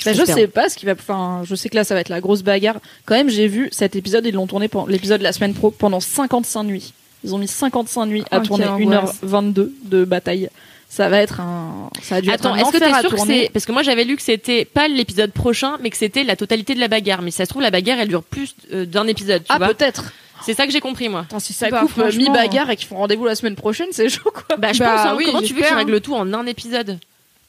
Bah, 0.06 0.14
je 0.14 0.26
sais 0.26 0.48
pas 0.48 0.70
ce 0.70 0.76
qui 0.78 0.86
va. 0.86 0.94
Enfin, 0.94 1.44
je 1.46 1.56
sais 1.56 1.70
que 1.70 1.76
là, 1.76 1.84
ça 1.84 1.94
va 1.94 2.02
être 2.02 2.10
la 2.10 2.20
grosse 2.20 2.44
bagarre. 2.44 2.78
Quand 3.06 3.16
même, 3.16 3.30
j'ai 3.30 3.48
vu 3.48 3.70
cet 3.72 3.96
épisode, 3.96 4.26
ils 4.26 4.34
l'ont 4.34 4.48
tourné 4.48 4.68
pendant 4.68 4.86
l'épisode 4.88 5.20
de 5.20 5.24
la 5.24 5.32
semaine 5.32 5.54
pro 5.54 5.72
pendant 5.72 6.00
55 6.02 6.64
nuits. 6.64 6.94
Ils 7.24 7.34
ont 7.34 7.38
mis 7.38 7.48
55 7.48 8.06
nuits 8.08 8.24
à 8.32 8.40
Oh, 8.40 8.46
tourner 8.46 8.66
quelle 8.78 8.88
angoisse. 8.96 9.22
1h22 9.24 9.70
de 9.86 10.04
bataille. 10.06 10.50
Ça 10.90 11.10
va 11.10 11.20
être 11.20 11.40
un. 11.40 11.90
Ça 12.02 12.16
a 12.18 12.22
dû 12.22 12.30
Attends, 12.30 12.56
est-ce 12.56 12.72
que 12.72 12.78
t'es 12.78 13.00
sûr 13.00 13.10
que 13.16 13.22
c'est 13.26 13.50
parce 13.54 13.66
que 13.66 13.72
moi 13.72 13.82
j'avais 13.82 14.04
lu 14.04 14.16
que 14.16 14.22
c'était 14.22 14.66
pas 14.66 14.88
l'épisode 14.88 15.32
prochain, 15.32 15.78
mais 15.82 15.90
que 15.90 15.98
c'était 15.98 16.24
la 16.24 16.36
totalité 16.36 16.76
de 16.76 16.80
la 16.80 16.88
bagarre. 16.88 17.22
Mais 17.24 17.32
si 17.32 17.38
ça 17.38 17.46
se 17.46 17.50
trouve 17.50 17.64
la 17.64 17.72
bagarre 17.72 17.98
elle 18.00 18.10
dure 18.10 18.22
plus 18.24 18.54
euh, 18.74 18.86
d'un 18.86 19.08
épisode. 19.08 19.42
Tu 19.44 19.48
Ah, 19.50 19.58
peut-être. 19.60 20.12
C'est 20.46 20.54
ça 20.54 20.66
que 20.66 20.72
j'ai 20.74 20.80
compris 20.82 21.10
moi. 21.10 21.22
Attends, 21.22 21.40
si 21.40 21.54
ça 21.54 21.70
Bah, 21.70 21.82
coupe 21.82 21.92
euh, 21.98 22.02
franchement. 22.04 22.22
mi-bagarre 22.24 22.70
et 22.70 22.76
qu'ils 22.76 22.88
font 22.88 22.98
rendez-vous 22.98 23.26
la 23.26 23.36
semaine 23.36 23.56
prochaine, 23.56 23.88
c'est 23.92 24.10
chaud 24.10 24.32
quoi. 24.32 24.58
Bah 24.58 24.74
je 24.74 24.80
Bah 24.80 24.96
pense. 24.96 25.06
hein. 25.08 25.16
oui, 25.18 25.26
Comment 25.28 25.42
tu 25.42 25.54
veux 25.54 25.62
qu'ils 25.62 25.74
règlent 25.76 26.02
tout 26.02 26.16
en 26.16 26.32
un 26.34 26.46
épisode 26.46 27.00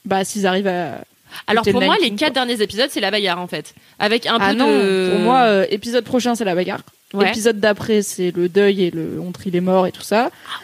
Bah, 0.04 0.24
s'ils 0.24 0.46
arrivent 0.46 0.68
à. 0.68 1.00
Alors 1.48 1.64
pour 1.64 1.80
le 1.80 1.86
moi 1.86 1.96
les 2.00 2.10
quatre 2.10 2.34
quoi. 2.34 2.44
derniers 2.44 2.62
épisodes 2.62 2.88
c'est 2.90 3.00
la 3.00 3.10
bagarre 3.10 3.40
en 3.40 3.48
fait, 3.48 3.74
avec 3.98 4.26
un 4.26 4.36
ah 4.40 4.50
peu 4.50 4.56
non, 4.56 4.68
de. 4.68 5.10
pour 5.10 5.18
moi, 5.20 5.40
euh, 5.40 5.66
épisode 5.70 6.04
prochain, 6.04 6.36
c'est 6.36 6.44
la 6.44 6.54
bagarre. 6.54 6.82
Ouais. 7.12 7.28
Épisode 7.28 7.58
d'après, 7.58 8.02
c'est 8.02 8.30
le 8.36 8.48
deuil 8.48 8.84
et 8.84 8.90
le 8.92 9.20
on 9.20 9.32
trie 9.32 9.50
les 9.50 9.60
morts 9.60 9.86
et 9.88 9.92
tout 9.92 10.02
ça. 10.02 10.30
Ah 10.48 10.60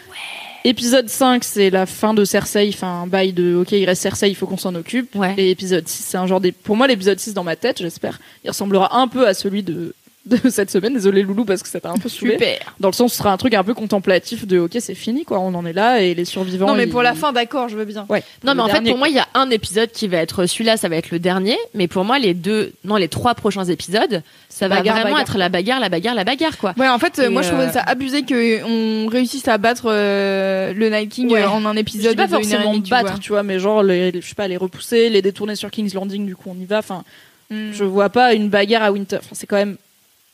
Épisode 0.63 1.09
5, 1.09 1.43
c'est 1.43 1.71
la 1.71 1.87
fin 1.87 2.13
de 2.13 2.23
Cersei, 2.23 2.69
enfin 2.71 3.01
un 3.01 3.07
bail 3.07 3.33
de 3.33 3.55
OK, 3.55 3.71
il 3.71 3.83
reste 3.85 4.03
Cersei, 4.03 4.29
il 4.29 4.35
faut 4.35 4.45
qu'on 4.45 4.57
s'en 4.57 4.75
occupe. 4.75 5.15
Ouais. 5.15 5.33
Et 5.37 5.49
épisode 5.49 5.87
6, 5.87 6.03
c'est 6.03 6.17
un 6.17 6.27
genre 6.27 6.39
des 6.39 6.51
pour 6.51 6.75
moi 6.77 6.85
l'épisode 6.85 7.19
6 7.19 7.33
dans 7.33 7.43
ma 7.43 7.55
tête, 7.55 7.79
j'espère, 7.81 8.19
il 8.43 8.49
ressemblera 8.51 8.95
un 8.97 9.07
peu 9.07 9.27
à 9.27 9.33
celui 9.33 9.63
de 9.63 9.95
de 10.43 10.49
cette 10.49 10.71
semaine. 10.71 10.93
Désolé 10.93 11.21
Loulou 11.23 11.45
parce 11.45 11.61
que 11.63 11.69
ça 11.69 11.79
t'a 11.79 11.89
un 11.91 11.97
peu 11.97 12.09
saoulé. 12.09 12.33
Super. 12.33 12.57
Dans 12.79 12.87
le 12.89 12.93
sens 12.93 13.11
ce 13.11 13.17
sera 13.19 13.31
un 13.31 13.37
truc 13.37 13.53
un 13.53 13.63
peu 13.63 13.73
contemplatif 13.73 14.47
de 14.47 14.59
OK, 14.59 14.77
c'est 14.79 14.95
fini 14.95 15.25
quoi, 15.25 15.39
on 15.39 15.53
en 15.53 15.65
est 15.65 15.73
là 15.73 16.01
et 16.01 16.13
les 16.13 16.25
survivants 16.25 16.67
Non, 16.67 16.75
mais 16.75 16.85
ils- 16.85 16.89
pour 16.89 17.01
la 17.03 17.13
fin, 17.13 17.31
d'accord, 17.33 17.69
je 17.69 17.75
veux 17.77 17.85
bien. 17.85 18.05
Ouais. 18.09 18.23
Non, 18.43 18.51
Le 18.53 18.57
mais 18.57 18.63
en 18.63 18.67
fait, 18.69 18.81
pour 18.83 18.97
moi, 18.97 19.09
il 19.09 19.15
y 19.15 19.19
a 19.19 19.27
un 19.33 19.49
épisode 19.49 19.91
qui 19.91 20.07
va 20.07 20.17
être 20.17 20.45
celui-là, 20.45 20.77
ça 20.77 20.89
va 20.89 20.95
être 20.95 21.11
le 21.11 21.19
dernier. 21.19 21.57
Mais 21.73 21.87
pour 21.87 22.03
moi, 22.05 22.19
les 22.19 22.33
deux, 22.33 22.73
non, 22.83 22.95
les 22.95 23.07
trois 23.07 23.35
prochains 23.35 23.65
épisodes, 23.65 24.23
ça 24.49 24.67
va 24.67 24.77
Bagarre, 24.77 24.95
vraiment 24.95 25.09
bagarre. 25.15 25.21
être 25.21 25.37
la 25.37 25.49
bagarre, 25.49 25.79
la 25.79 25.89
bagarre, 25.89 26.15
la 26.15 26.23
bagarre, 26.23 26.57
quoi. 26.57 26.73
Ouais, 26.77 26.87
en 26.89 26.99
fait, 26.99 27.19
euh, 27.19 27.25
Et, 27.25 27.29
moi 27.29 27.41
je 27.41 27.49
trouvais 27.49 27.65
euh, 27.65 27.71
ça 27.71 27.81
abusé 27.81 28.23
qu'on 28.23 29.07
réussisse 29.07 29.47
à 29.47 29.57
battre 29.57 29.83
euh, 29.87 30.73
le 30.73 30.89
Night 30.89 31.09
King 31.11 31.31
Ouais. 31.31 31.41
euh, 31.43 31.49
en 31.49 31.65
un 31.65 31.73
Je 31.73 31.79
épisode 31.79 32.11
dis 32.11 32.15
pas 32.17 32.27
forcément 32.27 32.71
demie, 32.73 32.83
tu 32.83 32.89
battre, 32.91 33.11
vois. 33.11 33.19
tu 33.19 33.29
vois, 33.31 33.43
mais 33.43 33.59
genre 33.59 33.83
les, 33.83 34.11
les- 34.11 34.21
je 34.21 34.27
sais 34.27 34.35
pas 34.35 34.47
les 34.47 34.57
repousser, 34.57 35.09
les 35.09 35.21
détourner 35.21 35.55
sur 35.55 35.69
King's 35.71 35.93
Landing, 35.93 36.25
du 36.25 36.35
coup 36.35 36.49
on 36.55 36.59
y 36.61 36.65
va. 36.65 36.79
Enfin, 36.79 37.03
Mm. 37.49 37.73
Je 37.73 37.83
vois 37.83 38.07
pas 38.09 38.33
une 38.33 38.47
bagarre 38.47 38.81
à 38.83 38.93
Winter. 38.93 39.17
Enfin, 39.17 39.31
c'est 39.33 39.45
quand 39.45 39.57
même. 39.57 39.75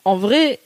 En 0.08 0.16
vrai, 0.16 0.58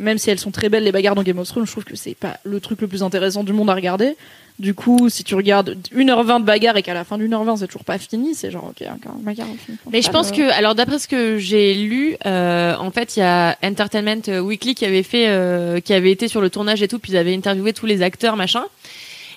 même 0.00 0.18
si 0.18 0.30
elles 0.30 0.40
sont 0.40 0.50
très 0.50 0.68
belles, 0.68 0.82
les 0.82 0.90
bagarres 0.90 1.14
dans 1.14 1.22
Game 1.22 1.38
of 1.38 1.46
Thrones, 1.46 1.64
je 1.64 1.70
trouve 1.70 1.84
que 1.84 1.94
c'est 1.94 2.16
pas 2.16 2.38
le 2.42 2.58
truc 2.58 2.80
le 2.80 2.88
plus 2.88 3.04
intéressant 3.04 3.44
du 3.44 3.52
monde 3.52 3.70
à 3.70 3.74
regarder. 3.74 4.16
Du 4.58 4.74
coup, 4.74 5.08
si 5.08 5.22
tu 5.22 5.36
regardes 5.36 5.76
1h20 5.94 6.40
de 6.40 6.44
bagarre 6.44 6.76
et 6.76 6.82
qu'à 6.82 6.92
la 6.92 7.04
fin 7.04 7.16
d'une 7.16 7.32
heure 7.32 7.44
20 7.44 7.58
c'est 7.58 7.66
toujours 7.68 7.84
pas 7.84 7.98
fini, 7.98 8.34
c'est 8.34 8.50
genre, 8.50 8.72
ok, 8.72 8.84
encore 8.92 9.14
une 9.16 9.22
bagarre. 9.22 9.46
Mais 9.92 10.02
je 10.02 10.10
pense 10.10 10.32
que, 10.32 10.50
alors 10.50 10.74
d'après 10.74 10.98
ce 10.98 11.06
que 11.06 11.38
j'ai 11.38 11.72
lu, 11.74 12.16
euh, 12.26 12.74
en 12.76 12.90
fait, 12.90 13.16
il 13.16 13.20
y 13.20 13.22
a 13.22 13.56
Entertainment 13.62 14.26
Weekly 14.26 14.74
qui 14.74 14.84
avait 14.84 15.04
fait, 15.04 15.28
euh, 15.28 15.78
qui 15.78 15.94
avait 15.94 16.10
été 16.10 16.26
sur 16.26 16.40
le 16.40 16.50
tournage 16.50 16.82
et 16.82 16.88
tout, 16.88 16.98
puis 16.98 17.12
ils 17.12 17.16
avaient 17.16 17.34
interviewé 17.34 17.72
tous 17.72 17.86
les 17.86 18.02
acteurs, 18.02 18.34
machin. 18.34 18.64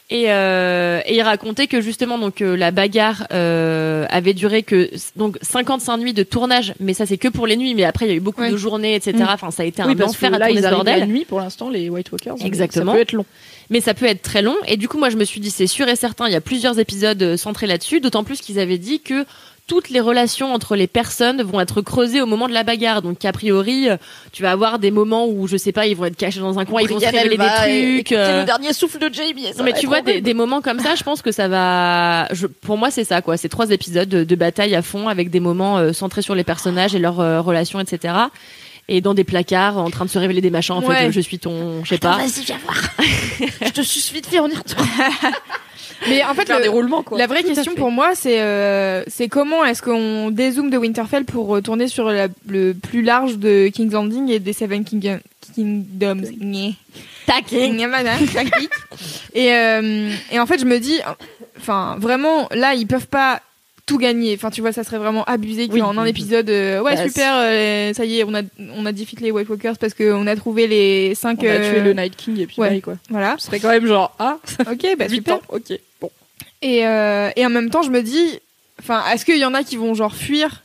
Et, 0.10 0.26
euh, 0.32 1.00
et 1.06 1.16
il 1.16 1.22
racontait 1.22 1.68
que 1.68 1.80
justement 1.82 2.20
donc 2.20 2.42
euh, 2.42 2.56
la 2.58 2.72
bagarre 2.72 3.26
euh, 3.32 4.06
avait 4.10 4.34
duré 4.34 4.62
que 4.62 4.90
donc 5.16 5.38
55 5.42 5.98
nuits 5.98 6.14
de 6.14 6.24
tournage, 6.24 6.74
mais 6.80 6.94
ça 6.94 7.06
c'est 7.06 7.18
que 7.18 7.30
pour 7.30 7.48
les 7.48 7.56
nuits. 7.56 7.74
Mais 7.74 7.84
après 7.86 8.06
il 8.06 8.10
y 8.10 8.12
a 8.12 8.16
eu 8.16 8.20
beaucoup 8.20 8.42
Ouais. 8.42 8.52
de 8.52 8.58
journées, 8.58 8.96
etc. 8.96 9.14
Mm. 9.18 9.26
Enfin 9.30 9.50
ça 9.50 9.64
a 9.64 9.66
été 9.66 9.82
un 9.82 9.88
Oui, 9.88 9.96
que 9.96 10.04
enfer 10.04 10.32
à 10.34 10.38
tourner 10.38 10.52
ils 10.54 10.60
ce 10.62 10.66
arrivent 10.66 10.70
la 10.70 10.72
bordel. 10.72 11.06
nuit 11.08 11.26
pour 11.26 11.40
l'instant, 11.40 11.70
les 11.70 11.90
White 11.90 12.12
Walkers. 12.12 12.36
mais 12.40 12.46
Exactement. 12.46 12.92
Ça 12.92 12.96
peut 12.98 13.02
être 13.02 13.14
long. 13.14 13.26
Mais 13.70 13.80
ça 13.80 13.94
peut 13.94 14.06
être 14.06 14.22
très 14.22 14.42
long. 14.42 14.56
Et 14.68 14.76
du 14.78 14.88
coup 14.90 15.00
moi 15.00 15.10
je 15.10 15.16
me 15.18 15.24
suis 15.24 15.40
dit 15.40 15.50
c'est 15.50 15.68
sûr 15.68 15.88
et 15.88 15.96
certain. 15.96 16.28
Il 16.28 16.34
y 16.34 16.36
a 16.38 16.42
plusieurs 16.42 16.78
épisodes 16.80 17.22
euh, 17.24 17.38
centrés 17.38 17.66
là-dessus. 17.66 18.02
D'autant 18.02 18.24
plus 18.26 18.42
qu'ils 18.42 18.60
avaient 18.60 18.78
dit 18.78 19.00
que 19.00 19.26
toutes 19.74 19.90
les 19.90 20.00
relations 20.02 20.54
entre 20.54 20.76
les 20.76 20.86
personnes 20.86 21.42
vont 21.42 21.60
être 21.60 21.82
creusées 21.82 22.22
au 22.22 22.28
moment 22.28 22.48
de 22.48 22.54
la 22.54 22.62
bagarre. 22.62 23.02
Donc 23.02 23.26
a 23.26 23.32
priori, 23.32 23.90
euh, 23.90 23.98
tu 24.32 24.44
vas 24.44 24.52
avoir 24.52 24.78
des 24.78 24.92
moments 24.92 25.26
où 25.28 25.48
je 25.48 25.58
sais 25.58 25.72
pas, 25.72 25.88
ils 25.88 25.96
vont 25.96 26.06
être 26.06 26.16
cachés 26.16 26.40
dans 26.42 26.60
un 26.60 26.66
coin, 26.66 26.84
ils 26.84 26.88
vont 26.88 27.00
se 27.00 27.06
révéler 27.06 27.38
des 27.38 28.04
trucs. 28.04 28.12
euh, 28.12 28.42
le 28.42 28.46
dernier 28.46 28.72
souffle 28.72 29.00
de 29.00 29.12
Jamie. 29.12 29.48
Non 29.58 29.64
mais 29.64 29.74
tu 29.74 29.88
vois 29.88 30.02
des, 30.02 30.34
moments 30.36 30.62
comme 30.62 30.80
ça, 30.80 30.94
je 30.94 31.02
pense 31.02 31.24
que 31.24 31.32
ça 31.32 31.48
va. 31.48 32.28
Je, 32.34 32.46
pour 32.46 32.78
moi 32.78 32.92
c'est 32.92 33.04
ça 33.04 33.24
quoi. 33.24 33.36
C'est 33.36 33.50
trois 33.50 33.72
épisodes 33.72 34.08
de, 34.08 34.24
de 34.24 34.36
bataille 34.36 34.76
à 34.76 34.84
fond 34.84 35.08
avec 35.08 35.32
des 35.32 35.40
moments 35.40 35.80
euh, 35.80 35.92
centrés 35.92 36.22
sur 36.22 36.36
les 36.36 36.44
personnages 36.44 36.94
et 36.94 37.00
leurs 37.00 37.20
euh, 37.20 37.42
relations, 37.42 37.80
etc. 37.80 38.14
Et 38.90 39.02
dans 39.02 39.16
des 39.16 39.24
placards 39.24 39.78
en 39.80 39.90
train 39.90 40.06
de 40.06 40.10
se 40.12 40.20
révéler 40.20 40.42
des 40.42 40.52
machins. 40.52 40.76
En 40.76 40.82
fait, 40.82 40.88
Ouais. 40.88 41.12
je 41.12 41.20
suis 41.20 41.40
ton, 41.40 41.84
je 41.84 41.90
sais 41.90 41.98
pas. 41.98 42.18
Vas-y, 42.18 42.44
viens 42.46 42.60
voir. 42.64 42.78
je 43.66 43.72
te 43.72 43.82
suce 43.82 44.12
vite 44.14 44.28
fait, 44.28 44.40
on 44.40 44.48
y 44.50 44.56
retourne. 44.56 44.86
Mais 46.10 46.24
en 46.24 46.34
fait, 46.34 46.50
le- 46.50 46.62
des 46.62 46.68
roulements, 46.68 47.04
quoi. 47.04 47.18
la 47.18 47.28
vraie 47.28 47.42
Tout 47.44 47.54
question 47.54 47.74
pour 47.76 47.92
moi, 47.92 48.12
c'est 48.16 48.42
euh, 48.42 49.04
c'est 49.08 49.28
comment 49.28 49.64
est-ce 49.66 49.82
qu'on 49.82 50.32
dézoome 50.32 50.70
de 50.70 50.78
Winterfell 50.78 51.26
pour 51.26 51.48
retourner 51.48 51.88
sur 51.88 52.06
la- 52.12 52.28
le 52.48 52.74
plus 52.74 53.02
large 53.02 53.38
de 53.38 53.70
King's 53.74 53.94
Landing 53.94 54.30
et 54.30 54.40
des 54.40 54.54
Seven 54.54 54.84
King- 54.84 55.20
Kingdoms. 55.56 56.22
Tactique. 57.26 58.70
et, 59.34 59.54
euh, 59.54 60.10
et 60.32 60.40
en 60.40 60.46
fait, 60.46 60.60
je 60.60 60.66
me 60.66 60.80
dis, 60.80 61.00
enfin, 61.58 61.96
vraiment, 62.00 62.48
là, 62.52 62.74
ils 62.74 62.88
peuvent 62.88 63.08
pas 63.08 63.42
tout 63.86 63.98
gagner. 63.98 64.34
Enfin, 64.36 64.50
tu 64.50 64.62
vois, 64.62 64.72
ça 64.72 64.84
serait 64.84 64.98
vraiment 64.98 65.26
abusé 65.26 65.68
Oui. 65.72 65.80
qu'en 65.82 65.98
un 65.98 66.06
épisode, 66.06 66.50
euh, 66.50 66.82
ouais, 66.82 66.96
Bah, 66.96 67.08
super, 67.08 67.34
euh, 67.36 67.94
ça 67.94 68.06
y 68.06 68.20
est, 68.20 68.24
on 68.24 68.34
a, 68.34 68.42
on 68.78 68.86
a 68.86 68.92
defeat 68.94 69.20
les 69.20 69.30
White 69.32 69.50
Walkers 69.50 69.78
parce 69.78 69.94
qu'on 69.94 70.26
a 70.28 70.36
trouvé 70.38 70.68
les 70.68 71.16
cinq. 71.16 71.40
On 71.42 71.46
a 71.46 71.50
euh, 71.50 71.72
tué 71.74 71.82
le 71.82 71.94
Night 71.94 72.16
King 72.16 72.40
et 72.40 72.46
puis 72.48 72.56
ouais. 72.60 72.80
quoi. 72.80 72.96
Voilà. 73.10 73.36
Ce 73.38 73.48
serait 73.48 73.60
quand 73.60 73.70
même 73.70 73.86
genre, 73.86 74.16
ah, 74.20 74.38
Ok, 74.72 74.86
bah 74.98 75.06
8 75.10 75.16
super. 75.16 75.36
ans, 75.36 75.42
ok. 75.50 75.78
Et, 76.64 76.88
euh, 76.88 77.30
et 77.36 77.46
en 77.46 77.50
même 77.50 77.70
temps, 77.70 77.84
je 77.84 77.92
me 77.92 78.02
dis, 78.02 78.40
enfin, 78.80 79.04
est-ce 79.14 79.26
qu'il 79.26 79.38
y 79.38 79.46
en 79.46 79.54
a 79.54 79.64
qui 79.64 79.76
vont 79.76 79.94
genre 79.94 80.16
fuir 80.16 80.64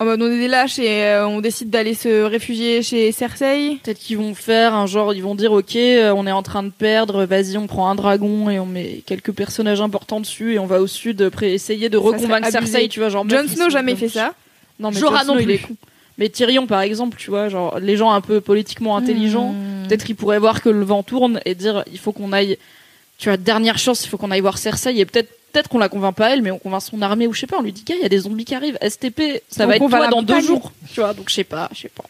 en 0.00 0.06
mode 0.06 0.22
on 0.22 0.30
est 0.30 0.38
des 0.38 0.48
lâches 0.48 0.78
et 0.80 1.04
euh, 1.04 1.26
on 1.26 1.40
décide 1.40 1.70
d'aller 1.70 1.94
se 1.94 2.22
réfugier 2.22 2.82
chez 2.82 3.12
Cersei? 3.12 3.78
Peut-être 3.82 3.98
qu'ils 3.98 4.16
vont 4.18 4.34
faire 4.34 4.74
un 4.74 4.86
genre, 4.86 5.12
ils 5.14 5.22
vont 5.22 5.34
dire, 5.34 5.52
ok, 5.52 5.76
euh, 5.76 6.12
on 6.16 6.26
est 6.26 6.32
en 6.32 6.42
train 6.42 6.62
de 6.62 6.70
perdre, 6.70 7.24
vas-y, 7.24 7.56
on 7.58 7.66
prend 7.66 7.88
un 7.90 7.94
dragon 7.94 8.48
et 8.50 8.58
on 8.58 8.66
met 8.66 9.02
quelques 9.06 9.32
personnages 9.32 9.80
importants 9.80 10.20
dessus 10.20 10.54
et 10.54 10.58
on 10.58 10.66
va 10.66 10.80
au 10.80 10.86
sud 10.86 11.30
essayer 11.42 11.88
de 11.88 11.96
reconvaincre. 11.96 12.48
Cersei, 12.50 12.88
tu 12.88 13.00
vois, 13.00 13.08
genre. 13.08 13.28
Jon 13.28 13.46
Snow 13.48 13.70
jamais 13.70 13.96
fait 13.96 14.08
ça. 14.08 14.34
Non, 14.80 14.90
mais 14.90 14.98
Jorah 14.98 15.24
non 15.24 15.38
il 15.38 15.50
est 15.50 15.58
con. 15.58 15.74
Mais 16.18 16.28
Tyrion, 16.28 16.66
par 16.68 16.80
exemple, 16.80 17.16
tu 17.18 17.30
vois, 17.30 17.48
genre, 17.48 17.78
les 17.80 17.96
gens 17.96 18.12
un 18.12 18.20
peu 18.20 18.40
politiquement 18.40 18.96
intelligents, 18.96 19.52
Hmm. 19.52 19.88
peut-être 19.88 20.04
qu'ils 20.04 20.14
pourraient 20.16 20.38
voir 20.38 20.62
que 20.62 20.68
le 20.68 20.84
vent 20.84 21.02
tourne 21.02 21.40
et 21.44 21.54
dire, 21.56 21.84
il 21.92 21.98
faut 21.98 22.12
qu'on 22.12 22.32
aille, 22.32 22.56
tu 23.24 23.30
vois, 23.30 23.38
dernière 23.38 23.78
chance, 23.78 24.04
il 24.04 24.10
faut 24.10 24.18
qu'on 24.18 24.30
aille 24.30 24.42
voir 24.42 24.58
Cersei 24.58 24.98
et 24.98 25.06
peut-être, 25.06 25.30
peut-être 25.50 25.70
qu'on 25.70 25.78
la 25.78 25.88
convainc 25.88 26.14
pas 26.14 26.34
elle, 26.34 26.42
mais 26.42 26.50
on 26.50 26.58
convainc 26.58 26.80
son 26.80 27.00
armée 27.00 27.26
ou 27.26 27.32
je 27.32 27.40
sais 27.40 27.46
pas, 27.46 27.56
on 27.58 27.62
lui 27.62 27.72
dit, 27.72 27.82
gars, 27.82 27.94
il 27.94 28.02
y 28.02 28.04
a 28.04 28.08
des 28.10 28.18
zombies 28.18 28.44
qui 28.44 28.54
arrivent, 28.54 28.76
STP, 28.86 29.42
ça 29.48 29.64
Donc 29.64 29.70
va 29.70 29.76
être 29.76 29.88
va 29.88 29.88
toi 29.88 29.98
la 30.00 30.08
dans 30.08 30.22
deux 30.22 30.42
jours, 30.42 30.72
tu 30.92 31.00
vois, 31.00 31.14
donc 31.14 31.30
je 31.30 31.36
sais 31.36 31.44
pas, 31.44 31.70
je 31.72 31.80
sais 31.80 31.88
pas. 31.88 32.04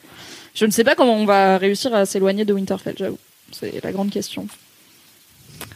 Je 0.57 0.67
ne 0.67 0.73
sais 0.73 0.83
pas 0.83 0.97
comment 0.97 1.15
on 1.15 1.25
va 1.25 1.57
réussir 1.57 1.95
à 1.95 2.05
s'éloigner 2.05 2.45
de 2.45 2.53
Winterfell, 2.53 2.97
j'avoue. 2.99 3.19
C'est 3.53 3.81
la 3.85 3.93
grande 3.93 4.11
question. 4.11 4.49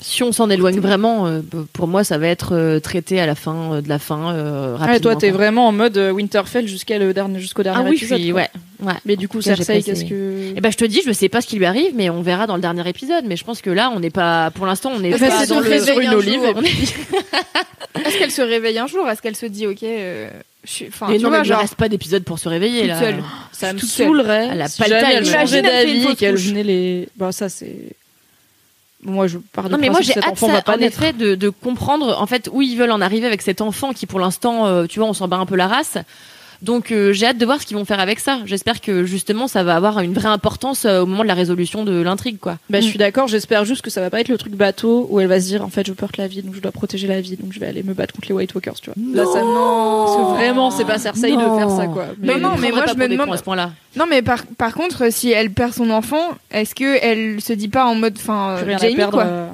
Si 0.01 0.23
on 0.23 0.31
s'en 0.33 0.49
éloigne 0.49 0.79
vraiment, 0.79 1.27
euh, 1.27 1.41
pour 1.73 1.89
moi 1.89 2.05
ça 2.05 2.19
va 2.19 2.29
être 2.29 2.55
euh, 2.55 2.79
traité 2.79 3.19
à 3.21 3.27
la 3.27 3.35
fin 3.35 3.73
euh, 3.75 3.81
de 3.81 3.89
la 3.89 3.99
fin 3.99 4.33
euh, 4.33 4.73
rapidement. 4.77 4.95
Ah, 4.97 5.01
toi, 5.01 5.17
t'es 5.17 5.31
vraiment 5.31 5.67
en 5.67 5.73
mode 5.73 5.97
Winterfell 5.99 6.69
jusqu'à 6.69 6.99
le 6.99 7.13
dernier, 7.13 7.41
jusqu'au 7.41 7.63
dernier 7.65 7.81
Ah 7.85 7.89
oui, 7.91 7.97
épisode. 7.97 8.21
suis, 8.21 8.33
ouais, 8.33 8.49
ouais. 8.81 8.93
Mais 9.07 9.17
du 9.17 9.27
coup, 9.29 9.43
Cersei, 9.43 9.83
qu'est-ce 9.83 10.05
que. 10.05 10.53
Eh 10.57 10.61
ben, 10.61 10.71
je 10.71 10.77
te 10.77 10.85
dis, 10.85 11.03
je 11.05 11.11
sais 11.13 11.29
pas 11.29 11.41
ce 11.41 11.47
qui 11.49 11.57
lui 11.57 11.65
arrive, 11.67 11.93
mais 11.97 12.11
on 12.11 12.23
verra 12.23 12.47
dans 12.47 12.55
le 12.55 12.63
dernier 12.63 12.89
épisode. 12.89 13.25
Mais 13.27 13.37
je 13.37 13.45
pense 13.45 13.61
que 13.61 13.71
là, 13.71 13.91
on 13.95 13.99
n'est 14.01 14.11
pas, 14.11 14.51
pour 14.53 14.67
l'instant, 14.67 14.93
on 14.97 15.03
est 15.03 15.09
Eh 15.15 15.19
ben, 15.19 15.29
pas 15.31 15.47
dans 15.47 15.61
le. 15.61 15.81
sur 15.81 15.99
une 15.99 16.09
un 16.09 16.13
olive. 16.13 16.43
est- 16.45 16.95
Est-ce 18.07 18.19
qu'elle 18.19 18.31
se 18.31 18.43
réveille 18.43 18.79
un 18.79 18.87
jour? 18.87 19.09
Est-ce 19.09 19.21
qu'elle 19.21 19.35
se 19.37 19.47
dit, 19.47 19.67
ok, 19.67 19.79
je 19.83 20.29
suis. 20.65 20.87
Enfin, 20.89 21.07
Mais 21.11 21.17
tu 21.19 21.25
non, 21.25 21.31
vois, 21.31 21.39
mais 21.41 21.45
il 21.45 21.49
genre. 21.49 21.61
reste 21.61 21.75
pas 21.75 21.89
d'épisode 21.89 22.23
pour 22.23 22.39
se 22.39 22.49
réveiller 22.49 22.87
là. 22.87 23.01
seule. 23.01 23.17
Ça 23.51 23.73
me 23.73 23.79
saoulerait. 23.79 24.51
Elle 24.53 24.63
a 24.63 24.69
si 24.69 24.81
pas 24.81 24.89
le 24.89 24.95
elle 24.95 25.27
Imagine, 25.27 25.65
et 26.11 26.15
qu'elle 26.15 26.37
venait 26.37 26.63
les. 26.63 27.09
Bah, 27.17 27.33
ça, 27.33 27.49
c'est. 27.49 27.75
Moi, 29.03 29.29
je 29.29 29.39
pars 29.39 29.65
du 29.65 29.71
Non 29.73 29.79
mais 29.79 29.91
moi 29.91 30.01
j'ai 30.01 30.19
hâte 30.19 30.37
ça, 30.39 30.63
en 30.67 30.79
effet 30.79 31.13
de, 31.13 31.37
de 31.37 31.49
comprendre 31.51 32.21
en 32.21 32.27
fait 32.27 32.49
où 32.53 32.63
ils 32.63 32.77
veulent 32.77 32.91
en 32.91 33.01
arriver 33.01 33.27
avec 33.27 33.43
cet 33.43 33.61
enfant 33.61 33.93
qui 33.93 34.07
pour 34.07 34.19
l'instant 34.19 34.67
euh, 34.67 34.87
tu 34.87 34.99
vois 34.99 35.09
on 35.09 35.13
s'en 35.13 35.29
bat 35.29 35.37
un 35.37 35.47
peu 35.47 35.55
la 35.55 35.69
race 35.69 35.99
donc 36.63 36.91
euh, 36.91 37.13
j'ai 37.13 37.27
hâte 37.27 37.39
de 37.39 37.45
voir 37.45 37.61
ce 37.61 37.67
qu'ils 37.67 37.77
vont 37.77 37.85
faire 37.85 38.01
avec 38.01 38.19
ça 38.21 38.39
j'espère 38.45 38.81
que 38.81 39.05
justement 39.05 39.47
ça 39.49 39.63
va 39.63 39.77
avoir 39.77 40.01
une 40.01 40.13
vraie 40.13 40.29
importance 40.29 40.85
euh, 40.85 41.03
au 41.03 41.07
moment 41.07 41.23
de 41.23 41.29
la 41.29 41.35
résolution 41.35 41.85
de 41.85 42.01
l'intrigue 42.03 42.39
quoi 42.41 42.59
Bah, 42.71 42.81
je 42.81 42.87
suis 42.87 42.99
d'accord, 42.99 43.29
j'espère 43.29 43.65
juste 43.65 43.83
que 43.83 43.91
ça 43.91 44.01
va 44.01 44.11
pas 44.11 44.21
être 44.21 44.29
le 44.29 44.39
truc 44.39 44.55
bateau 44.55 45.07
où 45.11 45.21
elle 45.21 45.29
va 45.29 45.41
se 45.41 45.47
dire 45.47 45.63
en 45.65 45.69
fait 45.69 45.87
je 45.87 45.93
porte 45.93 46.17
la 46.17 46.27
vie 46.27 46.43
donc 46.43 46.55
je 46.55 46.61
dois 46.61 46.73
protéger 46.73 47.07
la 47.07 47.21
vie 47.21 47.37
donc 47.37 47.53
je 47.53 47.61
vais 47.61 47.67
aller 47.67 47.83
me 47.83 47.95
battre 47.95 48.15
contre 48.15 48.29
les 48.29 48.35
White 48.35 48.55
Walkers, 48.55 48.75
tu 48.81 48.91
vois. 48.91 48.95
Là, 49.15 49.25
ça 49.33 49.41
Non. 49.43 50.05
Parce 50.05 50.17
que 50.17 50.37
vraiment, 50.37 50.71
c'est 50.71 50.85
pas 50.85 50.99
Cersei 50.99 51.31
de 51.33 51.37
Non. 51.37 51.59
faire 51.59 51.71
ça 51.71 51.87
quoi. 51.87 52.07
Mais 52.21 52.39
non, 52.39 52.53
ils 52.57 52.61
mais 52.63 52.71
moi, 52.71 52.83
pas 52.83 52.93
je 52.93 52.99
me 52.99 53.09
demande- 53.09 53.33
à 53.33 53.37
ce 53.37 53.43
point-là 53.43 53.71
Non, 53.97 54.07
mais 54.09 54.23
par, 54.23 54.45
par 54.57 54.75
contre, 54.75 55.13
si 55.13 55.31
elle 55.31 55.51
perd 55.51 55.73
son 55.75 55.91
enfant, 55.91 56.23
est-ce 56.51 56.75
que 56.75 56.99
elle 57.03 57.41
se 57.41 57.53
dit 57.53 57.69
pas 57.69 57.85
en 57.87 57.95
mode, 57.95 58.15
enfin, 58.17 58.57
euh, 58.63 58.79
Jamie 58.79 58.97
perdre. 58.97 59.13
quoi 59.19 59.25
euh. 59.27 59.49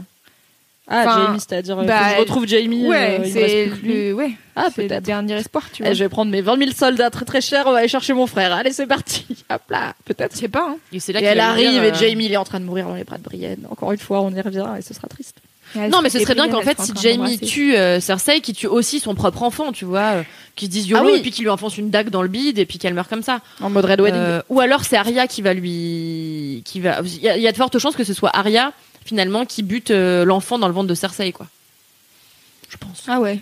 Ah, 0.87 1.05
Enfin, 1.07 1.25
Jamie, 1.27 1.41
c'est-à-dire 1.41 1.79
euh, 1.79 1.85
bah, 1.85 2.09
que 2.11 2.15
je 2.17 2.21
retrouve 2.21 2.47
Jamie. 2.47 2.87
Ouais, 2.87 3.21
euh, 3.21 3.31
c'est 3.33 3.71
le, 3.83 4.13
ouais, 4.13 4.33
Ah, 4.55 4.67
c'est 4.75 4.87
le 4.87 5.01
dernier 5.01 5.35
espoir, 5.35 5.65
tu 5.73 5.83
vois. 5.83 5.93
Eh, 5.93 5.95
je 5.95 6.05
vais 6.05 6.11
prendre 6.11 6.31
mes 6.31 6.43
20 6.43 6.59
000 6.59 6.71
soldats 6.73 7.09
très 7.11 7.25
très 7.25 7.41
chers, 7.41 7.67
on 7.67 7.73
va 7.73 7.79
aller 7.79 7.89
chercher 7.89 8.13
mon 8.13 8.27
frère. 8.27 8.53
Allez, 8.53 8.73
c'est 8.73 8.87
parti. 8.87 9.25
Hop 9.51 9.63
là, 9.71 9.95
peut-être. 10.05 10.35
Je 10.35 10.41
sais 10.41 10.49
pas. 10.49 10.67
Hein. 10.71 10.77
et 10.93 11.01
c'est 11.01 11.13
là 11.15 11.21
Et 11.23 11.25
elle 11.25 11.41
arrive 11.41 11.83
et 11.83 11.91
euh, 11.91 11.95
Jamie 11.95 12.27
il 12.27 12.33
est 12.33 12.37
en 12.37 12.45
train 12.45 12.61
de 12.61 12.67
mourir 12.67 12.87
dans 12.87 12.95
les 12.95 13.05
bras 13.05 13.17
de 13.17 13.23
Brienne. 13.23 13.67
Encore 13.71 13.93
une 13.93 13.99
fois, 13.99 14.21
on 14.21 14.31
y 14.35 14.41
revient 14.43 14.67
et 14.79 14.83
ce 14.83 14.93
sera 14.93 15.09
triste. 15.09 15.37
non 15.75 16.03
mais 16.03 16.11
ce 16.11 16.19
serait 16.21 16.35
bien 16.35 16.49
qu'en 16.49 16.61
fait 16.61 16.79
si 16.81 16.93
Jamie 17.03 17.39
tue 17.39 17.75
euh, 17.75 17.99
Cersei 17.99 18.41
qui 18.41 18.53
tue 18.53 18.67
aussi 18.69 19.01
son 19.01 19.15
propre 19.17 19.43
enfant 19.43 19.73
tu 19.73 19.85
vois 19.87 20.19
euh, 20.19 20.23
qui 20.55 20.67
se 20.67 20.71
dise 20.71 20.87
YOLO 20.87 21.03
Ah 21.03 21.11
oui. 21.11 21.19
et 21.19 21.23
puis 21.23 21.31
qui 21.33 21.41
lui 21.43 21.49
enfonce 21.49 21.79
une 21.79 21.91
dague 21.91 22.11
dans 22.11 22.23
le 22.23 22.29
bide 22.29 22.59
et 22.61 22.67
puis 22.67 22.79
qu'elle 22.79 22.95
meurt 22.95 23.09
comme 23.09 23.23
ça 23.25 23.41
En 23.61 23.71
mode 23.71 23.87
Red 23.87 24.01
Wedding. 24.01 24.21
Euh, 24.21 24.43
ou 24.51 24.61
alors 24.61 24.85
c'est 24.85 24.97
Arya 24.97 25.27
qui 25.27 25.41
va 25.43 25.53
lui 25.55 26.63
qui 26.65 26.79
va 26.81 27.01
il 27.05 27.15
y, 27.19 27.41
y 27.41 27.49
a 27.49 27.51
de 27.53 27.57
fortes 27.57 27.79
chances 27.79 27.97
que 27.97 28.05
ce 28.05 28.13
soit 28.15 28.31
Arya 28.37 28.73
finalement 29.05 29.45
qui 29.45 29.63
bute 29.63 29.91
euh, 29.91 30.25
l'enfant 30.25 30.59
dans 30.59 30.69
le 30.69 30.75
ventre 30.75 30.89
de 30.89 30.95
Cersei 30.95 31.33
quoi 31.33 31.47
je 32.71 32.77
pense 32.77 33.05
Ah 33.07 33.21
ouais. 33.21 33.39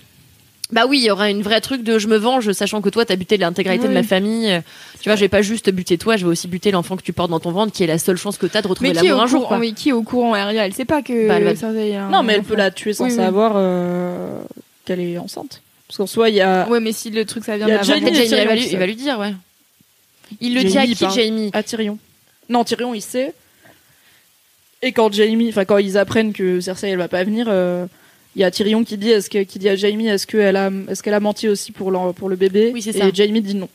bah 0.73 0.87
oui 0.89 0.99
il 0.99 1.05
y 1.05 1.11
aura 1.11 1.31
une 1.31 1.43
vraie 1.43 1.61
truc 1.61 1.83
de 1.83 1.99
je 1.99 2.09
me 2.09 2.17
venge 2.17 2.51
sachant 2.53 2.81
que 2.83 2.89
toi 2.89 3.05
t'as 3.05 3.17
buté 3.17 3.37
l'intégralité 3.37 3.89
de 3.89 3.93
ma 3.93 4.03
famille 4.03 4.51
Euh, 4.51 4.61
tu 5.01 5.09
vois 5.09 5.17
je 5.17 5.21
vais 5.21 5.29
pas 5.29 5.43
juste 5.43 5.71
buter 5.71 5.99
toi 5.99 6.17
je 6.17 6.25
vais 6.27 6.31
aussi 6.33 6.49
buter 6.49 6.71
l'enfant 6.71 6.97
que 6.97 7.03
tu 7.03 7.13
portes 7.13 7.31
dans 7.31 7.41
ton 7.41 7.53
ventre 7.53 7.73
qui 7.73 7.83
est 7.85 7.87
la 7.87 7.99
seule 7.99 8.17
chance 8.17 8.39
que 8.39 8.47
t'as 8.47 8.63
de 8.63 8.69
retrouver 8.69 8.91
Mais 8.91 8.95
qui 8.99 9.07
est, 9.07 9.09
l'amour 9.09 9.21
au 9.21 9.25
un 9.25 9.27
jour 9.29 9.41
courant, 9.43 9.49
quoi. 9.49 9.59
oui, 9.59 9.75
qui 9.75 9.89
est 9.91 9.93
au 9.93 10.03
courant, 10.03 10.35
Arya 10.35 10.67
Elle 10.67 10.75
sait 10.75 10.85
pas 10.85 11.03
que 11.03 11.29
Bah, 11.29 11.35
elle 11.37 11.45
va- 11.45 11.55
Cersei 11.57 11.95
a 11.97 12.05
un 12.07 12.11
non, 12.11 12.23
mais 12.23 12.35
elle 12.35 12.41
enfant. 12.41 12.49
peut 12.51 12.57
la 12.57 12.71
tuer 12.71 12.93
sans 12.93 13.05
Oui, 13.05 13.11
oui. 13.11 13.17
savoir 13.17 13.53
euh, 13.57 14.41
qu'elle 14.85 15.01
est 15.01 15.19
enceinte. 15.19 15.63
Parce 15.89 15.99
qu'en 15.99 16.07
soi, 16.07 16.31
il 16.31 16.37
y 16.37 16.41
a. 16.41 16.67
Ouais, 16.69 16.81
mais 16.81 16.93
si 16.93 17.11
le 17.11 17.25
truc 17.27 17.45
ça 17.45 17.57
vient 17.59 17.67
d'avant. 17.69 17.83
Jamie 17.83 18.01
Jamie, 18.15 18.17
il 18.17 18.31
va, 18.31 18.37
Tyrion, 18.37 18.53
lui, 18.55 18.63
ça. 18.63 18.69
il 18.73 18.79
va 18.79 18.87
lui 18.87 18.97
dire 18.97 19.19
ouais 19.19 19.35
il 20.41 20.55
le 20.55 20.65
dit 20.65 20.79
à 20.79 20.83
Jamie, 20.83 20.95
qui. 20.97 21.11
Jamie 21.11 21.51
À 21.53 21.63
Tyrion. 21.63 21.99
Non, 22.49 22.65
Tyrion, 22.65 22.95
il 22.95 23.03
sait. 23.03 23.35
Et 24.83 24.93
quand 24.93 25.13
Jamie, 25.13 25.49
enfin 25.49 25.65
quand 25.65 25.79
ils 25.79 25.97
apprennent 25.97 26.33
que 26.33 26.61
Cersei 26.61 26.89
elle 26.91 26.99
va 26.99 27.09
pas 27.09 27.23
venir, 27.25 27.47
euh, 27.49 27.87
il 28.35 28.41
y 28.43 28.45
a 28.45 28.51
Tyrion 28.51 28.83
qui 28.83 28.97
dit, 28.97 29.11
est-ce 29.11 29.29
que, 29.31 29.43
qui 29.45 29.59
dit 29.59 29.69
à 29.69 29.77
Jamie, 29.77 30.09
est-ce 30.09 30.27
qu'elle 30.27 30.57
a, 30.57 30.71
est-ce 30.89 31.03
qu'elle 31.03 31.15
a 31.15 31.21
menti 31.21 31.49
aussi 31.49 31.71
pour 31.71 31.91
l'en- 31.91 32.13
pour 32.13 32.29
le 32.29 32.37
bébé 32.37 32.71
Oui, 32.75 32.83
c'est 32.83 32.91
Et 32.97 32.99
ça. 32.99 33.11
Jamie 33.13 33.43
dit 33.43 33.55
non. 33.55 33.69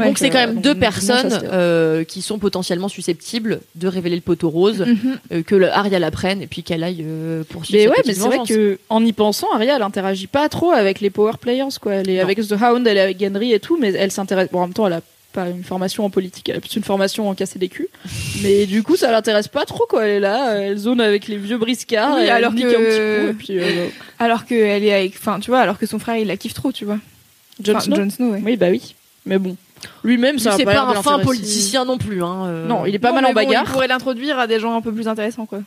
Ouais. 0.00 0.06
donc 0.06 0.18
c'est 0.18 0.30
quand 0.30 0.38
même 0.44 0.58
euh, 0.58 0.60
deux 0.60 0.74
donc, 0.74 0.82
non, 0.82 0.90
ça, 0.90 1.12
personnes 1.20 1.48
euh, 1.52 2.02
qui 2.02 2.22
sont 2.22 2.38
potentiellement 2.40 2.88
susceptibles 2.88 3.60
de 3.76 3.86
révéler 3.86 4.16
le 4.16 4.20
poteau 4.20 4.50
rose 4.50 4.80
Mhm. 4.80 5.18
euh, 5.32 5.42
que 5.44 5.54
le 5.54 5.70
Arya 5.70 6.00
la 6.00 6.10
prenne 6.10 6.42
et 6.42 6.48
puis 6.48 6.64
qu'elle 6.64 6.82
aille 6.82 7.04
euh, 7.06 7.44
poursuivre 7.48 7.78
Mais 7.78 7.84
sa 7.84 7.90
ouais, 7.90 8.02
mais 8.04 8.14
c'est 8.14 8.20
vrai 8.26 8.38
que 8.48 8.78
en 8.88 9.04
y 9.06 9.12
pensant, 9.12 9.46
Arya 9.54 9.76
elle 9.76 9.82
interagit 9.82 10.26
pas 10.26 10.48
trop 10.48 10.72
avec 10.72 11.00
les 11.00 11.08
power 11.10 11.34
players 11.40 11.68
quoi. 11.80 11.94
Elle 11.94 12.10
est 12.10 12.16
Non. 12.16 12.22
avec 12.24 12.40
The 12.40 12.52
Hound, 12.60 12.84
elle 12.86 12.96
est 12.96 13.00
avec 13.00 13.20
Gendry 13.20 13.52
et 13.52 13.60
tout, 13.60 13.78
mais 13.80 13.92
elle 13.92 14.10
s'intéresse. 14.10 14.48
Bon, 14.50 14.58
en 14.58 14.62
même 14.66 14.74
temps, 14.74 14.88
elle 14.88 14.94
a 14.94 15.02
pas 15.32 15.48
une 15.48 15.64
formation 15.64 16.04
en 16.04 16.10
politique, 16.10 16.48
elle 16.48 16.56
a 16.56 16.60
plus 16.60 16.74
une 16.76 16.82
formation 16.84 17.28
en 17.28 17.34
casser 17.34 17.58
des 17.58 17.68
culs. 17.68 17.88
mais 18.42 18.66
du 18.66 18.82
coup, 18.82 18.96
ça 18.96 19.10
l'intéresse 19.12 19.48
pas 19.48 19.64
trop 19.64 19.86
quoi. 19.88 20.04
Elle 20.06 20.16
est 20.16 20.20
là, 20.20 20.54
elle 20.54 20.76
zone 20.78 21.00
avec 21.00 21.28
les 21.28 21.36
vieux 21.36 21.58
briscards, 21.58 22.14
Oui, 22.16 22.22
et 22.22 22.24
elle 22.24 22.30
alors 22.30 22.52
nique 22.52 22.64
que- 22.64 22.68
un 22.68 22.78
petit 22.78 23.24
coup, 23.24 23.30
et 23.30 23.34
puis 23.34 23.58
euh, 23.60 23.86
Alors 24.18 24.46
que 24.46 24.54
elle 24.54 24.84
est 24.84 24.92
avec, 24.94 25.14
enfin, 25.16 25.40
tu 25.40 25.50
vois, 25.50 25.60
alors 25.60 25.78
que 25.78 25.86
son 25.86 25.98
frère 25.98 26.16
il 26.16 26.26
la 26.26 26.36
kiffe 26.36 26.54
trop, 26.54 26.72
tu 26.72 26.84
vois. 26.84 26.98
Jon 27.62 27.72
Enfin, 27.72 27.80
Snow. 27.84 27.96
Jon 27.96 28.10
Snow, 28.10 28.30
ouais. 28.32 28.42
Oui, 28.44 28.56
bah 28.56 28.68
oui. 28.70 28.94
Mais 29.26 29.38
bon, 29.38 29.56
lui-même, 30.02 30.36
Lui, 30.36 30.40
ça 30.42 30.52
c'est 30.56 30.64
pas, 30.64 30.80
un 30.82 31.02
fin 31.02 31.18
politicien 31.18 31.84
non 31.84 31.98
plus 31.98 32.22
hein, 32.22 32.46
euh. 32.46 32.66
Non, 32.66 32.86
il 32.86 32.94
est 32.94 32.98
pas 32.98 33.08
Non, 33.10 33.16
mal 33.16 33.24
en 33.26 33.28
bon, 33.28 33.34
bagarre. 33.34 33.64
Il 33.66 33.72
pourrait 33.72 33.88
l'introduire 33.88 34.38
à 34.38 34.46
des 34.46 34.58
gens 34.60 34.74
un 34.74 34.80
peu 34.80 34.92
plus 34.92 35.08
intéressants, 35.08 35.46
quoi. 35.46 35.60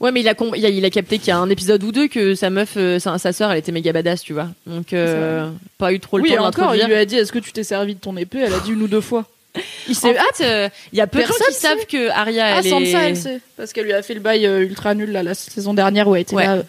Ouais, 0.00 0.12
mais 0.12 0.20
il 0.20 0.28
a, 0.28 0.34
il 0.56 0.66
a, 0.66 0.68
il 0.68 0.84
a 0.84 0.90
capté 0.90 1.18
qu'il 1.18 1.28
y 1.28 1.30
a 1.30 1.38
un 1.38 1.48
épisode 1.50 1.82
ou 1.84 1.92
deux 1.92 2.08
que 2.08 2.34
sa 2.34 2.50
meuf, 2.50 2.74
euh, 2.76 2.98
sa, 2.98 3.18
sa 3.18 3.32
sœur, 3.32 3.50
elle 3.52 3.58
était 3.58 3.72
méga 3.72 3.92
badass, 3.92 4.22
tu 4.22 4.32
vois. 4.32 4.48
Donc, 4.66 4.92
euh, 4.92 5.50
pas 5.78 5.92
eu 5.92 6.00
trop 6.00 6.18
le 6.18 6.24
Oui, 6.24 6.34
temps 6.34 6.44
encore, 6.46 6.74
il 6.74 6.84
lui 6.86 6.94
a 6.94 7.04
dit 7.04 7.16
Est-ce 7.16 7.32
que 7.32 7.38
tu 7.38 7.52
t'es 7.52 7.64
servi 7.64 7.94
de 7.94 8.00
ton 8.00 8.16
épée? 8.16 8.38
Elle 8.40 8.54
a 8.54 8.60
dit 8.60 8.72
une 8.72 8.82
ou 8.82 8.88
deux 8.88 9.00
fois. 9.00 9.26
Il 9.88 9.92
En 9.92 9.94
s'est. 9.94 10.14
fait, 10.36 10.44
euh, 10.44 10.68
il 10.92 10.98
y 10.98 11.00
a 11.02 11.06
peu 11.08 11.20
de 11.20 11.26
gens 11.26 11.34
qui 11.48 11.54
savent 11.54 11.84
que 11.86 12.08
Arya, 12.10 12.46
Ah, 12.56 12.58
elle 12.58 12.70
Sansa, 12.70 12.84
est... 12.84 13.08
elle 13.10 13.16
sait. 13.16 13.40
Parce 13.56 13.72
qu'elle 13.72 13.84
lui 13.86 13.92
a 13.92 14.00
fait 14.02 14.14
le 14.14 14.20
bail 14.20 14.44
ultra 14.44 14.94
nul 14.94 15.10
là, 15.10 15.22
la 15.24 15.34
saison 15.34 15.74
dernière 15.74 16.06
où 16.06 16.14
elle 16.14 16.22
était 16.22 16.36
Ouais. 16.36 16.46
là. 16.46 16.62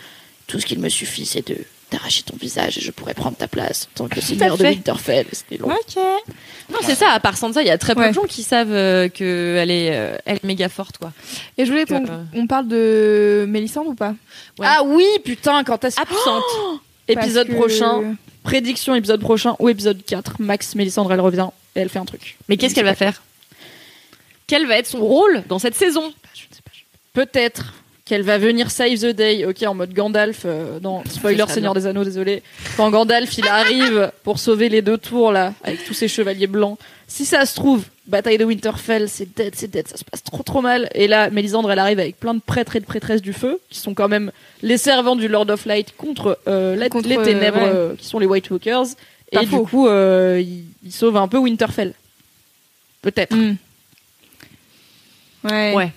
tout 0.48 0.60
ce 0.60 0.66
qu'il 0.66 0.80
me 0.80 0.90
suffit, 0.90 1.26
c'est 1.28 1.48
de 1.48 1.58
d'arracher 1.92 2.24
ton 2.24 2.36
visage 2.38 2.78
et 2.78 2.82
je 2.82 2.92
pourrais 2.92 3.14
prendre 3.14 3.36
ta 3.38 3.48
place 3.48 3.88
en 3.94 3.98
tant 3.98 4.08
que 4.08 4.22
seigneur 4.22 4.58
de 4.58 4.64
Winterfell. 4.64 5.26
C'était 5.32 5.58
long. 5.58 5.70
Ok. 5.70 5.96
Non, 6.70 6.80
c'est 6.84 6.96
ça. 6.96 7.10
À 7.12 7.20
part 7.20 7.38
Sansa, 7.38 7.62
il 7.62 7.68
y 7.68 7.72
a 7.72 7.78
très 7.78 7.94
peu 7.96 8.02
Ouais. 8.02 8.10
de 8.10 8.14
gens 8.14 8.24
qui 8.24 8.44
savent 8.44 8.72
euh, 8.72 9.10
qu'elle 9.10 9.70
est, 9.72 9.90
euh, 9.96 10.18
elle 10.26 10.38
est 10.38 10.44
méga 10.46 10.70
forte, 10.70 10.98
quoi. 10.98 11.12
Et 11.58 11.66
je 11.66 11.72
voulais 11.72 11.86
qu'on 11.86 12.06
Euh. 12.06 12.24
on 12.34 12.48
parle 12.48 12.68
de 12.68 13.46
Mélissandre 13.48 13.90
ou 13.92 13.94
pas? 13.96 14.16
Ouais. 14.58 14.66
Ah 14.68 14.84
oui, 14.84 15.06
putain, 15.26 15.64
quand 15.64 15.84
est-ce 15.84 16.00
Absente. 16.00 16.44
Épisode 17.08 17.48
Parce 17.48 17.58
que- 17.60 17.62
prochain, 17.62 18.16
prédiction 18.44 18.96
épisode 18.96 19.20
prochain 19.20 19.56
ou 19.60 19.68
épisode 19.70 20.04
4. 20.06 20.36
Max 20.40 20.76
Mélissandre, 20.76 21.12
elle 21.12 21.20
revient 21.20 21.50
et 21.76 21.82
elle 21.82 21.90
fait 21.90 22.00
un 22.00 22.06
truc. 22.06 22.38
Mais 22.48 22.56
qu'est-ce 22.58 22.74
qu'elle 22.74 22.86
va 22.86 22.96
faire? 22.96 23.22
Quel 24.48 24.66
va 24.68 24.78
être 24.78 24.88
son 24.88 25.00
rôle 25.00 25.44
dans 25.48 25.60
cette 25.60 25.76
saison? 25.76 26.14
Peut-être 27.14 27.74
qu'elle 28.12 28.24
va 28.24 28.38
venir 28.38 28.70
save 28.72 28.98
the 29.00 29.16
day, 29.16 29.46
ok, 29.46 29.64
en 29.66 29.74
mode 29.74 29.94
Gandalf, 29.94 30.42
euh, 30.44 30.80
dans 30.80 31.02
spoiler 31.10 31.46
Seigneur 31.48 31.74
des 31.74 31.88
Anneaux, 31.88 32.04
désolé. 32.04 32.44
Quand 32.76 32.90
Gandalf 32.92 33.38
il 33.38 33.48
arrive 33.48 34.12
pour 34.24 34.38
sauver 34.38 34.68
les 34.68 34.82
deux 34.82 34.98
tours 34.98 35.32
là, 35.32 35.54
avec 35.64 35.86
tous 35.86 35.94
ces 35.94 36.10
chevaliers 36.10 36.48
blancs. 36.48 36.78
Si 37.08 37.24
ça 37.24 37.46
se 37.46 37.56
trouve, 37.56 37.86
bataille 38.08 38.38
de 38.38 38.44
Winterfell, 38.44 39.08
c'est 39.08 39.34
dead, 39.34 39.54
c'est 39.56 39.72
dead, 39.72 39.88
ça 39.88 39.96
se 39.96 40.04
passe 40.04 40.24
trop 40.24 40.44
trop 40.44 40.60
mal. 40.60 40.90
Et 40.94 41.08
là, 41.08 41.30
Mélisandre, 41.30 41.72
elle 41.72 41.80
arrive 41.80 42.00
avec 42.00 42.20
plein 42.20 42.34
de 42.34 42.42
prêtres 42.46 42.76
et 42.76 42.82
de 42.82 42.86
prêtresses 42.86 43.22
du 43.22 43.32
feu, 43.32 43.62
qui 43.70 43.80
sont 43.80 43.94
quand 43.94 44.10
même 44.10 44.34
les 44.62 44.78
servants 44.78 45.16
du 45.16 45.30
Lord 45.30 45.50
of 45.50 45.66
Light 45.66 45.94
contre, 45.96 46.38
euh, 46.50 46.76
la- 46.76 46.90
Contre, 46.90 47.08
les 47.08 47.18
euh, 47.18 47.24
ténèbres, 47.24 47.62
ouais. 47.62 47.72
euh, 47.74 47.96
qui 47.98 48.08
sont 48.08 48.20
les 48.20 48.26
White 48.28 48.50
Walkers. 48.52 48.88
Pas 49.32 49.44
Et 49.44 49.46
faux. 49.46 49.60
du 49.64 49.70
coup, 49.70 49.88
il, 49.90 50.66
il 50.86 50.92
sauve 50.92 51.16
un 51.16 51.30
peu 51.30 51.38
Winterfell. 51.38 51.94
Peut-être. 53.02 53.34
Hmm. 53.34 53.56
Ouais. 55.46 55.74
Ouais. 55.74 55.92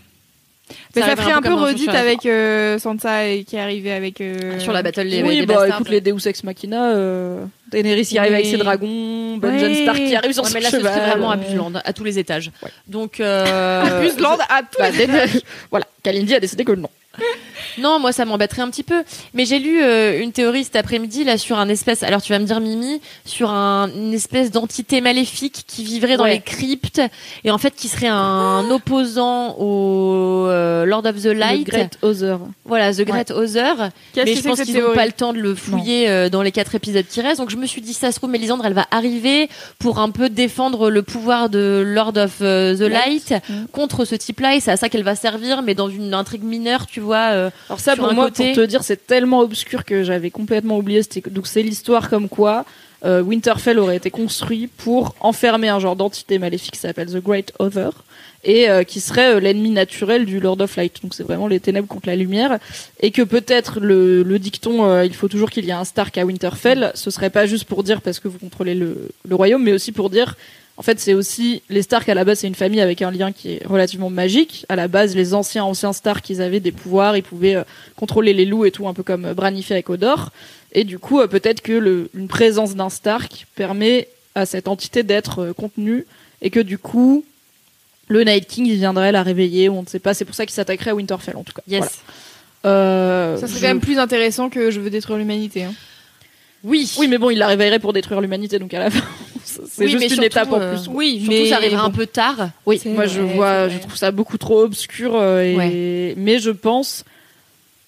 Mais 0.96 1.02
ça, 1.02 1.14
ferait 1.16 1.32
un 1.32 1.42
peu 1.42 1.50
comme 1.50 1.60
dans 1.60 1.66
redite 1.66 1.88
avec 1.90 2.24
euh, 2.24 2.78
Sansa 2.78 3.26
et 3.28 3.44
qui 3.44 3.56
est 3.56 3.60
arrivé 3.60 3.92
avec. 3.92 4.20
euh, 4.20 4.58
Sur 4.58 4.72
la 4.72 4.82
battle 4.82 5.08
des, 5.10 5.22
Oui, 5.22 5.40
des 5.40 5.46
bah 5.46 5.54
bastards. 5.56 5.80
écoute, 5.80 5.90
les 5.90 6.00
Deus 6.00 6.26
Ex 6.26 6.42
Machina, 6.42 6.92
euh, 6.94 7.44
Daenerys 7.70 8.06
qui 8.06 8.16
arrive 8.18 8.32
avec 8.32 8.46
ses 8.46 8.56
dragons, 8.56 9.36
Benjen 9.36 9.70
Oui. 9.72 9.82
Stark 9.82 9.98
qui 9.98 10.16
arrive 10.16 10.32
sur 10.32 10.42
Ouais, 10.42 10.48
son 10.48 10.54
mais 10.54 10.60
là, 10.60 10.70
ce 10.70 10.76
cheval. 10.78 10.94
serait 10.94 11.06
vraiment 11.10 11.30
euh, 11.30 11.34
Abusland 11.34 11.72
à 11.84 11.92
tous 11.92 12.04
les 12.04 12.18
étages. 12.18 12.50
Ouais. 12.62 12.70
Donc, 12.88 13.20
euh, 13.20 13.98
Abusland 14.00 14.38
à 14.48 14.62
tout. 14.62 14.78
bah, 14.78 14.90
Daenerys- 14.90 15.42
voilà, 15.70 15.84
Kalindi 16.02 16.34
a 16.34 16.40
décidé 16.40 16.64
que 16.64 16.72
non. 16.72 16.88
Non, 17.78 17.98
moi 17.98 18.12
ça 18.12 18.24
m'embêterait 18.24 18.62
un 18.62 18.70
petit 18.70 18.82
peu. 18.84 19.02
Mais 19.32 19.44
j'ai 19.46 19.58
lu 19.58 19.82
euh, 19.82 20.20
une 20.20 20.30
théorie 20.32 20.62
cet 20.64 20.76
après-midi 20.76 21.24
là 21.24 21.38
sur 21.38 21.58
un 21.58 21.68
espèce. 21.68 22.02
Alors 22.04 22.22
tu 22.22 22.32
vas 22.32 22.38
me 22.38 22.44
dire 22.44 22.60
Mimi 22.60 23.00
sur 23.24 23.50
un, 23.50 23.90
une 23.96 24.12
espèce 24.14 24.50
d'entité 24.52 25.00
maléfique 25.00 25.64
qui 25.66 25.82
vivrait 25.84 26.16
dans 26.16 26.24
Ouais. 26.24 26.34
les 26.34 26.40
cryptes 26.40 27.00
et 27.42 27.50
en 27.50 27.58
fait 27.58 27.74
qui 27.74 27.88
serait 27.88 28.06
un 28.08 28.70
opposant 28.70 29.56
au 29.58 30.46
euh, 30.46 30.84
Lord 30.84 31.04
of 31.06 31.20
the 31.22 31.26
Light. 31.26 31.66
Le 31.66 31.72
Great 31.72 31.98
Other. 32.02 32.38
Voilà, 32.64 32.92
The 32.94 33.02
Great 33.02 33.30
Other. 33.32 33.90
Qu'est-ce 34.12 34.24
Mais 34.26 34.34
je 34.36 34.42
pense 34.42 34.60
qu'ils 34.62 34.78
n'ont 34.80 34.94
pas 34.94 35.06
le 35.06 35.12
temps 35.12 35.32
de 35.32 35.38
le 35.38 35.54
fouiller 35.54 36.08
euh, 36.08 36.28
dans 36.28 36.42
les 36.42 36.52
quatre 36.52 36.74
épisodes 36.74 37.06
qui 37.08 37.20
restent. 37.20 37.40
Donc 37.40 37.50
je 37.50 37.56
me 37.56 37.66
suis 37.66 37.80
dit, 37.80 37.92
ça 37.94 38.12
se 38.12 38.18
trouve, 38.18 38.30
Mélisandre, 38.30 38.64
elle 38.66 38.72
va 38.74 38.86
arriver 38.90 39.48
pour 39.78 39.98
un 39.98 40.10
peu 40.10 40.28
défendre 40.30 40.90
le 40.90 41.02
pouvoir 41.02 41.48
de 41.48 41.82
Lord 41.84 42.16
of 42.16 42.38
the 42.38 42.80
Light. 42.80 43.30
Light 43.30 43.34
Mm. 43.48 43.66
contre 43.72 44.04
ce 44.04 44.14
type-là. 44.14 44.54
Et 44.54 44.60
c'est 44.60 44.70
à 44.70 44.76
ça 44.76 44.88
qu'elle 44.88 45.02
va 45.02 45.16
servir, 45.16 45.62
mais 45.62 45.74
dans 45.74 45.88
une 45.88 46.14
intrigue 46.14 46.44
mineure, 46.44 46.86
tu 46.86 47.00
vois. 47.00 47.03
Euh, 47.12 47.50
Alors 47.68 47.80
ça, 47.80 47.96
pour 47.96 48.12
moi, 48.14 48.26
côté- 48.26 48.52
pour 48.54 48.62
te 48.62 48.66
dire, 48.66 48.82
c'est 48.82 49.06
tellement 49.06 49.40
obscur 49.40 49.84
que 49.84 50.02
j'avais 50.02 50.30
complètement 50.30 50.78
oublié. 50.78 51.02
Donc 51.30 51.46
c'est 51.46 51.62
l'histoire 51.62 52.08
comme 52.08 52.28
quoi 52.28 52.64
euh, 53.04 53.20
Winterfell 53.22 53.78
aurait 53.78 53.96
été 53.96 54.10
construit 54.10 54.66
pour 54.66 55.14
enfermer 55.20 55.68
un 55.68 55.78
genre 55.78 55.96
d'entité 55.96 56.38
maléfique 56.38 56.72
qui 56.72 56.80
s'appelle 56.80 57.08
The 57.08 57.22
Great 57.22 57.52
Other 57.58 57.90
et 58.44 58.68
euh, 58.70 58.82
qui 58.82 59.00
serait 59.00 59.34
euh, 59.34 59.40
l'ennemi 59.40 59.70
naturel 59.70 60.24
du 60.24 60.40
Lord 60.40 60.60
of 60.60 60.76
Light. 60.76 61.02
Donc 61.02 61.12
c'est 61.14 61.22
vraiment 61.22 61.46
les 61.46 61.60
ténèbres 61.60 61.86
contre 61.88 62.08
la 62.08 62.16
lumière 62.16 62.58
et 63.00 63.10
que 63.10 63.20
peut-être 63.22 63.80
le, 63.80 64.22
le 64.22 64.38
dicton 64.38 64.86
euh, 64.86 65.04
il 65.04 65.14
faut 65.14 65.28
toujours 65.28 65.50
qu'il 65.50 65.64
y 65.66 65.68
ait 65.70 65.72
un 65.72 65.84
Stark 65.84 66.16
à 66.16 66.24
Winterfell, 66.24 66.92
ce 66.94 67.10
serait 67.10 67.30
pas 67.30 67.44
juste 67.46 67.64
pour 67.64 67.82
dire 67.84 68.00
parce 68.00 68.20
que 68.20 68.28
vous 68.28 68.38
contrôlez 68.38 68.74
le, 68.74 69.08
le 69.28 69.34
royaume, 69.34 69.62
mais 69.62 69.72
aussi 69.72 69.92
pour 69.92 70.08
dire 70.08 70.36
en 70.76 70.82
fait, 70.82 70.98
c'est 70.98 71.14
aussi 71.14 71.62
les 71.70 71.82
Stark 71.82 72.08
à 72.08 72.14
la 72.14 72.24
base, 72.24 72.40
c'est 72.40 72.48
une 72.48 72.54
famille 72.56 72.80
avec 72.80 73.00
un 73.02 73.10
lien 73.12 73.30
qui 73.32 73.52
est 73.52 73.66
relativement 73.66 74.10
magique. 74.10 74.66
À 74.68 74.76
la 74.76 74.88
base, 74.88 75.14
les 75.14 75.32
anciens 75.34 75.64
anciens 75.64 75.92
Stark, 75.92 76.28
ils 76.30 76.42
avaient 76.42 76.60
des 76.60 76.72
pouvoirs, 76.72 77.16
ils 77.16 77.22
pouvaient 77.22 77.54
euh, 77.56 77.62
contrôler 77.96 78.32
les 78.32 78.44
loups 78.44 78.64
et 78.64 78.70
tout, 78.72 78.88
un 78.88 78.94
peu 78.94 79.02
comme 79.04 79.24
euh, 79.24 79.34
Bran 79.34 79.54
y 79.54 79.62
fait 79.62 79.74
avec 79.74 79.88
Odor. 79.90 80.30
Et 80.72 80.82
du 80.84 80.98
coup, 80.98 81.20
euh, 81.20 81.26
peut-être 81.28 81.60
que 81.60 81.72
le, 81.72 82.10
une 82.14 82.26
présence 82.26 82.74
d'un 82.74 82.90
Stark 82.90 83.46
permet 83.54 84.08
à 84.34 84.46
cette 84.46 84.66
entité 84.66 85.04
d'être 85.04 85.38
euh, 85.40 85.52
contenue 85.52 86.06
et 86.42 86.50
que 86.50 86.58
du 86.60 86.76
coup, 86.78 87.24
le 88.08 88.24
Night 88.24 88.46
King 88.48 88.66
il 88.66 88.74
viendrait 88.74 89.12
la 89.12 89.22
réveiller 89.22 89.68
ou 89.68 89.76
on 89.78 89.82
ne 89.82 89.86
sait 89.86 90.00
pas. 90.00 90.12
C'est 90.12 90.24
pour 90.24 90.34
ça 90.34 90.44
qu'il 90.44 90.54
s'attaquerait 90.54 90.90
à 90.90 90.94
Winterfell 90.96 91.36
en 91.36 91.44
tout 91.44 91.52
cas. 91.54 91.62
yes. 91.68 91.78
Voilà. 92.64 92.76
Euh, 92.76 93.36
Ça 93.38 93.46
serait 93.46 93.56
je- 93.58 93.62
quand 93.62 93.68
même 93.68 93.80
plus 93.80 93.98
intéressant 93.98 94.50
que 94.50 94.70
je 94.70 94.80
veux 94.80 94.90
détruire 94.90 95.18
l'humanité. 95.18 95.64
hein. 95.64 95.74
Oui. 96.64 96.90
Oui, 96.98 97.08
mais 97.08 97.18
bon, 97.18 97.30
il 97.30 97.38
la 97.38 97.46
réveillerait 97.46 97.78
pour 97.78 97.92
détruire 97.92 98.20
l'humanité, 98.20 98.58
donc 98.58 98.72
à 98.74 98.78
la 98.78 98.90
fin, 98.90 99.04
c'est 99.44 99.84
Oui, 99.84 99.90
juste 99.90 100.02
une 100.04 100.08
surtout, 100.08 100.24
étape 100.24 100.52
en 100.52 100.60
euh, 100.60 100.74
plus. 100.76 100.88
Oui, 100.90 101.18
Surtout, 101.20 101.30
mais 101.30 101.48
ça 101.50 101.56
arrivera 101.56 101.84
un 101.84 101.90
peu 101.90 102.06
tard. 102.06 102.48
Oui, 102.66 102.80
moi 102.86 103.06
je 103.06 103.20
vrai, 103.20 103.34
vois, 103.34 103.68
je 103.68 103.78
trouve 103.78 103.96
ça 103.96 104.10
beaucoup 104.10 104.38
trop 104.38 104.62
obscur. 104.62 105.12
euh, 105.14 105.42
et... 105.42 105.54
Ouais. 105.56 106.14
Mais 106.16 106.38
je 106.38 106.50
pense 106.50 107.04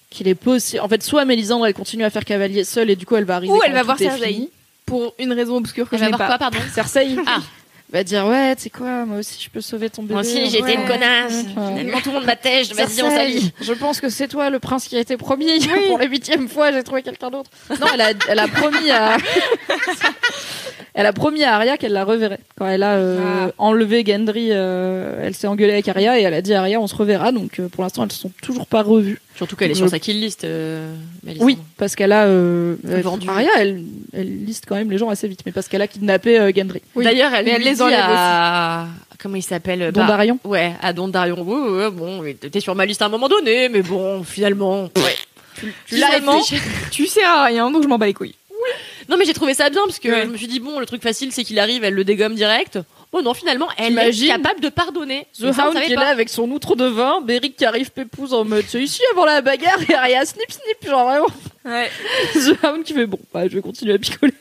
qu'il 0.09 0.27
est 0.27 0.35
possible. 0.35 0.81
En 0.81 0.87
fait, 0.87 1.01
soit 1.03 1.25
Mélisandre 1.25 1.65
elle 1.65 1.73
continue 1.73 2.03
à 2.03 2.09
faire 2.09 2.23
cavalier 2.23 2.63
seule 2.63 2.89
et 2.89 2.95
du 2.95 3.05
coup 3.05 3.15
elle 3.15 3.25
va 3.25 3.35
arriver. 3.37 3.51
Ou 3.53 3.59
elle 3.65 3.73
va 3.73 3.83
voir 3.83 3.97
Cersei. 3.97 4.49
Pour 4.85 5.13
une 5.19 5.33
raison 5.33 5.57
obscure 5.57 5.89
que 5.89 5.95
Elle 5.95 6.01
je 6.01 6.05
n'ai 6.05 6.11
pas. 6.11 6.27
quoi, 6.27 6.37
pardon? 6.37 6.59
Cersei 6.73 7.15
Ah. 7.25 7.39
Va 7.91 8.03
dire 8.03 8.25
ouais, 8.25 8.55
tu 8.55 8.63
sais 8.63 8.69
quoi, 8.69 9.05
moi 9.05 9.19
aussi 9.19 9.41
je 9.43 9.49
peux 9.49 9.61
sauver 9.61 9.89
ton 9.89 10.01
bébé. 10.01 10.13
Moi 10.15 10.21
aussi, 10.21 10.35
Ouais. 10.41 10.49
j'étais 10.49 10.73
une 10.75 10.85
connasse. 10.85 11.33
Ouais. 11.33 11.77
Finalement, 11.77 12.01
tout 12.01 12.09
le 12.09 12.15
monde 12.15 12.25
m'attèche. 12.25 12.73
Vas-y, 12.73 13.01
on 13.01 13.09
s'allie. 13.09 13.51
Je 13.61 13.73
pense 13.73 14.01
que 14.01 14.09
c'est 14.09 14.27
toi 14.27 14.49
le 14.49 14.59
prince 14.59 14.87
qui 14.87 14.97
a 14.97 14.99
été 14.99 15.15
promis. 15.17 15.65
Pour 15.87 15.97
la 15.99 16.05
huitième 16.05 16.49
fois, 16.49 16.71
j'ai 16.71 16.83
trouvé 16.83 17.01
quelqu'un 17.03 17.29
d'autre. 17.29 17.49
Non, 17.79 17.87
elle 17.93 18.01
a, 18.01 18.09
elle 18.27 18.39
a 18.39 18.47
promis 18.47 18.91
à. 18.91 19.17
elle 20.97 21.05
a 21.05 21.13
promis 21.13 21.43
à 21.43 21.55
Arya 21.55 21.77
qu'elle 21.77 21.93
la 21.93 22.03
reverrait. 22.03 22.39
Quand 22.57 22.67
elle 22.67 22.83
a 22.83 22.95
euh, 22.95 23.19
Ah. 23.47 23.51
enlevé 23.57 24.03
Gendry, 24.05 24.49
euh, 24.51 25.21
elle 25.23 25.33
s'est 25.35 25.47
engueulée 25.47 25.73
avec 25.73 25.87
Arya 25.87 26.19
et 26.19 26.23
elle 26.23 26.33
a 26.33 26.41
dit 26.41 26.53
à 26.53 26.59
Arya 26.61 26.79
on 26.81 26.87
se 26.87 26.95
reverra. 26.95 27.31
Donc 27.31 27.59
euh, 27.59 27.67
pour 27.69 27.83
l'instant, 27.83 28.03
elles 28.03 28.11
se 28.11 28.19
sont 28.19 28.31
toujours 28.41 28.65
pas 28.67 28.81
revues. 28.81 29.21
Surtout 29.35 29.55
qu'elle 29.55 29.69
est 29.71 29.75
sur 29.75 29.87
sa 29.89 29.99
kill 29.99 30.19
list. 30.19 30.43
euh. 30.43 30.91
Oui, 31.39 31.59
parce 31.77 31.95
qu'elle 31.95 32.11
a. 32.11 32.25
Euh, 32.25 32.75
euh, 32.87 33.01
Vendu. 33.01 33.29
Arya, 33.29 33.51
elle, 33.59 33.83
elle 34.11 34.43
liste 34.45 34.65
quand 34.67 34.75
même 34.75 34.89
les 34.89 34.97
gens 34.97 35.09
assez 35.09 35.27
vite, 35.27 35.41
mais 35.45 35.51
parce 35.51 35.67
qu'elle 35.67 35.81
a 35.83 35.87
kidnappé 35.87 36.39
euh, 36.39 36.51
Gendry. 36.55 36.81
Oui. 36.95 37.03
D'ailleurs, 37.05 37.31
elle, 37.33 37.47
elle 37.47 37.57
lui 37.57 37.63
les 37.65 37.75
dit 37.75 37.81
enlève 37.81 37.99
à... 38.01 38.87
Comment 39.19 39.35
il 39.35 39.43
s'appelle 39.43 39.79
bah, 39.79 39.91
Dondarion. 39.91 40.39
Ouais, 40.43 40.73
à 40.81 40.93
Dondarion. 40.93 41.41
Ouais, 41.41 41.89
bon, 41.91 42.23
t'étais 42.39 42.59
sur 42.59 42.73
ma 42.75 42.85
liste 42.85 43.01
à 43.01 43.05
un 43.05 43.09
moment 43.09 43.29
donné, 43.29 43.69
mais 43.69 43.81
bon, 43.81 44.23
finalement. 44.23 44.83
Ouais. 44.95 45.15
Tu, 45.55 45.73
Finalement, 45.85 46.39
réfléchi. 46.39 46.61
Tu 46.91 47.07
sers 47.07 47.27
à 47.29 47.45
rien, 47.45 47.69
donc 47.71 47.81
je 47.83 47.87
m'en 47.87 47.97
bats 47.97 48.05
les 48.05 48.13
couilles. 48.13 48.35
Non, 49.09 49.15
mais 49.17 49.25
j'ai 49.25 49.33
trouvé 49.33 49.53
ça 49.53 49.69
bien 49.69 49.81
parce 49.85 49.99
que 49.99 50.09
Ouais. 50.09 50.23
je 50.23 50.27
me 50.27 50.37
suis 50.37 50.47
dit, 50.47 50.59
bon, 50.59 50.79
le 50.79 50.85
truc 50.85 51.01
facile, 51.01 51.31
c'est 51.31 51.43
qu'il 51.43 51.59
arrive, 51.59 51.83
elle 51.83 51.93
le 51.93 52.03
dégomme 52.03 52.35
direct. 52.35 52.79
Bon, 53.13 53.21
non, 53.21 53.33
finalement, 53.33 53.67
elle 53.77 53.87
T'imagines 53.87 54.25
est 54.25 54.27
capable 54.27 54.59
de 54.59 54.67
pardonner. 54.69 55.27
The 55.39 55.43
Et 55.45 55.53
ça, 55.53 55.63
on 55.63 55.67
Hound 55.67 55.73
savait 55.75 55.85
qui 55.85 55.91
est 55.93 55.95
pas. 55.95 56.03
là 56.03 56.09
avec 56.09 56.27
son 56.29 56.49
outre 56.51 56.75
de 56.75 56.85
vin, 56.85 57.21
Beric 57.21 57.55
qui 57.55 57.63
arrive 57.65 57.89
pépouze 57.91 58.33
en 58.33 58.43
mode 58.43 58.65
c'est 58.67 58.81
ici 58.83 59.01
avant 59.13 59.23
la 59.23 59.39
bagarre 59.41 59.79
et 59.89 59.93
Arya 59.93 60.25
snip 60.25 60.51
snip, 60.51 60.89
genre 60.89 61.05
vraiment. 61.05 61.27
Ouais. 61.63 61.89
The 62.33 62.63
Hound 62.65 62.83
qui 62.83 62.93
fait 62.93 63.05
bon, 63.05 63.19
bah, 63.33 63.47
je 63.47 63.55
vais 63.55 63.61
continuer 63.61 63.93
à 63.93 63.97
picoler. 63.97 64.33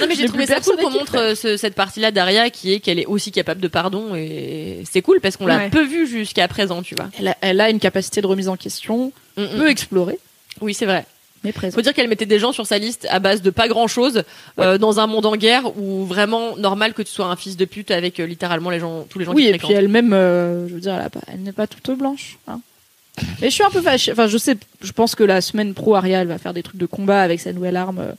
Non, 0.00 0.06
mais 0.06 0.14
j'ai 0.14 0.22
J'ai 0.22 0.28
trouvé 0.28 0.44
plus 0.46 0.54
ça 0.54 0.60
cool 0.60 0.76
personne 0.76 0.78
à 0.78 0.82
qu'on 0.84 0.90
qui 0.92 0.98
montre 0.98 1.16
euh, 1.18 1.34
ce- 1.34 1.56
cette 1.56 1.74
partie-là 1.74 2.12
d'Aria 2.12 2.50
qui 2.50 2.72
est 2.72 2.78
qu'elle 2.78 3.00
est 3.00 3.06
aussi 3.06 3.32
capable 3.32 3.60
de 3.60 3.66
pardon 3.66 4.14
et 4.14 4.84
c'est 4.88 5.02
cool 5.02 5.20
parce 5.20 5.36
qu'on 5.36 5.46
l'a 5.46 5.56
Ouais. 5.56 5.70
peu 5.70 5.82
vu 5.82 6.06
jusqu'à 6.06 6.46
présent, 6.46 6.82
tu 6.82 6.94
vois. 6.94 7.08
Elle 7.18 7.26
a, 7.28 7.36
elle 7.40 7.60
a 7.60 7.68
une 7.70 7.80
capacité 7.80 8.20
de 8.20 8.26
remise 8.28 8.48
en 8.48 8.56
question, 8.56 9.12
Mm, 9.36 9.42
mm. 9.42 9.48
peu 9.58 9.68
explorée, 9.68 10.18
Oui, 10.60 10.74
c'est 10.74 10.86
vrai. 10.86 11.04
Mais. 11.44 11.52
Faut 11.52 11.80
dire 11.82 11.92
qu'elle 11.94 12.08
mettait 12.08 12.26
des 12.26 12.38
gens 12.38 12.52
sur 12.52 12.66
sa 12.66 12.78
liste 12.78 13.06
à 13.10 13.18
base 13.18 13.42
de 13.42 13.50
pas 13.50 13.68
grand 13.68 13.86
chose 13.88 14.22
dans 14.56 15.00
un 15.00 15.06
monde 15.06 15.26
en 15.26 15.36
guerre 15.36 15.76
où 15.78 16.04
vraiment 16.04 16.56
normal 16.56 16.94
que 16.94 17.02
tu 17.02 17.10
sois 17.12 17.26
un 17.26 17.36
fils 17.36 17.56
de 17.56 17.64
pute 17.64 17.90
avec 17.90 18.20
euh, 18.20 18.26
littéralement 18.26 18.70
les 18.70 18.78
gens, 18.80 19.04
tous 19.08 19.18
les 19.18 19.24
gens 19.24 19.32
Oui, 19.34 19.44
qui 19.44 19.48
et 19.50 19.58
puis 19.58 19.72
elle-même, 19.72 20.12
euh, 20.12 20.68
je 20.68 20.74
veux 20.74 20.80
dire, 20.80 20.94
elle, 20.94 21.10
pas- 21.10 21.20
elle 21.32 21.40
n'est 21.42 21.52
pas 21.52 21.66
toute 21.66 21.98
blanche. 21.98 22.38
hein. 22.48 22.60
Et 23.42 23.46
je 23.46 23.50
suis 23.50 23.62
un 23.62 23.70
peu 23.70 23.82
fâchée. 23.82 24.12
Enfin, 24.12 24.26
je 24.26 24.38
sais, 24.38 24.56
je 24.80 24.92
pense 24.92 25.14
que 25.14 25.22
la 25.24 25.40
semaine 25.42 25.74
pro, 25.74 25.94
Arya, 25.94 26.22
elle 26.22 26.28
va 26.28 26.38
faire 26.38 26.54
des 26.54 26.62
trucs 26.62 26.78
de 26.78 26.86
combat 26.86 27.20
avec 27.22 27.40
sa 27.40 27.52
nouvelle 27.52 27.76
arme 27.76 27.98
euh, 27.98 28.12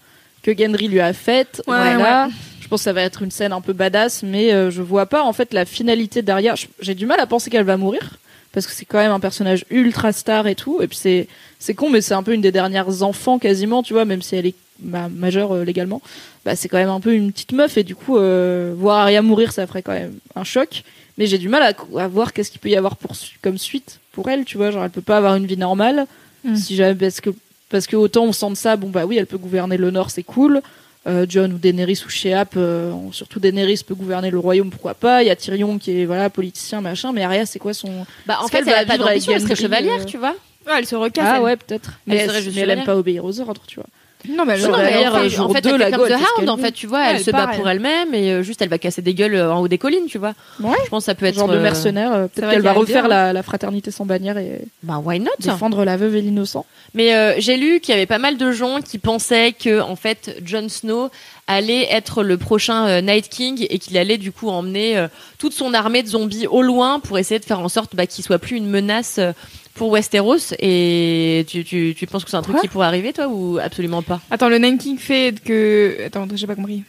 que 0.44 0.56
Gendry 0.56 0.88
lui 0.88 1.00
a 1.00 1.14
faite. 1.14 1.64
Ouais, 1.68 1.96
voilà. 1.96 2.30
Je 2.62 2.68
pense 2.68 2.82
que 2.82 2.84
ça 2.86 2.94
va 2.94 3.02
être 3.02 3.22
une 3.24 3.32
scène 3.32 3.54
un 3.54 3.62
peu 3.62 3.74
badass, 3.74 4.22
mais 4.24 4.54
euh, 4.54 4.70
je 4.70 4.82
vois 4.82 5.06
pas 5.08 5.24
en 5.24 5.34
fait 5.34 5.52
la 5.54 5.66
finalité 5.66 6.22
d'Arya. 6.22 6.56
Je- 6.56 6.68
J'ai 6.80 6.94
du 6.94 7.06
mal 7.08 7.20
à 7.20 7.26
penser 7.26 7.50
qu'elle 7.50 7.64
va 7.66 7.76
mourir 7.78 8.18
parce 8.54 8.66
que 8.66 8.72
c'est 8.72 8.86
quand 8.86 9.00
même 9.00 9.12
un 9.12 9.20
personnage 9.20 9.66
ultra 9.70 10.14
star 10.14 10.48
et 10.48 10.56
tout. 10.56 10.82
Et 10.82 10.88
puis 10.88 10.98
c'est 10.98 11.28
c'est 11.60 11.74
con, 11.74 11.90
mais 11.90 12.02
c'est 12.02 12.14
un 12.14 12.24
peu 12.24 12.34
une 12.34 12.42
des 12.42 12.52
dernières 12.52 13.04
enfants 13.04 13.40
quasiment, 13.40 13.84
tu 13.84 13.94
vois, 13.94 14.06
même 14.06 14.22
si 14.22 14.36
elle 14.36 14.46
est 14.46 14.56
bah, 14.80 15.10
majeure 15.10 15.54
euh, 15.54 15.64
légalement. 15.66 16.02
Bah, 16.46 16.56
c'est 16.56 16.70
quand 16.70 16.78
même 16.78 16.90
un 16.90 17.00
peu 17.02 17.14
une 17.14 17.32
petite 17.32 17.52
meuf 17.52 17.78
et 17.78 17.84
du 17.84 17.96
coup 17.96 18.18
euh, 18.18 18.74
voir 18.78 19.00
Arya 19.00 19.22
mourir, 19.22 19.52
ça 19.52 19.68
ferait 19.68 19.82
quand 19.82 19.94
même 19.94 20.14
un 20.36 20.46
choc. 20.46 20.84
Mais 21.18 21.28
j'ai 21.28 21.38
du 21.38 21.50
mal 21.50 21.62
à, 21.62 22.00
à 22.02 22.08
voir 22.08 22.34
qu'est-ce 22.34 22.50
qu'il 22.50 22.60
peut 22.62 22.70
y 22.70 22.76
avoir 22.76 22.96
pour 22.96 23.12
comme 23.42 23.58
suite 23.58 24.00
pour 24.14 24.30
elle, 24.30 24.46
tu 24.46 24.58
vois, 24.58 24.72
genre 24.72 24.84
elle 24.84 24.90
peut 24.90 25.02
pas 25.02 25.18
avoir 25.18 25.36
une 25.36 25.46
vie 25.46 25.58
normale 25.58 26.06
Mm. 26.44 26.56
si 26.56 26.76
jamais 26.76 26.96
parce 26.96 27.22
que 27.22 27.30
parce 27.70 27.88
que 27.88 27.96
autant 27.96 28.26
on 28.26 28.34
sent 28.34 28.50
de 28.50 28.56
ça, 28.56 28.76
bon 28.76 28.90
bah 28.90 29.06
oui, 29.06 29.18
elle 29.18 29.26
peut 29.26 29.38
gouverner 29.38 29.78
le 29.78 29.92
Nord, 29.92 30.12
c'est 30.12 30.24
cool. 30.24 30.62
Euh, 31.06 31.26
John 31.28 31.52
ou 31.52 31.58
Daenerys 31.58 32.02
ou 32.06 32.10
Sheap, 32.10 32.52
euh, 32.56 32.94
surtout 33.12 33.42
Daenerys 33.42 33.82
peut 33.86 33.94
gouverner 33.94 34.32
le 34.32 34.40
royaume, 34.40 34.70
pourquoi 34.70 34.94
pas. 34.94 35.22
Il 35.22 35.28
y 35.28 35.30
a 35.30 35.36
Tyrion 35.36 35.78
qui 35.78 36.00
est 36.00 36.06
voilà 36.06 36.30
politicien 36.30 36.80
machin, 36.80 37.12
mais 37.12 37.24
Arya 37.24 37.46
c'est 37.46 37.60
quoi 37.60 37.74
son 37.74 38.06
Bah, 38.26 38.40
en 38.42 38.48
fait, 38.48 38.64
elle 38.66 38.74
a 38.74 38.86
pas 38.86 38.98
d'ambition, 38.98 39.34
elle 39.34 39.42
serait 39.42 39.56
chevalière, 39.56 40.00
euh, 40.00 40.06
tu 40.06 40.18
vois. 40.18 40.36
Ouais, 40.66 40.76
elle 40.78 40.86
se 40.86 40.96
recasse. 40.96 41.26
Ah 41.28 41.36
elle. 41.38 41.44
ouais, 41.44 41.58
peut-être. 41.58 42.00
Elle 42.08 42.14
Mais, 42.14 42.26
serait 42.26 42.38
elle, 42.38 42.44
juste 42.44 42.56
mais 42.56 42.62
elle 42.62 42.70
aime 42.70 42.86
pas 42.86 42.96
obéir 42.96 43.26
aux 43.26 43.38
ordres, 43.42 43.64
tu 43.68 43.76
vois. 43.76 43.88
Non, 44.30 44.46
mais 44.46 44.54
elle 44.54 44.62
Non, 44.62 44.78
mais 44.78 45.08
en 45.40 45.50
fait, 45.50 45.62
deux, 45.62 45.72
elle 45.74 45.80
la 45.80 45.86
fait 45.88 45.92
comme 45.98 46.08
The 46.08 46.40
Hound, 46.40 46.50
en 46.50 46.58
fait, 46.58 46.72
tu 46.72 46.88
vois, 46.88 47.00
Ouais, 47.00 47.06
elle 47.10 47.16
elle 47.18 47.24
se 47.24 47.32
bat 47.32 47.48
pour 47.48 47.68
elle. 47.68 47.78
elle-même 47.78 48.14
et 48.14 48.32
euh, 48.32 48.42
juste 48.44 48.62
elle 48.62 48.70
va 48.70 48.78
casser 48.78 49.02
des 49.02 49.14
gueules 49.14 49.36
euh, 49.36 49.52
en 49.54 49.60
haut 49.60 49.68
des 49.68 49.78
collines, 49.78 50.06
tu 50.08 50.18
vois. 50.18 50.34
Ouais. 50.62 50.78
Je 50.86 50.90
pense 50.90 51.04
que 51.04 51.06
ça 51.08 51.16
peut 51.16 51.26
être 51.26 51.36
Genre 51.36 51.48
de 51.48 51.58
euh, 51.58 51.62
mercenaire. 51.62 52.14
euh, 52.14 52.28
Peut-être 52.28 52.50
qu'elle 52.52 52.62
va 52.62 52.74
refaire 52.74 53.02
bien. 53.08 53.10
la, 53.10 53.34
la 53.34 53.44
fraternité 53.44 53.92
sans 53.92 54.06
bannière 54.06 54.38
et 54.38 54.62
Bah 54.84 55.02
why 55.04 55.20
not? 55.20 55.32
défendre 55.40 55.84
la 55.84 55.98
veuve 55.98 56.16
et 56.16 56.22
l'innocent. 56.22 56.66
Mais 56.94 57.14
euh, 57.16 57.34
j'ai 57.40 57.58
lu 57.58 57.80
qu'il 57.80 57.94
y 57.94 57.98
avait 57.98 58.06
pas 58.06 58.18
mal 58.20 58.38
de 58.38 58.52
gens 58.52 58.80
qui 58.82 58.98
pensaient 59.00 59.52
que 59.52 59.82
en 59.82 59.96
fait 59.96 60.38
Jon 60.46 60.70
Snow 60.70 61.10
allait 61.48 61.88
être 61.92 62.24
le 62.24 62.38
prochain 62.38 62.88
euh, 62.88 63.02
Night 63.02 63.28
King 63.30 63.66
et 63.70 63.78
qu'il 63.80 63.98
allait 63.98 64.18
du 64.18 64.32
coup 64.32 64.48
emmener 64.50 64.98
euh, 64.98 65.08
toute 65.40 65.54
son 65.54 65.74
armée 65.74 66.02
de 66.04 66.08
zombies 66.08 66.48
au 66.48 66.62
loin 66.62 67.00
pour 67.02 67.18
essayer 67.18 67.40
de 67.40 67.46
faire 67.46 67.60
en 67.60 67.68
sorte 67.68 67.96
bah, 67.96 68.06
qu'il 68.08 68.24
soit 68.24 68.40
plus 68.40 68.56
une 68.56 68.68
menace 68.70 69.16
euh, 69.20 69.32
pour 69.76 69.92
Westeros. 69.92 70.54
Et 70.60 71.46
tu, 71.48 71.64
tu, 71.64 71.96
tu 71.98 72.08
penses 72.08 72.24
que 72.24 72.30
c'est 72.30 72.38
un 72.38 72.42
truc 72.42 72.56
Quoi 72.56 72.62
qui 72.62 72.68
pourrait 72.68 72.88
arriver 72.88 73.14
toi 73.14 73.28
ou 73.28 73.60
absolument 73.62 74.02
pas? 74.02 74.22
Attends, 74.32 74.50
le 74.50 74.58
Nine 74.58 74.78
King 74.78 74.98
fait 74.98 75.36
que. 75.44 75.98
Attends, 76.06 76.28
j'ai 76.34 76.48
pas 76.48 76.56
compris. 76.56 76.84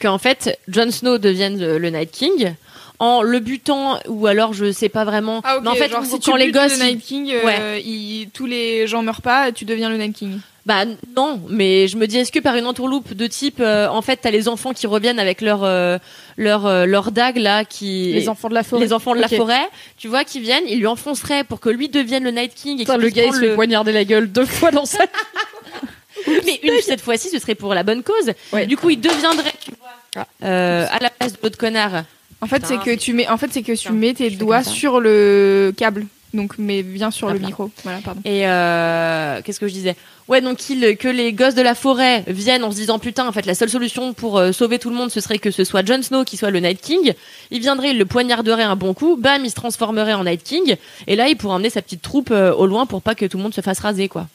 Qu'en 0.00 0.18
fait 0.18 0.58
Jon 0.68 0.90
Snow 0.90 1.18
devienne 1.18 1.58
le, 1.58 1.90
Night 1.90 2.10
King 2.10 2.54
en 2.98 3.22
le 3.22 3.38
butant 3.40 3.98
ou 4.06 4.26
alors 4.26 4.52
je 4.52 4.72
sais 4.72 4.88
pas 4.88 5.04
vraiment. 5.04 5.40
Ah. 5.44 5.58
Mais 5.62 5.68
en 5.68 5.74
fait 5.74 5.88
genre, 5.88 6.00
quand 6.00 6.06
si 6.06 6.18
tu 6.18 6.36
les 6.36 6.52
gosses 6.52 6.78
le 6.78 6.84
Night 6.84 7.02
King, 7.04 7.32
euh, 7.32 7.78
il- 7.84 8.28
tous 8.32 8.46
les 8.46 8.86
gens 8.86 9.02
meurent 9.02 9.22
pas, 9.22 9.52
tu 9.52 9.64
deviens 9.64 9.88
le 9.88 9.96
Night 9.96 10.14
King. 10.14 10.38
Bah 10.66 10.84
non, 11.14 11.42
mais 11.50 11.88
je 11.88 11.98
me 11.98 12.06
dis 12.06 12.16
est-ce 12.18 12.32
que 12.32 12.38
par 12.38 12.56
une 12.56 12.64
entourloupe 12.66 13.12
de 13.12 13.26
type 13.26 13.58
euh, 13.60 13.86
en 13.88 14.00
fait 14.00 14.16
t'as 14.16 14.30
les 14.30 14.48
enfants 14.48 14.72
qui 14.72 14.86
reviennent 14.86 15.18
avec 15.18 15.42
leur 15.42 15.62
euh, 15.62 15.98
leur 16.38 16.64
euh, 16.64 16.86
leur 16.86 17.12
dague 17.12 17.36
là 17.36 17.66
qui 17.66 18.12
Les 18.14 18.30
enfants 18.30 18.48
de 18.48 18.54
la 18.54 18.62
forêt. 18.62 18.82
les 18.82 18.92
enfants 18.94 19.14
de 19.14 19.20
la 19.20 19.28
forêt, 19.28 19.68
tu 19.98 20.08
vois, 20.08 20.24
qui 20.24 20.40
viennent, 20.40 20.64
ils 20.66 20.78
lui 20.78 20.86
enfonceraient 20.86 21.44
pour 21.44 21.60
que 21.60 21.68
lui 21.68 21.90
devienne 21.90 22.24
le 22.24 22.30
Night 22.30 22.54
King 22.54 22.78
et 22.78 22.84
Putain, 22.84 22.94
qu'il 22.94 23.02
le 23.02 23.10
puisse 23.10 23.16
gars, 23.16 23.22
il 23.24 23.26
se 23.26 23.30
prendre 23.32 23.40
fait 23.42 23.48
le... 23.50 23.54
poignarder 23.56 23.92
la 23.92 24.04
gueule 24.04 24.32
deux 24.32 24.46
fois 24.46 24.70
dans 24.70 24.86
sa 24.86 25.04
Mais 26.26 26.58
une 26.62 26.80
cette 26.80 27.02
fois-ci, 27.02 27.28
ce 27.28 27.38
serait 27.38 27.54
pour 27.54 27.74
la 27.74 27.82
bonne 27.82 28.02
cause. 28.02 28.32
Ouais. 28.52 28.66
Du 28.66 28.78
coup, 28.78 28.88
il 28.88 29.00
deviendrait, 29.00 29.52
tu 29.62 29.72
vois, 29.78 29.90
Ah. 30.16 30.26
euh, 30.46 30.86
à 30.90 30.98
la 31.00 31.10
place 31.10 31.32
de 31.34 31.38
l'autre 31.42 31.58
connard. 31.58 32.04
En 32.40 32.46
fait, 32.46 32.64
c'est 32.64 32.78
que 32.78 32.94
tu 32.94 33.12
mets, 33.12 33.28
en 33.28 33.36
fait, 33.36 33.48
c'est 33.52 33.62
que 33.62 33.72
tu 33.72 33.92
mets 33.92 34.14
tes 34.14 34.30
doigts 34.30 34.62
sur 34.64 35.00
le 35.00 35.74
câble. 35.76 36.06
Donc, 36.34 36.54
mais 36.58 36.82
bien 36.82 37.10
sur 37.10 37.28
le 37.30 37.38
là. 37.38 37.46
micro. 37.46 37.70
Voilà, 37.84 38.00
pardon. 38.04 38.20
Et 38.24 38.46
euh, 38.46 39.40
qu'est-ce 39.42 39.60
que 39.60 39.68
je 39.68 39.72
disais? 39.72 39.96
Ouais, 40.26 40.40
donc 40.40 40.58
que 40.58 41.08
les 41.08 41.32
gosses 41.32 41.54
de 41.54 41.62
la 41.62 41.74
forêt 41.74 42.24
viennent 42.26 42.64
en 42.64 42.72
se 42.72 42.76
disant 42.76 42.98
putain, 42.98 43.26
en 43.26 43.32
fait, 43.32 43.46
la 43.46 43.54
seule 43.54 43.70
solution 43.70 44.12
pour 44.14 44.38
euh, 44.38 44.50
sauver 44.52 44.78
tout 44.78 44.90
le 44.90 44.96
monde, 44.96 45.10
ce 45.10 45.20
serait 45.20 45.38
que 45.38 45.50
ce 45.50 45.64
soit 45.64 45.86
Jon 45.86 46.02
Snow 46.02 46.24
qui 46.24 46.36
soit 46.36 46.50
le 46.50 46.58
Night 46.58 46.80
King. 46.80 47.14
Il 47.50 47.60
viendrait, 47.60 47.90
il 47.90 47.98
le 47.98 48.04
poignarderait 48.04 48.64
un 48.64 48.74
bon 48.74 48.94
coup, 48.94 49.16
bam, 49.16 49.44
il 49.44 49.50
se 49.50 49.54
transformerait 49.54 50.14
en 50.14 50.24
Night 50.24 50.42
King. 50.42 50.76
Et 51.06 51.14
là, 51.14 51.28
il 51.28 51.36
pourrait 51.36 51.54
emmener 51.54 51.70
sa 51.70 51.82
petite 51.82 52.02
troupe 52.02 52.30
euh, 52.32 52.52
au 52.52 52.66
loin 52.66 52.84
pour 52.86 53.00
pas 53.00 53.14
que 53.14 53.26
tout 53.26 53.36
le 53.36 53.42
monde 53.44 53.54
se 53.54 53.60
fasse 53.60 53.78
raser, 53.78 54.08
quoi. 54.08 54.26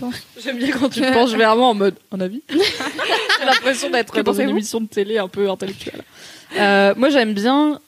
J'aime 0.42 0.56
bien 0.56 0.70
quand 0.70 0.88
tu 0.88 1.00
te 1.00 1.12
penches 1.12 1.32
vers 1.32 1.56
moi 1.56 1.68
en 1.68 1.74
mode 1.74 1.94
un 2.10 2.20
avis. 2.20 2.42
J'ai 2.48 3.44
l'impression 3.44 3.90
d'être 3.90 4.22
dans 4.22 4.32
une 4.32 4.48
émission 4.48 4.80
de 4.80 4.86
télé 4.86 5.18
un 5.18 5.28
peu 5.28 5.50
intellectuelle. 5.50 6.02
Euh, 6.56 6.94
moi, 6.96 7.10
j'aime 7.10 7.34
bien, 7.34 7.78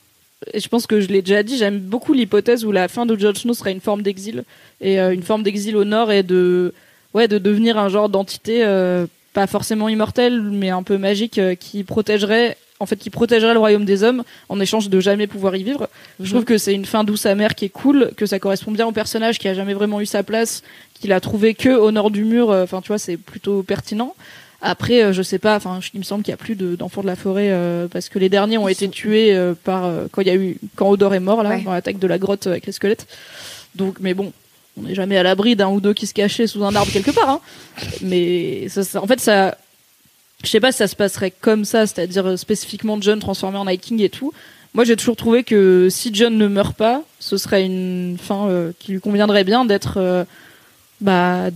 et 0.52 0.60
je 0.60 0.68
pense 0.68 0.86
que 0.86 1.00
je 1.00 1.08
l'ai 1.08 1.22
déjà 1.22 1.42
dit, 1.42 1.56
j'aime 1.56 1.78
beaucoup 1.78 2.12
l'hypothèse 2.12 2.64
où 2.64 2.72
la 2.72 2.88
fin 2.88 3.06
de 3.06 3.18
Jon 3.18 3.34
Snow 3.34 3.54
serait 3.54 3.72
une 3.72 3.80
forme 3.80 4.02
d'exil 4.02 4.44
et 4.80 5.00
euh, 5.00 5.12
une 5.12 5.22
forme 5.22 5.42
d'exil 5.42 5.76
au 5.76 5.84
nord 5.84 6.10
et 6.10 6.22
de 6.22 6.72
ouais 7.14 7.28
de 7.28 7.38
devenir 7.38 7.78
un 7.78 7.88
genre 7.88 8.08
d'entité 8.08 8.64
euh, 8.64 9.06
pas 9.34 9.46
forcément 9.46 9.88
immortelle 9.88 10.40
mais 10.42 10.70
un 10.70 10.82
peu 10.82 10.98
magique 10.98 11.38
euh, 11.38 11.54
qui 11.54 11.84
protégerait 11.84 12.56
en 12.80 12.86
fait 12.86 12.96
qui 12.96 13.10
protégerait 13.10 13.52
le 13.52 13.58
royaume 13.58 13.84
des 13.84 14.02
hommes 14.02 14.24
en 14.48 14.58
échange 14.58 14.88
de 14.88 14.98
jamais 14.98 15.28
pouvoir 15.28 15.54
y 15.54 15.62
vivre. 15.62 15.88
Je 16.18 16.30
trouve 16.30 16.44
que 16.44 16.58
c'est 16.58 16.74
une 16.74 16.84
fin 16.84 17.04
douce 17.04 17.26
amère 17.26 17.54
qui 17.54 17.66
est 17.66 17.68
cool, 17.68 18.10
que 18.16 18.26
ça 18.26 18.40
correspond 18.40 18.72
bien 18.72 18.86
au 18.86 18.92
personnage 18.92 19.38
qui 19.38 19.46
a 19.46 19.54
jamais 19.54 19.74
vraiment 19.74 20.00
eu 20.00 20.06
sa 20.06 20.24
place, 20.24 20.64
qu'il 20.94 21.12
a 21.12 21.20
trouvé 21.20 21.54
que 21.54 21.68
au 21.68 21.92
nord 21.92 22.10
du 22.10 22.24
mur. 22.24 22.50
Enfin, 22.50 22.80
tu 22.80 22.88
vois, 22.88 22.98
c'est 22.98 23.16
plutôt 23.16 23.62
pertinent. 23.62 24.16
Après, 24.64 25.02
euh, 25.02 25.12
je 25.12 25.22
sais 25.22 25.38
pas. 25.40 25.56
Enfin, 25.56 25.80
il 25.92 25.98
me 25.98 26.04
semble 26.04 26.22
qu'il 26.22 26.30
y 26.30 26.34
a 26.34 26.38
plus 26.38 26.54
de- 26.54 26.76
d'enfants 26.76 27.02
de 27.02 27.06
la 27.08 27.16
forêt 27.16 27.48
euh, 27.50 27.88
parce 27.88 28.08
que 28.08 28.18
les 28.18 28.28
derniers 28.28 28.58
ont 28.58 28.68
Ils 28.68 28.72
été 28.72 28.86
sont- 28.86 28.92
tués 28.92 29.34
euh, 29.34 29.54
par 29.54 29.84
euh, 29.84 30.06
quand 30.12 30.22
il 30.22 30.28
y 30.28 30.30
a 30.30 30.36
eu 30.36 30.56
quand 30.76 30.88
Odor 30.88 31.14
est 31.14 31.20
mort 31.20 31.42
là 31.42 31.50
Ouais. 31.50 31.62
dans 31.62 31.72
l'attaque 31.72 31.98
de 31.98 32.06
la 32.06 32.18
grotte 32.18 32.46
avec 32.46 32.64
les 32.66 32.72
squelettes. 32.72 33.06
Donc, 33.74 33.96
mais 34.00 34.14
bon. 34.14 34.32
On 34.78 34.84
n'est 34.84 34.94
jamais 34.94 35.18
à 35.18 35.22
l'abri 35.22 35.54
d'un 35.54 35.68
ou 35.68 35.82
deux 35.82 35.92
qui 35.92 36.06
se 36.06 36.14
cachaient 36.14 36.46
sous 36.46 36.64
un 36.64 36.74
arbre 36.74 36.90
quelque 36.90 37.10
part, 37.10 37.28
hein. 37.28 37.40
Mais 38.00 38.68
ça, 38.70 38.82
ça- 38.82 39.02
en 39.02 39.06
fait, 39.06 39.20
ça, 39.20 39.58
je 40.42 40.48
sais 40.48 40.60
pas 40.60 40.72
si 40.72 40.78
ça 40.78 40.88
se 40.88 40.96
passerait 40.96 41.30
comme 41.30 41.66
ça, 41.66 41.86
c'est-à-dire 41.86 42.38
spécifiquement 42.38 42.98
John 42.98 43.18
transformé 43.18 43.58
en 43.58 43.66
Night 43.66 43.82
King 43.82 44.00
et 44.00 44.08
tout. 44.08 44.32
Moi, 44.72 44.84
j'ai 44.84 44.96
toujours 44.96 45.16
trouvé 45.16 45.44
que 45.44 45.88
si 45.90 46.08
John 46.14 46.38
ne 46.38 46.46
meurt 46.48 46.74
pas, 46.74 47.02
ce 47.20 47.36
serait 47.36 47.66
une 47.66 48.16
fin 48.18 48.48
qui 48.78 48.92
lui 48.92 49.00
conviendrait 49.00 49.44
bien 49.44 49.66
d'être, 49.66 49.98
euh, 49.98 50.24
bah, 51.02 51.48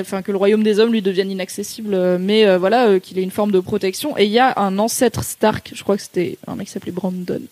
enfin 0.00 0.22
que 0.22 0.30
le 0.30 0.38
royaume 0.38 0.62
des 0.62 0.78
hommes 0.78 0.92
lui 0.92 1.02
devienne 1.02 1.30
inaccessible, 1.30 1.94
euh, 1.94 2.18
mais 2.20 2.46
euh, 2.46 2.56
voilà, 2.56 2.86
euh, 2.86 2.98
qu'il 2.98 3.18
ait 3.18 3.22
une 3.22 3.30
forme 3.30 3.50
de 3.50 3.60
protection. 3.60 4.16
Et 4.16 4.24
il 4.24 4.30
y 4.30 4.38
a 4.38 4.58
un 4.58 4.78
ancêtre 4.78 5.24
Stark, 5.24 5.72
je 5.74 5.82
crois 5.82 5.96
que 5.96 6.02
c'était 6.02 6.38
un 6.46 6.54
mec 6.54 6.68
qui 6.68 6.72
s'appelait 6.72 6.92
Brandon, 6.92 7.42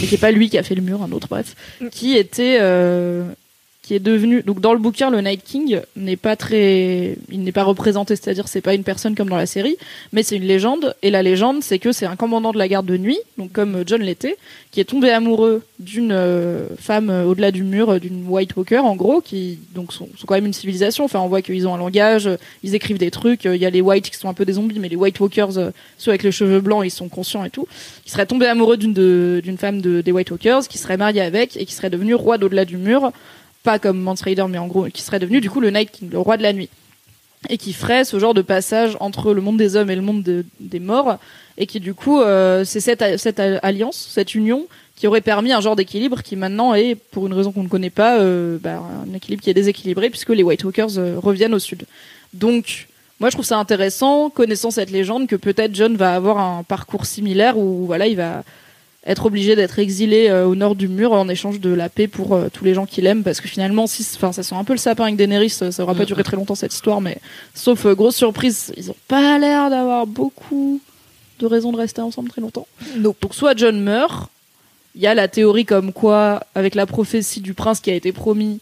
mais 0.00 0.06
qui 0.06 0.14
est 0.14 0.18
pas 0.18 0.30
lui 0.30 0.48
qui 0.48 0.58
a 0.58 0.62
fait 0.62 0.74
le 0.74 0.82
mur, 0.82 1.02
un 1.02 1.12
autre, 1.12 1.28
bref, 1.28 1.54
qui 1.90 2.16
était 2.16 2.58
euh, 2.60 3.24
qui 3.88 3.94
est 3.94 4.00
devenu 4.00 4.42
donc 4.42 4.60
dans 4.60 4.74
le 4.74 4.78
bouquin 4.78 5.08
le 5.08 5.18
Night 5.22 5.42
King 5.42 5.80
n'est 5.96 6.18
pas 6.18 6.36
très 6.36 7.16
il 7.32 7.42
n'est 7.42 7.52
pas 7.52 7.62
représenté 7.62 8.16
c'est-à-dire 8.16 8.46
c'est 8.46 8.60
pas 8.60 8.74
une 8.74 8.82
personne 8.82 9.14
comme 9.14 9.30
dans 9.30 9.36
la 9.38 9.46
série 9.46 9.78
mais 10.12 10.22
c'est 10.22 10.36
une 10.36 10.44
légende. 10.44 10.94
Et 11.00 11.10
la 11.10 11.22
légende 11.22 11.62
c'est 11.62 11.78
que 11.78 11.90
c'est 11.90 12.04
un 12.04 12.14
commandant 12.14 12.52
de 12.52 12.58
la 12.58 12.68
garde 12.68 12.84
de 12.84 12.98
nuit 12.98 13.18
donc 13.38 13.50
comme 13.52 13.84
John 13.86 14.02
l'était 14.02 14.36
qui 14.72 14.80
est 14.80 14.84
tombé 14.84 15.08
amoureux 15.08 15.62
d'une 15.78 16.12
euh, 16.12 16.66
femme 16.78 17.08
euh, 17.08 17.24
au-delà 17.24 17.50
du 17.50 17.62
mur 17.62 17.88
euh, 17.88 17.98
d'une 17.98 18.28
White 18.28 18.56
Walker 18.56 18.80
en 18.80 18.94
gros 18.94 19.22
qui 19.22 19.58
donc 19.74 19.94
sont, 19.94 20.06
quand 20.26 20.34
même 20.34 20.44
une 20.44 20.52
civilisation. 20.52 21.04
Enfin 21.06 21.20
on 21.20 21.28
voit 21.28 21.40
qu'ils 21.40 21.66
ont 21.66 21.74
un 21.74 21.78
langage 21.78 22.28
ils 22.62 22.74
écrivent 22.74 22.98
des 22.98 23.10
trucs 23.10 23.44
il 23.46 23.56
y 23.56 23.64
a 23.64 23.70
les 23.70 23.80
White 23.80 24.10
qui 24.10 24.18
sont 24.18 24.28
un 24.28 24.34
peu 24.34 24.44
des 24.44 24.52
zombies 24.52 24.80
mais 24.80 24.90
les 24.90 24.96
White 24.96 25.18
Walkers 25.18 25.72
ceux 25.96 26.10
avec 26.10 26.24
les 26.24 26.32
cheveux 26.32 26.60
blancs 26.60 26.82
ils 26.84 26.90
sont 26.90 27.08
conscients 27.08 27.46
et 27.46 27.50
tout 27.50 27.66
qui 28.04 28.10
serait 28.10 28.26
tombé 28.26 28.44
amoureux 28.44 28.76
d'une 28.76 28.92
d'une 29.40 29.56
femme 29.56 29.80
de, 29.80 30.02
des 30.02 30.12
White 30.12 30.30
Walkers 30.30 30.68
qui 30.68 30.76
serait 30.76 30.98
marié 30.98 31.22
avec 31.22 31.56
et 31.56 31.64
qui 31.64 31.72
serait 31.72 31.88
devenu 31.88 32.14
roi 32.14 32.36
d'au-delà 32.36 32.66
du 32.66 32.76
mur 32.76 33.12
pas 33.68 33.78
comme 33.78 34.00
Mance 34.00 34.22
Raider, 34.22 34.46
mais 34.48 34.56
en 34.58 34.66
gros, 34.66 34.86
qui 34.86 35.02
serait 35.02 35.18
devenu 35.18 35.40
du 35.42 35.50
coup 35.50 35.60
le 35.60 35.70
Night 35.70 35.90
King, 35.90 36.08
le 36.10 36.18
roi 36.18 36.36
de 36.38 36.42
la 36.42 36.52
nuit. 36.54 36.70
Et 37.50 37.56
qui 37.62 37.72
ferait 37.72 38.04
ce 38.04 38.18
genre 38.18 38.34
de 38.34 38.42
passage 38.42 38.96
entre 38.98 39.32
le 39.32 39.40
monde 39.42 39.58
des 39.58 39.76
hommes 39.76 39.90
et 39.90 39.94
le 39.96 40.02
monde 40.02 40.22
de- 40.22 40.44
des 40.58 40.80
morts. 40.80 41.18
Et 41.58 41.66
qui 41.66 41.78
du 41.78 41.92
coup, 41.92 42.18
euh, 42.20 42.64
c'est 42.64 42.80
cette, 42.80 43.04
cette 43.18 43.40
alliance, 43.40 43.98
cette 44.16 44.34
union, 44.34 44.66
qui 44.96 45.06
aurait 45.06 45.20
permis 45.20 45.52
un 45.52 45.60
genre 45.60 45.76
d'équilibre 45.76 46.22
qui 46.22 46.34
maintenant 46.34 46.74
est, 46.74 46.94
pour 47.12 47.26
une 47.26 47.34
raison 47.34 47.52
qu'on 47.52 47.62
ne 47.62 47.68
connaît 47.68 47.90
pas, 48.02 48.18
euh, 48.18 48.58
bah, 48.60 48.82
un 49.06 49.14
équilibre 49.14 49.42
qui 49.42 49.50
est 49.50 49.54
déséquilibré 49.62 50.08
puisque 50.10 50.30
les 50.30 50.42
White 50.42 50.64
Walkers 50.64 50.98
euh, 50.98 51.16
reviennent 51.18 51.54
au 51.54 51.58
sud. 51.58 51.84
Donc, 52.32 52.88
moi 53.20 53.28
je 53.30 53.36
trouve 53.36 53.44
ça 53.52 53.58
intéressant, 53.58 54.30
connaissant 54.30 54.70
cette 54.70 54.90
légende, 54.90 55.26
que 55.28 55.36
peut-être 55.36 55.74
John 55.74 55.94
va 55.96 56.14
avoir 56.14 56.38
un 56.38 56.62
parcours 56.64 57.04
similaire 57.06 57.56
où 57.58 57.86
voilà, 57.86 58.06
il 58.08 58.16
va 58.16 58.42
être 59.08 59.26
obligé 59.26 59.56
d'être 59.56 59.78
exilé 59.80 60.28
euh, 60.28 60.46
au 60.46 60.54
nord 60.54 60.76
du 60.76 60.86
mur 60.86 61.12
en 61.12 61.28
échange 61.28 61.58
de 61.60 61.70
la 61.70 61.88
paix 61.88 62.06
pour 62.06 62.34
euh, 62.34 62.48
tous 62.52 62.64
les 62.64 62.74
gens 62.74 62.86
qu'il 62.86 63.06
aime 63.06 63.22
parce 63.24 63.40
que 63.40 63.48
finalement 63.48 63.86
si 63.88 64.06
enfin 64.14 64.32
ça 64.32 64.42
sent 64.44 64.54
un 64.54 64.64
peu 64.64 64.74
le 64.74 64.78
sapin 64.78 65.04
avec 65.04 65.16
Daenerys 65.16 65.48
ça 65.50 65.72
ça 65.72 65.82
aura 65.82 65.94
pas 65.94 66.00
Mhm. 66.02 66.06
duré 66.06 66.22
très 66.22 66.36
longtemps 66.36 66.54
cette 66.54 66.74
histoire 66.74 67.00
mais 67.00 67.18
sauf 67.54 67.86
euh, 67.86 67.94
grosse 67.94 68.16
surprise 68.16 68.72
ils 68.76 68.90
ont 68.90 68.96
pas 69.08 69.38
l'air 69.38 69.70
d'avoir 69.70 70.06
beaucoup 70.06 70.80
de 71.40 71.46
raisons 71.46 71.72
de 71.72 71.78
rester 71.78 72.00
ensemble 72.02 72.28
très 72.30 72.40
longtemps. 72.40 72.66
Donc 72.96 73.16
soit 73.30 73.56
John 73.56 73.80
meurt 73.80 74.28
il 74.94 75.00
y 75.02 75.06
a 75.06 75.14
la 75.14 75.28
théorie 75.28 75.64
comme 75.64 75.92
quoi 75.92 76.42
avec 76.54 76.74
la 76.74 76.84
prophétie 76.84 77.40
du 77.40 77.54
prince 77.54 77.80
qui 77.80 77.90
a 77.90 77.94
été 77.94 78.12
promis 78.12 78.60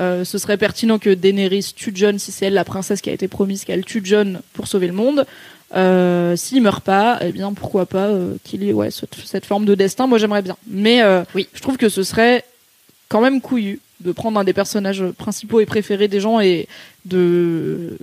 euh, 0.00 0.24
ce 0.24 0.38
serait 0.38 0.58
pertinent 0.58 1.00
que 1.00 1.10
Daenerys 1.12 1.72
tue 1.74 1.90
John 1.92 2.20
si 2.20 2.30
c'est 2.30 2.46
elle 2.46 2.54
la 2.54 2.64
princesse 2.64 3.00
qui 3.00 3.10
a 3.10 3.12
été 3.12 3.26
promise 3.26 3.64
qu'elle 3.64 3.84
tue 3.84 4.02
John 4.04 4.40
pour 4.52 4.68
sauver 4.68 4.86
le 4.86 4.92
monde 4.92 5.26
euh, 5.74 6.34
s'il 6.36 6.62
meurt 6.62 6.82
pas, 6.82 7.18
eh 7.20 7.32
bien 7.32 7.52
pourquoi 7.52 7.84
pas 7.86 8.06
euh, 8.06 8.36
qu'il 8.44 8.62
ait 8.64 8.72
ouais, 8.72 8.90
cette, 8.90 9.14
cette 9.24 9.44
forme 9.46 9.64
de 9.64 9.74
destin. 9.74 10.06
Moi 10.06 10.18
j'aimerais 10.18 10.42
bien, 10.42 10.56
mais 10.66 11.02
euh, 11.02 11.22
Oui. 11.34 11.46
je 11.52 11.60
trouve 11.60 11.76
que 11.76 11.88
ce 11.88 12.02
serait 12.02 12.44
quand 13.08 13.20
même 13.20 13.40
couillu 13.40 13.80
de 14.00 14.12
prendre 14.12 14.38
un 14.38 14.44
des 14.44 14.52
personnages 14.52 15.04
principaux 15.18 15.60
et 15.60 15.66
préférés 15.66 16.08
des 16.08 16.20
gens 16.20 16.40
et 16.40 16.68
de 17.04 17.98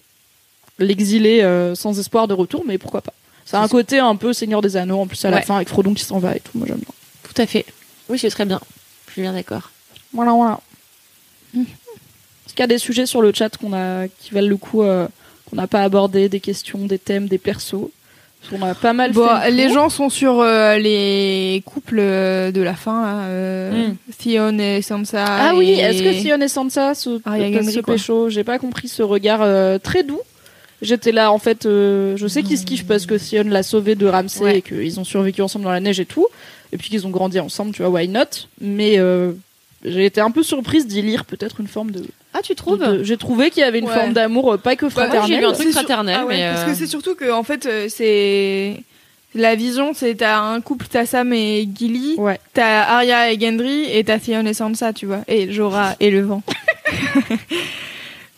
l'exiler 0.80 1.42
euh, 1.42 1.74
sans 1.76 1.98
espoir 2.00 2.28
de 2.28 2.34
retour. 2.34 2.64
Mais 2.68 2.78
pourquoi 2.78 3.02
pas 3.02 3.14
C'est 3.46 3.56
un 3.58 3.64
C'est- 3.64 3.72
côté 3.72 4.00
un 4.00 4.16
peu 4.16 4.34
Seigneur 4.34 4.62
des 4.62 4.78
Anneaux 4.78 5.00
en 5.00 5.08
plus 5.08 5.24
à 5.26 5.30
la 5.32 5.42
fin 5.42 5.56
avec 5.56 5.70
Frodon 5.70 5.94
qui 5.94 6.04
s'en 6.04 6.20
va 6.20 6.36
et 6.36 6.40
tout. 6.40 6.52
Moi 6.56 6.68
j'aime 6.68 6.78
bien. 6.78 6.94
Tout 7.24 7.42
à 7.42 7.46
fait. 7.46 7.66
Oui, 8.10 8.20
c'est 8.20 8.30
très 8.30 8.46
bien. 8.46 8.60
Je 9.08 9.14
suis 9.14 9.22
bien 9.22 9.34
d'accord. 9.34 9.72
Voilà 10.14 10.32
voilà. 10.34 10.60
Est-ce 11.56 12.52
qu'il 12.54 12.60
y 12.60 12.64
a 12.64 12.68
des 12.68 12.78
sujets 12.78 13.06
sur 13.06 13.22
le 13.22 13.32
chat 13.34 13.56
qu'on 13.58 13.74
a 13.74 14.08
qui 14.08 14.32
valent 14.34 14.48
le 14.50 14.58
coup 14.58 14.84
qu'on 15.56 15.62
n'a 15.62 15.68
pas 15.68 15.82
abordé, 15.84 16.30
des 16.30 16.40
questions, 16.40 16.86
des 16.86 17.00
thèmes, 17.00 17.28
des 17.28 17.38
persos 17.38 17.90
qu'on 18.50 18.62
a 18.62 18.76
pas 18.76 18.94
mal 18.94 19.12
Bon, 19.12 19.28
fait 19.28 19.50
le 19.50 19.58
les 19.58 19.74
gens 19.74 19.90
sont 19.90 20.10
sur 20.10 20.40
euh, 20.40 20.78
les 20.78 21.64
couples 21.66 21.98
euh, 22.00 22.52
de 22.52 22.62
la 22.62 22.76
fin, 22.76 23.02
là, 23.04 23.20
euh, 23.24 23.88
Mm. 23.90 23.96
Theon 24.20 24.60
et 24.60 24.82
Sansa. 24.82 25.26
Ah 25.26 25.54
oui, 25.56 25.72
est-ce 25.72 26.04
que 26.04 26.14
Sion 26.14 26.40
et 26.40 26.48
Sansa 26.48 26.94
se, 26.94 27.18
quoi. 27.82 27.94
pécho? 27.96 28.30
J'ai 28.30 28.44
pas 28.44 28.60
compris 28.60 28.88
ce 28.88 29.02
regard 29.04 29.40
très 29.82 30.04
doux. 30.04 30.22
J'étais 30.82 31.12
là, 31.12 31.32
en 31.32 31.40
fait, 31.40 31.64
je 31.64 32.26
sais 32.28 32.44
qu'ils 32.44 32.58
se 32.60 32.66
kiffent 32.66 32.86
parce 32.86 33.06
que 33.06 33.18
Sion 33.18 33.46
l'a 33.48 33.64
sauvé 33.64 33.96
de 33.96 34.06
Ramsay 34.06 34.44
Ouais. 34.44 34.58
et 34.60 34.62
qu'ils 34.62 35.00
ont 35.00 35.04
survécu 35.04 35.42
ensemble 35.42 35.66
dans 35.66 35.72
la 35.72 35.80
neige 35.80 36.00
et 36.00 36.06
tout. 36.06 36.28
Et 36.72 36.78
puis 36.78 36.90
qu'ils 36.90 37.08
ont 37.08 37.12
grandi 37.12 37.40
ensemble, 37.40 37.72
tu 37.74 37.82
vois, 37.82 37.90
why 37.92 38.08
not? 38.08 38.48
Mais 38.62 39.00
j'ai 39.84 40.06
été 40.06 40.22
un 40.22 40.32
peu 40.32 40.44
surprise 40.44 40.86
d'y 40.88 41.02
lire 41.02 41.26
peut-être 41.26 41.60
une 41.62 41.68
forme 41.68 41.92
de 41.92 42.04
Ah, 42.38 42.42
tu 42.44 42.54
trouves 42.54 42.84
euh, 42.84 43.00
J'ai 43.04 43.16
trouvé 43.16 43.50
qu'il 43.50 43.62
y 43.62 43.64
avait 43.64 43.80
une 43.80 43.88
Ouais. 43.88 43.94
forme 43.94 44.12
d'amour 44.12 44.54
euh, 44.54 44.58
pas 44.58 44.76
que 44.76 44.88
j'ai 44.88 44.92
fraternel. 44.92 45.40
vu 45.40 45.46
un 45.46 45.54
truc 45.54 45.68
sur- 45.68 45.74
fraternel, 45.80 46.18
Ah 46.20 46.26
ouais, 46.26 46.36
mais, 46.36 46.50
Parce 46.54 46.64
euh, 46.64 46.72
que 46.72 46.76
c'est 46.78 46.88
surtout 46.88 47.16
que, 47.16 47.32
en 47.32 47.44
fait, 47.44 47.66
euh, 47.66 47.88
c'est. 47.90 48.84
La 49.38 49.56
vision, 49.56 49.92
c'est 49.94 50.16
t'as 50.16 50.40
un 50.40 50.62
couple, 50.62 50.86
t'as 50.90 51.06
Sam 51.06 51.34
et 51.34 51.68
Gilly, 51.78 52.16
Ouais. 52.18 52.40
t'as 52.54 52.84
Arya 52.84 53.32
et 53.34 53.40
Gendry, 53.40 53.84
et 53.92 54.04
t'as 54.04 54.18
Theon 54.20 54.46
et 54.46 54.54
Sansa, 54.54 54.94
tu 54.94 55.06
vois, 55.06 55.22
et 55.28 55.52
Jorah 55.52 55.96
et 56.00 56.10
le 56.10 56.22
vent. 56.22 56.42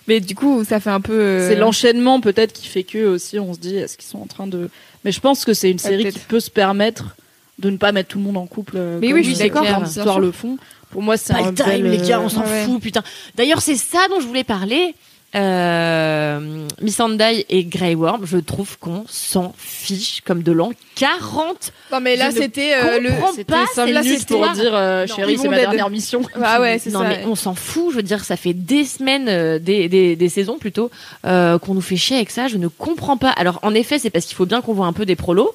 Mais 0.07 0.19
du 0.21 0.35
coup, 0.35 0.63
ça 0.63 0.79
fait 0.79 0.89
un 0.89 1.01
peu. 1.01 1.13
euh, 1.19 1.49
C'est 1.49 1.55
l'enchaînement 1.55 2.21
peut-être 2.21 2.53
qui 2.53 2.67
fait 2.67 2.83
que 2.83 3.05
aussi 3.05 3.39
on 3.39 3.53
se 3.53 3.59
dit 3.59 3.75
est-ce 3.77 3.97
qu'ils 3.97 4.07
sont 4.09 4.19
en 4.21 4.25
train 4.25 4.47
de. 4.47 4.69
Mais 5.03 5.11
je 5.11 5.19
pense 5.19 5.43
que 5.45 5.53
c'est 5.53 5.69
une 5.69 5.79
série 5.79 6.11
qui 6.11 6.19
peut 6.19 6.39
se 6.39 6.49
permettre 6.49 7.15
de 7.59 7.69
ne 7.69 7.77
pas 7.77 7.91
mettre 7.91 8.09
tout 8.09 8.17
le 8.19 8.23
monde 8.23 8.37
en 8.37 8.45
couple. 8.47 8.73
euh, 8.77 8.99
Mais 9.01 9.07
comme 9.07 9.17
oui, 9.17 9.23
je 9.23 9.29
suis 9.29 9.39
d'accord, 9.39 9.65
sûr. 9.87 10.19
le 10.19 10.31
font. 10.31 10.57
Pour 10.91 11.01
moi, 11.01 11.17
c'est 11.17 11.33
un 11.33 11.49
le 11.49 11.53
time, 11.55 11.65
bel, 11.83 11.91
les 11.91 11.97
gars, 11.97 12.19
euh, 12.19 12.23
on 12.23 12.29
s'en 12.29 12.41
ouais, 12.43 12.49
ouais. 12.49 12.65
fout, 12.65 12.81
putain. 12.81 13.03
D'ailleurs, 13.35 13.61
c'est 13.61 13.75
ça 13.75 13.99
dont 14.09 14.19
je 14.21 14.27
voulais 14.27 14.43
parler. 14.45 14.95
Euh, 15.35 16.65
Missandei 16.81 17.45
et 17.49 17.65
Grey 17.65 17.95
Worm, 17.95 18.25
je 18.25 18.37
trouve 18.37 18.79
qu'on 18.79 19.03
s'en 19.09 19.53
fiche 19.57 20.21
comme 20.25 20.41
de 20.41 20.51
l'an 20.53 20.71
40. 20.95 21.73
Non, 21.91 21.99
mais 21.99 22.15
là, 22.15 22.31
c'était 22.31 22.73
euh, 22.75 22.99
le. 22.99 23.09
C'était 23.31 23.43
pas, 23.43 23.65
5 23.73 23.87
c'est 23.87 23.91
la 23.91 24.01
minutes 24.01 24.25
pour 24.27 24.47
dire 24.51 24.71
euh, 24.73 25.05
Non, 25.05 25.15
chérie, 25.15 25.37
c'est 25.37 25.49
ma 25.49 25.57
dernière 25.57 25.89
mission. 25.89 26.21
Ah 26.41 26.61
ouais, 26.61 26.79
c'est 26.81 26.91
non, 26.91 27.01
ça. 27.01 27.09
mais 27.09 27.23
on 27.25 27.35
s'en 27.35 27.55
fout. 27.55 27.91
Je 27.91 27.97
veux 27.97 28.03
dire, 28.03 28.23
ça 28.23 28.37
fait 28.37 28.53
des 28.53 28.85
semaines, 28.85 29.27
euh, 29.27 29.59
des, 29.59 29.89
des, 29.89 30.15
des 30.15 30.29
saisons 30.29 30.57
plutôt, 30.57 30.89
euh, 31.25 31.59
qu'on 31.59 31.73
nous 31.73 31.81
fait 31.81 31.97
chier 31.97 32.15
avec 32.15 32.29
ça. 32.31 32.47
Je 32.47 32.57
ne 32.57 32.67
comprends 32.69 33.17
pas. 33.17 33.29
Alors, 33.31 33.59
en 33.63 33.73
effet, 33.73 33.99
c'est 33.99 34.09
parce 34.09 34.25
qu'il 34.25 34.35
faut 34.35 34.45
bien 34.45 34.61
qu'on 34.61 34.73
voit 34.73 34.87
un 34.87 34.93
peu 34.93 35.05
des 35.05 35.15
prolos. 35.17 35.51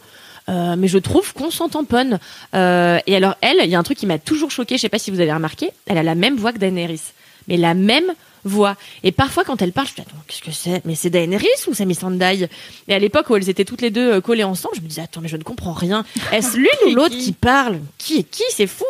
Euh, 0.49 0.77
mais 0.77 0.89
je 0.89 0.99
trouve 0.99 1.33
qu'on 1.33 1.51
s'en 1.51 1.69
tamponne. 1.69 2.19
Euh, 2.55 2.99
et 3.07 3.17
alors, 3.17 3.37
elle, 3.41 3.59
il 3.63 3.71
y 3.71 3.75
a 3.75 3.79
un 3.79 3.83
truc 3.83 3.99
qui 3.99 4.07
m'a 4.07 4.19
toujours 4.19 4.51
choqué. 4.51 4.77
Je 4.77 4.83
sais 4.83 4.89
pas 4.89 4.99
si 4.99 5.11
vous 5.11 5.21
avez 5.21 5.33
remarqué. 5.33 5.71
Elle 5.87 5.99
a 5.99 6.03
la 6.03 6.15
même 6.15 6.37
voix 6.37 6.53
que 6.53 6.59
Daenerys. 6.59 7.01
Mais 7.49 7.57
la 7.57 7.75
même 7.75 8.13
voix. 8.45 8.77
Et 9.05 9.13
parfois, 9.13 9.45
quand 9.45 9.63
elle 9.63 9.73
parle, 9.73 9.87
je 9.87 9.93
me 9.93 9.97
dis, 9.97 10.03
attends, 10.03 10.23
qu'est-ce 10.27 10.43
que 10.43 10.51
c'est? 10.51 10.85
Mais 10.85 10.95
c'est 10.95 11.11
Daenerys 11.11 11.47
ou 11.69 11.75
c'est 11.75 11.85
Missandei 11.85 12.49
Et 12.89 12.95
à 12.95 12.99
l'époque 12.99 13.31
où 13.31 13.37
elles 13.37 13.49
étaient 13.49 13.65
toutes 13.65 13.83
les 13.83 13.91
deux 13.91 14.15
euh, 14.15 14.21
collées 14.21 14.45
ensemble, 14.45 14.75
je 14.77 14.81
me 14.81 14.89
disais, 14.89 15.03
attends, 15.03 15.21
mais 15.21 15.29
je 15.29 15.37
ne 15.37 15.43
comprends 15.43 15.73
rien. 15.73 16.05
Est-ce 16.33 16.57
l'une 16.57 16.69
ou 16.89 16.95
l'autre 16.95 17.17
qui 17.17 17.33
parle? 17.33 17.81
Qui 17.99 18.19
est 18.19 18.25
qui? 18.25 18.45
C'est 18.51 18.67
fou. 18.67 18.85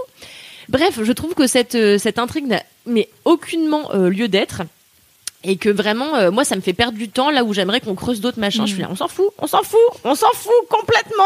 Bref, 0.68 1.00
je 1.02 1.12
trouve 1.12 1.34
que 1.34 1.46
cette, 1.46 1.76
cette 1.98 2.18
intrigue 2.18 2.46
n'a 2.46 2.62
mais 2.86 3.08
aucunement 3.24 3.92
euh, 3.94 4.08
lieu 4.08 4.28
d'être. 4.28 4.62
Et 5.44 5.56
que 5.56 5.69
vraiment, 5.69 6.14
euh, 6.16 6.31
moi, 6.31 6.44
ça 6.44 6.55
me 6.56 6.60
fait 6.60 6.73
perdre 6.73 6.97
du 6.97 7.09
temps 7.09 7.31
là 7.31 7.43
où 7.44 7.52
j'aimerais 7.52 7.81
qu'on 7.81 7.94
creuse 7.94 8.20
d'autres 8.20 8.39
machins. 8.39 8.66
Je 8.66 8.73
suis 8.74 8.82
là, 8.82 8.89
on 8.90 8.97
s'en 8.97 9.09
fout, 9.09 9.27
on 9.39 9.47
s'en 9.47 9.62
fout, 9.62 9.81
on 10.05 10.14
s'en 10.14 10.31
fout 10.35 10.52
complètement. 10.69 11.24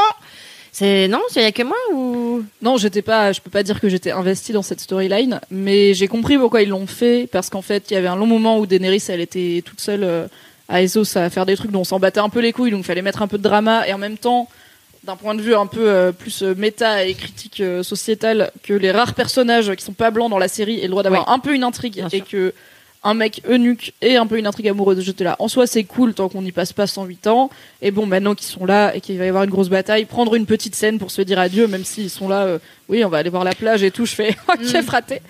C'est 0.72 1.08
non, 1.08 1.20
il 1.34 1.40
y 1.42 1.44
a 1.44 1.52
que 1.52 1.62
moi 1.62 1.76
ou? 1.92 2.42
Non, 2.60 2.76
j'étais 2.76 3.00
pas, 3.02 3.32
je 3.32 3.40
peux 3.40 3.50
pas 3.50 3.62
dire 3.62 3.80
que 3.80 3.88
j'étais 3.88 4.10
investie 4.10 4.52
dans 4.52 4.62
cette 4.62 4.80
storyline, 4.80 5.40
mais 5.50 5.94
j'ai 5.94 6.06
compris 6.06 6.36
pourquoi 6.36 6.60
ils 6.62 6.68
l'ont 6.68 6.86
fait 6.86 7.28
parce 7.32 7.48
qu'en 7.48 7.62
fait, 7.62 7.90
il 7.90 7.94
y 7.94 7.96
avait 7.96 8.08
un 8.08 8.16
long 8.16 8.26
moment 8.26 8.58
où 8.58 8.66
Daenerys, 8.66 9.02
elle 9.08 9.20
était 9.22 9.62
toute 9.64 9.80
seule 9.80 10.04
euh, 10.04 10.26
à 10.68 10.82
Essos 10.82 11.16
à 11.16 11.30
faire 11.30 11.46
des 11.46 11.56
trucs 11.56 11.70
dont 11.70 11.80
on 11.80 11.84
s'en 11.84 11.98
battait 11.98 12.20
un 12.20 12.28
peu 12.28 12.40
les 12.40 12.52
couilles, 12.52 12.70
donc 12.70 12.80
il 12.80 12.84
fallait 12.84 13.00
mettre 13.00 13.22
un 13.22 13.26
peu 13.28 13.38
de 13.38 13.42
drama 13.42 13.86
et 13.88 13.94
en 13.94 13.98
même 13.98 14.18
temps, 14.18 14.48
d'un 15.04 15.16
point 15.16 15.34
de 15.34 15.40
vue 15.40 15.54
un 15.54 15.66
peu 15.66 15.88
euh, 15.88 16.12
plus 16.12 16.42
méta 16.42 17.04
et 17.04 17.14
critique 17.14 17.62
sociétale, 17.82 18.50
que 18.62 18.74
les 18.74 18.90
rares 18.90 19.14
personnages 19.14 19.74
qui 19.76 19.84
sont 19.84 19.94
pas 19.94 20.10
blancs 20.10 20.28
dans 20.30 20.38
la 20.38 20.48
série 20.48 20.78
aient 20.80 20.84
le 20.84 20.90
droit 20.90 21.02
d'avoir 21.02 21.30
un 21.30 21.38
peu 21.38 21.54
une 21.54 21.64
intrigue 21.64 21.94
Bien 21.94 22.08
et 22.08 22.18
sûr. 22.18 22.28
que 22.28 22.54
un 23.06 23.14
mec 23.14 23.40
eunuque 23.48 23.94
et 24.02 24.16
un 24.16 24.26
peu 24.26 24.38
une 24.38 24.46
intrigue 24.46 24.68
amoureuse. 24.68 25.00
J'étais 25.00 25.24
là. 25.24 25.36
En 25.38 25.48
soi, 25.48 25.66
c'est 25.66 25.84
cool 25.84 26.12
tant 26.12 26.28
qu'on 26.28 26.42
n'y 26.42 26.52
passe 26.52 26.72
pas 26.72 26.86
108 26.86 27.26
ans. 27.28 27.50
Et 27.82 27.90
bon, 27.90 28.04
maintenant 28.06 28.34
qu'ils 28.34 28.46
sont 28.48 28.66
là 28.66 28.94
et 28.94 29.00
qu'il 29.00 29.16
va 29.18 29.24
y 29.24 29.28
avoir 29.28 29.44
une 29.44 29.50
grosse 29.50 29.68
bataille, 29.68 30.04
prendre 30.04 30.34
une 30.34 30.46
petite 30.46 30.74
scène 30.74 30.98
pour 30.98 31.10
se 31.10 31.22
dire 31.22 31.38
adieu, 31.38 31.66
même 31.68 31.84
s'ils 31.84 32.10
sont 32.10 32.28
là. 32.28 32.42
euh, 32.44 32.58
oui, 32.88 33.04
on 33.04 33.08
va 33.08 33.18
aller 33.18 33.30
voir 33.30 33.44
la 33.44 33.54
plage 33.54 33.82
et 33.82 33.90
tout. 33.90 34.06
Je 34.06 34.14
fais 34.14 34.36
ok, 34.48 34.82
fraté. 34.82 35.20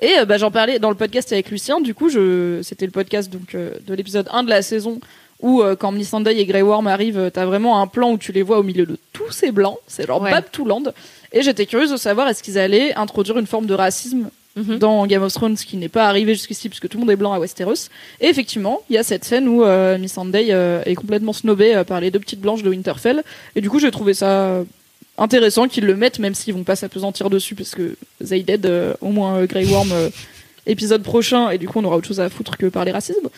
Et 0.00 0.18
euh, 0.18 0.24
bah, 0.24 0.38
j'en 0.38 0.50
parlais 0.50 0.78
dans 0.78 0.90
le 0.90 0.96
podcast 0.96 1.32
avec 1.32 1.50
Lucien. 1.50 1.80
Du 1.80 1.94
coup, 1.94 2.08
je 2.08 2.60
c'était 2.62 2.86
le 2.86 2.92
podcast 2.92 3.30
donc 3.32 3.54
euh, 3.54 3.74
de 3.86 3.94
l'épisode 3.94 4.28
1 4.32 4.42
de 4.44 4.50
la 4.50 4.62
saison 4.62 4.98
où 5.40 5.60
euh, 5.62 5.76
quand 5.76 5.92
Missandei 5.92 6.38
et 6.40 6.46
Grey 6.46 6.62
Worm 6.62 6.86
arrivent, 6.86 7.18
euh, 7.18 7.30
t'as 7.30 7.44
vraiment 7.44 7.80
un 7.82 7.86
plan 7.86 8.10
où 8.12 8.16
tu 8.18 8.32
les 8.32 8.42
vois 8.42 8.58
au 8.58 8.62
milieu 8.62 8.86
de 8.86 8.98
tous 9.12 9.30
ces 9.32 9.52
blancs. 9.52 9.76
C'est 9.86 10.06
leur 10.06 10.22
Ouais. 10.22 10.30
Bab 10.30 10.44
Touland. 10.50 10.84
Et 11.32 11.42
j'étais 11.42 11.66
curieuse 11.66 11.90
de 11.90 11.98
savoir 11.98 12.28
est-ce 12.28 12.42
qu'ils 12.42 12.58
allaient 12.58 12.94
introduire 12.94 13.36
une 13.36 13.46
forme 13.46 13.66
de 13.66 13.74
racisme 13.74 14.30
Mhm. 14.56 14.78
dans 14.78 15.06
Game 15.06 15.22
of 15.22 15.32
Thrones, 15.34 15.56
qui 15.56 15.76
n'est 15.76 15.90
pas 15.90 16.08
arrivé 16.08 16.34
jusqu'ici 16.34 16.70
puisque 16.70 16.88
tout 16.88 16.96
le 16.96 17.02
monde 17.02 17.10
est 17.10 17.16
blanc 17.16 17.32
à 17.34 17.38
Westeros. 17.38 17.90
Et 18.20 18.26
effectivement, 18.26 18.80
il 18.88 18.94
y 18.94 18.98
a 18.98 19.02
cette 19.02 19.24
scène 19.24 19.48
où 19.48 19.62
euh, 19.62 19.98
Missandei 19.98 20.48
euh, 20.50 20.82
est 20.86 20.94
complètement 20.94 21.34
snobée 21.34 21.76
euh, 21.76 21.84
par 21.84 22.00
les 22.00 22.10
deux 22.10 22.18
petites 22.18 22.40
blanches 22.40 22.62
de 22.62 22.70
Winterfell. 22.70 23.22
Et 23.54 23.60
du 23.60 23.68
coup, 23.68 23.78
j'ai 23.80 23.90
trouvé 23.90 24.14
ça 24.14 24.46
euh, 24.46 24.64
intéressant 25.18 25.68
qu'ils 25.68 25.84
le 25.84 25.94
mettent, 25.94 26.18
même 26.18 26.34
s'ils 26.34 26.54
vont 26.54 26.64
pas 26.64 26.74
s'apesantir 26.74 27.28
dessus, 27.28 27.54
parce 27.54 27.74
que 27.74 27.96
they 28.26 28.42
dead, 28.42 28.66
au 29.02 29.10
moins 29.10 29.44
Grey 29.44 29.66
Worm, 29.66 29.92
épisode 30.66 31.02
prochain, 31.02 31.50
et 31.50 31.58
du 31.58 31.68
coup, 31.68 31.80
on 31.80 31.84
aura 31.84 31.96
autre 31.96 32.08
chose 32.08 32.20
à 32.20 32.30
foutre 32.30 32.56
que 32.56 32.66
parler 32.66 32.92
racisme. 32.92 33.28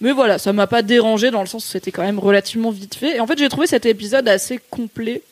Mais 0.00 0.12
voilà, 0.12 0.38
ça 0.38 0.52
m'a 0.52 0.68
pas 0.68 0.82
dérangé 0.82 1.32
dans 1.32 1.40
le 1.40 1.48
sens 1.48 1.66
où 1.66 1.68
c'était 1.68 1.90
quand 1.90 2.02
même 2.02 2.20
relativement 2.20 2.70
vite 2.70 2.94
fait. 2.94 3.16
Et 3.16 3.20
en 3.20 3.26
fait, 3.26 3.36
j'ai 3.36 3.48
trouvé 3.48 3.66
cet 3.66 3.84
épisode 3.84 4.28
assez 4.28 4.60
complet. 4.70 5.22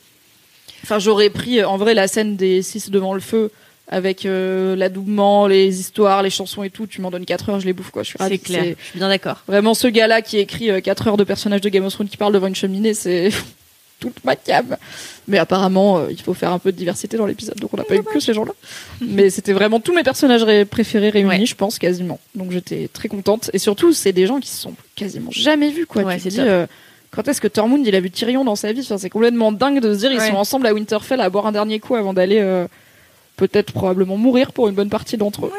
Enfin, 0.83 0.99
j'aurais 0.99 1.31
pris 1.31 1.63
en 1.63 1.77
vrai 1.77 1.95
la 1.95 2.09
scène 2.09 2.37
des 2.37 2.63
six 2.63 2.91
devant 2.91 3.15
le 3.15 3.21
feu 3.21 3.51
avec 3.89 4.27
euh, 4.27 4.75
l'adoubement, 4.77 5.47
les 5.47 5.79
histoires, 5.81 6.23
les 6.23 6.31
chansons 6.31 6.63
et 6.63 6.71
tout. 6.71 6.87
Tu 6.87 7.01
m'en 7.01 7.11
donnes 7.11 7.25
4 7.25 7.51
heures, 7.51 7.61
je 7.61 7.67
les 7.67 7.73
bouffe 7.73 7.91
quoi. 7.91 8.03
Je 8.03 8.09
suis 8.09 8.19
C'est 8.21 8.39
clair. 8.39 8.63
Je 8.79 8.85
suis 8.91 8.99
bien 8.99 9.09
d'accord. 9.09 9.43
Vraiment, 9.47 9.75
ce 9.75 9.87
gars-là 9.89 10.23
qui 10.23 10.39
écrit 10.39 10.83
4 10.83 11.09
heures 11.09 11.17
de 11.17 11.25
personnages 11.25 11.61
de 11.61 11.69
Game 11.69 11.85
of 11.85 11.93
Thrones 11.93 12.09
qui 12.09 12.17
parlent 12.17 12.33
devant 12.33 12.49
une 12.49 12.55
cheminée, 12.57 12.95
c'est 12.95 13.31
toute 14.01 14.25
ma 14.25 14.37
cam. 14.37 14.77
Mais 15.29 15.39
apparemment, 15.39 15.99
euh, 15.99 16.07
il 16.11 16.21
faut 16.21 16.35
faire 16.35 16.53
un 16.53 16.59
peu 16.59 16.71
de 16.73 16.77
diversité 16.77 17.17
dans 17.17 17.27
l'épisode, 17.27 17.57
donc 17.59 17.73
on 17.73 17.77
n'a 17.79 17.85
pas 17.85 17.95
eu 17.97 18.03
que 18.03 18.21
ces 18.21 18.35
gens-là. 18.35 18.53
Mais 19.01 19.31
c'était 19.31 19.53
vraiment 19.53 19.81
tous 19.81 19.95
mes 19.95 20.03
personnages 20.03 20.43
ré- 20.43 20.65
préférés 20.65 21.11
réunis, 21.11 21.29
Ouais. 21.31 21.47
je 21.47 21.55
pense, 21.55 21.79
quasiment. 21.79 22.19
Donc 22.35 22.51
j'étais 22.53 22.89
très 22.93 23.09
contente. 23.09 23.51
Et 23.53 23.59
surtout, 23.59 23.93
c'est 23.93 24.13
des 24.13 24.27
gens 24.27 24.39
qui 24.41 24.49
se 24.49 24.61
sont 24.61 24.75
quasiment 24.97 25.31
jamais 25.31 25.71
vus, 25.71 25.87
quoi. 25.87 26.03
Ouais, 26.03 26.19
tu 26.21 26.29
dis, 26.29 26.41
euh, 26.41 26.67
quand 27.11 27.27
est-ce 27.29 27.41
que 27.41 27.49
Tormund, 27.49 27.87
il 27.87 27.95
a 27.95 28.01
vu 28.01 28.11
Tyrion 28.11 28.45
dans 28.45 28.57
sa 28.57 28.73
vie? 28.73 28.81
Enfin, 28.83 28.99
C'est 28.99 29.11
complètement 29.11 29.51
dingue 29.53 29.81
de 29.81 29.95
se 29.95 29.99
dire, 30.01 30.13
ils 30.13 30.19
Ouais. 30.19 30.29
sont 30.29 30.37
ensemble 30.37 30.67
à 30.67 30.75
Winterfell 30.75 31.21
à 31.21 31.31
boire 31.31 31.47
un 31.47 31.53
dernier 31.53 31.79
coup 31.81 31.95
avant 31.95 32.13
d'aller 32.13 32.39
euh, 32.41 32.67
peut-être 33.37 33.73
probablement 33.73 34.17
mourir 34.17 34.53
pour 34.53 34.69
une 34.69 34.75
bonne 34.75 34.91
partie 34.91 35.17
d'entre 35.17 35.47
eux. 35.47 35.53